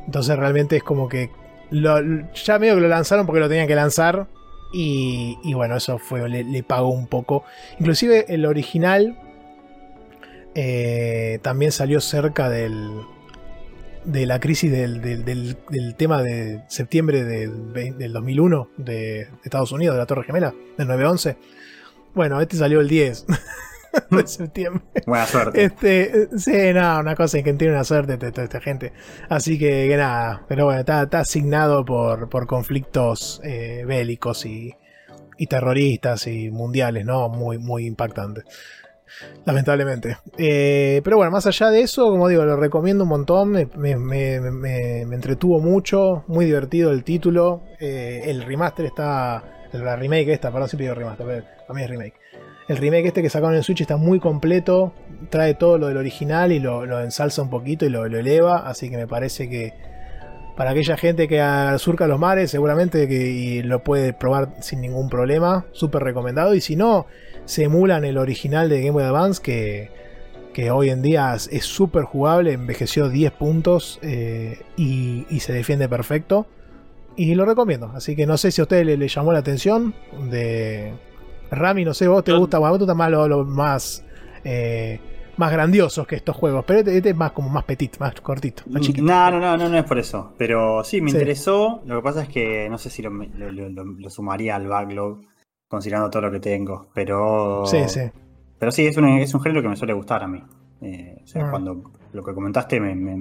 [0.06, 1.32] Entonces realmente es como que
[1.72, 4.28] ya medio que lo lanzaron porque lo tenían que lanzar.
[4.74, 7.46] Y, bueno, eso fue, le, pagó un poco.
[7.80, 9.18] Inclusive el original
[10.56, 13.02] eh, también salió cerca del,
[14.08, 20.24] de la crisis del, tema de septiembre del 2001 de, Estados Unidos, de la Torre
[20.24, 21.38] Gemela, del 9-11.
[22.16, 23.26] Bueno, este salió el 10.
[24.12, 24.84] de septiembre.
[25.06, 25.64] Buena suerte.
[25.64, 28.94] Este, sí, nada, una cosa en que tiene una suerte toda esta gente.
[29.30, 34.74] Así que, nada, pero bueno, está, asignado por, por conflictos eh, bélicos y,
[35.38, 37.28] y, terroristas y mundiales, ¿no?
[37.28, 38.44] Muy, muy impactante.
[39.46, 40.18] Lamentablemente.
[40.38, 43.52] Eh, pero bueno, más allá de eso, como digo, lo recomiendo un montón.
[43.52, 43.92] Me,
[45.14, 46.24] entretuvo mucho.
[46.28, 47.64] Muy divertido el título.
[47.80, 49.44] Eh, el remaster está.
[49.74, 52.14] La remake esta, perdón, remaster, pero mí es remake.
[52.68, 54.94] El remake este que sacaron en Switch está muy completo,
[55.30, 58.98] trae todo lo del original y lo, ensalza un poquito y lo, eleva, así que
[58.98, 59.74] me parece que
[60.58, 61.42] para aquella gente que
[61.78, 66.76] surca los mares seguramente que lo puede probar sin ningún problema, súper recomendado y si
[66.76, 67.06] no,
[67.48, 69.90] se emulan el original de Game Boy Advance que,
[70.54, 76.46] que hoy en día es súper jugable, envejeció 10 puntos eh, y, se defiende perfecto.
[77.16, 77.92] Y lo recomiendo.
[77.96, 79.96] Así que no sé si a usted le llamó la atención
[80.30, 80.94] de,
[81.50, 84.04] Rami, no sé, vos te gusta, vos te gusta más los más
[84.44, 85.00] eh,
[85.38, 88.64] más grandiosos que estos juegos, pero este, este, es más como más petit, más cortito,
[88.68, 89.06] más chiquito.
[89.06, 90.34] No, no, no, no, es por eso.
[90.38, 91.82] Pero sí, me interesó.
[91.86, 95.22] Lo que pasa es que no sé si lo, sumaría al backlog,
[95.68, 96.88] considerando todo lo que tengo.
[96.94, 97.66] Pero.
[97.66, 98.02] Sí, sí.
[98.60, 100.44] Pero sí, es un, es un género que me suele gustar a mí.
[100.82, 101.50] Eh, o sea, ah.
[101.52, 103.16] cuando lo que comentaste me, me,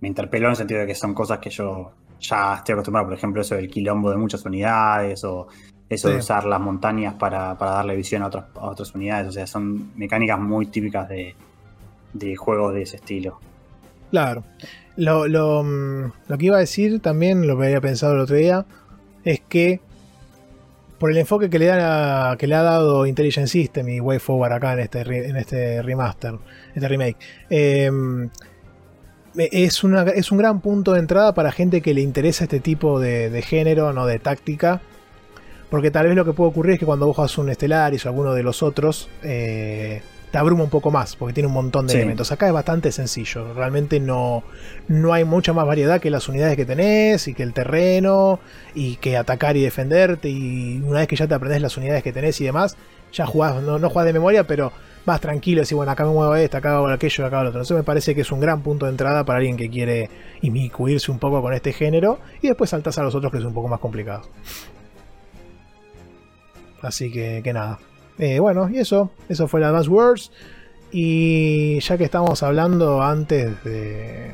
[0.00, 3.08] me, interpeló en el sentido de que son cosas que yo ya estoy acostumbrado.
[3.08, 5.48] Por ejemplo, eso del quilombo de muchas unidades o
[5.88, 9.28] eso de usar las montañas para, darle visión a, otras a otras unidades.
[9.28, 11.34] O sea, son mecánicas muy típicas de,
[12.36, 13.40] juegos de ese estilo.
[14.10, 14.44] Claro.
[14.96, 18.36] Lo, lo, mm, lo, que iba a decir también, lo que había pensado el otro
[18.36, 18.66] día,
[19.24, 19.80] es que
[20.98, 24.52] por el enfoque que le, da que le ha dado Intelligent System y Way Forward
[24.52, 26.34] acá en este, en este remaster,
[26.74, 27.16] este remake,
[27.50, 28.28] em,
[29.36, 32.98] es, una, es un gran punto de entrada para gente que le interesa este tipo
[32.98, 34.80] de, género, no de táctica.
[35.70, 38.08] Porque tal vez lo que puede ocurrir es que cuando vos juegas un Stellaris o
[38.08, 41.94] alguno de los otros, eh, te abruma un poco más, porque tiene un montón de
[41.94, 42.30] elementos.
[42.32, 44.42] Acá es bastante sencillo, realmente no,
[44.88, 48.40] no hay mucha más variedad que las unidades que tenés y que el terreno
[48.74, 50.28] y que atacar y defenderte.
[50.28, 52.76] Y una vez que ya te aprendes las unidades que tenés y demás,
[53.12, 54.72] ya jugás, no, no jugás de memoria, pero
[55.06, 57.60] vas tranquilo, decís, bueno, acá me muevo esto, acá hago aquello, acá hago lo otro.
[57.60, 60.10] Entonces me parece que es un gran punto de entrada para alguien que quiere
[60.42, 63.54] inmiscuirse un poco con este género y después saltas a los otros que es un
[63.54, 64.28] poco más complicado.
[66.82, 67.78] Así que, que nada.
[68.18, 70.30] Eh, bueno, y eso, eso fue la Advance Wars.
[70.90, 74.32] Y ya que estamos hablando antes de,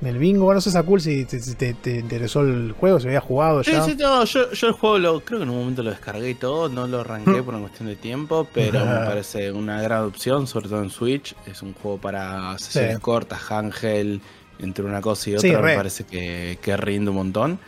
[0.00, 3.82] del bingo, no sé, cool si te, te, interesó el juego, si había jugado ya.
[3.84, 6.30] Sí, sí, no, yo, yo, el juego lo, creo que en un momento lo descargué
[6.30, 10.04] y todo, no lo arranqué por una cuestión de tiempo, pero me parece una gran
[10.04, 11.34] opción, sobre todo en Switch.
[11.46, 14.20] Es un juego para sesiones cortas, Ángel,
[14.58, 17.58] entre una cosa y otra, me parece que, que rinde un montón.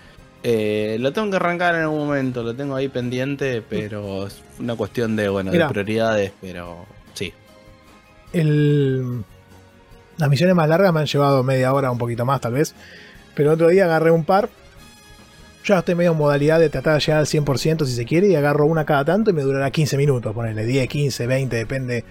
[0.43, 4.77] Eh, lo tengo que arrancar en algún momento, lo tengo ahí pendiente, pero es una
[4.77, 7.33] cuestión de, bueno, de prioridades, pero sí.
[8.33, 9.25] El...
[10.19, 12.75] Las misiones más largas me han llevado media hora, un poquito más tal vez,
[13.35, 14.49] pero otro día agarré un par.
[15.65, 18.37] Yo estoy medio en modalidad de tratar de llegar al 100% si se quiere y
[18.37, 22.05] agarro una cada tanto y me durará 15 minutos, ponerle 10, 15, 20, depende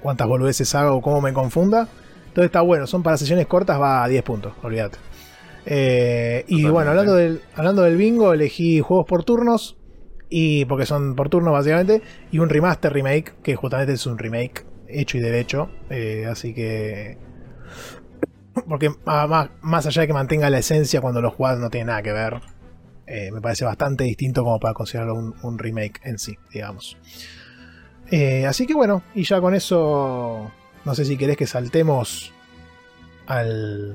[0.00, 1.88] cuántas boludeces hago o cómo me confunda.
[2.28, 4.98] Entonces está bueno, son para sesiones cortas, va a 10 puntos, olvídate.
[5.66, 9.76] Eh, y bueno, hablando del, hablando del bingo, elegí juegos por turnos.
[10.28, 12.02] Y porque son por turnos básicamente.
[12.30, 15.70] Y un remaster remake, que justamente es un remake hecho y derecho.
[15.90, 17.18] Eh, así que.
[18.68, 22.12] Porque más, allá de que mantenga la esencia cuando lo jugás no tiene nada que
[22.12, 22.40] ver.
[23.06, 26.96] Eh, me parece bastante distinto como para considerarlo un, remake en sí, digamos.
[28.46, 30.50] así que bueno, y ya con eso.
[30.84, 32.32] No sé si querés que saltemos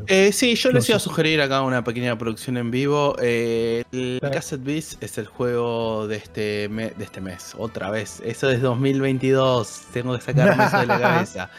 [0.08, 3.16] eh, sí, yo les iba a sugerir acá una pequeña producción en vivo.
[3.22, 8.22] Eh, el Cassette Beast es el juego de este, de este mes, otra vez.
[8.26, 11.50] Eso es 2022, tengo que sacarme eso de la cabeza.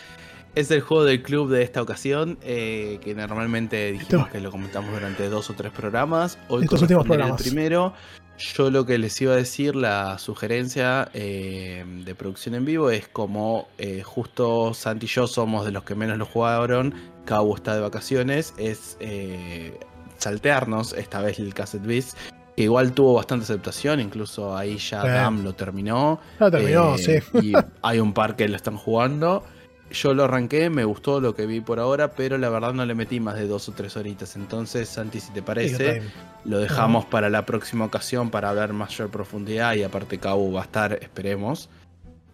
[0.55, 4.93] Es el juego del club de esta ocasión, eh, que normalmente dijimos que lo comentamos
[4.93, 6.39] durante dos o tres programas.
[6.49, 7.39] Hoy Estos últimos programas.
[7.41, 7.95] el primero.
[8.39, 13.08] Yo lo que les iba a decir, la sugerencia eh, de producción en vivo es
[13.08, 16.94] como eh, justo Santi y yo somos de los que menos lo jugaron,
[17.25, 19.78] Cabo está de vacaciones, es eh,
[20.18, 22.17] saltearnos esta vez el Cassette Beast,
[22.57, 26.20] que igual tuvo bastante aceptación, incluso ahí ya Dam lo terminó.
[26.39, 27.18] Lo terminó, sí.
[27.42, 27.52] Y
[27.83, 29.44] hay un par que lo están jugando.
[29.91, 32.94] Yo lo arranqué, me gustó lo que vi por ahora, pero la verdad no le
[32.94, 34.36] metí más de dos o tres horitas.
[34.36, 36.02] Entonces, Santi, si te parece,
[36.44, 40.65] lo dejamos para la próxima ocasión para hablar mayor profundidad y aparte Cabo va a
[40.65, 41.70] estar, esperemos,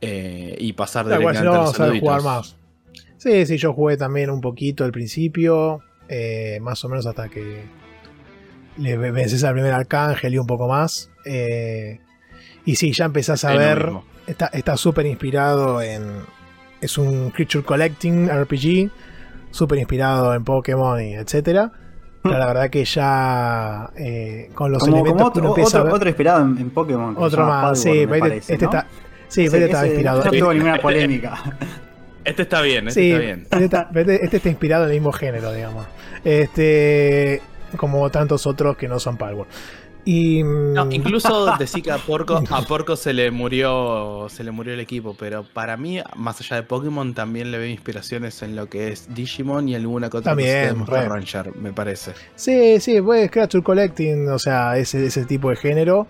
[0.00, 2.56] eh, y pasar de si no, a jugar más.
[3.18, 7.64] Sí, sí, yo jugué también un poquito al principio, eh, más o menos hasta que
[8.76, 11.10] le vences al primer arcángel y un poco más.
[11.24, 12.00] Eh,
[12.66, 13.92] y sí, ya empezás a ver,
[14.26, 16.02] está súper inspirado en
[16.84, 18.90] es un Creature Collecting RPG,
[19.50, 21.72] súper inspirado en Pokémon y etcétera.
[22.22, 27.14] Pero la verdad que ya eh, con los elementos otro, otro, inspirado en, Pokémon.
[27.18, 28.86] Otro más, sí, este, este está,
[29.28, 30.24] sí, este está inspirado.
[30.24, 31.38] No tuvo ninguna polémica.
[32.24, 33.40] Este está bien, este está bien.
[33.42, 35.86] Este está, este está, inspirado en el mismo género, digamos.
[36.24, 37.42] Este,
[37.76, 39.52] como tantos otros que no son Palworld.
[40.04, 44.50] Y, no, mm, incluso decir que a Porco, a Porco se le murió se le
[44.50, 48.56] murió el equipo, pero para mí, más allá de Pokémon, también le veo inspiraciones en
[48.56, 52.12] lo que es Digimon y alguna cosa también, de Ranger, me parece.
[52.36, 56.06] Sí, sí, pues Creature Collecting, o sea, ese, ese tipo de género.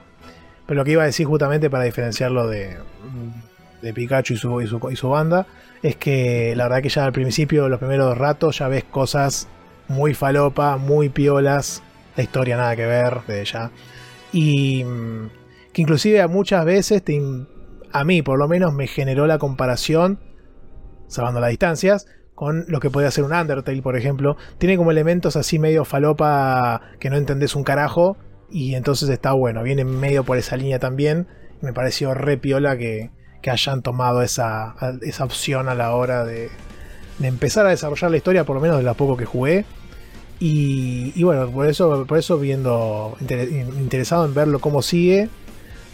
[0.67, 2.79] Pero lo que iba a decir justamente para diferenciarlo de,
[3.83, 5.47] de Pikachu y su, y su, y su banda,
[5.83, 9.47] es que la verdad que ya al principio, los primeros ratos, ya ves cosas
[9.89, 11.83] muy falopa, muy piolas,
[12.17, 13.71] la historia nada que ver de ella.
[14.33, 15.31] Y mm,
[15.73, 17.03] que inclusive muchas veces,
[17.93, 20.21] a mí por lo menos, me generó la comparación,
[21.09, 24.37] salvando las distancias, con lo que puede hacer un Undertale, por ejemplo.
[24.59, 28.17] Tiene como elementos así medio falopa que no entendés un carajo.
[28.51, 31.27] Y entonces está bueno, viene medio por esa línea también.
[31.61, 33.11] me pareció re piola que,
[33.43, 36.51] que hayan tomado esa, esa opción a la hora de,
[37.19, 39.65] de empezar a desarrollar la historia, por lo menos de la poco que jugué.
[40.41, 45.29] Y, bueno, por eso, por eso viendo interesado en verlo cómo sigue,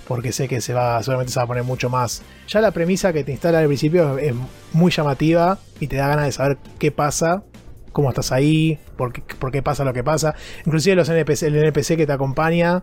[0.09, 2.23] porque sé que se va, seguramente se va a poner mucho más.
[2.49, 4.35] Ya la premisa que te instala al principio es,
[4.73, 7.45] muy llamativa y te da ganas de saber qué pasa,
[7.93, 10.35] cómo estás ahí, por qué, pasa lo que pasa.
[10.65, 12.83] Inclusive los NPC, el NPC que te acompaña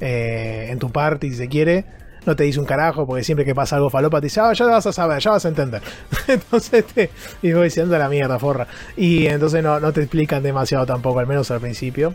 [0.00, 1.84] eh, en tu party, si se quiere,
[2.28, 4.66] no te dice un carajo, porque siempre que pasa algo falopa te dice, ah, ya
[4.66, 5.82] vas a saber, ya vas a entender.
[6.28, 7.10] entonces te
[7.42, 8.66] digo diciendo la mierda, forra.
[8.96, 12.14] Y entonces no, no te explican demasiado tampoco, al menos al principio.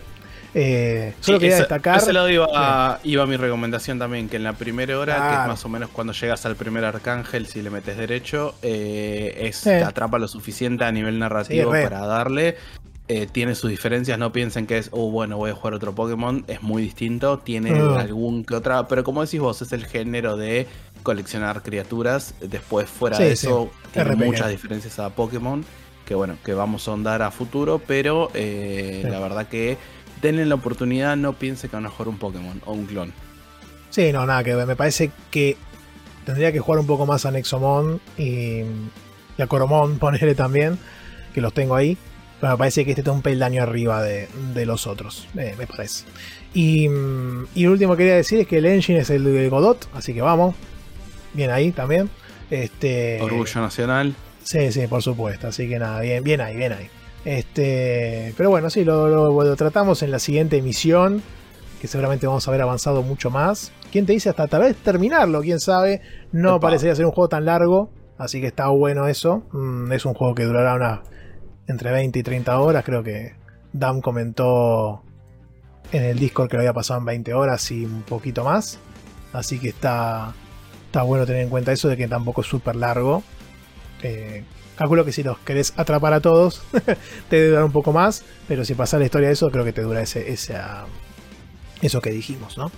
[0.56, 1.98] Eh, solo quería destacar.
[1.98, 5.66] Ese lado iba, iba mi recomendación también, que en la primera hora, que es más
[5.66, 10.20] o menos cuando llegas al primer arcángel, si le metes derecho, eh, es, te atrapa
[10.20, 12.58] lo suficiente a nivel narrativo para darle.
[13.10, 16.46] Eh, tiene sus diferencias, no piensen que es, oh, bueno, voy a jugar otro Pokémon,
[16.48, 18.00] es muy distinto, tiene ah.
[18.00, 20.68] algún que otra, pero como decís vos, es el género de
[21.04, 25.66] coleccionar criaturas, después fuera de eso, tiene muchas diferencias a Pokémon,
[26.06, 29.78] que bueno, que vamos a ahondar a futuro, pero eh, la verdad que
[30.22, 33.12] denle la oportunidad, no piensen que van a jugar un Pokémon o un clon.
[33.90, 35.58] Sí, no, nada que ver, me parece que
[36.26, 38.62] Tendría que jugar un poco más a Nexomon y,
[39.38, 40.78] y a Coromon, ponerle también,
[41.34, 41.98] que los tengo ahí.
[42.44, 45.66] Pero me parece que este está un peldaño arriba de, de los otros, eh, me
[45.66, 46.04] parece.
[46.54, 49.48] Y, mm, y lo último que quería decir es que el engine es el de
[49.48, 50.54] Godot, así que vamos.
[51.34, 52.10] Bien ahí también.
[52.52, 54.14] Este, Orgullo nacional.
[54.44, 55.48] Sí, sí, por supuesto.
[55.48, 56.90] Así que nada, bien, bien ahí, bien ahí.
[57.24, 61.22] Este, pero bueno, sí, lo, lo- lo tratamos en la siguiente emisión,
[61.82, 63.72] que seguramente vamos a haber avanzado mucho más.
[63.90, 65.40] ¿Quién te dice hasta tal vez terminarlo?
[65.42, 66.02] ¿Quién sabe?
[66.34, 66.60] No Epa.
[66.68, 69.44] parecería ser un juego tan largo, así que está bueno eso.
[69.54, 71.00] Mm, es un juego que durará unas
[71.68, 73.34] entre 20 y 30 horas, creo que
[73.72, 75.02] Dam comentó
[75.92, 78.80] en el Discord que lo había pasado en 20 horas y un poquito más.
[79.32, 80.34] Así que está,
[80.86, 83.24] está bueno tener en cuenta eso de que tampoco es súper largo.
[84.02, 84.44] Eh,
[84.76, 86.62] calculo que si los querés atrapar a todos,
[87.30, 89.74] te debe durar un poco más, pero si pasas la historia de eso, creo que
[89.74, 90.32] te dura ese,
[91.82, 92.72] eso que dijimos, ¿no?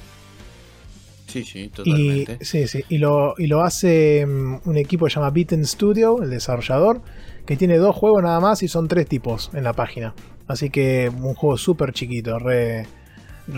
[1.28, 2.46] Sí, sí, Y, totalmente.
[2.46, 6.22] sí, sí, y, lo, y lo hace mm, un equipo que se llama Beaten Studio,
[6.22, 7.02] el desarrollador,
[7.46, 10.14] que tiene dos juegos nada más y son tres tipos en la página.
[10.48, 12.86] Así que un juego súper chiquito, re,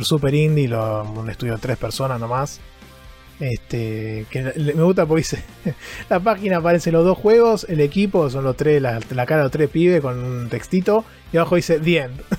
[0.02, 2.60] super indie, lo- un estudio de tres personas nomás.
[3.40, 4.42] Este, que
[4.76, 5.44] me gusta porque dice,
[6.10, 9.46] la página aparecen los dos juegos, el equipo son los tres, la, la cara de
[9.46, 12.22] los tres pibes con un textito y abajo dice The End.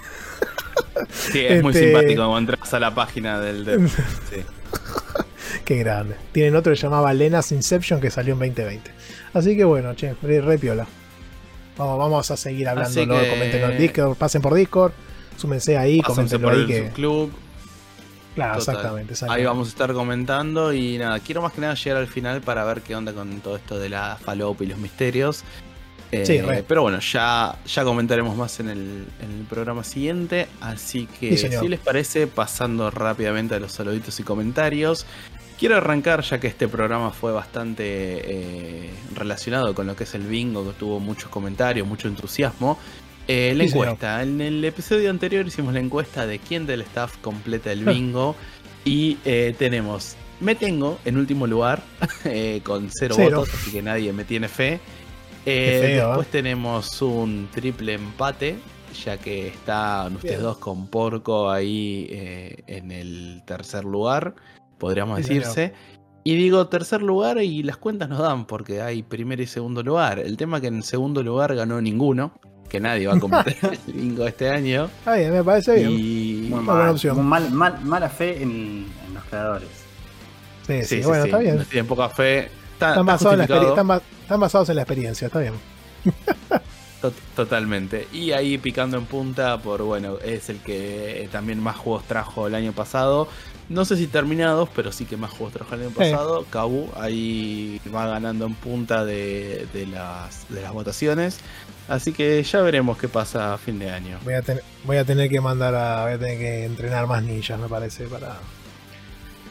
[1.10, 3.64] Sí, es muy este- simpático cuando entras a la página del.
[3.64, 3.88] del-
[4.30, 4.42] sí.
[5.64, 6.16] Qué grande.
[6.32, 8.90] Tienen otro que se llamaba Lena's Inception que salió en 2020.
[9.34, 10.86] Así que bueno, che, re, re piola.
[11.78, 12.92] Vamos, vamos a seguir hablando.
[13.00, 14.92] Que- Comenten en Discord, pasen por Discord,
[15.36, 16.86] súmense ahí, coméntenlo por ahí el que.
[16.88, 17.30] subclub.
[18.34, 18.74] Claro, Total.
[18.76, 19.46] exactamente, Ahí exactamente.
[19.46, 22.82] vamos a estar comentando y nada, quiero más que nada llegar al final para ver
[22.82, 25.42] qué onda con todo esto de la falop y los misterios.
[26.12, 30.46] Eh, Sí, pero bueno, ya, ya comentaremos más en el, en el programa siguiente.
[30.60, 35.04] Así que, Sí, si les parece, pasando rápidamente a los saluditos y comentarios.
[35.58, 40.22] Quiero arrancar, ya que este programa fue bastante eh, relacionado con lo que es el
[40.22, 42.78] bingo, que tuvo muchos comentarios, mucho entusiasmo.
[43.26, 43.86] Eh, la Sí, señor.
[43.88, 44.22] encuesta.
[44.22, 48.36] En el episodio anterior hicimos la encuesta de quién del staff completa el bingo.
[48.84, 50.14] y eh, tenemos.
[50.40, 51.82] Me tengo en último lugar
[52.62, 53.38] con cero, Cero.
[53.40, 54.78] votos, así que nadie me tiene fe.
[55.44, 58.56] Feo, después tenemos un triple empate,
[59.04, 60.42] ya que están ustedes Bien.
[60.42, 62.06] dos con Porco ahí
[62.66, 64.34] en el tercer lugar,
[64.78, 65.72] podríamos Sí, decirse.
[66.24, 70.18] Y digo tercer lugar y las cuentas nos dan porque hay primer y segundo lugar.
[70.18, 72.32] El tema que en segundo lugar ganó ninguno,
[72.68, 73.54] que nadie va a comentar
[73.86, 74.86] el bingo este año.
[74.98, 75.90] Está bien, me parece bien.
[75.90, 77.16] Y Muy Una buena mal, opción.
[77.16, 79.68] muy mal- mal- mala fe en, en los creadores.
[80.66, 81.64] Sí, sí, sí, sí, bueno, sí, está bien.
[81.70, 82.50] tienen poca fe.
[82.74, 85.54] Está, Están está basados, están ba- están basados en la experiencia, está bien.
[87.00, 88.08] Tot- Totalmente.
[88.12, 92.54] Y ahí picando en punta por, bueno, es el que también más juegos trajo el
[92.54, 93.28] año pasado.
[93.68, 95.96] No sé si terminados, pero sí que más juegos trajo el año Sí.
[95.96, 96.46] pasado.
[96.48, 101.38] Kabu ahí va ganando en punta de, de las, de las votaciones.
[101.86, 104.18] Así que ya veremos qué pasa a fin de año.
[104.24, 106.04] Voy a, tener, voy a tener que mandar a.
[106.04, 108.36] Voy a tener que entrenar más ninjas, me parece, para.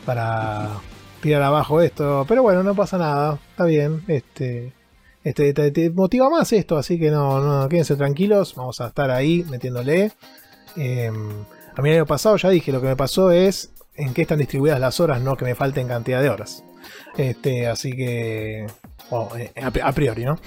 [0.06, 0.80] Para
[1.22, 2.26] tirar abajo esto.
[2.28, 3.40] Pero bueno, no pasa nada.
[3.52, 4.04] Está bien.
[4.08, 4.74] Este.
[5.24, 8.56] Este, te, te motiva más esto, así que no, no, quédense tranquilos.
[8.56, 10.14] Vamos a estar ahí metiéndole.
[10.78, 11.12] Eh,
[11.76, 14.40] a mí el año pasado ya dije, lo que me pasó es en qué están
[14.40, 16.64] distribuidas las horas, no que me falten cantidad de horas.
[17.18, 18.68] Este, así que.
[19.38, 19.52] eh,
[19.84, 20.38] a priori, ¿no?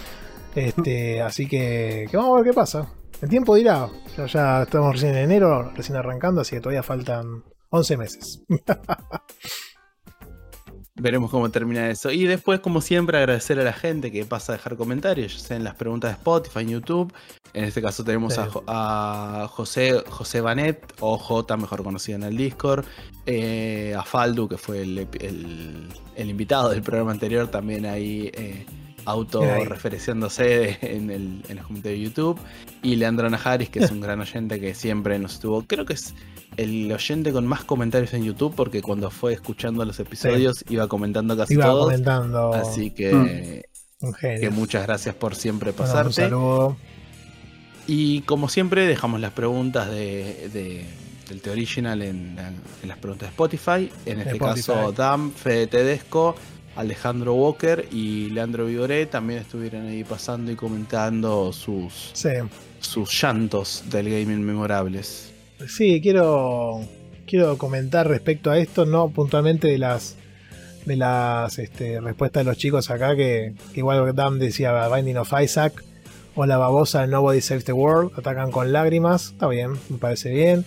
[0.54, 2.88] Este, así que, que vamos a ver qué pasa.
[3.20, 3.88] El tiempo dirá.
[4.16, 8.42] Ya, ya estamos recién en enero, recién arrancando, así que todavía faltan 11 meses.
[11.00, 12.10] Veremos cómo termina eso.
[12.10, 15.56] Y después, como siempre, agradecer a la gente que pasa a dejar comentarios, ya sea
[15.56, 17.12] en las preguntas de Spotify, en YouTube.
[17.54, 18.40] En este caso tenemos Sí.
[18.66, 22.84] a, a José, José Banet, o J, mejor conocido en el Discord.
[23.26, 25.06] eh, a Faldu, que fue el-
[26.16, 28.66] el invitado del programa anterior, también ahí eh,
[29.04, 32.40] autorreferenciándose en, el- en los comentarios de YouTube.
[32.82, 35.62] Y Leandro Najaris, que es un gran oyente que siempre nos estuvo.
[35.66, 36.14] Creo que es
[36.56, 41.36] el oyente con más comentarios en YouTube, porque cuando fue escuchando los episodios iba comentando
[41.36, 41.84] casi Iba todos.
[41.86, 43.64] comentando Así que,
[44.00, 44.12] Mm.
[44.40, 46.12] que muchas gracias por siempre Bueno, un pasarte.
[46.22, 46.76] saludo.
[47.86, 50.84] Y como siempre, dejamos las preguntas de, de-
[51.28, 52.36] del The Original en,
[52.82, 53.90] en las preguntas de Spotify.
[54.06, 54.66] En este Spotify.
[54.66, 56.34] caso, Dam, Fede Tedesco,
[56.76, 62.30] Alejandro Walker y Leandro Vigoré también estuvieron ahí pasando y comentando sus, Sí.
[62.80, 65.32] sus llantos del gaming memorables.
[65.68, 66.80] Sí, quiero,
[67.26, 70.16] quiero comentar respecto a esto, no puntualmente de las
[70.86, 75.30] de las este, respuestas de los chicos acá, que, que igual Dam decía Binding of
[75.38, 75.84] Isaac
[76.34, 80.30] o la babosa de Nobody Saves the World, atacan con lágrimas, está bien, me parece
[80.30, 80.64] bien.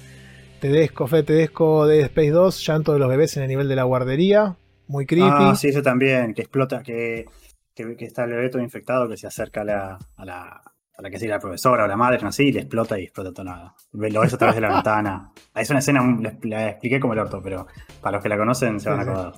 [0.60, 3.84] Tedesco, Fe Tedesco de Space 2, llanto de los bebés en el nivel de la
[3.84, 4.56] guardería,
[4.88, 5.28] muy creepy.
[5.30, 7.26] Ah, sí, eso también, que explota, que,
[7.74, 10.62] que, que está el bebé todo infectado que se acerca a la, a la,
[10.98, 13.04] a la que sería la profesora o la madre, no sé, y le explota y
[13.04, 13.74] explota todo nada.
[13.92, 15.32] Lo ves a través de la ventana.
[15.56, 16.02] Es una escena,
[16.44, 17.68] la, expliqué como el orto, pero
[18.02, 19.34] para los que la conocen se van a acordar.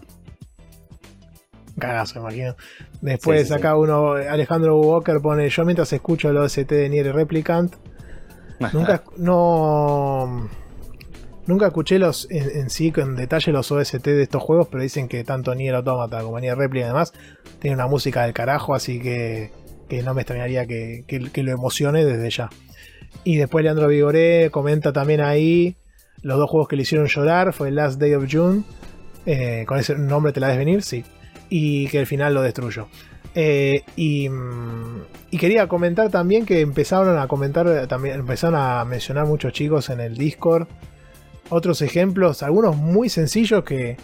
[1.78, 2.56] Cagazo, imagino.
[3.02, 7.14] Después Sí, sí, acá uno, Alejandro Walker pone, yo mientras escucho el OST de Nier
[7.14, 7.76] Replicant,
[8.74, 10.50] nunca, no,
[11.48, 15.24] nunca escuché los en, sí en detalle los OST de estos juegos, pero dicen que
[15.24, 17.14] tanto Nier Automata como Nier Replicant además
[17.60, 19.52] tienen una música del carajo, así que,
[19.88, 22.50] que no me extrañaría que, que- lo emocione desde ya.
[23.24, 25.76] Y después Leandro Vigoré comenta también ahí
[26.22, 28.64] los dos juegos que le hicieron llorar, fue Last Day of June,
[29.26, 31.04] eh, con ese nombre te la des venir, sí,
[31.50, 32.88] y que al final lo destruyó.
[33.36, 35.02] Eh, y, mm,
[35.32, 40.00] y quería comentar también que empezaron a comentar, también empezaron a mencionar muchos chicos en
[40.00, 40.68] el Discord
[41.50, 43.98] otros ejemplos, algunos muy sencillos que,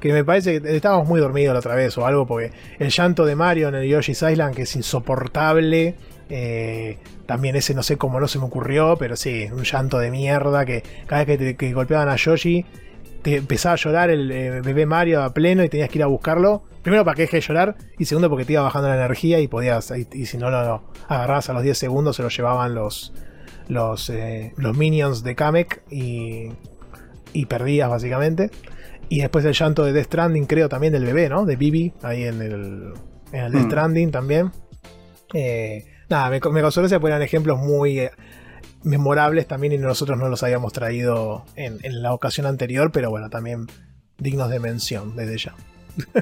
[0.00, 3.24] que me parece que estábamos muy dormidos la otra vez o algo, porque el llanto
[3.24, 5.96] de Mario en el Yoshi's Island, que es insoportable,
[6.28, 10.10] eh, también ese no sé cómo no se me ocurrió, pero sí, un llanto de
[10.10, 12.64] mierda que cada vez que, golpeaban a Yoshi,
[13.22, 16.06] te empezaba a llorar el eh, bebé Mario a pleno y tenías que ir a
[16.06, 16.62] buscarlo.
[16.82, 19.48] Primero para que deje de llorar y segundo porque te iba bajando la energía y
[19.48, 23.14] podías, y, y si no lo agarrabas a los 10 segundos se lo llevaban los,
[23.68, 26.50] los, eh, los minions de Kamek y,
[27.34, 28.50] y perdías básicamente.
[29.10, 31.44] Y después el llanto de Death Stranding, creo también del bebé, ¿no?
[31.44, 32.94] De Bibi, ahí en el,
[33.32, 33.68] en el Death Mm.
[33.68, 34.50] Stranding también.
[35.34, 38.10] Eh, nada, me, me causó gracia porque eran ejemplos muy eh,
[38.82, 43.28] memorables también y nosotros no los habíamos traído en, en la ocasión anterior, pero bueno,
[43.30, 43.66] también
[44.18, 45.54] dignos de mención desde ya.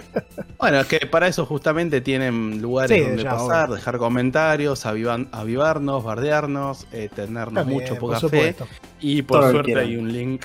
[0.59, 5.29] Bueno, es que para eso justamente tienen lugares Sí, donde ya, pasar, dejar comentarios, avivan-
[5.33, 8.55] avivarnos, bardearnos, eh, tenernos También, mucho, poca fe.
[9.01, 10.45] Y por Todo suerte hay un link.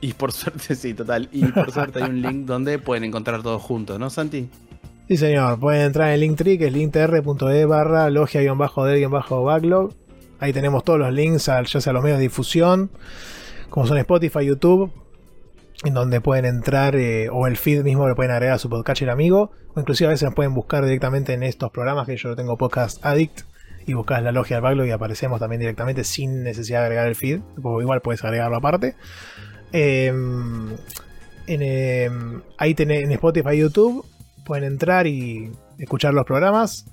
[0.00, 1.28] Y por suerte, sí, total.
[1.32, 4.48] Y por suerte hay un link donde pueden encontrar todo juntos, ¿no, Santi?
[5.08, 5.58] Sí, señor.
[5.58, 9.92] Pueden entrar en el Linktree, que es linktr.e barra logia-del-backlog.
[10.40, 12.90] Ahí tenemos todos los links, al- ya sea a los medios de difusión,
[13.70, 14.92] como son Spotify, YouTube,
[15.84, 19.10] en donde pueden entrar, eh, o el feed mismo lo pueden agregar a su podcatcher
[19.10, 22.56] amigo, o inclusive a veces nos pueden buscar directamente en estos programas, que yo tengo
[22.56, 23.40] Podcast Addict,
[23.86, 27.14] y buscas la logia del backlog y aparecemos también directamente sin necesidad de agregar el
[27.16, 28.94] feed, igual puedes agregarlo aparte.
[29.72, 30.76] Em,
[31.46, 34.04] em, ahí tenés en Spotify y YouTube
[34.44, 36.86] pueden entrar y escuchar los programas.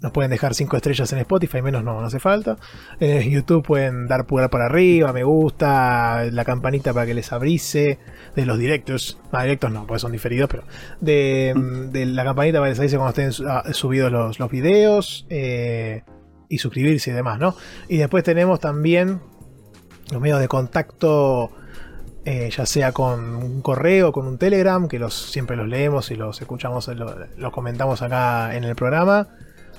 [0.00, 2.56] Nos pueden dejar 5 estrellas en Spotify, menos no, no hace falta.
[2.98, 7.98] En YouTube pueden dar pulgar para arriba, me gusta, la campanita para que les abrise.
[8.34, 10.64] De los directos, no, directos no, porque son diferidos, pero
[11.00, 11.54] de,
[11.92, 15.26] de la campanita para que les avise cuando estén ah, subidos los, los videos.
[15.30, 16.02] eh,
[16.52, 17.56] y suscribirse y demás, ¿no?
[17.88, 19.20] Y después tenemos también
[20.10, 21.50] los medios de contacto
[22.24, 26.40] eh, ya sea con un correo, con un telegram, que siempre los leemos y los
[26.40, 29.28] escuchamos, lo- los comentamos acá en el programa.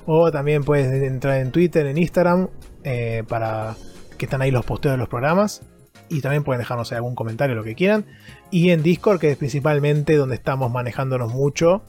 [0.05, 2.49] O también puedes entrar en Twitter, en Instagram,
[2.83, 3.75] eh, para
[4.17, 5.61] que están ahí los posteos de los programas.
[6.09, 8.05] Y también pueden dejarnos algún comentario, lo que quieran.
[8.51, 11.83] Y en Discord, que es principalmente donde estamos manejándonos mucho.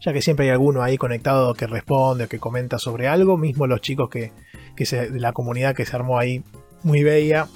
[0.00, 3.38] Ya que siempre hay alguno ahí conectado que responde o que comenta sobre algo.
[3.38, 4.32] Mismo los chicos que,
[4.76, 6.42] de la comunidad que se armó ahí
[6.82, 7.46] muy bella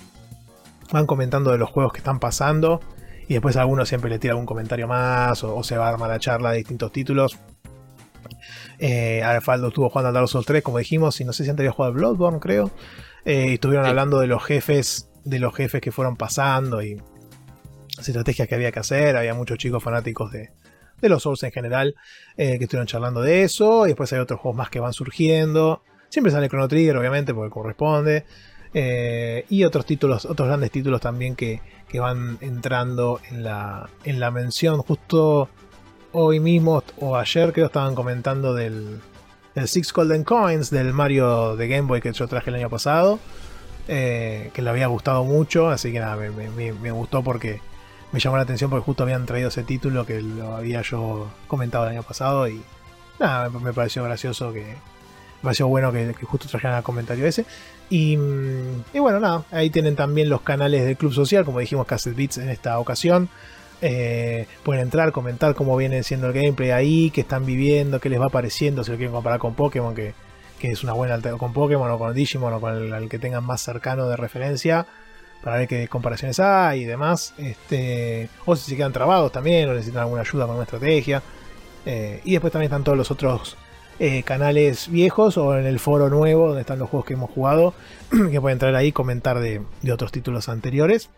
[0.92, 2.80] van comentando de los juegos que están pasando
[3.28, 6.08] y después alguno siempre le tira algún comentario más o, o se va a armar
[6.10, 7.36] la charla de distintos títulos.
[8.78, 11.62] Eh, Alfaldo estuvo jugando al Dark Souls 3, como dijimos, y no sé si antes
[11.62, 12.70] había jugado al Bloodborne, creo.
[13.24, 13.90] Eh, y estuvieron Sí.
[13.90, 17.00] hablando de los jefes, de los jefes que fueron pasando y
[17.96, 19.16] las estrategias que había que hacer.
[19.16, 20.50] Había muchos chicos fanáticos de,
[21.00, 21.94] de los Souls en general
[22.36, 23.86] eh, que estuvieron charlando de eso.
[23.86, 25.82] Y después hay otros juegos más que van surgiendo.
[26.08, 28.24] Siempre sale Chrono Trigger, obviamente, porque corresponde.
[28.74, 34.20] Eh, y otros títulos, otros grandes títulos también que, que van entrando en la, en
[34.20, 34.78] la mención.
[34.82, 35.48] Justo
[36.12, 39.00] hoy mismo o ayer creo estaban comentando del,
[39.54, 43.18] del Six Golden Coins del Mario de Game Boy que yo traje el año pasado.
[43.88, 47.60] eh, que le había gustado mucho, así que nada, me, me- gustó porque
[48.12, 51.84] me llamó la atención porque justo habían traído ese título que lo había yo comentado
[51.84, 52.60] el año pasado y
[53.20, 57.26] nada, me, me pareció gracioso que, me pareció bueno que, que justo trajeran el comentario
[57.26, 57.46] ese.
[57.88, 58.18] Y,
[58.92, 62.38] y bueno, nada, ahí tienen también los canales del Club Social, como dijimos, Cassette Beats
[62.38, 63.28] en esta ocasión.
[63.82, 68.20] Eh, pueden entrar, comentar cómo viene siendo el gameplay ahí, qué están viviendo, qué les
[68.20, 70.14] va pareciendo, si lo quieren comparar con Pokémon, que,
[70.58, 73.18] que es una buena alternativa con Pokémon o con Digimon o con el, el que
[73.18, 74.86] tengan más cercano de referencia,
[75.42, 77.34] para ver qué comparaciones hay y demás.
[77.38, 81.22] Este, o si se quedan trabados también, o necesitan alguna ayuda con una estrategia.
[81.84, 83.56] Eh, y después también están todos los otros
[83.98, 87.74] eh, canales viejos o en el foro nuevo donde están los juegos que hemos jugado,
[88.30, 91.10] que pueden entrar ahí y comentar de, otros títulos anteriores.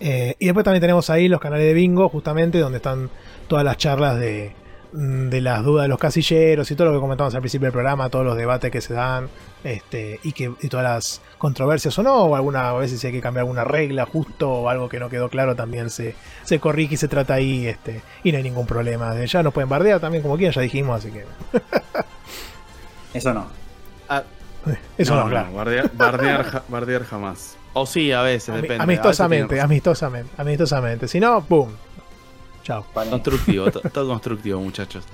[0.00, 3.10] Eh, y después también tenemos ahí los canales de bingo, justamente, donde están
[3.48, 4.52] todas las charlas de,
[4.96, 8.10] de las dudas de los casilleros y todo lo que comentamos al principio del programa,
[8.10, 9.28] todos los debates que se dan
[9.64, 13.12] este, y, que, y todas las controversias o no, o alguna a veces si hay
[13.12, 16.14] que cambiar alguna regla justo o algo que no quedó claro, también se,
[16.44, 19.14] se corrige y se trata ahí este, y no hay ningún problema.
[19.24, 21.24] Ya nos pueden bardear también como quieran, ya dijimos, así que...
[23.14, 23.46] Eso no.
[24.08, 24.22] Ah,
[24.98, 25.52] Eso no, no, claro.
[25.52, 27.56] bardear, bardear ja- bardear jamás.
[27.72, 28.82] O sí, a veces, Ami- depende.
[28.84, 31.08] amistosamente, A veces amistosamente, amistosamente.
[31.08, 31.70] Si no, ¡pum!
[32.64, 32.84] Chao.
[32.94, 33.10] razón.
[33.10, 35.04] Constructivo, to- todo constructivo, muchachos.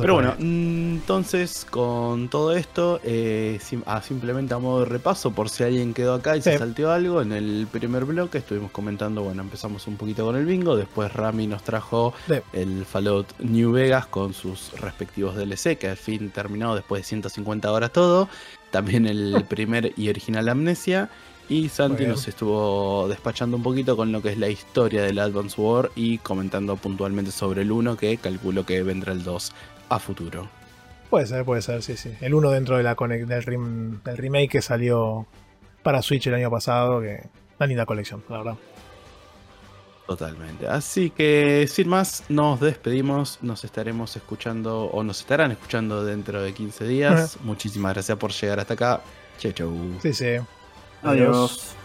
[0.00, 5.30] Pero bueno, mm, entonces con todo esto, eh, sim- ah, simplemente a modo de repaso,
[5.30, 9.22] por si alguien quedó acá y se salteó algo, en el primer bloque estuvimos comentando,
[9.22, 12.34] bueno, empezamos un poquito con el bingo, después Rami nos trajo Sí.
[12.52, 17.70] el Fallout New Vegas con sus respectivos DLC, que al fin terminó después de 150
[17.70, 18.28] horas todo,
[18.72, 21.10] también el primer y original Amnesia,
[21.48, 25.60] y Santi nos estuvo despachando un poquito con lo que es la historia del Advance
[25.60, 29.52] War y comentando puntualmente sobre el 1, que calculo que vendrá el 2
[29.88, 30.48] a futuro.
[31.10, 32.12] Puede ser, puede ser, sí, sí.
[32.20, 35.26] El uno dentro de la conec- del, rem- del remake que salió
[35.84, 37.22] para Switch el año pasado, que
[37.58, 38.54] una linda colección, la verdad.
[40.06, 40.68] Totalmente.
[40.68, 43.38] Así que sin más, nos despedimos.
[43.42, 47.38] Nos estaremos escuchando o nos estarán escuchando dentro de 15 días.
[47.42, 49.00] Muchísimas gracias por llegar hasta acá.
[49.38, 49.72] Chau, chau.
[50.02, 50.36] Sí, sí.
[51.02, 51.76] Adiós.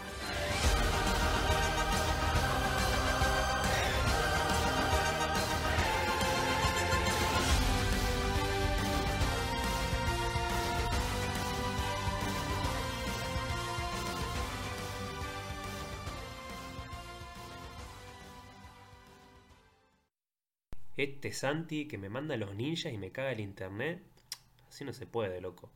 [20.96, 24.02] Este Santi que me manda los ninjas y me caga el internet.
[24.68, 25.70] Así no se puede, loco.